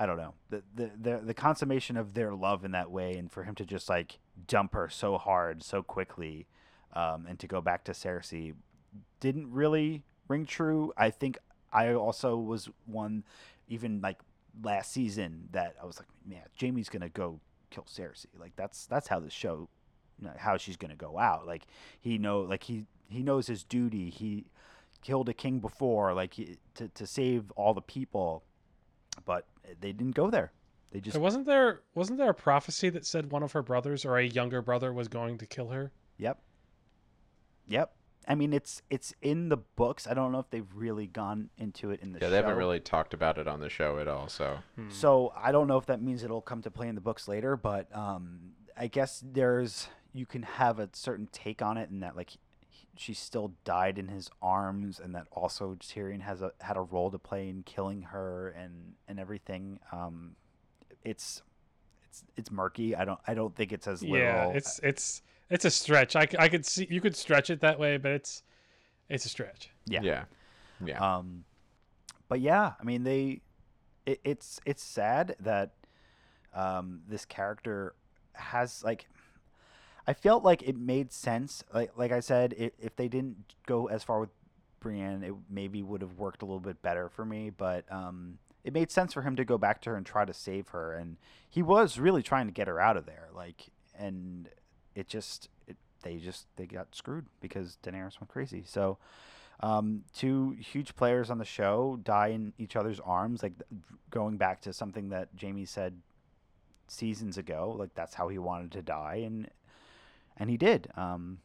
I 0.00 0.06
don't 0.06 0.16
know 0.16 0.34
the, 0.48 0.62
the 0.76 0.90
the 0.96 1.18
the 1.24 1.34
consummation 1.34 1.96
of 1.96 2.14
their 2.14 2.32
love 2.32 2.64
in 2.64 2.70
that 2.70 2.88
way, 2.88 3.16
and 3.16 3.28
for 3.32 3.42
him 3.42 3.56
to 3.56 3.64
just 3.64 3.88
like 3.88 4.20
dump 4.46 4.74
her 4.74 4.88
so 4.88 5.18
hard, 5.18 5.64
so 5.64 5.82
quickly, 5.82 6.46
um, 6.92 7.26
and 7.28 7.36
to 7.40 7.48
go 7.48 7.60
back 7.60 7.82
to 7.84 7.92
Cersei 7.92 8.54
didn't 9.20 9.50
really 9.50 10.04
ring 10.28 10.46
true. 10.46 10.92
I 10.96 11.10
think 11.10 11.38
I 11.72 11.92
also 11.94 12.36
was 12.36 12.68
one, 12.86 13.24
even 13.68 14.00
like 14.00 14.18
last 14.62 14.92
season, 14.92 15.48
that 15.52 15.76
I 15.82 15.86
was 15.86 15.98
like, 15.98 16.08
man, 16.26 16.42
Jaime's 16.60 16.88
gonna 16.88 17.08
go 17.08 17.40
kill 17.70 17.84
Cersei. 17.84 18.26
Like 18.38 18.52
that's 18.56 18.86
that's 18.86 19.08
how 19.08 19.20
the 19.20 19.30
show, 19.30 19.68
you 20.18 20.26
know, 20.26 20.34
how 20.36 20.56
she's 20.56 20.76
gonna 20.76 20.96
go 20.96 21.18
out. 21.18 21.46
Like 21.46 21.66
he 22.00 22.18
know, 22.18 22.40
like 22.40 22.64
he 22.64 22.84
he 23.08 23.22
knows 23.22 23.46
his 23.46 23.64
duty. 23.64 24.10
He 24.10 24.46
killed 25.02 25.28
a 25.28 25.34
king 25.34 25.60
before, 25.60 26.14
like 26.14 26.34
he, 26.34 26.56
to 26.74 26.88
to 26.88 27.06
save 27.06 27.50
all 27.52 27.74
the 27.74 27.82
people, 27.82 28.44
but 29.24 29.46
they 29.80 29.92
didn't 29.92 30.14
go 30.14 30.30
there. 30.30 30.52
They 30.90 31.00
just 31.00 31.18
wasn't 31.18 31.46
there 31.46 31.82
wasn't 31.94 32.18
there 32.18 32.30
a 32.30 32.34
prophecy 32.34 32.88
that 32.90 33.04
said 33.04 33.30
one 33.30 33.42
of 33.42 33.52
her 33.52 33.62
brothers 33.62 34.04
or 34.04 34.16
a 34.16 34.24
younger 34.24 34.62
brother 34.62 34.92
was 34.92 35.08
going 35.08 35.38
to 35.38 35.46
kill 35.46 35.68
her? 35.68 35.92
Yep. 36.16 36.40
Yep. 37.68 37.92
I 38.28 38.34
mean, 38.34 38.52
it's 38.52 38.82
it's 38.90 39.14
in 39.22 39.48
the 39.48 39.56
books. 39.56 40.06
I 40.06 40.12
don't 40.12 40.32
know 40.32 40.38
if 40.38 40.50
they've 40.50 40.68
really 40.74 41.06
gone 41.06 41.48
into 41.56 41.90
it 41.90 42.00
in 42.02 42.12
the 42.12 42.18
yeah, 42.18 42.26
show. 42.26 42.30
they 42.30 42.36
haven't 42.36 42.56
really 42.58 42.78
talked 42.78 43.14
about 43.14 43.38
it 43.38 43.48
on 43.48 43.60
the 43.60 43.70
show 43.70 43.98
at 43.98 44.06
all. 44.06 44.28
So 44.28 44.58
Hmm. 44.76 44.90
So 44.90 45.32
I 45.34 45.50
don't 45.50 45.66
know 45.66 45.78
if 45.78 45.86
that 45.86 46.02
means 46.02 46.22
it'll 46.22 46.42
come 46.42 46.60
to 46.62 46.70
play 46.70 46.88
in 46.88 46.94
the 46.94 47.00
books 47.00 47.26
later, 47.26 47.56
but 47.56 47.88
um, 47.96 48.52
I 48.76 48.86
guess 48.86 49.24
there's 49.26 49.88
you 50.12 50.26
can 50.26 50.42
have 50.42 50.78
a 50.78 50.90
certain 50.92 51.28
take 51.32 51.62
on 51.62 51.78
it, 51.78 51.88
and 51.88 52.02
that 52.02 52.16
like 52.16 52.30
he, 52.68 52.86
she 52.96 53.14
still 53.14 53.54
died 53.64 53.98
in 53.98 54.08
his 54.08 54.28
arms, 54.42 55.00
and 55.00 55.14
that 55.14 55.26
also 55.32 55.76
Tyrion 55.80 56.20
has 56.20 56.42
a 56.42 56.52
had 56.60 56.76
a 56.76 56.82
role 56.82 57.10
to 57.10 57.18
play 57.18 57.48
in 57.48 57.62
killing 57.62 58.02
her 58.02 58.50
and 58.50 58.92
and 59.08 59.18
everything. 59.18 59.80
Um, 59.90 60.36
it's 61.02 61.42
it's 62.04 62.24
it's 62.36 62.50
murky. 62.50 62.94
I 62.94 63.06
don't 63.06 63.20
I 63.26 63.32
don't 63.32 63.56
think 63.56 63.72
it's 63.72 63.86
as 63.86 64.02
literal. 64.02 64.50
Yeah, 64.50 64.56
it's 64.56 64.80
it's 64.82 65.22
it's 65.50 65.64
a 65.64 65.70
stretch. 65.70 66.16
I, 66.16 66.26
I 66.38 66.48
could 66.48 66.66
see 66.66 66.86
you 66.90 67.00
could 67.00 67.16
stretch 67.16 67.50
it 67.50 67.60
that 67.60 67.78
way, 67.78 67.96
but 67.96 68.12
it's 68.12 68.42
it's 69.08 69.24
a 69.24 69.28
stretch. 69.28 69.70
yeah. 69.86 70.00
yeah, 70.02 70.24
yeah. 70.84 71.16
Um, 71.16 71.44
but 72.28 72.40
yeah, 72.40 72.72
I 72.80 72.84
mean 72.84 73.04
they, 73.04 73.40
it, 74.06 74.20
it's 74.24 74.60
it's 74.66 74.82
sad 74.82 75.36
that 75.40 75.72
um, 76.54 77.00
this 77.08 77.24
character 77.24 77.94
has 78.34 78.84
like, 78.84 79.08
I 80.06 80.12
felt 80.12 80.44
like 80.44 80.62
it 80.62 80.76
made 80.76 81.12
sense. 81.12 81.64
Like 81.72 81.92
like 81.96 82.12
I 82.12 82.20
said, 82.20 82.54
if, 82.58 82.72
if 82.78 82.96
they 82.96 83.08
didn't 83.08 83.54
go 83.66 83.86
as 83.86 84.02
far 84.02 84.20
with 84.20 84.30
Brienne, 84.80 85.22
it 85.22 85.34
maybe 85.48 85.82
would 85.82 86.02
have 86.02 86.18
worked 86.18 86.42
a 86.42 86.44
little 86.44 86.60
bit 86.60 86.82
better 86.82 87.08
for 87.08 87.24
me. 87.24 87.50
But 87.50 87.90
um, 87.90 88.38
it 88.64 88.72
made 88.74 88.90
sense 88.90 89.14
for 89.14 89.22
him 89.22 89.36
to 89.36 89.44
go 89.44 89.56
back 89.56 89.80
to 89.82 89.90
her 89.90 89.96
and 89.96 90.04
try 90.04 90.26
to 90.26 90.34
save 90.34 90.68
her, 90.68 90.94
and 90.94 91.16
he 91.48 91.62
was 91.62 91.98
really 91.98 92.22
trying 92.22 92.46
to 92.46 92.52
get 92.52 92.68
her 92.68 92.78
out 92.78 92.98
of 92.98 93.06
there. 93.06 93.28
Like, 93.34 93.68
and 93.98 94.48
it 94.98 95.08
just 95.08 95.48
it, 95.66 95.76
they 96.02 96.16
just 96.16 96.46
they 96.56 96.66
got 96.66 96.94
screwed 96.94 97.26
because 97.40 97.78
Daenerys 97.82 98.20
went 98.20 98.28
crazy. 98.28 98.64
So. 98.66 98.98
Um, 99.60 100.04
two 100.14 100.56
huge 100.60 100.94
players 100.94 101.30
on 101.30 101.38
the 101.38 101.44
show 101.44 101.98
die 102.04 102.28
in 102.28 102.52
each 102.58 102.76
other's 102.76 103.00
arms, 103.00 103.42
like 103.42 103.54
going 104.08 104.36
back 104.36 104.60
to 104.60 104.72
something 104.72 105.08
that 105.08 105.30
Jaime 105.40 105.64
said 105.64 106.00
seasons 106.86 107.38
ago. 107.38 107.74
Like 107.76 107.92
that's 107.94 108.14
how 108.14 108.28
he 108.28 108.38
wanted 108.38 108.70
to 108.70 108.82
die, 108.82 109.22
and 109.24 109.48
and 110.36 110.48
he 110.48 110.56
did. 110.56 110.88
Um, 110.96 111.38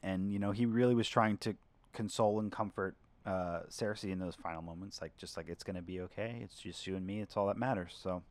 and 0.00 0.32
you 0.32 0.38
know 0.38 0.52
he 0.52 0.66
really 0.66 0.94
was 0.94 1.08
trying 1.08 1.38
to 1.38 1.56
console 1.92 2.38
and 2.38 2.52
comfort 2.52 2.94
uh, 3.26 3.60
Cersei 3.68 4.10
in 4.10 4.18
those 4.18 4.34
final 4.34 4.62
moments, 4.62 5.00
like 5.00 5.16
just 5.16 5.36
like 5.36 5.48
it's 5.48 5.64
gonna 5.64 5.82
be 5.82 6.00
okay. 6.02 6.40
It's 6.42 6.60
just 6.60 6.86
you 6.86 6.96
and 6.96 7.06
me. 7.06 7.20
It's 7.20 7.36
all 7.36 7.46
that 7.48 7.56
matters. 7.56 7.98
So, 8.00 8.22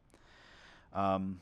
um, 0.93 1.41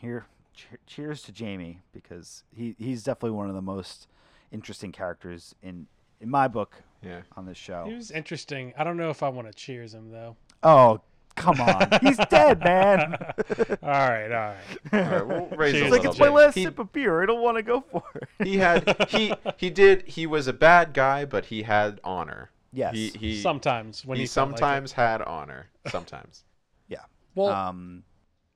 here, 0.00 0.26
che- 0.54 0.76
cheers 0.86 1.22
to 1.22 1.32
Jaime 1.36 1.80
because 1.92 2.44
he 2.54 2.74
he's 2.78 3.02
definitely 3.02 3.32
one 3.36 3.48
of 3.48 3.54
the 3.54 3.62
most 3.62 4.06
interesting 4.52 4.92
characters 4.92 5.54
in 5.62 5.86
in 6.20 6.30
my 6.30 6.48
book 6.48 6.82
yeah. 7.02 7.22
on 7.36 7.44
this 7.46 7.58
show. 7.58 7.84
He 7.86 7.94
was 7.94 8.10
interesting. 8.10 8.72
I 8.78 8.84
don't 8.84 8.96
know 8.96 9.10
if 9.10 9.22
I 9.22 9.28
want 9.28 9.48
to 9.48 9.52
cheers 9.54 9.92
him 9.94 10.10
though. 10.10 10.36
Oh, 10.62 11.00
come 11.34 11.60
on. 11.60 11.88
He's 12.00 12.16
dead, 12.30 12.60
man. 12.64 13.14
all 13.82 13.88
right, 13.90 14.30
all 14.32 14.54
right. 14.54 14.56
All 14.92 15.00
right, 15.00 15.26
we'll 15.26 15.58
raise 15.58 15.72
Cheers. 15.74 15.82
a 15.82 15.86
It's 15.86 15.90
like 15.92 16.00
little 16.02 16.10
it's 16.12 16.18
my 16.20 16.26
bit. 16.26 16.32
last 16.32 16.54
He- 16.54 16.64
sip 16.64 16.78
of 16.78 16.92
beer. 16.92 17.22
I 17.22 17.26
don't 17.26 17.42
want 17.42 17.56
to 17.58 17.62
go 17.62 17.80
for 17.82 18.02
it. 18.14 18.46
he 18.46 18.56
had 18.58 19.06
he 19.10 19.34
he 19.56 19.70
did 19.70 20.02
he 20.06 20.26
was 20.26 20.46
a 20.46 20.52
bad 20.52 20.94
guy, 20.94 21.24
but 21.24 21.46
he 21.46 21.62
had 21.62 22.00
honor. 22.04 22.50
Yes. 22.72 22.94
He 22.94 23.08
he 23.10 23.40
Sometimes 23.40 24.04
when 24.04 24.16
he 24.16 24.22
he, 24.22 24.26
felt 24.26 24.50
like 24.50 24.58
sometimes 24.58 24.92
had 24.92 25.20
honor. 25.22 25.66
Sometimes. 25.88 26.44
Yeah. 26.88 27.02
Well, 27.34 27.48
um, 27.48 28.04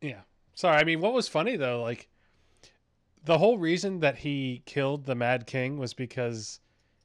Yeah. 0.01 0.21
Sorry. 0.59 0.77
I 0.77 0.83
mean, 0.83 1.01
what 1.01 1.13
was 1.13 1.29
funny 1.29 1.55
though, 1.55 1.81
like 1.81 2.09
the 3.25 3.39
whole 3.39 3.59
reason 3.59 4.01
that 4.01 4.17
he 4.17 4.65
killed 4.67 5.07
the 5.07 5.15
Mad 5.15 5.47
King 5.47 5.79
was 5.79 5.95
because 5.95 6.59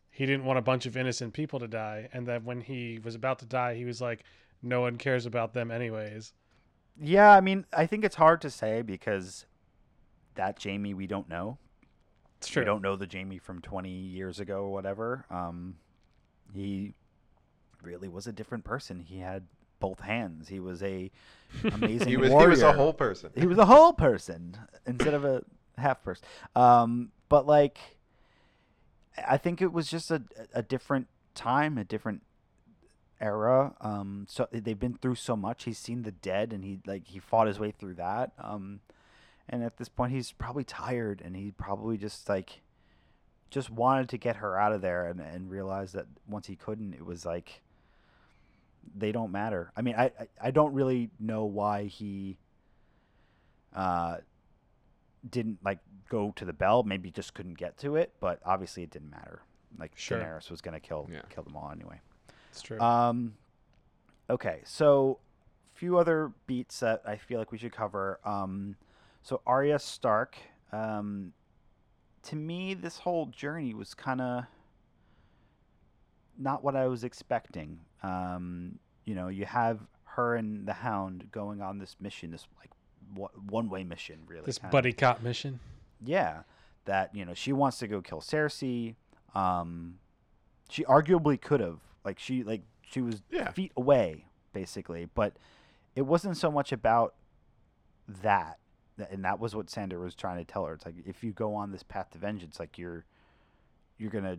he 0.09 0.25
didn't 0.25 0.45
want 0.45 0.57
a 0.57 0.63
bunch 0.63 0.87
of 0.87 0.97
innocent 0.97 1.33
people 1.33 1.59
to 1.59 1.67
die, 1.67 2.09
and 2.13 2.25
that 2.25 2.43
when 2.43 2.61
he 2.61 2.99
was 3.03 3.13
about 3.13 3.37
to 3.39 3.45
die, 3.45 3.75
he 3.75 3.85
was 3.85 4.01
like, 4.01 4.23
"No 4.63 4.81
one 4.81 4.97
cares 4.97 5.27
about 5.27 5.53
them 5.53 5.69
anyways." 5.69 6.33
yeah, 6.99 7.29
I 7.31 7.41
mean, 7.41 7.67
I 7.71 7.85
think 7.85 8.03
it's 8.03 8.15
hard 8.15 8.41
to 8.41 8.49
say 8.49 8.81
because 8.81 9.45
that 10.33 10.57
Jaime 10.63 10.95
we 10.95 11.05
don't 11.05 11.29
know. 11.29 11.59
It's 12.39 12.47
true. 12.47 12.61
We 12.63 12.65
don't 12.65 12.81
know 12.81 12.95
the 12.95 13.07
Jaime 13.11 13.37
from 13.37 13.61
20 13.61 13.87
years 13.87 14.39
ago 14.39 14.63
or 14.63 14.73
whatever. 14.73 15.25
Um, 15.29 15.75
he 16.55 16.95
really 17.83 18.07
was 18.07 18.25
a 18.25 18.31
different 18.31 18.63
person. 18.63 18.99
He 18.99 19.19
had 19.19 19.45
both 19.83 19.99
hands. 19.99 20.47
He 20.47 20.61
was 20.61 20.81
a 20.81 21.11
amazing 21.73 22.07
he 22.07 22.15
was 22.15 22.29
warrior. 22.29 22.47
he 22.47 22.51
was 22.51 22.61
a 22.61 22.71
whole 22.71 22.93
person. 22.93 23.31
he 23.35 23.45
was 23.45 23.57
a 23.57 23.65
whole 23.65 23.91
person 23.91 24.57
instead 24.87 25.13
of 25.13 25.25
a 25.25 25.43
half 25.77 26.01
person. 26.01 26.23
Um, 26.55 27.11
but 27.27 27.45
like, 27.45 27.77
I 29.27 29.35
think 29.35 29.61
it 29.61 29.73
was 29.73 29.89
just 29.89 30.09
a 30.09 30.23
a 30.53 30.63
different 30.63 31.07
time, 31.35 31.77
a 31.77 31.83
different 31.83 32.21
era. 33.19 33.75
Um, 33.81 34.25
so 34.29 34.47
they've 34.53 34.79
been 34.79 34.97
through 35.01 35.15
so 35.15 35.35
much. 35.35 35.65
He's 35.65 35.79
seen 35.79 36.03
the 36.03 36.13
dead, 36.13 36.53
and 36.53 36.63
he 36.63 36.79
like 36.85 37.07
he 37.07 37.19
fought 37.19 37.47
his 37.47 37.59
way 37.59 37.71
through 37.71 37.95
that. 37.95 38.31
Um, 38.39 38.79
and 39.49 39.63
at 39.65 39.77
this 39.77 39.89
point, 39.89 40.13
he's 40.13 40.31
probably 40.31 40.63
tired, 40.63 41.21
and 41.23 41.35
he 41.35 41.51
probably 41.51 41.97
just 41.97 42.29
like 42.29 42.61
just 43.49 43.69
wanted 43.69 44.07
to 44.09 44.17
get 44.17 44.37
her 44.37 44.57
out 44.57 44.71
of 44.71 44.79
there, 44.81 45.07
and 45.07 45.19
and 45.19 45.51
realized 45.51 45.93
that 45.93 46.05
once 46.25 46.47
he 46.47 46.55
couldn't, 46.55 46.93
it 46.93 47.05
was 47.05 47.25
like 47.25 47.61
they 48.95 49.11
don't 49.11 49.31
matter. 49.31 49.71
I 49.75 49.81
mean, 49.81 49.95
I 49.95 50.05
I, 50.19 50.27
I 50.41 50.51
don't 50.51 50.73
really 50.73 51.09
know 51.19 51.45
why 51.45 51.85
he 51.85 52.37
uh 53.75 54.17
didn't 55.29 55.59
like 55.63 55.79
go 56.09 56.31
to 56.35 56.45
the 56.45 56.53
bell. 56.53 56.83
Maybe 56.83 57.09
just 57.11 57.33
couldn't 57.33 57.57
get 57.57 57.77
to 57.79 57.95
it, 57.95 58.13
but 58.19 58.39
obviously 58.45 58.83
it 58.83 58.91
didn't 58.91 59.09
matter. 59.11 59.41
Like 59.79 59.91
Sure. 59.95 60.19
Daenerys 60.19 60.51
was 60.51 60.61
gonna 60.61 60.79
kill 60.79 61.07
Yeah. 61.11 61.21
kill 61.29 61.43
them 61.43 61.55
all 61.55 61.71
anyway. 61.71 61.99
It's 62.51 62.61
true. 62.61 62.79
Um, 62.79 63.35
okay, 64.29 64.61
so 64.65 65.19
a 65.73 65.77
few 65.77 65.97
other 65.97 66.31
beats 66.45 66.79
that 66.81 67.01
I 67.05 67.15
feel 67.17 67.39
like 67.39 67.51
we 67.51 67.57
should 67.57 67.71
cover. 67.71 68.19
Um, 68.23 68.75
so 69.23 69.41
Arya 69.47 69.79
Stark. 69.79 70.37
Um, 70.71 71.33
to 72.23 72.35
me, 72.35 72.73
this 72.73 72.97
whole 72.99 73.25
journey 73.27 73.73
was 73.73 73.93
kind 73.93 74.21
of 74.21 74.45
not 76.37 76.63
what 76.63 76.75
I 76.75 76.87
was 76.87 77.03
expecting. 77.03 77.79
Um, 78.03 78.79
you 79.05 79.15
know, 79.15 79.27
you 79.29 79.45
have 79.45 79.79
her 80.05 80.35
and 80.35 80.67
the 80.67 80.73
Hound 80.73 81.29
going 81.31 81.61
on 81.61 81.77
this 81.79 81.95
mission, 81.99 82.31
this 82.31 82.45
like 82.59 82.69
one 83.49 83.69
way 83.69 83.83
mission, 83.83 84.19
really. 84.27 84.45
this 84.45 84.57
kinda. 84.57 84.71
buddy 84.71 84.93
cop 84.93 85.21
mission. 85.21 85.59
Yeah, 86.05 86.43
that 86.85 87.15
you 87.15 87.25
know 87.25 87.33
she 87.33 87.53
wants 87.53 87.77
to 87.79 87.87
go 87.87 88.01
kill 88.01 88.21
Cersei. 88.21 88.95
Um, 89.33 89.99
she 90.69 90.83
arguably 90.85 91.39
could 91.39 91.59
have, 91.59 91.79
like 92.03 92.19
she 92.19 92.43
like 92.43 92.61
she 92.81 93.01
was 93.01 93.21
Yeah. 93.31 93.51
feet 93.51 93.71
away 93.77 94.25
basically, 94.53 95.05
but 95.15 95.35
it 95.95 96.03
wasn't 96.03 96.37
so 96.37 96.51
much 96.51 96.71
about 96.71 97.15
that, 98.21 98.59
and 99.09 99.23
that 99.25 99.39
was 99.39 99.55
what 99.55 99.69
Sandor 99.69 99.99
was 99.99 100.13
trying 100.15 100.37
to 100.37 100.45
tell 100.45 100.65
her. 100.65 100.73
It's 100.73 100.85
like 100.85 100.95
if 101.05 101.23
you 101.23 101.31
go 101.31 101.55
on 101.55 101.71
this 101.71 101.83
path 101.83 102.11
to 102.11 102.17
vengeance, 102.17 102.59
like 102.59 102.77
you're 102.77 103.05
you're 103.97 104.11
gonna 104.11 104.37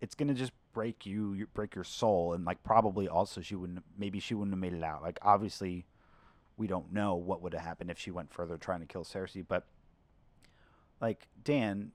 it's 0.00 0.14
gonna 0.14 0.34
just 0.34 0.52
break 0.72 1.06
you, 1.06 1.46
break 1.54 1.74
your 1.74 1.84
soul, 1.84 2.34
and 2.34 2.44
like 2.44 2.62
probably 2.62 3.08
also 3.08 3.40
she 3.40 3.54
wouldn't 3.54 3.82
maybe 3.98 4.20
she 4.20 4.34
wouldn't 4.34 4.52
have 4.52 4.60
made 4.60 4.74
it 4.74 4.82
out. 4.82 5.02
Like 5.02 5.18
obviously, 5.22 5.86
we 6.56 6.66
don't 6.66 6.92
know 6.92 7.14
what 7.14 7.42
would 7.42 7.54
have 7.54 7.62
happened 7.62 7.90
if 7.90 7.98
she 7.98 8.10
went 8.10 8.32
further 8.32 8.56
trying 8.56 8.80
to 8.80 8.86
kill 8.86 9.04
Cersei, 9.04 9.44
but 9.46 9.66
like 11.00 11.26
Dan, 11.42 11.92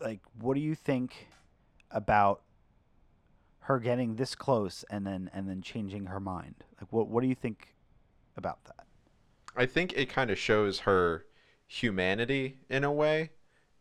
like 0.00 0.20
what 0.40 0.54
do 0.54 0.60
you 0.60 0.74
think 0.74 1.28
about 1.90 2.42
her 3.60 3.78
getting 3.78 4.16
this 4.16 4.34
close 4.34 4.84
and 4.90 5.06
then 5.06 5.30
and 5.32 5.48
then 5.48 5.62
changing 5.62 6.06
her 6.06 6.20
mind? 6.20 6.64
Like 6.80 6.92
what 6.92 7.08
what 7.08 7.22
do 7.22 7.28
you 7.28 7.34
think 7.34 7.74
about 8.36 8.64
that? 8.64 8.86
I 9.54 9.66
think 9.66 9.92
it 9.94 10.08
kind 10.08 10.30
of 10.30 10.38
shows 10.38 10.80
her 10.80 11.26
humanity 11.66 12.58
in 12.68 12.84
a 12.84 12.92
way 12.92 13.30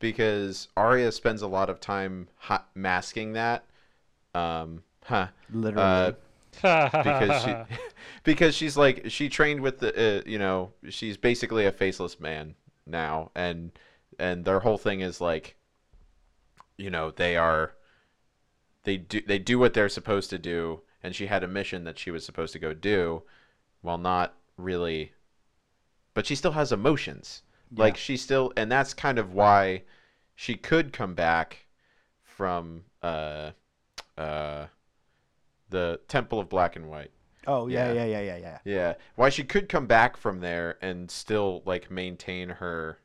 because 0.02 0.68
Arya 0.76 1.12
spends 1.12 1.41
a 1.41 1.47
lot 1.47 1.70
of 1.70 1.80
time 1.80 2.28
ha- 2.38 2.66
masking 2.76 3.34
that. 3.34 3.64
Um, 4.36 4.84
huh. 5.06 5.28
Literally. 5.54 5.86
Uh, 5.86 6.12
because 6.62 7.43
she 7.43 7.56
because 8.24 8.56
she's 8.56 8.76
like 8.76 9.06
she 9.08 9.30
trained 9.30 9.62
with 9.62 9.80
the 9.80 10.20
uh, 10.20 10.22
you 10.26 10.38
know 10.38 10.74
she's 10.89 11.16
basically 11.16 11.66
a 11.66 11.72
faceless 11.72 12.20
man 12.20 12.56
now 12.86 13.32
and 13.36 13.72
and 14.20 14.43
their 14.43 14.60
whole 14.60 14.78
thing 14.78 14.99
is 14.99 15.22
like 15.22 15.56
you 16.78 16.89
know 16.89 17.12
they 17.12 17.38
are 17.38 17.72
they 18.84 18.97
do 18.97 19.22
they 19.26 19.39
do 19.39 19.58
what 19.58 19.74
they're 19.74 19.88
supposed 19.88 20.30
to 20.30 20.38
do 20.38 20.82
and 21.02 21.16
she 21.16 21.28
had 21.28 21.43
a 21.43 21.47
mission 21.47 21.86
that 21.86 21.97
she 21.97 22.12
was 22.12 22.26
supposed 22.26 22.52
to 22.52 22.60
go 22.60 22.74
do 22.74 23.24
while 23.82 23.97
not 23.97 24.34
really 24.58 25.14
but 26.14 26.26
she 26.26 26.36
still 26.36 26.52
has 26.52 26.72
emotions 26.74 27.43
like 27.76 27.97
she 27.97 28.17
still 28.17 28.51
and 28.57 28.72
that's 28.72 28.93
kind 28.93 29.17
of 29.17 29.34
why 29.34 29.84
she 30.36 30.55
could 30.55 30.91
come 30.93 31.13
back 31.13 31.65
from 32.24 32.84
uh 33.01 33.51
uh 34.17 34.65
the 35.69 35.99
Temple 36.07 36.39
of 36.39 36.49
Black 36.49 36.76
and 36.76 36.89
White. 36.89 37.11
oh 37.47 37.67
yeah, 37.67 37.93
yeah. 37.93 38.05
yeah, 38.05 38.19
yeah, 38.19 38.22
yeah, 38.22 38.38
yeah. 38.38 38.57
Yeah. 38.65 38.93
Why 39.15 39.30
she 39.30 39.43
could 39.43 39.69
come 39.69 39.88
back 39.88 40.17
from 40.17 40.41
there 40.41 40.78
and 40.82 41.09
still 41.09 41.63
like 41.65 41.89
maintain 41.89 42.49
her 42.49 42.99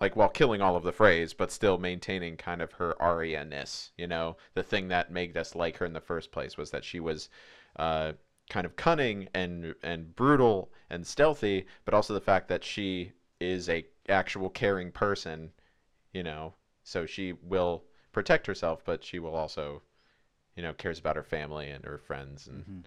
like 0.00 0.16
while 0.16 0.28
killing 0.28 0.62
all 0.62 0.76
of 0.76 0.82
the 0.82 0.92
phrase, 0.92 1.34
but 1.34 1.50
still 1.50 1.76
maintaining 1.76 2.36
kind 2.36 2.62
of 2.62 2.72
her 2.72 3.00
Arya-ness, 3.02 3.90
you 3.98 4.06
know? 4.06 4.36
The 4.54 4.62
thing 4.62 4.88
that 4.88 5.12
made 5.12 5.36
us 5.36 5.54
like 5.54 5.76
her 5.76 5.84
in 5.84 5.92
the 5.92 6.00
first 6.00 6.32
place 6.32 6.56
was 6.56 6.70
that 6.70 6.84
she 6.84 7.00
was 7.00 7.28
uh 7.76 8.12
kind 8.48 8.66
of 8.66 8.76
cunning 8.76 9.28
and 9.34 9.74
and 9.82 10.14
brutal 10.14 10.70
and 10.88 11.06
stealthy, 11.06 11.66
but 11.84 11.94
also 11.94 12.14
the 12.14 12.20
fact 12.20 12.48
that 12.48 12.64
she 12.64 13.12
is 13.40 13.68
a 13.68 13.84
actual 14.08 14.50
caring 14.50 14.92
person, 14.92 15.50
you 16.12 16.22
know. 16.22 16.54
So 16.84 17.06
she 17.06 17.32
will 17.32 17.84
protect 18.12 18.46
herself, 18.46 18.84
but 18.84 19.04
she 19.04 19.18
will 19.18 19.34
also, 19.34 19.82
you 20.56 20.62
know, 20.62 20.72
cares 20.72 20.98
about 20.98 21.16
her 21.16 21.22
family 21.22 21.70
and 21.70 21.84
her 21.84 21.98
friends 21.98 22.46
and 22.46 22.64
Mhm. 22.64 22.84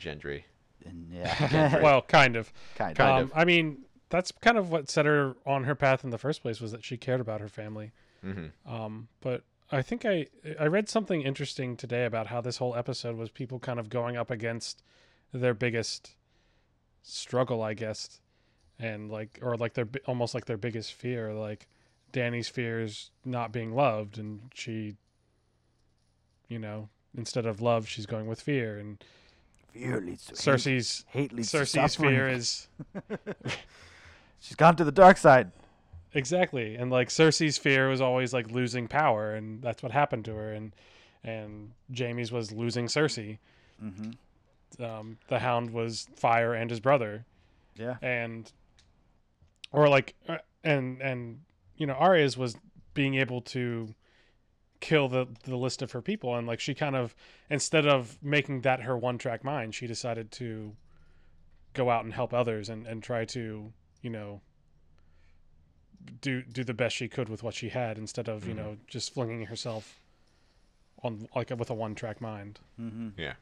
Gendry. 0.00 0.44
And 0.84 1.08
yeah, 1.12 1.80
well, 1.82 2.02
kind 2.02 2.36
of. 2.36 2.52
kind 2.74 2.92
of. 2.92 2.96
Kind 2.96 3.18
um, 3.18 3.22
of. 3.24 3.32
I 3.34 3.44
mean, 3.44 3.84
that's 4.10 4.32
kind 4.32 4.56
of 4.56 4.70
what 4.70 4.88
set 4.88 5.06
her 5.06 5.34
on 5.44 5.64
her 5.64 5.74
path 5.74 6.04
in 6.04 6.10
the 6.10 6.18
first 6.18 6.42
place 6.42 6.60
was 6.60 6.72
that 6.72 6.84
she 6.84 6.96
cared 6.96 7.20
about 7.20 7.40
her 7.40 7.48
family. 7.48 7.92
hmm 8.22 8.46
Um, 8.66 9.08
but 9.20 9.42
I 9.70 9.82
think 9.82 10.04
I 10.06 10.26
I 10.58 10.66
read 10.66 10.88
something 10.88 11.22
interesting 11.22 11.76
today 11.76 12.04
about 12.04 12.28
how 12.28 12.40
this 12.40 12.56
whole 12.58 12.74
episode 12.74 13.16
was 13.16 13.30
people 13.30 13.58
kind 13.58 13.78
of 13.78 13.90
going 13.90 14.16
up 14.16 14.30
against 14.30 14.82
their 15.32 15.52
biggest 15.54 16.14
struggle, 17.02 17.62
I 17.62 17.74
guess, 17.74 18.20
and 18.78 19.10
like 19.10 19.38
or 19.42 19.56
like 19.56 19.74
their 19.74 19.88
almost 20.06 20.34
like 20.34 20.44
their 20.46 20.56
biggest 20.56 20.92
fear. 20.92 21.32
Like 21.32 21.66
Danny's 22.12 22.48
fear 22.48 22.80
is 22.80 23.10
not 23.24 23.52
being 23.52 23.74
loved, 23.74 24.18
and 24.18 24.40
she, 24.54 24.96
you 26.48 26.58
know, 26.58 26.88
instead 27.16 27.46
of 27.46 27.60
love, 27.60 27.88
she's 27.88 28.06
going 28.06 28.26
with 28.26 28.40
fear, 28.40 28.78
and 28.78 29.02
Fear 29.74 30.00
leads 30.00 30.24
to. 30.26 30.34
Cersei's 30.34 31.04
Hate 31.08 31.32
leads 31.32 31.52
Cersei's 31.52 31.92
suffering. 31.92 32.10
fear 32.10 32.28
is 32.28 32.68
She's 34.40 34.56
gone 34.56 34.76
to 34.76 34.84
the 34.84 34.92
dark 34.92 35.16
side. 35.18 35.50
Exactly. 36.14 36.74
And 36.76 36.90
like 36.90 37.08
Cersei's 37.08 37.58
fear 37.58 37.88
was 37.88 38.00
always 38.00 38.32
like 38.32 38.50
losing 38.50 38.88
power 38.88 39.34
and 39.34 39.60
that's 39.62 39.82
what 39.82 39.92
happened 39.92 40.24
to 40.26 40.34
her 40.34 40.52
and 40.52 40.72
and 41.22 41.72
Jaime's 41.94 42.32
was 42.32 42.50
losing 42.50 42.86
Cersei. 42.86 43.38
Mm-hmm. 43.84 44.82
Um, 44.82 45.18
the 45.28 45.40
hound 45.40 45.70
was 45.70 46.08
fire 46.16 46.54
and 46.54 46.70
his 46.70 46.80
brother 46.80 47.24
Yeah. 47.76 47.96
and 48.00 48.50
or 49.72 49.88
like 49.88 50.14
uh, 50.28 50.38
and 50.64 51.00
and 51.00 51.40
you 51.76 51.86
know 51.86 51.94
Arya's 51.94 52.36
was 52.36 52.56
being 52.94 53.14
able 53.14 53.40
to 53.42 53.94
kill 54.80 55.08
the 55.08 55.26
the 55.44 55.56
list 55.56 55.82
of 55.82 55.92
her 55.92 56.00
people 56.02 56.34
and 56.36 56.46
like 56.46 56.60
she 56.60 56.74
kind 56.74 56.94
of 56.96 57.14
instead 57.50 57.86
of 57.86 58.16
making 58.22 58.60
that 58.62 58.82
her 58.82 58.96
one 58.96 59.18
track 59.18 59.42
mind 59.42 59.74
she 59.74 59.86
decided 59.86 60.30
to 60.30 60.76
go 61.74 61.90
out 61.90 62.04
and 62.04 62.14
help 62.14 62.32
others 62.32 62.68
and 62.68 62.86
and 62.86 63.02
try 63.02 63.24
to 63.24 63.72
you 64.02 64.10
know 64.10 64.40
do 66.20 66.42
do 66.42 66.64
the 66.64 66.74
best 66.74 66.94
she 66.96 67.08
could 67.08 67.28
with 67.28 67.42
what 67.42 67.54
she 67.54 67.68
had 67.70 67.98
instead 67.98 68.28
of 68.28 68.46
you 68.46 68.54
Mhm. 68.54 68.56
know 68.56 68.76
just 68.86 69.12
flinging 69.12 69.46
herself 69.46 70.00
on 71.02 71.28
like 71.34 71.50
with 71.50 71.70
a 71.70 71.74
one 71.74 71.94
track 71.94 72.20
mind 72.20 72.58
Mm-hmm. 72.80 73.08
Yeah. 73.16 73.34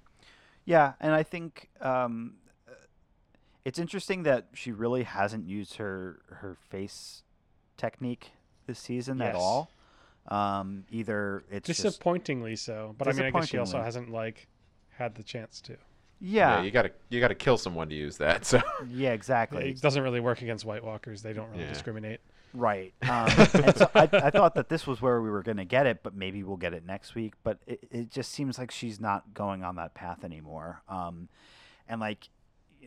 Yeah, 0.64 0.94
and 1.00 1.14
I 1.14 1.22
think 1.22 1.68
um, 1.80 2.38
it's 3.66 3.78
interesting 3.78 4.22
that 4.22 4.46
she 4.54 4.70
really 4.70 5.02
hasn't 5.02 5.46
used 5.48 5.76
her 5.76 6.20
her 6.28 6.56
face 6.70 7.22
technique 7.76 8.30
this 8.66 8.78
season 8.78 9.20
at 9.20 9.34
all. 9.34 9.70
Um, 10.28 10.84
either 10.90 11.44
it's 11.50 11.66
just 11.66 11.82
disappointingly 11.82 12.56
so 12.56 12.96
but 12.98 13.06
i 13.06 13.12
mean 13.12 13.26
i 13.26 13.30
guess 13.30 13.46
she 13.48 13.58
also 13.58 13.80
hasn't 13.80 14.10
like 14.10 14.48
had 14.90 15.14
the 15.14 15.22
chance 15.22 15.60
to 15.60 15.76
yeah, 16.20 16.62
you 16.62 16.70
gotta 16.70 16.92
you 17.10 17.20
gotta 17.20 17.34
kill 17.34 17.58
someone 17.58 17.88
to 17.90 17.94
use 17.94 18.16
that. 18.18 18.44
So 18.46 18.60
yeah, 18.88 19.12
exactly. 19.12 19.70
It 19.70 19.80
doesn't 19.82 20.02
really 20.02 20.20
work 20.20 20.40
against 20.40 20.64
White 20.64 20.82
Walkers. 20.82 21.20
They 21.22 21.32
don't 21.34 21.50
really 21.50 21.64
Yeah. 21.64 21.68
discriminate. 21.68 22.20
Right. 22.54 22.94
Um, 23.02 23.28
and 23.52 23.76
so 23.76 23.90
I, 23.94 24.08
I 24.12 24.30
thought 24.30 24.54
that 24.54 24.68
this 24.70 24.86
was 24.86 25.02
where 25.02 25.20
we 25.20 25.28
were 25.28 25.42
going 25.42 25.58
to 25.58 25.66
get 25.66 25.86
it, 25.86 26.02
but 26.02 26.14
maybe 26.14 26.42
we'll 26.42 26.56
get 26.56 26.72
it 26.72 26.86
next 26.86 27.14
week. 27.14 27.34
But 27.44 27.58
it, 27.66 27.80
it 27.90 28.10
just 28.10 28.32
seems 28.32 28.58
like 28.58 28.70
she's 28.70 28.98
not 28.98 29.34
going 29.34 29.62
on 29.62 29.76
that 29.76 29.92
path 29.94 30.24
anymore. 30.24 30.80
Um, 30.88 31.28
and 31.86 32.00
like, 32.00 32.30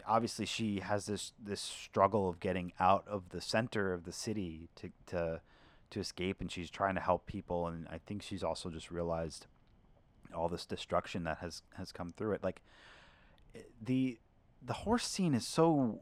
obviously, 0.07 0.45
she 0.45 0.79
has 0.79 1.05
this 1.05 1.33
this 1.43 1.61
struggle 1.61 2.27
of 2.29 2.39
getting 2.39 2.73
out 2.79 3.05
of 3.07 3.29
the 3.29 3.41
center 3.41 3.93
of 3.93 4.03
the 4.05 4.11
city 4.11 4.69
to 4.75 4.91
to 5.07 5.41
to 5.91 5.99
escape, 5.99 6.39
and 6.41 6.51
she's 6.51 6.69
trying 6.69 6.95
to 6.95 7.01
help 7.01 7.25
people. 7.25 7.67
And 7.67 7.87
I 7.89 7.99
think 8.05 8.21
she's 8.21 8.43
also 8.43 8.69
just 8.69 8.91
realized 8.91 9.47
all 10.35 10.47
this 10.49 10.65
destruction 10.65 11.23
that 11.23 11.39
has 11.39 11.61
has 11.77 11.91
come 11.91 12.11
through 12.11 12.33
it. 12.33 12.43
Like 12.43 12.61
the 13.81 14.17
the 14.61 14.73
horse 14.73 15.05
scene 15.07 15.33
is 15.33 15.47
so 15.47 16.01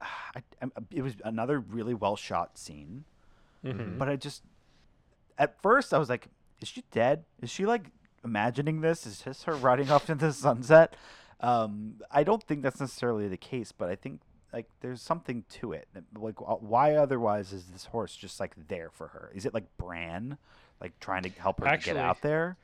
I, 0.00 0.42
I, 0.62 0.66
it 0.90 1.02
was 1.02 1.14
another 1.24 1.58
really 1.58 1.94
well 1.94 2.16
shot 2.16 2.58
scene, 2.58 3.04
Mhm. 3.64 3.98
but 3.98 4.08
I 4.08 4.16
just 4.16 4.42
at 5.38 5.60
first 5.62 5.94
I 5.94 5.98
was 5.98 6.08
like, 6.10 6.28
"Is 6.60 6.68
she 6.68 6.84
dead? 6.90 7.24
Is 7.40 7.50
she 7.50 7.64
like 7.64 7.86
imagining 8.24 8.80
this? 8.82 9.06
Is 9.06 9.22
this 9.22 9.44
her 9.44 9.54
riding 9.54 9.90
off 9.90 10.10
into 10.10 10.26
the 10.26 10.32
sunset?" 10.32 10.94
Um, 11.40 11.96
I 12.10 12.24
don't 12.24 12.42
think 12.42 12.62
that's 12.62 12.80
necessarily 12.80 13.28
the 13.28 13.36
case, 13.36 13.72
but 13.72 13.88
I 13.90 13.96
think 13.96 14.20
like 14.52 14.66
there's 14.80 15.02
something 15.02 15.44
to 15.60 15.72
it. 15.72 15.86
Like, 16.18 16.36
why 16.62 16.94
otherwise 16.94 17.52
is 17.52 17.64
this 17.66 17.84
horse 17.86 18.16
just 18.16 18.40
like 18.40 18.54
there 18.68 18.90
for 18.90 19.08
her? 19.08 19.30
Is 19.34 19.44
it 19.44 19.52
like 19.52 19.64
Bran, 19.76 20.38
like 20.80 20.98
trying 21.00 21.22
to 21.24 21.28
help 21.30 21.58
her 21.60 21.66
to 21.66 21.70
Actually- 21.70 21.94
get 21.94 22.04
out 22.04 22.22
there? 22.22 22.56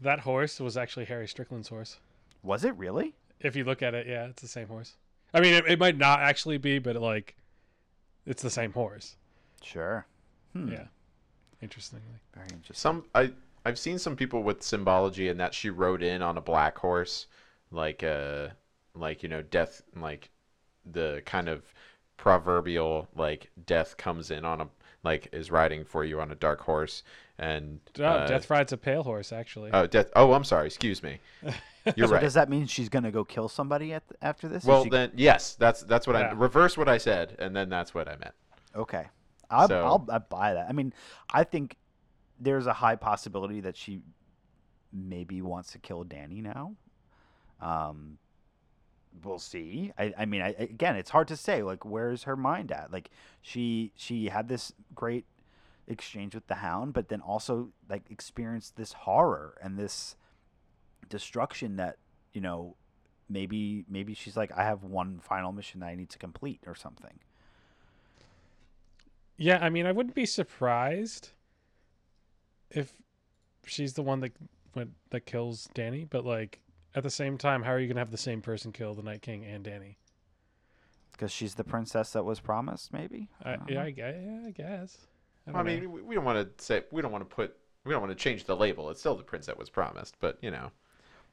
That 0.00 0.20
horse 0.20 0.58
was 0.58 0.76
actually 0.76 1.04
Harry 1.04 1.28
Strickland's 1.28 1.68
horse. 1.68 1.98
Was 2.42 2.64
it 2.64 2.76
really? 2.76 3.14
If 3.40 3.54
you 3.54 3.62
look 3.64 3.80
at 3.80 3.94
it, 3.94 4.06
yeah, 4.08 4.24
it's 4.26 4.42
the 4.42 4.48
same 4.48 4.66
horse. 4.66 4.96
I 5.32 5.40
mean, 5.40 5.54
it, 5.54 5.66
it 5.68 5.78
might 5.78 5.96
not 5.96 6.20
actually 6.20 6.58
be, 6.58 6.78
but 6.80 6.96
like, 6.96 7.36
it's 8.26 8.42
the 8.42 8.50
same 8.50 8.72
horse. 8.72 9.16
Sure. 9.62 10.04
Hmm. 10.52 10.72
Yeah. 10.72 10.84
Interestingly. 11.62 12.04
Very 12.34 12.46
interesting. 12.52 12.74
some 12.74 13.04
I 13.14 13.32
I've 13.64 13.78
seen 13.78 13.98
some 13.98 14.16
people 14.16 14.42
with 14.42 14.62
symbology 14.62 15.28
and 15.28 15.38
that 15.40 15.54
she 15.54 15.70
rode 15.70 16.02
in 16.02 16.20
on 16.22 16.36
a 16.36 16.40
black 16.40 16.76
horse, 16.76 17.26
like 17.70 18.02
uh 18.04 18.48
like 18.94 19.22
you 19.22 19.28
know 19.28 19.42
death 19.42 19.82
like 19.96 20.30
the 20.90 21.22
kind 21.26 21.48
of 21.48 21.62
proverbial 22.16 23.08
like 23.16 23.50
death 23.66 23.96
comes 23.96 24.30
in 24.30 24.44
on 24.44 24.60
a 24.60 24.68
like 25.02 25.28
is 25.32 25.50
riding 25.50 25.84
for 25.84 26.04
you 26.04 26.20
on 26.20 26.30
a 26.30 26.34
dark 26.34 26.60
horse 26.60 27.02
and 27.38 27.80
Oh, 27.98 28.04
uh, 28.04 28.26
Death 28.28 28.48
Ride's 28.48 28.72
a 28.72 28.76
pale 28.76 29.02
horse, 29.02 29.32
actually. 29.32 29.70
oh 29.72 29.86
death 29.86 30.10
oh 30.14 30.32
I'm 30.32 30.44
sorry 30.44 30.66
excuse 30.66 31.02
me 31.02 31.18
you're 31.96 32.06
so 32.06 32.14
right 32.14 32.20
does 32.20 32.34
that 32.34 32.48
mean 32.48 32.66
she's 32.66 32.88
gonna 32.88 33.10
go 33.10 33.24
kill 33.24 33.48
somebody 33.48 33.92
at 33.92 34.08
th- 34.08 34.18
after 34.22 34.48
this? 34.48 34.64
Well 34.64 34.84
she- 34.84 34.90
then 34.90 35.10
yes 35.16 35.54
that's 35.56 35.82
that's 35.82 36.06
what 36.06 36.16
I 36.16 36.20
Yeah. 36.20 36.34
reverse 36.36 36.78
what 36.78 36.88
I 36.88 36.98
said 36.98 37.36
and 37.38 37.54
then 37.54 37.68
that's 37.68 37.94
what 37.94 38.08
I 38.08 38.12
meant 38.16 38.34
Okay, 38.76 39.04
I'll, 39.50 39.68
So- 39.68 39.84
I'll 39.84 40.08
I 40.10 40.18
buy 40.18 40.54
that. 40.54 40.66
I 40.68 40.72
mean, 40.72 40.92
I 41.32 41.44
think 41.44 41.76
there's 42.40 42.66
a 42.66 42.72
high 42.72 42.96
possibility 42.96 43.60
that 43.60 43.76
she 43.76 44.00
maybe 44.92 45.42
wants 45.42 45.70
to 45.72 45.78
kill 45.78 46.02
Danny 46.02 46.40
now. 46.40 46.74
Um, 47.64 48.18
we'll 49.24 49.38
see. 49.38 49.92
I, 49.98 50.12
I 50.18 50.24
mean, 50.26 50.42
I, 50.42 50.50
again, 50.58 50.96
it's 50.96 51.10
hard 51.10 51.28
to 51.28 51.36
say. 51.36 51.62
Like, 51.62 51.84
where's 51.84 52.24
her 52.24 52.36
mind 52.36 52.70
at? 52.70 52.92
Like, 52.92 53.10
she 53.40 53.92
she 53.96 54.26
had 54.26 54.48
this 54.48 54.72
great 54.94 55.24
exchange 55.88 56.34
with 56.34 56.46
the 56.46 56.56
Hound, 56.56 56.92
but 56.92 57.08
then 57.08 57.20
also 57.20 57.70
like 57.88 58.02
experienced 58.10 58.76
this 58.76 58.92
horror 58.92 59.56
and 59.62 59.78
this 59.78 60.16
destruction 61.08 61.76
that 61.76 61.96
you 62.32 62.40
know 62.40 62.76
maybe 63.28 63.84
maybe 63.88 64.14
she's 64.14 64.36
like 64.36 64.52
I 64.56 64.64
have 64.64 64.82
one 64.82 65.20
final 65.22 65.52
mission 65.52 65.80
that 65.80 65.86
I 65.86 65.94
need 65.94 66.10
to 66.10 66.18
complete 66.18 66.60
or 66.66 66.74
something. 66.74 67.18
Yeah, 69.36 69.58
I 69.60 69.68
mean, 69.68 69.86
I 69.86 69.92
wouldn't 69.92 70.14
be 70.14 70.26
surprised 70.26 71.30
if 72.70 72.92
she's 73.66 73.94
the 73.94 74.02
one 74.02 74.20
that 74.20 74.32
that 75.10 75.26
kills 75.26 75.68
Danny, 75.74 76.04
but 76.04 76.24
like 76.24 76.60
at 76.94 77.02
the 77.02 77.10
same 77.10 77.38
time, 77.38 77.62
how 77.62 77.72
are 77.72 77.78
you 77.78 77.88
gonna 77.88 78.00
have 78.00 78.10
the 78.10 78.16
same 78.16 78.40
person 78.40 78.72
kill 78.72 78.94
the 78.94 79.02
Night 79.02 79.22
King 79.22 79.44
and 79.44 79.64
Danny? 79.64 79.98
Because 81.12 81.30
she's 81.30 81.54
the 81.54 81.64
princess 81.64 82.12
that 82.12 82.24
was 82.24 82.40
promised, 82.40 82.92
maybe. 82.92 83.28
I, 83.44 83.56
yeah, 83.68 83.74
know. 83.74 83.80
I, 83.82 83.94
yeah, 83.96 84.40
I 84.46 84.50
guess. 84.50 84.98
I, 85.46 85.52
Well, 85.52 85.60
I 85.60 85.64
mean, 85.64 85.92
we, 85.92 86.02
we 86.02 86.14
don't 86.14 86.24
want 86.24 86.58
to 86.58 86.64
say 86.64 86.82
we 86.90 87.02
don't 87.02 87.12
want 87.12 87.28
to 87.28 87.34
put 87.34 87.56
we 87.84 87.92
don't 87.92 88.00
want 88.00 88.16
to 88.16 88.22
change 88.22 88.44
the 88.44 88.56
label. 88.56 88.90
It's 88.90 89.00
still 89.00 89.14
the 89.14 89.22
prince 89.22 89.46
that 89.46 89.58
was 89.58 89.70
promised, 89.70 90.16
but 90.20 90.38
you 90.40 90.50
know, 90.50 90.70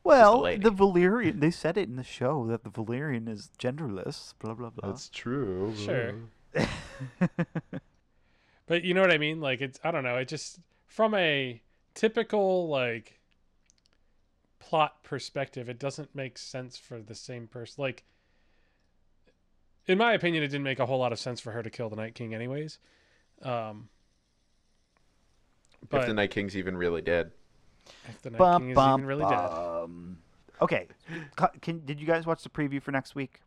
Well, 0.03 0.43
the 0.43 0.71
Valyrian. 0.71 1.39
They 1.39 1.51
said 1.51 1.77
it 1.77 1.87
in 1.89 1.95
the 1.95 2.03
show 2.03 2.45
that 2.47 2.63
the 2.63 2.69
Valyrian 2.69 3.27
is 3.29 3.49
genderless. 3.57 4.33
Blah 4.39 4.53
blah 4.53 4.69
blah. 4.69 4.89
That's 4.89 5.09
true. 5.09 5.73
Sure. 5.75 6.15
But 8.71 8.85
you 8.85 8.93
know 8.93 9.01
what 9.01 9.11
I 9.11 9.17
mean? 9.17 9.41
Like 9.41 9.59
it's 9.59 9.81
I 9.83 9.91
don't 9.91 10.05
know, 10.05 10.15
it 10.15 10.29
just 10.29 10.59
from 10.87 11.13
a 11.13 11.61
typical 11.93 12.69
like 12.69 13.19
plot 14.71 15.03
perspective, 15.03 15.67
it 15.67 15.77
doesn't 15.77 16.15
make 16.15 16.37
sense 16.37 16.77
for 16.77 17.01
the 17.01 17.13
same 17.13 17.45
person. 17.45 17.81
Like 17.81 18.05
in 19.85 19.97
my 19.97 20.13
opinion, 20.13 20.43
it 20.43 20.47
didn't 20.47 20.63
make 20.63 20.79
a 20.79 20.85
whole 20.85 20.99
lot 20.99 21.11
of 21.11 21.19
sense 21.19 21.41
for 21.41 21.51
her 21.51 21.61
to 21.61 21.69
kill 21.69 21.89
the 21.89 21.97
Night 21.97 22.15
King 22.15 22.33
anyways. 22.33 22.79
Um 23.41 23.89
but 25.89 26.01
if 26.01 26.07
the 26.07 26.13
Night 26.13 26.31
King's 26.31 26.55
even 26.55 26.77
really 26.77 27.01
dead. 27.01 27.31
if 28.07 28.21
the 28.21 28.29
Night 28.29 28.37
Bum, 28.37 28.61
King 28.61 28.69
is 28.69 28.75
bum, 28.75 28.99
even 29.01 29.07
really 29.07 29.25
dead. 29.25 29.49
Okay. 30.61 30.87
Can 31.61 31.83
did 31.85 31.99
you 31.99 32.07
guys 32.07 32.25
watch 32.25 32.41
the 32.41 32.49
preview 32.49 32.81
for 32.81 32.91
next 32.93 33.13
week? 33.13 33.41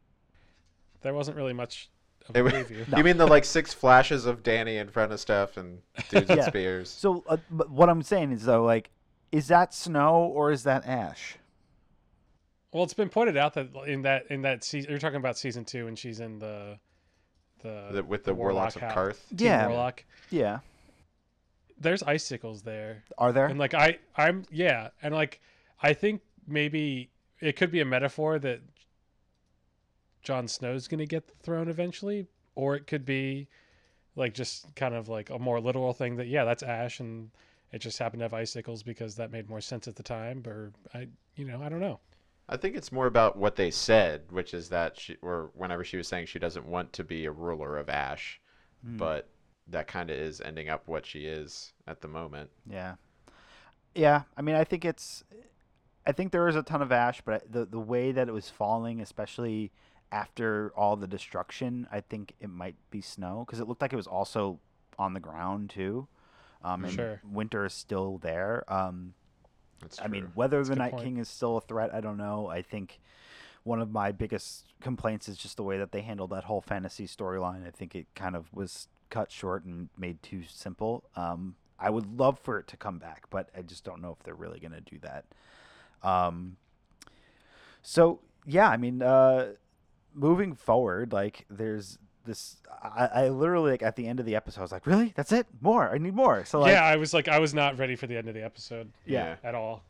There 1.00 1.14
wasn't 1.14 1.38
really 1.38 1.54
much 1.54 1.88
of 2.28 2.36
a 2.36 2.42
preview. 2.42 2.86
No. 2.86 2.96
You 2.98 3.04
mean 3.04 3.16
the 3.16 3.26
like 3.26 3.46
six 3.46 3.72
flashes 3.72 4.26
of 4.26 4.42
Danny 4.42 4.76
in 4.76 4.90
front 4.90 5.10
of 5.10 5.20
stuff 5.20 5.56
and 5.56 5.78
dudes 6.10 6.28
with 6.28 6.36
Yeah. 6.36 6.48
spears? 6.48 6.90
So, 6.90 7.24
uh, 7.26 7.38
but 7.50 7.70
what 7.70 7.88
I'm 7.88 8.02
saying 8.02 8.32
is 8.32 8.44
though, 8.44 8.62
like, 8.62 8.90
is 9.34 9.48
that 9.48 9.74
snow 9.74 10.14
or 10.24 10.52
is 10.52 10.62
that 10.62 10.86
ash? 10.86 11.36
Well, 12.72 12.84
it's 12.84 12.94
been 12.94 13.08
pointed 13.08 13.36
out 13.36 13.54
that 13.54 13.68
in 13.86 14.02
that 14.02 14.26
in 14.30 14.42
that 14.42 14.62
season, 14.64 14.90
you're 14.90 14.98
talking 15.00 15.16
about 15.16 15.36
season 15.38 15.64
two, 15.64 15.86
and 15.88 15.98
she's 15.98 16.20
in 16.20 16.38
the 16.38 16.78
the, 17.62 17.88
The- 17.92 18.04
with 18.04 18.24
the 18.24 18.34
warlocks 18.34 18.76
of 18.76 18.82
Qarth? 18.82 19.18
Team 19.30 19.46
Yeah. 19.46 19.66
warlock. 19.68 20.04
Yeah. 20.30 20.58
There's 21.78 22.02
icicles 22.04 22.62
there, 22.62 23.02
Are 23.18 23.32
there? 23.32 23.46
and 23.46 23.58
like 23.58 23.74
I 23.74 23.98
I'm 24.16 24.44
yeah, 24.50 24.90
and 25.02 25.12
like 25.14 25.40
I 25.82 25.92
think 25.94 26.20
maybe 26.46 27.10
it 27.40 27.56
could 27.56 27.70
be 27.72 27.80
a 27.80 27.84
metaphor 27.84 28.38
that 28.38 28.60
Jon 30.22 30.46
Snow's 30.48 30.86
gonna 30.88 31.06
get 31.06 31.26
the 31.26 31.34
throne 31.42 31.68
eventually, 31.68 32.26
or 32.54 32.76
it 32.76 32.86
could 32.86 33.04
be 33.04 33.48
like 34.16 34.34
just 34.34 34.72
kind 34.76 34.94
of 34.94 35.08
like 35.08 35.30
a 35.30 35.38
more 35.38 35.60
literal 35.60 35.92
thing 35.92 36.16
that 36.16 36.28
yeah, 36.28 36.44
that's 36.44 36.62
ash, 36.62 37.00
and 37.00 37.30
it 37.74 37.80
just 37.80 37.98
happened 37.98 38.20
to 38.20 38.24
have 38.24 38.34
icicles 38.34 38.82
because 38.82 39.16
that 39.16 39.32
made 39.32 39.48
more 39.50 39.60
sense 39.60 39.88
at 39.88 39.96
the 39.96 40.02
time, 40.02 40.42
or 40.46 40.72
I 40.94 41.08
you 41.36 41.44
know 41.44 41.60
I 41.62 41.68
don't 41.68 41.80
know. 41.80 42.00
I 42.48 42.56
think 42.56 42.76
it's 42.76 42.92
more 42.92 43.06
about 43.06 43.36
what 43.36 43.56
they 43.56 43.70
said, 43.70 44.22
which 44.30 44.52
is 44.54 44.68
that 44.68 44.98
she, 45.00 45.16
or 45.22 45.50
whenever 45.54 45.82
she 45.82 45.96
was 45.96 46.06
saying 46.06 46.26
she 46.26 46.38
doesn't 46.38 46.66
want 46.66 46.92
to 46.92 47.04
be 47.04 47.24
a 47.24 47.30
ruler 47.32 47.78
of 47.78 47.88
Ash, 47.88 48.40
Hmm. 48.84 48.98
but 48.98 49.28
that 49.68 49.86
kind 49.86 50.10
of 50.10 50.18
is 50.18 50.42
ending 50.42 50.68
up 50.68 50.86
what 50.88 51.06
she 51.06 51.20
is 51.24 51.72
at 51.86 52.02
the 52.02 52.08
moment. 52.08 52.50
Yeah. 52.70 52.96
Yeah, 53.94 54.22
I 54.36 54.42
mean, 54.42 54.56
I 54.56 54.64
think 54.64 54.84
it's, 54.84 55.24
I 56.06 56.12
think 56.12 56.32
there 56.32 56.48
is 56.48 56.56
a 56.56 56.62
ton 56.62 56.82
of 56.82 56.92
ash, 56.92 57.22
but 57.24 57.50
the 57.50 57.64
the 57.64 57.78
way 57.80 58.12
that 58.12 58.28
it 58.28 58.32
was 58.32 58.50
falling, 58.50 59.00
especially 59.00 59.72
after 60.12 60.72
all 60.76 60.96
the 60.96 61.06
destruction, 61.06 61.86
I 61.90 62.00
think 62.00 62.34
it 62.40 62.50
might 62.50 62.76
be 62.90 63.00
snow 63.00 63.44
because 63.46 63.60
it 63.60 63.66
looked 63.68 63.80
like 63.82 63.92
it 63.92 63.96
was 63.96 64.06
also 64.06 64.58
on 64.98 65.14
the 65.14 65.20
ground 65.20 65.70
too. 65.70 66.08
Um, 66.64 66.84
and 66.84 66.94
Sure. 66.94 67.20
winter 67.22 67.66
is 67.66 67.74
still 67.74 68.18
there. 68.18 68.64
Um, 68.72 69.14
That's 69.80 70.00
I 70.00 70.08
mean, 70.08 70.32
whether 70.34 70.56
That's 70.58 70.70
the 70.70 70.76
Night 70.76 70.92
point. 70.92 71.04
King 71.04 71.16
is 71.18 71.28
still 71.28 71.58
a 71.58 71.60
threat, 71.60 71.94
I 71.94 72.00
don't 72.00 72.16
know. 72.16 72.48
I 72.48 72.62
think 72.62 73.00
one 73.64 73.80
of 73.80 73.92
my 73.92 74.12
biggest 74.12 74.66
complaints 74.80 75.28
is 75.28 75.36
just 75.36 75.56
the 75.56 75.62
way 75.62 75.78
that 75.78 75.92
they 75.92 76.00
handled 76.00 76.30
that 76.30 76.44
whole 76.44 76.60
fantasy 76.60 77.06
storyline. 77.06 77.66
I 77.66 77.70
think 77.70 77.94
it 77.94 78.06
kind 78.14 78.34
of 78.34 78.52
was 78.52 78.88
cut 79.10 79.30
short 79.30 79.64
and 79.64 79.88
made 79.96 80.22
too 80.22 80.42
simple. 80.48 81.04
Um, 81.16 81.54
I 81.78 81.90
would 81.90 82.18
love 82.18 82.38
for 82.38 82.58
it 82.58 82.66
to 82.68 82.76
come 82.76 82.98
back, 82.98 83.24
but 83.30 83.50
I 83.56 83.62
just 83.62 83.84
don't 83.84 84.00
know 84.00 84.12
if 84.18 84.22
they're 84.22 84.34
really 84.34 84.60
going 84.60 84.72
to 84.72 84.80
do 84.80 84.98
that. 85.00 85.24
Um, 86.02 86.56
so 87.82 88.20
yeah, 88.46 88.68
I 88.68 88.76
mean, 88.76 89.02
uh, 89.02 89.52
moving 90.14 90.54
forward, 90.54 91.12
like 91.12 91.46
there's 91.50 91.98
this. 92.24 92.56
I, 92.82 93.06
I 93.14 93.28
literally 93.28 93.72
like 93.72 93.82
at 93.82 93.96
the 93.96 94.06
end 94.06 94.20
of 94.20 94.26
the 94.26 94.36
episode, 94.36 94.60
I 94.60 94.62
was 94.62 94.72
like, 94.72 94.86
really? 94.86 95.12
That's 95.16 95.32
it? 95.32 95.46
More? 95.60 95.90
I 95.90 95.98
need 95.98 96.14
more. 96.14 96.44
So 96.44 96.60
like, 96.60 96.72
yeah, 96.72 96.84
I 96.84 96.96
was 96.96 97.14
like 97.14 97.28
I 97.28 97.38
was 97.38 97.54
not 97.54 97.78
ready 97.78 97.96
for 97.96 98.06
the 98.06 98.16
end 98.16 98.28
of 98.28 98.34
the 98.34 98.44
episode 98.44 98.90
yeah. 99.06 99.36
at 99.42 99.54
all. 99.54 99.82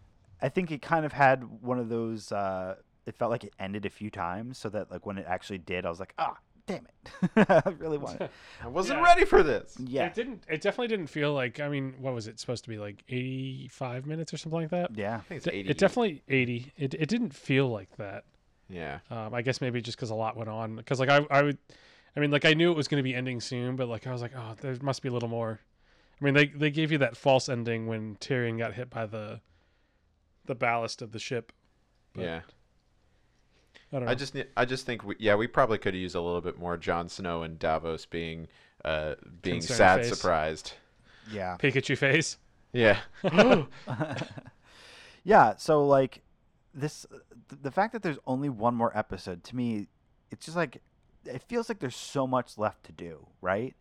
I 0.42 0.48
think 0.48 0.70
it 0.70 0.82
kind 0.82 1.04
of 1.06 1.12
had 1.12 1.62
one 1.62 1.78
of 1.78 1.88
those. 1.88 2.30
Uh, 2.32 2.76
it 3.06 3.14
felt 3.14 3.30
like 3.30 3.44
it 3.44 3.52
ended 3.58 3.86
a 3.86 3.90
few 3.90 4.10
times, 4.10 4.58
so 4.58 4.68
that 4.70 4.90
like 4.90 5.06
when 5.06 5.18
it 5.18 5.26
actually 5.28 5.58
did, 5.58 5.86
I 5.86 5.90
was 5.90 6.00
like, 6.00 6.14
ah, 6.18 6.36
damn 6.66 6.86
it, 6.86 7.46
I 7.66 7.70
really 7.78 7.98
wanted 7.98 8.22
it. 8.22 8.30
I 8.62 8.68
wasn't 8.68 8.98
Yeah. 9.00 9.04
ready 9.04 9.24
for 9.24 9.42
this. 9.42 9.76
Yeah, 9.78 10.06
It 10.06 10.14
didn't. 10.14 10.42
It 10.48 10.60
definitely 10.60 10.88
didn't 10.88 11.06
feel 11.08 11.32
like. 11.34 11.60
I 11.60 11.68
mean, 11.68 11.94
what 12.00 12.14
was 12.14 12.26
it 12.26 12.40
supposed 12.40 12.64
to 12.64 12.70
be 12.70 12.78
like? 12.78 13.04
Eighty-five 13.08 14.06
minutes 14.06 14.32
or 14.32 14.36
something 14.38 14.60
like 14.60 14.70
that. 14.70 14.90
yeah, 14.96 15.16
I 15.16 15.20
think 15.20 15.38
it's 15.38 15.48
80. 15.48 15.68
It 15.70 15.78
definitely 15.78 16.22
eighty. 16.28 16.72
It 16.76 16.94
it 16.94 17.08
didn't 17.08 17.34
feel 17.34 17.68
like 17.68 17.94
that. 17.96 18.24
Yeah. 18.68 19.00
Um, 19.10 19.34
I 19.34 19.42
guess 19.42 19.60
maybe 19.60 19.80
just 19.82 19.96
because 19.98 20.10
a 20.10 20.14
lot 20.14 20.36
went 20.36 20.48
on. 20.48 20.76
Because 20.76 20.98
like 21.00 21.10
I 21.10 21.26
I 21.30 21.42
would, 21.42 21.58
I 22.16 22.20
mean 22.20 22.30
like 22.30 22.44
I 22.44 22.54
knew 22.54 22.70
it 22.70 22.76
was 22.76 22.88
going 22.88 22.98
to 22.98 23.04
be 23.04 23.14
ending 23.14 23.40
soon, 23.40 23.76
but 23.76 23.88
like 23.88 24.06
I 24.06 24.12
was 24.12 24.22
like, 24.22 24.32
oh, 24.36 24.54
there 24.60 24.76
must 24.82 25.02
be 25.02 25.08
a 25.08 25.12
little 25.12 25.28
more. 25.28 25.60
I 26.20 26.24
mean 26.24 26.34
they 26.34 26.46
they 26.46 26.70
gave 26.70 26.92
you 26.92 26.98
that 26.98 27.16
false 27.16 27.48
ending 27.48 27.86
when 27.86 28.16
Tyrion 28.16 28.58
got 28.58 28.74
hit 28.74 28.88
by 28.90 29.06
the, 29.06 29.40
the 30.44 30.54
ballast 30.54 31.02
of 31.02 31.12
the 31.12 31.18
ship. 31.18 31.52
But- 32.14 32.22
yeah. 32.24 32.40
I 33.92 33.96
don't 33.96 34.06
know. 34.06 34.10
I 34.10 34.14
just 34.14 34.36
I 34.56 34.64
just 34.64 34.86
think 34.86 35.04
we, 35.04 35.14
yeah, 35.18 35.36
we 35.36 35.46
probably 35.46 35.78
could 35.78 35.94
have 35.94 36.00
used 36.00 36.16
a 36.16 36.20
little 36.20 36.40
bit 36.40 36.58
more 36.58 36.76
Jon 36.76 37.08
Snow 37.08 37.42
and 37.42 37.58
Davos 37.58 38.06
being 38.06 38.48
uh 38.84 39.14
being 39.42 39.56
Concerned 39.56 39.76
sad 39.76 40.00
face. 40.00 40.08
surprised. 40.16 40.72
yeah, 41.30 41.56
Pikachu 41.58 41.96
face. 41.96 42.38
Yeah. 42.72 42.98
yeah. 45.24 45.54
So 45.56 45.86
like 45.86 46.22
this, 46.74 47.06
th- 47.48 47.62
the 47.62 47.70
fact 47.70 47.92
that 47.92 48.02
there's 48.02 48.18
only 48.26 48.48
one 48.48 48.74
more 48.74 48.96
episode 48.96 49.44
to 49.44 49.56
me, 49.56 49.86
it's 50.30 50.44
just 50.44 50.56
like 50.56 50.82
it 51.26 51.42
feels 51.42 51.68
like 51.68 51.78
there's 51.80 51.96
so 51.96 52.26
much 52.26 52.58
left 52.58 52.84
to 52.84 52.92
do, 52.92 53.26
right? 53.40 53.74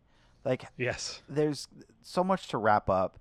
Like 0.44 0.64
yes. 0.76 1.22
there's 1.28 1.68
so 2.02 2.22
much 2.24 2.48
to 2.48 2.58
wrap 2.58 2.88
up. 2.90 3.18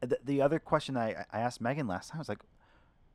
The, 0.00 0.18
the 0.24 0.40
other 0.42 0.58
question 0.58 0.96
I, 0.96 1.24
I 1.32 1.40
asked 1.40 1.60
Megan 1.60 1.86
last 1.86 2.10
time 2.10 2.18
was 2.18 2.28
like, 2.28 2.40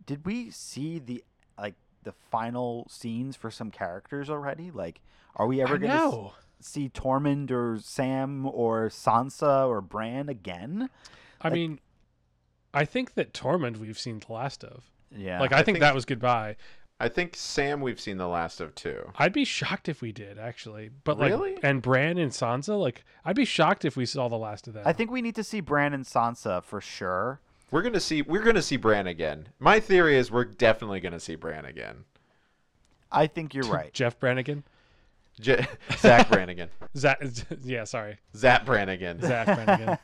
did 0.05 0.25
we 0.25 0.51
see 0.51 0.99
the 0.99 1.23
like 1.57 1.75
the 2.03 2.11
final 2.29 2.85
scenes 2.89 3.35
for 3.35 3.49
some 3.49 3.71
characters 3.71 4.29
already? 4.29 4.69
Like, 4.71 5.01
are 5.35 5.47
we 5.47 5.61
ever 5.61 5.75
I 5.75 5.77
gonna 5.77 5.93
s- 5.93 5.99
know. 5.99 6.33
see 6.59 6.89
Tormund 6.89 7.49
or 7.51 7.79
Sam 7.81 8.45
or 8.45 8.89
Sansa 8.89 9.67
or 9.67 9.81
Bran 9.81 10.29
again? 10.29 10.89
I 11.41 11.47
like- 11.47 11.53
mean, 11.53 11.79
I 12.73 12.85
think 12.85 13.13
that 13.15 13.33
Tormund 13.33 13.77
we've 13.77 13.97
seen 13.97 14.19
the 14.25 14.33
last 14.33 14.63
of. 14.63 14.83
Yeah, 15.15 15.39
Like 15.39 15.53
I, 15.53 15.55
I 15.55 15.63
think, 15.63 15.75
think- 15.77 15.79
that 15.79 15.95
was 15.95 16.03
goodbye. 16.05 16.57
I 16.99 17.09
think 17.09 17.35
Sam 17.35 17.81
we've 17.81 17.99
seen 17.99 18.17
the 18.17 18.27
last 18.27 18.61
of 18.61 18.73
too. 18.73 19.11
I'd 19.17 19.33
be 19.33 19.43
shocked 19.43 19.89
if 19.89 20.01
we 20.01 20.11
did 20.13 20.39
actually. 20.39 20.91
But 21.03 21.17
like 21.19 21.29
Really? 21.31 21.57
and 21.61 21.81
Bran 21.81 22.17
and 22.17 22.31
Sansa, 22.31 22.79
like 22.79 23.03
I'd 23.25 23.35
be 23.35 23.43
shocked 23.45 23.83
if 23.83 23.97
we 23.97 24.05
saw 24.05 24.29
the 24.29 24.37
last 24.37 24.67
of 24.67 24.73
them. 24.73 24.83
I 24.85 24.93
think 24.93 25.11
we 25.11 25.21
need 25.21 25.35
to 25.35 25.43
see 25.43 25.59
Bran 25.59 25.93
and 25.93 26.05
Sansa 26.05 26.63
for 26.63 26.79
sure. 26.79 27.41
We're 27.69 27.81
gonna 27.81 27.99
see 27.99 28.21
we're 28.21 28.43
gonna 28.43 28.61
see 28.61 28.77
Bran 28.77 29.07
again. 29.07 29.49
My 29.59 29.79
theory 29.81 30.15
is 30.15 30.31
we're 30.31 30.45
definitely 30.45 31.01
gonna 31.01 31.19
see 31.19 31.35
Bran 31.35 31.65
again. 31.65 32.05
I 33.11 33.27
think 33.27 33.53
you're 33.53 33.65
right. 33.69 33.91
Jeff 33.93 34.17
Brannigan. 34.19 34.63
J- 35.37 35.67
Zach 35.97 36.29
Brannigan. 36.29 36.69
Zach, 36.95 37.21
yeah, 37.61 37.83
sorry, 37.83 38.19
Zach 38.37 38.65
Brannigan. 38.65 39.19
Zach 39.21 39.45
Brannigan. 39.47 39.97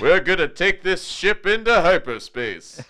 We're 0.00 0.18
gonna 0.18 0.48
take 0.48 0.82
this 0.82 1.04
ship 1.04 1.46
into 1.46 1.72
hyperspace. 1.80 2.82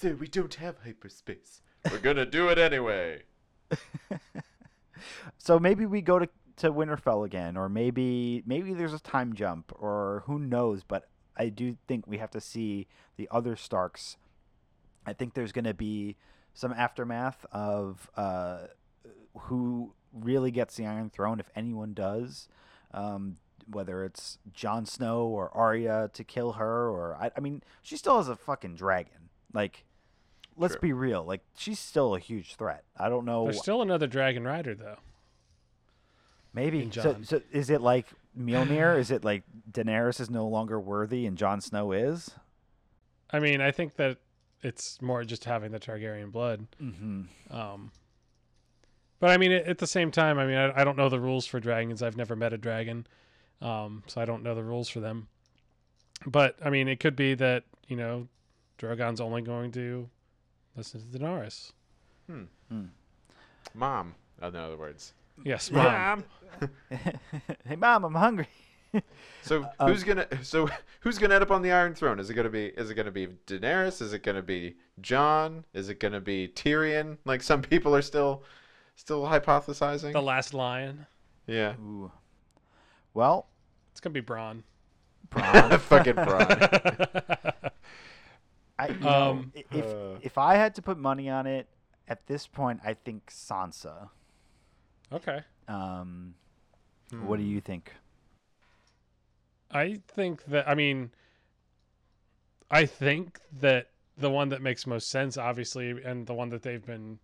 So 0.00 0.14
we 0.14 0.28
don't 0.28 0.54
have 0.54 0.76
hyperspace. 0.84 1.60
We're 1.90 1.98
gonna 1.98 2.26
do 2.26 2.48
it 2.48 2.58
anyway. 2.58 3.24
so 5.38 5.58
maybe 5.58 5.86
we 5.86 6.00
go 6.00 6.18
to 6.18 6.28
to 6.56 6.72
Winterfell 6.72 7.24
again, 7.24 7.56
or 7.56 7.68
maybe 7.68 8.42
maybe 8.46 8.74
there's 8.74 8.94
a 8.94 9.00
time 9.00 9.34
jump, 9.34 9.72
or 9.78 10.24
who 10.26 10.38
knows? 10.38 10.84
But 10.84 11.08
I 11.36 11.48
do 11.48 11.76
think 11.86 12.06
we 12.06 12.18
have 12.18 12.30
to 12.32 12.40
see 12.40 12.86
the 13.16 13.28
other 13.30 13.56
Starks. 13.56 14.16
I 15.06 15.12
think 15.12 15.34
there's 15.34 15.52
going 15.52 15.64
to 15.64 15.74
be 15.74 16.16
some 16.52 16.72
aftermath 16.72 17.46
of 17.52 18.10
uh, 18.16 18.66
who 19.38 19.94
really 20.12 20.50
gets 20.50 20.76
the 20.76 20.86
Iron 20.86 21.10
Throne, 21.10 21.40
if 21.40 21.50
anyone 21.56 21.94
does. 21.94 22.48
Um, 22.92 23.36
whether 23.66 24.04
it's 24.04 24.38
Jon 24.52 24.84
Snow 24.84 25.26
or 25.26 25.48
Arya 25.56 26.10
to 26.12 26.24
kill 26.24 26.52
her, 26.52 26.88
or 26.90 27.16
I, 27.20 27.30
I 27.36 27.40
mean, 27.40 27.62
she 27.82 27.96
still 27.96 28.16
has 28.16 28.28
a 28.28 28.36
fucking 28.36 28.74
dragon. 28.74 29.30
Like, 29.52 29.84
let's 30.56 30.74
True. 30.74 30.80
be 30.80 30.92
real. 30.92 31.24
Like, 31.24 31.42
she's 31.56 31.78
still 31.78 32.14
a 32.14 32.18
huge 32.18 32.56
threat. 32.56 32.84
I 32.96 33.08
don't 33.08 33.24
know. 33.24 33.44
There's 33.44 33.60
still 33.60 33.82
another 33.82 34.06
dragon 34.06 34.44
rider 34.44 34.74
though. 34.74 34.98
maybe. 36.52 36.82
in 36.82 36.92
So, 36.92 37.16
so 37.22 37.40
is 37.50 37.70
it 37.70 37.80
like 37.80 38.06
Mjolnir? 38.38 38.98
is 38.98 39.10
it 39.10 39.24
like 39.24 39.44
Daenerys 39.70 40.20
is 40.20 40.30
no 40.30 40.46
longer 40.46 40.78
worthy 40.78 41.26
and 41.26 41.36
Jon 41.36 41.60
Snow 41.60 41.92
is? 41.92 42.30
I 43.30 43.38
mean, 43.38 43.60
I 43.60 43.70
think 43.70 43.96
that 43.96 44.18
it's 44.62 45.00
more 45.00 45.24
just 45.24 45.44
having 45.44 45.72
the 45.72 45.80
Targaryen 45.80 46.32
blood. 46.32 46.66
Mm-hmm. 46.82 47.22
Um, 47.50 47.92
but 49.18 49.30
I 49.30 49.36
mean, 49.36 49.52
at 49.52 49.66
at 49.66 49.78
the 49.78 49.86
same 49.86 50.10
time, 50.10 50.38
I 50.38 50.46
mean, 50.46 50.56
I, 50.56 50.80
I 50.80 50.84
don't 50.84 50.96
know 50.96 51.08
the 51.08 51.20
rules 51.20 51.46
for 51.46 51.60
dragons. 51.60 52.02
I've 52.02 52.16
never 52.16 52.34
met 52.34 52.52
a 52.52 52.58
dragon, 52.58 53.06
um, 53.60 54.02
so 54.06 54.20
I 54.20 54.24
don't 54.24 54.42
know 54.42 54.54
the 54.54 54.64
rules 54.64 54.88
for 54.88 55.00
them. 55.00 55.28
But 56.26 56.56
I 56.62 56.70
mean, 56.70 56.88
it 56.88 57.00
could 57.00 57.16
be 57.16 57.34
that 57.34 57.64
you 57.86 57.96
know, 57.96 58.28
Drogon's 58.78 59.20
only 59.20 59.42
going 59.42 59.72
to 59.72 60.08
listen 60.76 61.00
to 61.12 61.18
Daenerys. 61.18 61.72
hmm 62.26 62.84
Mom, 63.74 64.14
in 64.42 64.56
other 64.56 64.76
words. 64.76 65.12
Yes, 65.44 65.70
mom. 65.72 66.24
hey, 67.66 67.76
mom, 67.76 68.04
I'm 68.04 68.14
hungry. 68.14 68.48
So 69.42 69.66
Um, 69.78 69.88
who's 69.90 70.02
gonna 70.04 70.26
so 70.42 70.68
who's 71.00 71.16
gonna 71.16 71.34
end 71.34 71.42
up 71.42 71.50
on 71.52 71.62
the 71.62 71.70
Iron 71.72 71.94
Throne? 71.94 72.18
Is 72.18 72.28
it 72.28 72.34
gonna 72.34 72.50
be 72.50 72.66
is 72.66 72.90
it 72.90 72.94
gonna 72.94 73.10
be 73.12 73.28
Daenerys? 73.46 74.02
Is 74.02 74.12
it 74.12 74.22
gonna 74.24 74.42
be 74.42 74.74
Jon? 75.00 75.64
Is 75.72 75.88
it 75.88 75.98
gonna 76.00 76.20
be 76.20 76.48
Tyrion? 76.48 77.16
Like 77.24 77.42
some 77.42 77.62
people 77.62 77.94
are 77.96 78.02
still 78.02 78.42
still 78.96 79.22
hypothesizing. 79.22 80.12
The 80.12 80.20
last 80.20 80.52
lion. 80.52 81.06
yeah. 81.46 81.74
Ooh. 81.80 82.10
Well, 83.14 83.46
It's 83.92 84.00
gonna 84.00 84.12
be 84.12 84.20
Braun. 84.20 84.62
Bronn, 85.30 85.78
Fucking 85.78 86.14
Bronn. 86.16 87.70
I, 88.80 88.88
you 88.88 88.98
know, 89.00 89.30
Um, 89.30 89.52
i- 89.56 89.64
if 89.72 89.86
uh. 89.86 90.18
if 90.22 90.38
I 90.38 90.54
had 90.56 90.74
to 90.76 90.82
put 90.82 90.96
money 90.98 91.28
on 91.28 91.46
it, 91.46 91.68
at 92.08 92.26
this 92.26 92.46
point, 92.46 92.80
I 92.84 92.94
think 92.94 93.30
Sansa. 93.30 94.08
okay. 95.12 95.42
Um, 95.68 96.34
What 97.20 97.36
do 97.38 97.42
Hmm. 97.42 97.50
you 97.50 97.60
think? 97.60 97.92
I 99.70 100.00
think 100.08 100.44
that 100.46 100.68
I 100.68 100.74
mean 100.74 101.10
I 102.70 102.86
think 102.86 103.40
that 103.60 103.90
the 104.16 104.30
one 104.30 104.48
that 104.50 104.62
makes 104.62 104.86
most 104.86 105.08
sense 105.08 105.36
obviously 105.36 105.90
and 106.02 106.26
the 106.26 106.34
one 106.34 106.48
that 106.50 106.62
they've 106.62 106.84
been 106.84 107.18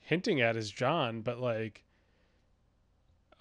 hinting 0.00 0.40
at 0.40 0.56
is 0.56 0.70
Jon, 0.70 1.20
but 1.22 1.38
like 1.38 1.84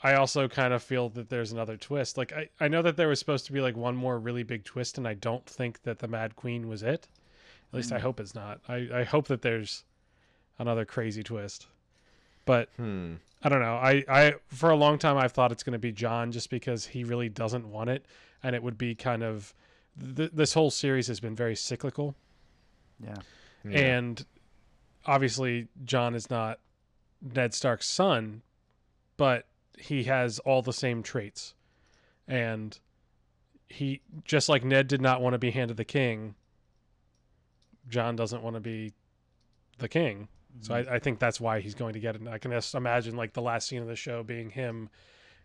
I 0.04 0.14
also 0.14 0.48
kind 0.48 0.74
of 0.74 0.84
feel 0.84 1.10
that 1.10 1.30
there's 1.30 1.52
another 1.52 1.78
twist. 1.78 2.18
Like 2.18 2.32
I, 2.34 2.50
I 2.60 2.68
know 2.68 2.82
that 2.84 2.98
there 2.98 3.08
was 3.08 3.20
supposed 3.20 3.45
to 3.48 3.52
be 3.52 3.62
like 3.62 3.76
one 3.76 3.95
more 3.95 4.20
really 4.20 4.43
big 4.43 4.64
twist 4.64 4.98
and 4.98 5.08
I 5.08 5.16
don't 5.16 5.45
think 5.45 5.82
that 5.84 6.00
the 6.00 6.08
Mad 6.08 6.36
Queen 6.36 6.68
was 6.68 6.84
it. 6.84 7.08
At 7.72 7.78
least 7.78 7.91
I 7.91 7.97
Mm. 7.97 8.01
hope 8.01 8.20
it's 8.20 8.34
not. 8.36 8.61
I, 8.68 8.88
I 8.93 9.03
hope 9.03 9.28
that 9.28 9.41
there's 9.41 9.84
another 10.59 10.86
crazy 10.86 11.24
twist. 11.24 11.68
But 12.45 12.70
Hmm. 12.78 13.15
I 13.43 13.49
don't 13.49 13.59
know. 13.61 13.76
I, 13.76 14.03
I 14.07 14.34
for 14.47 14.70
a 14.72 14.76
long 14.76 14.97
time 14.97 15.18
I've 15.18 15.32
thought 15.34 15.51
it's 15.51 15.63
going 15.63 15.74
to 15.74 15.80
be 15.80 15.91
Jon 15.91 16.32
just 16.32 16.49
because 16.49 16.88
he 16.88 17.03
really 17.03 17.30
doesn't 17.30 17.70
want 17.70 17.89
it, 17.89 18.05
and 18.41 18.55
it 18.55 18.63
would 18.63 18.78
be 18.78 18.95
kind 18.95 19.22
of 19.24 19.53
th- 20.15 20.32
this 20.34 20.53
whole 20.53 20.72
series 20.72 21.07
has 21.07 21.20
been 21.20 21.36
very 21.36 21.55
cyclical, 21.55 22.15
Yeah. 23.03 23.15
Yeah. 23.63 23.80
and 23.97 24.26
obviously 25.05 25.68
Jon 25.86 26.15
is 26.15 26.30
not 26.30 26.59
Ned 27.22 27.53
Stark's 27.53 27.88
son, 27.88 28.41
but 29.18 29.45
he 29.78 30.05
has 30.05 30.39
all 30.39 30.61
the 30.61 30.74
same 30.74 31.03
traits, 31.03 31.53
and 32.28 32.80
he 33.68 34.01
just 34.24 34.47
like 34.49 34.63
Ned 34.63 34.88
did 34.88 35.01
not 35.01 35.22
want 35.22 35.34
to 35.34 35.38
be 35.39 35.51
Hand 35.51 35.70
of 35.70 35.78
the 35.78 35.86
King. 35.86 36.34
Jon 37.90 38.16
doesn't 38.16 38.44
want 38.44 38.56
to 38.56 38.60
be 38.60 38.94
the 39.78 39.88
king. 39.88 40.28
So 40.62 40.74
I, 40.74 40.82
mm-hmm. 40.82 40.94
I 40.94 41.00
think 41.00 41.20
that's 41.20 41.40
why 41.40 41.60
he's 41.60 41.76
going 41.76 41.94
to 41.94 42.00
get 42.00 42.16
it. 42.16 42.22
And 42.22 42.30
I 42.30 42.38
can 42.38 42.52
just 42.52 42.74
imagine 42.74 43.16
like 43.16 43.34
the 43.34 43.42
last 43.42 43.68
scene 43.68 43.82
of 43.82 43.88
the 43.88 43.96
show 43.96 44.24
being 44.24 44.50
him 44.50 44.90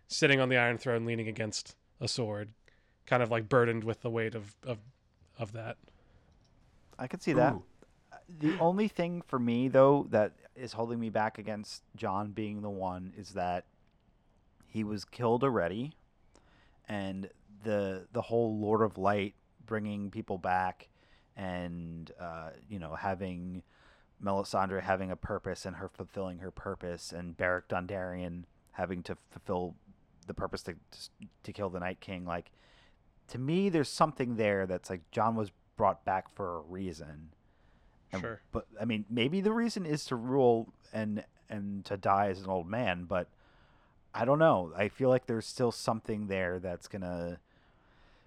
sitting 0.08 0.40
on 0.40 0.48
the 0.48 0.56
Iron 0.56 0.78
Throne, 0.78 1.04
leaning 1.04 1.28
against 1.28 1.76
a 2.00 2.08
sword, 2.08 2.50
kind 3.06 3.22
of 3.22 3.30
like 3.30 3.48
burdened 3.48 3.84
with 3.84 4.00
the 4.02 4.10
weight 4.10 4.34
of 4.34 4.56
of, 4.66 4.78
of 5.38 5.52
that. 5.52 5.76
I 6.98 7.06
could 7.06 7.22
see 7.22 7.32
that. 7.34 7.54
Ooh. 7.54 7.64
The 8.40 8.58
only 8.58 8.88
thing 8.88 9.22
for 9.26 9.38
me 9.38 9.68
though 9.68 10.06
that 10.10 10.32
is 10.56 10.72
holding 10.72 10.98
me 11.00 11.10
back 11.10 11.38
against 11.38 11.82
Jon 11.96 12.32
being 12.32 12.62
the 12.62 12.70
one 12.70 13.12
is 13.16 13.30
that 13.30 13.64
he 14.66 14.84
was 14.84 15.04
killed 15.04 15.44
already, 15.44 15.92
and 16.88 17.28
the 17.64 18.06
the 18.12 18.22
whole 18.22 18.58
Lord 18.58 18.82
of 18.82 18.96
Light 18.96 19.34
bringing 19.66 20.10
people 20.10 20.38
back, 20.38 20.88
and 21.36 22.10
uh, 22.20 22.50
you 22.68 22.78
know 22.78 22.94
having 22.94 23.62
Melisandre 24.22 24.82
having 24.82 25.10
a 25.10 25.16
purpose 25.16 25.64
and 25.66 25.76
her 25.76 25.88
fulfilling 25.88 26.38
her 26.38 26.50
purpose, 26.50 27.12
and 27.12 27.36
Beric 27.36 27.68
Dondarrion 27.68 28.44
having 28.72 29.02
to 29.04 29.16
fulfill 29.30 29.74
the 30.26 30.34
purpose 30.34 30.62
to 30.62 30.74
to 31.42 31.52
kill 31.52 31.68
the 31.70 31.80
Night 31.80 32.00
King. 32.00 32.24
Like 32.24 32.52
to 33.28 33.38
me, 33.38 33.68
there's 33.68 33.88
something 33.88 34.36
there 34.36 34.66
that's 34.66 34.90
like 34.90 35.10
Jon 35.10 35.34
was 35.36 35.50
brought 35.76 36.04
back 36.04 36.28
for 36.34 36.58
a 36.58 36.60
reason. 36.60 37.30
And- 38.12 38.20
Sure. 38.20 38.40
But 38.52 38.66
I 38.80 38.84
mean, 38.84 39.06
maybe 39.08 39.40
the 39.40 39.52
reason 39.52 39.86
is 39.86 40.04
to 40.06 40.16
rule 40.16 40.72
and 40.92 41.24
and 41.48 41.84
to 41.86 41.96
die 41.96 42.28
as 42.28 42.40
an 42.42 42.48
old 42.48 42.66
man, 42.66 43.04
but 43.04 43.28
I 44.14 44.24
don't 44.26 44.38
know. 44.38 44.72
I 44.76 44.88
feel 44.88 45.08
like 45.08 45.26
there's 45.26 45.46
still 45.46 45.72
something 45.72 46.26
there 46.26 46.58
that's 46.58 46.88
gonna 46.88 47.40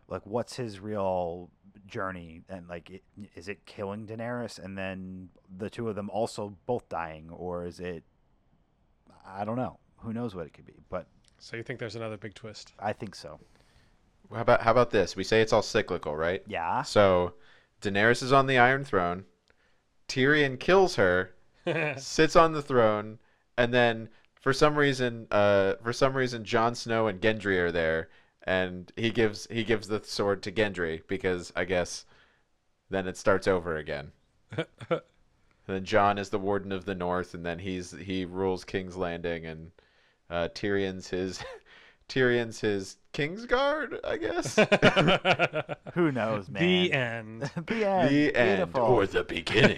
like 0.07 0.25
what's 0.25 0.55
his 0.55 0.79
real 0.79 1.49
journey 1.87 2.41
and 2.49 2.67
like 2.67 2.89
it, 2.89 3.03
is 3.35 3.47
it 3.47 3.65
killing 3.65 4.05
Daenerys 4.05 4.63
and 4.63 4.77
then 4.77 5.29
the 5.57 5.69
two 5.69 5.87
of 5.89 5.95
them 5.95 6.09
also 6.09 6.55
both 6.65 6.87
dying 6.89 7.29
or 7.29 7.65
is 7.65 7.79
it 7.79 8.03
I 9.27 9.43
don't 9.43 9.55
know. 9.55 9.79
Who 9.97 10.13
knows 10.13 10.35
what 10.35 10.45
it 10.45 10.53
could 10.53 10.65
be, 10.65 10.75
but 10.89 11.07
So 11.39 11.57
you 11.57 11.63
think 11.63 11.79
there's 11.79 11.95
another 11.95 12.17
big 12.17 12.35
twist? 12.35 12.73
I 12.79 12.93
think 12.93 13.15
so. 13.15 13.39
How 14.33 14.41
about 14.41 14.61
how 14.61 14.71
about 14.71 14.91
this? 14.91 15.15
We 15.15 15.23
say 15.23 15.41
it's 15.41 15.53
all 15.53 15.61
cyclical, 15.61 16.15
right? 16.15 16.43
Yeah. 16.47 16.83
So 16.83 17.33
Daenerys 17.81 18.23
is 18.23 18.33
on 18.33 18.47
the 18.47 18.57
Iron 18.57 18.83
Throne. 18.83 19.25
Tyrion 20.07 20.59
kills 20.59 20.95
her, 20.95 21.33
sits 21.97 22.35
on 22.35 22.53
the 22.53 22.61
throne, 22.61 23.19
and 23.57 23.73
then 23.73 24.09
for 24.39 24.53
some 24.53 24.75
reason, 24.75 25.27
uh, 25.31 25.73
for 25.83 25.93
some 25.93 26.15
reason, 26.15 26.43
Jon 26.43 26.75
Snow 26.75 27.07
and 27.07 27.19
Gendry 27.19 27.57
are 27.57 27.71
there, 27.71 28.09
and 28.45 28.91
he 28.95 29.09
gives 29.09 29.47
he 29.49 29.63
gives 29.63 29.87
the 29.87 30.01
sword 30.03 30.43
to 30.43 30.51
Gendry 30.51 31.01
because 31.07 31.51
I 31.55 31.65
guess 31.65 32.05
then 32.89 33.07
it 33.07 33.17
starts 33.17 33.47
over 33.47 33.75
again. 33.77 34.11
And 34.55 34.67
then 35.67 35.85
Jon 35.85 36.17
is 36.17 36.29
the 36.29 36.39
Warden 36.39 36.71
of 36.71 36.85
the 36.85 36.95
North, 36.95 37.33
and 37.33 37.45
then 37.45 37.59
he's 37.59 37.91
he 37.91 38.25
rules 38.25 38.63
King's 38.63 38.95
Landing, 38.95 39.45
and 39.45 39.71
uh, 40.29 40.49
Tyrion's 40.53 41.09
his 41.09 41.43
Tyrion's 42.07 42.59
his 42.59 42.97
Kingsguard, 43.13 43.99
I 44.03 44.17
guess. 44.17 44.55
Who 45.93 46.11
knows, 46.11 46.49
man? 46.49 46.61
the 46.61 46.93
end. 46.93 47.51
the 47.67 47.85
end. 47.85 48.09
the 48.09 48.35
end 48.35 48.73
Beautiful. 48.73 48.81
or 48.81 49.07
the 49.07 49.23
beginning. 49.23 49.77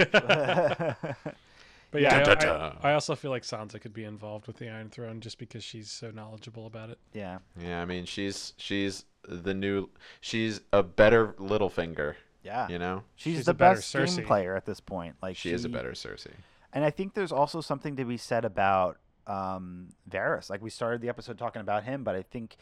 But 1.97 2.03
yeah, 2.03 2.15
I- 2.19 2.23
Dun-dun-dun. 2.23 2.77
I, 2.83 2.91
I 2.91 2.93
also 2.93 3.15
feel 3.15 3.31
like 3.31 3.43
Sansa 3.43 3.81
could 3.81 3.93
be 3.93 4.03
involved 4.03 4.45
with 4.47 4.57
the 4.57 4.69
Iron 4.69 4.89
Throne 4.89 5.19
just 5.19 5.37
because 5.39 5.63
she's 5.63 5.89
so 5.89 6.11
knowledgeable 6.11 6.67
about 6.67 6.89
it. 6.91 6.99
yeah. 7.13 7.39
Yeah, 7.59 7.81
I 7.81 7.85
mean 7.85 8.05
she's 8.05 8.53
she's 8.57 9.05
the 9.27 9.53
new 9.53 9.89
she's 10.21 10.61
a 10.71 10.83
better 10.83 11.33
Littlefinger, 11.39 12.15
Yeah. 12.43 12.67
you 12.69 12.77
know. 12.79 13.03
She's, 13.15 13.37
She's 13.37 13.45
the 13.45 13.51
a 13.51 13.53
better 13.55 13.75
best 13.77 13.93
game 13.93 14.05
Cersei. 14.05 14.25
player 14.25 14.55
at 14.55 14.65
this 14.65 14.79
point. 14.79 15.15
Like 15.21 15.35
She 15.37 15.51
is 15.51 15.65
a 15.65 15.69
better 15.69 15.91
Cersei. 15.93 16.31
And 16.73 16.85
I 16.85 16.91
think 16.91 17.13
there's 17.15 17.31
also 17.31 17.59
something 17.61 17.95
to 17.95 18.05
be 18.05 18.17
said 18.17 18.45
about 18.45 18.97
um, 19.25 19.89
Varys. 20.09 20.49
Like 20.49 20.61
we 20.61 20.69
started 20.69 21.01
the 21.01 21.09
episode 21.09 21.37
talking 21.37 21.61
about 21.61 21.83
him, 21.83 22.03
but 22.03 22.15
I 22.15 22.21
think 22.21 22.55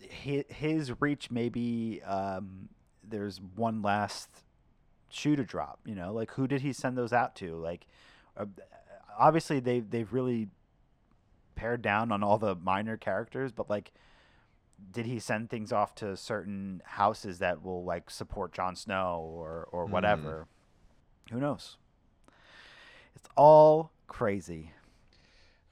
his, 0.00 0.44
his 0.48 1.00
reach 1.00 1.30
maybe 1.30 2.02
um, 2.04 2.68
there's 3.08 3.40
one 3.56 3.82
last 3.82 4.28
shoe 5.10 5.36
to 5.36 5.44
drop. 5.44 5.78
You 5.86 5.94
know, 5.94 6.12
like 6.12 6.32
who 6.32 6.46
did 6.46 6.60
he 6.62 6.72
send 6.72 6.96
those 6.98 7.12
out 7.12 7.34
to? 7.36 7.54
Like 7.56 7.86
uh, 8.38 8.46
obviously 9.18 9.60
they 9.60 9.80
they've 9.80 10.12
really 10.12 10.48
pared 11.56 11.82
down 11.82 12.12
on 12.12 12.22
all 12.22 12.38
the 12.38 12.54
minor 12.54 12.96
characters, 12.96 13.52
but 13.52 13.68
like 13.68 13.92
did 14.92 15.06
he 15.06 15.18
send 15.18 15.50
things 15.50 15.72
off 15.72 15.94
to 15.96 16.16
certain 16.16 16.80
houses 16.84 17.40
that 17.40 17.62
will 17.64 17.82
like 17.84 18.10
support 18.10 18.52
Jon 18.52 18.76
Snow 18.76 19.20
or 19.34 19.68
or 19.72 19.86
Hmm. 19.86 19.92
whatever? 19.92 20.46
Who 21.32 21.40
knows? 21.40 21.76
It's 23.16 23.28
all 23.36 23.90
crazy. 24.06 24.70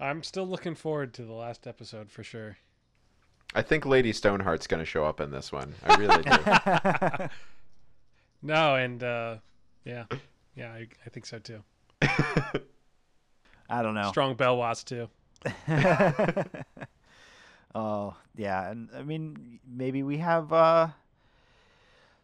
I'm 0.00 0.22
still 0.22 0.46
looking 0.46 0.74
forward 0.74 1.14
to 1.14 1.24
the 1.24 1.32
last 1.32 1.66
episode 1.66 2.10
for 2.10 2.22
sure. 2.24 2.58
I 3.54 3.62
think 3.62 3.86
Lady 3.86 4.12
Stoneheart's 4.12 4.66
going 4.66 4.80
to 4.80 4.84
show 4.84 5.04
up 5.06 5.20
in 5.20 5.30
this 5.30 5.50
one. 5.52 5.72
I 5.84 5.94
really 5.96 6.22
do. 6.22 7.28
No, 8.42 8.76
and 8.76 9.02
uh, 9.02 9.36
yeah, 9.84 10.04
yeah, 10.54 10.72
I, 10.72 10.86
I 11.04 11.08
think 11.10 11.24
so 11.26 11.38
too. 11.38 11.62
I 13.68 13.82
don't 13.82 13.94
know. 13.94 14.10
Strong 14.10 14.36
Belwas 14.36 14.84
too. 14.84 15.08
Oh 17.74 18.16
yeah, 18.34 18.70
and 18.70 18.88
I 18.96 19.02
mean 19.02 19.60
maybe 19.68 20.02
we 20.02 20.16
have 20.18 20.50
uh, 20.50 20.88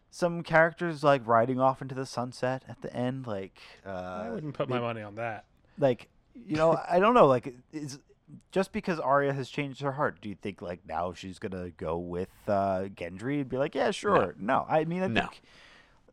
some 0.09 0.41
characters 0.41 1.03
like 1.03 1.27
riding 1.27 1.59
off 1.59 1.79
into 1.79 1.93
the 1.93 2.07
sunset 2.07 2.63
at 2.67 2.81
the 2.81 2.91
end, 2.95 3.27
like 3.27 3.59
uh, 3.85 3.89
I 4.25 4.29
wouldn't 4.31 4.55
put 4.55 4.67
my 4.67 4.79
money 4.79 5.03
on 5.03 5.13
that. 5.15 5.45
like 5.77 6.09
you 6.47 6.57
know 6.57 6.79
I 6.89 6.99
don't 6.99 7.13
know 7.13 7.27
like 7.27 7.53
is 7.71 7.99
just 8.51 8.71
because 8.71 8.99
Arya 8.99 9.33
has 9.33 9.47
changed 9.47 9.81
her 9.81 9.91
heart, 9.91 10.21
do 10.21 10.29
you 10.29 10.35
think 10.35 10.59
like 10.59 10.79
now 10.87 11.13
she's 11.13 11.37
gonna 11.37 11.69
go 11.69 11.97
with 11.99 12.29
uh, 12.47 12.85
Gendry 12.95 13.41
and 13.41 13.49
be 13.49 13.57
like, 13.59 13.75
yeah, 13.75 13.91
sure? 13.91 14.33
No, 14.39 14.65
I 14.67 14.85
mean 14.85 15.03
I 15.03 15.07
No. 15.07 15.21
think. 15.21 15.41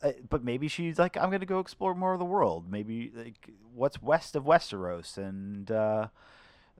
Uh, 0.02 0.12
but 0.28 0.42
maybe 0.42 0.66
she's 0.68 0.98
like, 0.98 1.16
I'm 1.16 1.30
gonna 1.30 1.44
go 1.46 1.58
explore 1.58 1.94
more 1.94 2.12
of 2.14 2.18
the 2.18 2.24
world. 2.24 2.70
Maybe 2.70 3.12
like 3.14 3.50
what's 3.74 4.00
west 4.02 4.34
of 4.34 4.44
Westeros, 4.44 5.18
and 5.18 5.70
uh, 5.70 6.08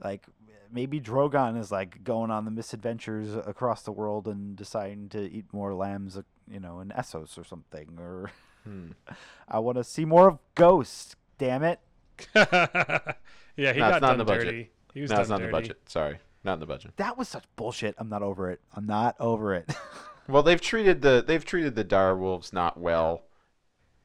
like 0.03 0.25
maybe 0.73 1.01
Drogon 1.01 1.59
is 1.59 1.71
like 1.71 2.03
going 2.05 2.31
on 2.31 2.45
the 2.45 2.51
misadventures 2.51 3.35
across 3.35 3.83
the 3.83 3.93
world 3.93 4.27
and 4.27 4.57
deciding 4.57 5.09
to 5.11 5.21
eat 5.31 5.45
more 5.53 5.75
lambs, 5.75 6.17
uh, 6.17 6.23
you 6.51 6.61
know, 6.61 6.81
in 6.81 6.89
Essos 6.91 7.37
or 7.39 7.45
something. 7.45 7.99
Or 7.99 8.31
Hmm. 8.65 8.91
I 9.49 9.59
want 9.59 9.79
to 9.79 9.85
see 9.85 10.05
more 10.05 10.29
of 10.29 10.39
Ghost. 10.55 11.17
Damn 11.39 11.63
it! 11.63 11.81
yeah, 12.37 13.15
he 13.57 13.63
No, 13.65 13.73
got 13.79 13.91
not 13.91 14.01
done 14.03 14.13
in 14.13 14.19
the 14.19 14.25
budget. 14.25 14.45
dirty. 14.45 14.71
He 14.95 15.01
was 15.01 15.11
No, 15.11 15.17
done 15.17 15.21
it's 15.23 15.31
not 15.31 15.41
in 15.41 15.47
the 15.47 15.53
budget. 15.53 15.81
Sorry, 15.87 16.19
not 16.45 16.55
in 16.55 16.61
the 16.61 16.67
budget. 16.67 16.97
That 16.97 17.17
was 17.17 17.29
such 17.29 17.45
bullshit. 17.57 17.95
I'm 17.99 18.09
not 18.09 18.23
over 18.23 18.51
it. 18.51 18.61
I'm 18.75 18.87
not 18.87 19.17
over 19.21 19.55
it. 19.55 19.71
Well, 20.31 20.43
they've 20.43 20.61
treated 20.61 21.03
the 21.03 21.25
they've 21.27 21.45
treated 21.45 21.75
the 21.75 21.85
dire 21.85 22.17
wolves 22.17 22.53
not 22.53 22.79
well. 22.79 23.25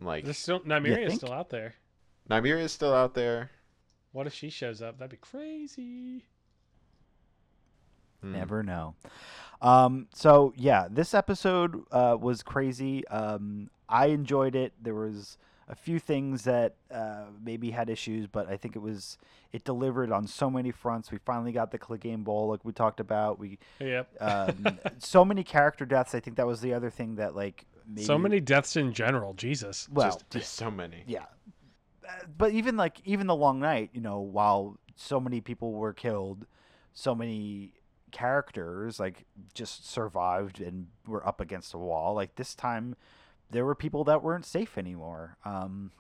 Like 0.01 0.23
There's 0.23 0.37
still 0.37 0.59
Nymeria 0.61 1.07
is 1.07 1.15
still 1.15 1.31
out 1.31 1.49
there. 1.49 1.75
Nymeria 2.29 2.63
is 2.63 2.71
still 2.71 2.93
out 2.93 3.13
there. 3.13 3.51
What 4.11 4.27
if 4.27 4.33
she 4.33 4.49
shows 4.49 4.81
up? 4.81 4.97
That'd 4.97 5.11
be 5.11 5.17
crazy. 5.17 6.25
Hmm. 8.21 8.33
Never 8.33 8.63
know. 8.63 8.95
Um, 9.61 10.07
so 10.13 10.53
yeah, 10.57 10.87
this 10.89 11.13
episode 11.13 11.83
uh, 11.91 12.17
was 12.19 12.43
crazy. 12.43 13.07
Um, 13.07 13.69
I 13.87 14.07
enjoyed 14.07 14.55
it. 14.55 14.73
There 14.81 14.95
was 14.95 15.37
a 15.67 15.75
few 15.75 15.97
things 15.99 16.43
that 16.43 16.75
uh, 16.91 17.25
maybe 17.43 17.71
had 17.71 17.89
issues, 17.89 18.27
but 18.27 18.47
I 18.47 18.55
think 18.57 18.75
it 18.75 18.79
was 18.79 19.17
it 19.51 19.63
delivered 19.63 20.11
on 20.11 20.27
so 20.27 20.49
many 20.49 20.69
fronts. 20.71 21.11
We 21.11 21.17
finally 21.17 21.51
got 21.51 21.71
the 21.71 21.79
Clegane 21.79 22.23
Bowl, 22.23 22.49
like 22.49 22.63
we 22.63 22.71
talked 22.71 22.99
about. 22.99 23.39
We 23.39 23.57
Yep. 23.79 24.09
um, 24.21 24.79
so 24.99 25.25
many 25.25 25.43
character 25.43 25.85
deaths. 25.85 26.13
I 26.13 26.19
think 26.19 26.37
that 26.37 26.45
was 26.45 26.61
the 26.61 26.73
other 26.73 26.89
thing 26.91 27.15
that 27.15 27.35
like 27.35 27.65
maybe, 27.87 28.03
So 28.05 28.17
many 28.17 28.39
deaths 28.39 28.75
in 28.75 28.93
general. 28.93 29.33
Jesus. 29.33 29.87
Well, 29.91 30.07
Just, 30.11 30.29
just 30.29 30.53
so 30.53 30.69
many. 30.69 31.03
yeah, 31.07 31.25
Uh, 32.07 32.11
but 32.37 32.51
even 32.51 32.77
like 32.77 33.01
even 33.05 33.25
the 33.27 33.35
long 33.35 33.59
night, 33.59 33.89
you 33.93 34.01
know, 34.01 34.19
while 34.19 34.77
so 34.95 35.19
many 35.19 35.41
people 35.41 35.71
were 35.73 35.93
killed, 35.93 36.45
so 36.93 37.15
many 37.15 37.73
characters 38.11 38.99
like 38.99 39.25
just 39.53 39.89
survived 39.89 40.61
and 40.61 40.87
were 41.05 41.25
up 41.27 41.41
against 41.41 41.73
a 41.73 41.77
wall. 41.77 42.13
Like 42.13 42.35
this 42.35 42.55
time, 42.55 42.95
there 43.51 43.65
were 43.65 43.75
people 43.75 44.03
that 44.05 44.23
weren't 44.23 44.45
safe 44.45 44.77
anymore. 44.77 45.37
Um, 45.45 45.91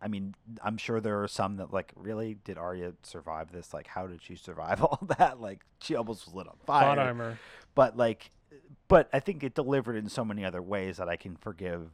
I 0.00 0.08
mean, 0.08 0.34
I'm 0.62 0.76
sure 0.78 1.00
there 1.00 1.22
are 1.22 1.28
some 1.28 1.56
that 1.58 1.72
like 1.72 1.92
really 1.94 2.34
did 2.44 2.58
Arya 2.58 2.94
survive 3.02 3.52
this? 3.52 3.72
Like, 3.72 3.86
how 3.86 4.06
did 4.06 4.22
she 4.22 4.34
survive 4.36 4.82
all 4.82 4.98
that? 5.18 5.40
Like, 5.40 5.64
she 5.80 5.94
almost 5.94 6.26
was 6.26 6.34
lit 6.34 6.48
on 6.48 6.56
fire 6.66 6.94
Plot 6.94 6.98
armor. 6.98 7.38
but 7.74 7.96
like 7.96 8.30
but 8.88 9.08
i 9.12 9.18
think 9.20 9.42
it 9.42 9.54
delivered 9.54 9.96
in 9.96 10.08
so 10.08 10.24
many 10.24 10.44
other 10.44 10.60
ways 10.62 10.98
that 10.98 11.08
i 11.08 11.16
can 11.16 11.36
forgive 11.36 11.90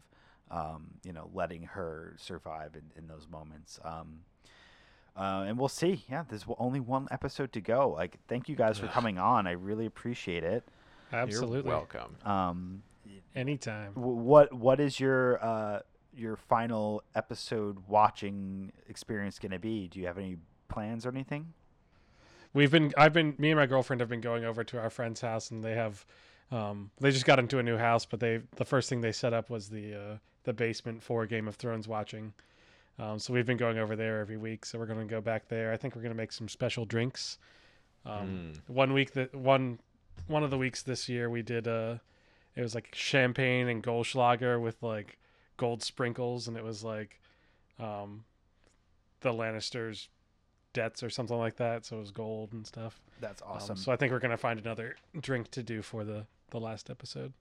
um, 0.50 0.88
you 1.04 1.12
know 1.12 1.30
letting 1.34 1.62
her 1.62 2.14
survive 2.18 2.74
in, 2.74 2.82
in 3.00 3.06
those 3.08 3.26
moments 3.30 3.78
um, 3.84 4.20
uh, 5.16 5.44
and 5.46 5.58
we'll 5.58 5.68
see 5.68 6.04
yeah 6.10 6.24
there's 6.28 6.44
only 6.58 6.80
one 6.80 7.06
episode 7.10 7.52
to 7.52 7.60
go 7.60 7.90
like 7.90 8.18
thank 8.28 8.48
you 8.48 8.56
guys 8.56 8.78
for 8.78 8.88
coming 8.88 9.18
on 9.18 9.46
i 9.46 9.52
really 9.52 9.86
appreciate 9.86 10.42
it 10.44 10.64
Absolutely. 11.12 11.70
You're 11.70 11.78
welcome. 11.78 12.16
um, 12.24 12.82
Anytime. 13.34 13.92
what 13.94 14.52
what 14.52 14.80
is 14.80 14.98
your 14.98 15.42
uh, 15.44 15.80
your 16.14 16.36
final 16.36 17.02
episode 17.14 17.78
watching 17.86 18.72
experience 18.88 19.38
going 19.38 19.52
to 19.52 19.58
be 19.58 19.88
do 19.88 20.00
you 20.00 20.06
have 20.06 20.18
any 20.18 20.36
plans 20.68 21.06
or 21.06 21.10
anything 21.10 21.52
We've 22.54 22.70
been 22.70 22.92
I've 22.96 23.12
been 23.12 23.34
me 23.38 23.50
and 23.50 23.58
my 23.58 23.66
girlfriend 23.66 24.00
have 24.00 24.08
been 24.08 24.20
going 24.20 24.44
over 24.44 24.64
to 24.64 24.78
our 24.78 24.90
friend's 24.90 25.20
house 25.20 25.50
and 25.50 25.62
they 25.62 25.74
have 25.74 26.04
um 26.50 26.90
they 26.98 27.10
just 27.10 27.26
got 27.26 27.38
into 27.38 27.58
a 27.58 27.62
new 27.62 27.76
house 27.76 28.06
but 28.06 28.20
they 28.20 28.40
the 28.56 28.64
first 28.64 28.88
thing 28.88 29.00
they 29.00 29.12
set 29.12 29.32
up 29.34 29.50
was 29.50 29.68
the 29.68 29.94
uh 29.94 30.16
the 30.44 30.52
basement 30.52 31.02
for 31.02 31.26
Game 31.26 31.46
of 31.46 31.56
Thrones 31.56 31.86
watching. 31.86 32.32
Um 32.98 33.18
so 33.18 33.32
we've 33.34 33.46
been 33.46 33.58
going 33.58 33.78
over 33.78 33.94
there 33.96 34.20
every 34.20 34.38
week 34.38 34.64
so 34.64 34.78
we're 34.78 34.86
going 34.86 34.98
to 34.98 35.04
go 35.04 35.20
back 35.20 35.46
there. 35.48 35.72
I 35.72 35.76
think 35.76 35.94
we're 35.94 36.02
going 36.02 36.14
to 36.14 36.16
make 36.16 36.32
some 36.32 36.48
special 36.48 36.84
drinks. 36.86 37.38
Um 38.06 38.54
one 38.66 38.92
week 38.94 39.12
that 39.12 39.34
one 39.34 39.78
one 40.26 40.42
of 40.42 40.50
the 40.50 40.58
weeks 40.58 40.82
this 40.82 41.08
year 41.08 41.28
we 41.28 41.42
did 41.42 41.68
uh 41.68 41.98
it 42.58 42.62
was 42.62 42.74
like 42.74 42.88
champagne 42.92 43.68
and 43.68 43.82
Goldschlager 43.82 44.60
with 44.60 44.82
like 44.82 45.16
gold 45.56 45.82
sprinkles 45.82 46.48
and 46.48 46.56
it 46.56 46.64
was 46.64 46.82
like 46.84 47.20
um 47.78 48.24
the 49.20 49.32
Lannisters 49.32 50.08
debts 50.72 51.02
or 51.02 51.10
something 51.10 51.38
like 51.38 51.56
that. 51.56 51.84
So 51.86 51.96
it 51.96 52.00
was 52.00 52.10
gold 52.10 52.52
and 52.52 52.66
stuff. 52.66 53.00
that's 53.20 53.42
Um, 53.42 53.48
awesome 53.52 53.76
so 53.76 53.92
I 53.92 53.96
think 53.96 54.12
we're 54.12 54.18
gonna 54.18 54.36
find 54.36 54.58
another 54.58 54.96
drink 55.20 55.50
to 55.52 55.62
do 55.62 55.82
for 55.82 56.04
the 56.04 56.26
the 56.50 56.58
last 56.60 56.90
episode. 56.90 57.32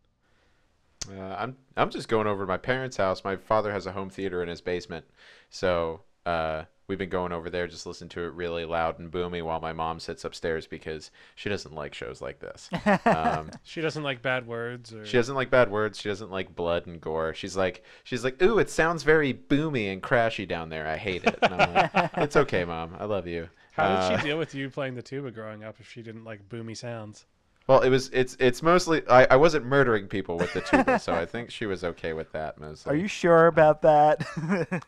Uh, 1.11 1.35
I'm 1.37 1.57
I'm 1.75 1.89
just 1.89 2.09
going 2.09 2.27
over 2.27 2.43
to 2.43 2.47
my 2.47 2.57
parents' 2.57 2.97
house. 2.97 3.23
My 3.23 3.35
father 3.35 3.71
has 3.71 3.85
a 3.87 3.91
home 3.91 4.09
theater 4.09 4.43
in 4.43 4.49
his 4.49 4.61
basement, 4.61 5.05
so 5.49 6.01
uh, 6.25 6.63
we've 6.87 6.97
been 6.97 7.09
going 7.09 7.33
over 7.33 7.49
there, 7.49 7.67
just 7.67 7.85
listening 7.85 8.09
to 8.09 8.21
it 8.21 8.33
really 8.33 8.63
loud 8.63 8.97
and 8.99 9.11
boomy 9.11 9.43
while 9.43 9.59
my 9.59 9.73
mom 9.73 9.99
sits 9.99 10.23
upstairs 10.23 10.67
because 10.67 11.11
she 11.35 11.49
doesn't 11.49 11.75
like 11.75 11.93
shows 11.93 12.21
like 12.21 12.39
this. 12.39 12.69
Um, 13.05 13.51
She 13.63 13.81
doesn't 13.81 14.03
like 14.03 14.21
bad 14.21 14.47
words 14.47 14.93
or 14.93 15.05
she 15.05 15.17
doesn't 15.17 15.35
like 15.35 15.49
bad 15.49 15.69
words. 15.69 15.99
She 15.99 16.07
doesn't 16.07 16.31
like 16.31 16.55
blood 16.55 16.87
and 16.87 17.01
gore. 17.01 17.33
She's 17.33 17.57
like 17.57 17.83
she's 18.03 18.23
like, 18.23 18.41
ooh, 18.41 18.59
it 18.59 18.69
sounds 18.69 19.03
very 19.03 19.33
boomy 19.33 19.91
and 19.91 20.01
crashy 20.01 20.47
down 20.47 20.69
there. 20.69 20.87
I 20.87 20.95
hate 20.97 21.25
it. 21.25 21.37
And 21.41 21.53
I'm 21.61 21.73
like, 21.73 21.91
it's 22.17 22.37
okay, 22.37 22.63
mom. 22.63 22.95
I 22.97 23.05
love 23.05 23.27
you. 23.27 23.49
How 23.73 23.87
did 23.89 23.97
Uh, 24.15 24.17
she 24.19 24.27
deal 24.27 24.37
with 24.37 24.55
you 24.55 24.69
playing 24.69 24.95
the 24.95 25.01
tuba 25.01 25.31
growing 25.31 25.63
up 25.63 25.75
if 25.79 25.89
she 25.91 26.01
didn't 26.01 26.23
like 26.23 26.47
boomy 26.47 26.75
sounds? 26.75 27.25
Well, 27.67 27.81
it 27.81 27.89
was 27.89 28.09
it's 28.13 28.37
it's 28.39 28.63
mostly 28.63 29.01
I, 29.09 29.25
I 29.31 29.35
wasn't 29.35 29.65
murdering 29.65 30.07
people 30.07 30.37
with 30.37 30.53
the 30.53 30.61
tuba, 30.61 30.99
so 30.99 31.13
I 31.13 31.25
think 31.25 31.51
she 31.51 31.65
was 31.65 31.83
okay 31.83 32.13
with 32.13 32.31
that 32.31 32.57
mostly. 32.59 32.93
are 32.93 32.95
you 32.95 33.07
sure 33.09 33.47
about 33.47 33.81
that 33.81 34.25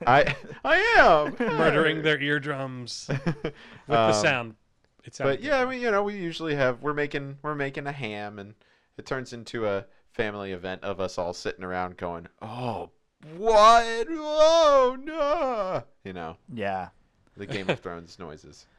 I 0.07 0.33
I 0.63 0.77
am 0.97 1.35
Murdering 1.57 2.01
their 2.03 2.19
eardrums 2.21 3.09
with 3.25 3.53
the 3.87 3.99
Um, 3.99 4.13
sound. 4.13 4.55
It 5.03 5.13
sounded 5.15 5.37
But 5.37 5.43
yeah, 5.43 5.65
we 5.65 5.77
you 5.79 5.91
know 5.91 6.03
we 6.03 6.15
usually 6.17 6.55
have 6.55 6.81
we're 6.81 6.93
making 6.93 7.37
we're 7.41 7.53
making 7.55 7.85
a 7.85 7.91
ham 7.91 8.39
and 8.39 8.53
it 8.97 9.05
turns 9.05 9.33
into 9.33 9.67
a 9.67 9.85
family 10.13 10.53
event 10.53 10.83
of 10.83 10.99
us 11.01 11.17
all 11.17 11.33
sitting 11.33 11.63
around 11.65 11.97
going, 11.97 12.27
"Oh, 12.41 12.89
what? 13.37 14.07
Oh 14.09 14.97
no!" 15.01 15.83
You 16.05 16.13
know 16.13 16.37
yeah 16.53 16.89
the 17.35 17.45
Game 17.45 17.69
of 17.69 17.79
Thrones 17.79 18.17
noises. 18.19 18.65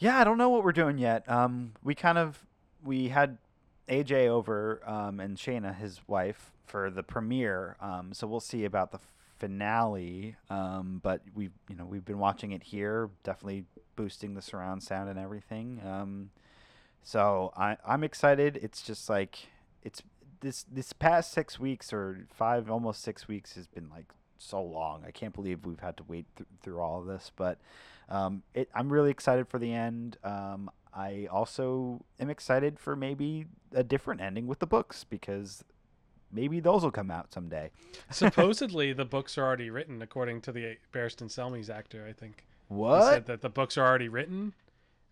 Yeah, 0.00 0.18
I 0.18 0.24
don't 0.24 0.38
know 0.38 0.48
what 0.48 0.64
we're 0.64 0.72
doing 0.72 0.98
yet. 0.98 1.26
Um, 1.30 1.72
we 1.84 1.94
kind 1.94 2.18
of 2.18 2.44
we 2.84 3.08
had 3.08 3.38
AJ 3.88 4.28
over 4.28 4.80
um, 4.88 5.20
and 5.20 5.36
Shayna, 5.36 5.76
his 5.76 6.00
wife, 6.06 6.52
for 6.66 6.90
the 6.90 7.02
premiere. 7.02 7.76
Um, 7.80 8.12
so 8.12 8.26
we'll 8.26 8.40
see 8.40 8.64
about 8.64 8.92
the 8.92 8.98
finale. 9.38 10.36
Um, 10.50 11.00
but 11.02 11.22
we, 11.34 11.50
you 11.68 11.76
know, 11.76 11.84
we've 11.84 12.04
been 12.04 12.18
watching 12.18 12.52
it 12.52 12.62
here, 12.62 13.10
definitely 13.22 13.64
boosting 13.96 14.34
the 14.34 14.42
surround 14.42 14.82
sound 14.82 15.08
and 15.08 15.18
everything. 15.18 15.80
Um, 15.84 16.30
so 17.02 17.52
I, 17.56 17.76
I'm 17.86 18.04
excited. 18.04 18.58
It's 18.62 18.82
just 18.82 19.08
like 19.10 19.48
it's 19.82 20.02
this 20.40 20.64
this 20.70 20.92
past 20.92 21.32
six 21.32 21.58
weeks 21.58 21.92
or 21.92 22.26
five, 22.32 22.70
almost 22.70 23.02
six 23.02 23.28
weeks 23.28 23.54
has 23.54 23.66
been 23.66 23.90
like 23.90 24.06
so 24.38 24.62
long. 24.62 25.04
I 25.06 25.10
can't 25.10 25.34
believe 25.34 25.66
we've 25.66 25.80
had 25.80 25.96
to 25.98 26.04
wait 26.08 26.26
th- 26.36 26.48
through 26.62 26.80
all 26.80 27.00
of 27.00 27.06
this, 27.06 27.30
but 27.36 27.58
um, 28.08 28.42
it, 28.54 28.68
I'm 28.74 28.92
really 28.92 29.10
excited 29.10 29.48
for 29.48 29.58
the 29.58 29.72
end. 29.72 30.16
Um, 30.24 30.70
I 30.94 31.26
also 31.30 32.04
am 32.20 32.30
excited 32.30 32.78
for 32.78 32.94
maybe 32.94 33.46
a 33.72 33.82
different 33.82 34.20
ending 34.20 34.46
with 34.46 34.60
the 34.60 34.66
books 34.66 35.02
because 35.04 35.64
maybe 36.30 36.60
those 36.60 36.82
will 36.84 36.90
come 36.92 37.10
out 37.10 37.32
someday. 37.32 37.70
Supposedly 38.10 38.92
the 38.92 39.04
books 39.04 39.36
are 39.36 39.42
already 39.44 39.70
written, 39.70 40.00
according 40.02 40.40
to 40.42 40.52
the 40.52 40.76
Barristan 40.92 41.30
Selmy's 41.30 41.68
actor. 41.68 42.06
I 42.08 42.12
think 42.12 42.44
he 42.68 42.74
What? 42.74 43.02
said 43.12 43.26
that 43.26 43.40
the 43.40 43.48
books 43.50 43.76
are 43.76 43.84
already 43.86 44.08
written, 44.08 44.54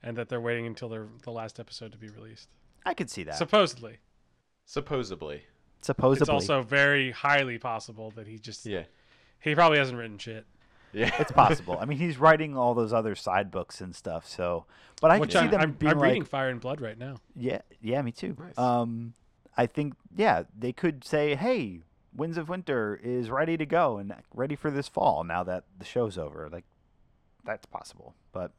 and 0.03 0.17
that 0.17 0.29
they're 0.29 0.41
waiting 0.41 0.67
until 0.67 0.89
their 0.89 1.07
the 1.23 1.33
last 1.33 1.59
episode 1.59 1.93
to 1.93 1.99
be 1.99 2.09
released. 2.09 2.49
I 2.87 2.95
could 2.95 3.11
see 3.11 3.25
that. 3.25 3.35
Supposedly, 3.37 3.99
Supposedly, 4.65 5.43
Supposedly, 5.81 6.23
it's 6.23 6.29
also 6.31 6.63
very 6.63 7.11
highly 7.11 7.59
possible 7.59 8.13
that 8.13 8.27
he 8.29 8.39
just 8.39 8.65
yeah, 8.67 8.85
he 9.41 9.55
probably 9.55 9.79
hasn't 9.79 9.99
written 9.99 10.19
shit. 10.19 10.47
Yeah. 10.93 11.11
it's 11.19 11.33
possible. 11.33 11.79
I 11.81 11.85
mean, 11.85 11.99
he's 11.99 12.19
writing 12.19 12.57
all 12.57 12.75
those 12.75 12.93
other 12.93 13.15
side 13.15 13.51
books 13.51 13.81
and 13.81 13.95
stuff. 13.95 14.29
So, 14.29 14.67
but 15.01 15.11
I 15.11 15.19
Which 15.19 15.33
can 15.33 15.41
see 15.41 15.45
I'm, 15.47 15.51
them 15.51 15.61
I'm, 15.61 15.73
being 15.73 15.93
I'm 15.93 15.99
like, 15.99 16.09
reading 16.09 16.25
Fire 16.25 16.49
and 16.49 16.61
Blood 16.61 16.81
right 16.81 16.99
now. 16.99 17.17
yeah, 17.35 17.61
yeah, 17.81 18.01
me 18.03 18.13
too. 18.13 18.37
Nice. 18.39 18.59
Um, 18.59 19.15
I 19.57 19.67
think 19.67 19.95
yeah, 20.17 20.45
they 20.59 20.73
could 20.73 21.05
say, 21.05 21.35
hey, 21.35 21.81
Winds 22.15 22.39
of 22.39 22.49
Winter 22.49 23.01
is 23.03 23.31
ready 23.31 23.57
to 23.57 23.67
go 23.67 23.99
and 23.99 24.15
ready 24.35 24.57
for 24.57 24.71
this 24.71 24.89
fall. 24.89 25.25
Now 25.25 25.43
that 25.45 25.65
the 25.79 25.85
show's 25.85 26.17
over, 26.19 26.49
like 26.51 26.65
that's 27.45 27.67
possible. 27.67 28.15
But 28.33 28.53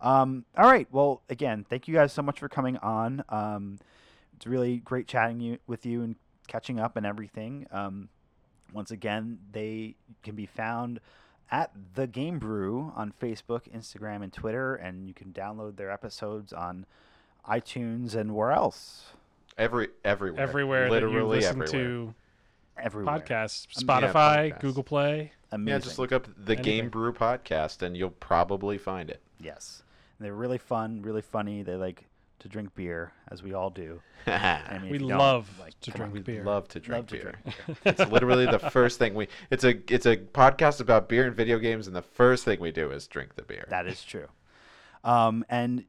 Um, 0.00 0.44
all 0.58 0.68
right. 0.68 0.88
Well, 0.90 1.22
again, 1.30 1.64
thank 1.68 1.86
you 1.86 1.94
guys 1.94 2.12
so 2.12 2.22
much 2.22 2.40
for 2.40 2.48
coming 2.48 2.76
on. 2.78 3.22
Um, 3.28 3.78
it's 4.34 4.46
really 4.46 4.78
great 4.78 5.06
chatting 5.06 5.40
you 5.40 5.58
with 5.68 5.86
you 5.86 6.02
and 6.02 6.16
catching 6.48 6.80
up 6.80 6.96
and 6.96 7.06
everything. 7.06 7.68
Um, 7.70 8.08
once 8.72 8.90
again, 8.90 9.38
they 9.52 9.94
can 10.24 10.34
be 10.34 10.46
found 10.46 10.98
at 11.50 11.70
the 11.94 12.06
Game 12.06 12.38
Brew 12.38 12.92
on 12.96 13.12
Facebook, 13.20 13.62
Instagram, 13.74 14.22
and 14.22 14.32
Twitter, 14.32 14.74
and 14.74 15.06
you 15.06 15.14
can 15.14 15.32
download 15.32 15.76
their 15.76 15.90
episodes 15.90 16.52
on 16.52 16.86
iTunes 17.48 18.14
and 18.14 18.34
where 18.34 18.52
else? 18.52 19.06
Every 19.58 19.88
everywhere. 20.04 20.40
Everywhere 20.40 20.90
Literally 20.90 21.14
that 21.14 21.20
you 21.20 21.26
listen 21.26 21.62
everywhere. 21.62 21.66
to 21.86 22.14
Everywhere. 22.78 23.18
podcasts, 23.18 23.66
yeah, 23.70 23.82
Spotify, 23.82 24.12
podcasts. 24.52 24.60
Google 24.60 24.82
Play. 24.82 25.32
Amazing. 25.50 25.68
Yeah, 25.68 25.78
just 25.84 25.98
look 25.98 26.12
up 26.12 26.24
the 26.24 26.52
Anything. 26.54 26.62
Game 26.64 26.88
Brew 26.88 27.12
podcast 27.12 27.82
and 27.82 27.94
you'll 27.96 28.10
probably 28.10 28.78
find 28.78 29.10
it. 29.10 29.20
Yes. 29.38 29.82
And 30.18 30.24
they're 30.24 30.34
really 30.34 30.56
fun, 30.58 31.02
really 31.02 31.20
funny. 31.20 31.62
They 31.62 31.74
like 31.76 32.06
to 32.42 32.48
drink 32.48 32.74
beer, 32.74 33.12
as 33.30 33.42
we 33.42 33.54
all 33.54 33.70
do. 33.70 34.00
I 34.26 34.78
mean, 34.82 34.90
We 34.90 34.96
if 34.96 35.02
you 35.02 35.08
don't, 35.08 35.18
love 35.18 35.48
like, 35.58 35.78
to 35.80 35.90
come 35.90 36.02
on. 36.02 36.10
drink 36.10 36.26
we 36.26 36.32
beer. 36.34 36.44
love 36.44 36.68
to 36.68 36.80
drink 36.80 37.10
Love 37.12 37.20
to 37.20 37.24
beer. 37.24 37.34
drink 37.66 37.78
it's 37.84 38.10
literally 38.10 38.46
the 38.46 38.58
first 38.58 38.98
thing 38.98 39.14
we. 39.14 39.28
It's 39.50 39.64
a 39.64 39.74
it's 39.92 40.06
a 40.06 40.16
podcast 40.16 40.80
about 40.80 41.08
beer 41.08 41.26
and 41.26 41.34
video 41.34 41.58
games, 41.58 41.86
and 41.86 41.96
the 41.96 42.02
first 42.02 42.44
thing 42.44 42.60
we 42.60 42.70
do 42.72 42.90
is 42.92 43.06
drink 43.08 43.34
the 43.36 43.42
beer. 43.42 43.66
That 43.70 43.86
is 43.86 44.02
true. 44.04 44.26
Um, 45.04 45.44
and 45.48 45.84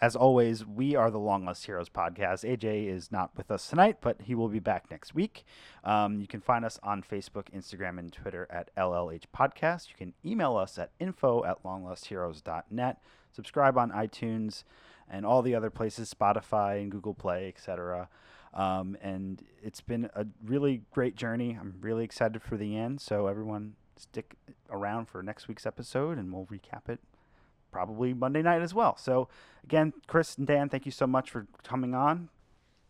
as 0.00 0.14
always, 0.14 0.64
we 0.64 0.94
are 0.94 1.10
the 1.10 1.18
Long 1.18 1.44
Lost 1.44 1.66
Heroes 1.66 1.88
podcast. 1.88 2.44
AJ 2.48 2.88
is 2.88 3.10
not 3.10 3.30
with 3.36 3.50
us 3.50 3.68
tonight, 3.68 3.96
but 4.00 4.22
he 4.22 4.34
will 4.36 4.48
be 4.48 4.60
back 4.60 4.90
next 4.92 5.12
week. 5.14 5.44
Um, 5.82 6.20
you 6.20 6.28
can 6.28 6.40
find 6.40 6.64
us 6.64 6.78
on 6.84 7.02
Facebook, 7.02 7.50
Instagram, 7.52 7.98
and 7.98 8.12
Twitter 8.12 8.46
at 8.48 8.70
LLH 8.76 9.24
Podcast. 9.36 9.88
You 9.88 9.96
can 9.96 10.14
email 10.24 10.56
us 10.56 10.78
at 10.78 10.90
info 11.00 11.44
at 11.44 11.62
longlostheroes.net. 11.64 12.98
Subscribe 13.32 13.76
on 13.76 13.90
iTunes 13.90 14.62
and 15.10 15.24
all 15.26 15.42
the 15.42 15.54
other 15.54 15.70
places, 15.70 16.12
Spotify 16.12 16.80
and 16.82 16.90
Google 16.90 17.14
Play, 17.14 17.48
etc. 17.48 18.08
Um, 18.54 18.96
and 19.02 19.42
it's 19.62 19.80
been 19.80 20.10
a 20.14 20.26
really 20.44 20.82
great 20.92 21.14
journey. 21.16 21.56
I'm 21.60 21.76
really 21.80 22.04
excited 22.04 22.42
for 22.42 22.56
the 22.56 22.76
end. 22.76 23.00
So 23.00 23.26
everyone 23.26 23.74
stick 23.96 24.34
around 24.70 25.06
for 25.08 25.22
next 25.22 25.48
week's 25.48 25.66
episode, 25.66 26.18
and 26.18 26.32
we'll 26.32 26.46
recap 26.46 26.88
it 26.88 27.00
probably 27.70 28.14
Monday 28.14 28.40
night 28.42 28.62
as 28.62 28.72
well. 28.72 28.96
So 28.96 29.28
again, 29.64 29.92
Chris 30.06 30.36
and 30.38 30.46
Dan, 30.46 30.68
thank 30.68 30.86
you 30.86 30.92
so 30.92 31.06
much 31.06 31.30
for 31.30 31.46
coming 31.62 31.94
on, 31.94 32.28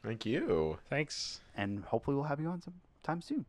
Thank 0.04 0.24
you. 0.24 0.78
Thanks. 0.88 1.40
and 1.56 1.84
hopefully 1.84 2.14
we'll 2.14 2.26
have 2.26 2.40
you 2.40 2.46
on 2.48 2.62
sometime 2.62 3.20
soon. 3.20 3.44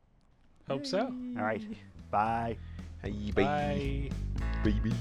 Hope 0.68 0.86
so. 0.86 1.02
All 1.38 1.44
right, 1.44 1.62
bye. 2.10 2.58
Hey, 3.04 3.32
Bye. 3.32 4.10
baby. 4.64 4.82
baby. 4.90 4.96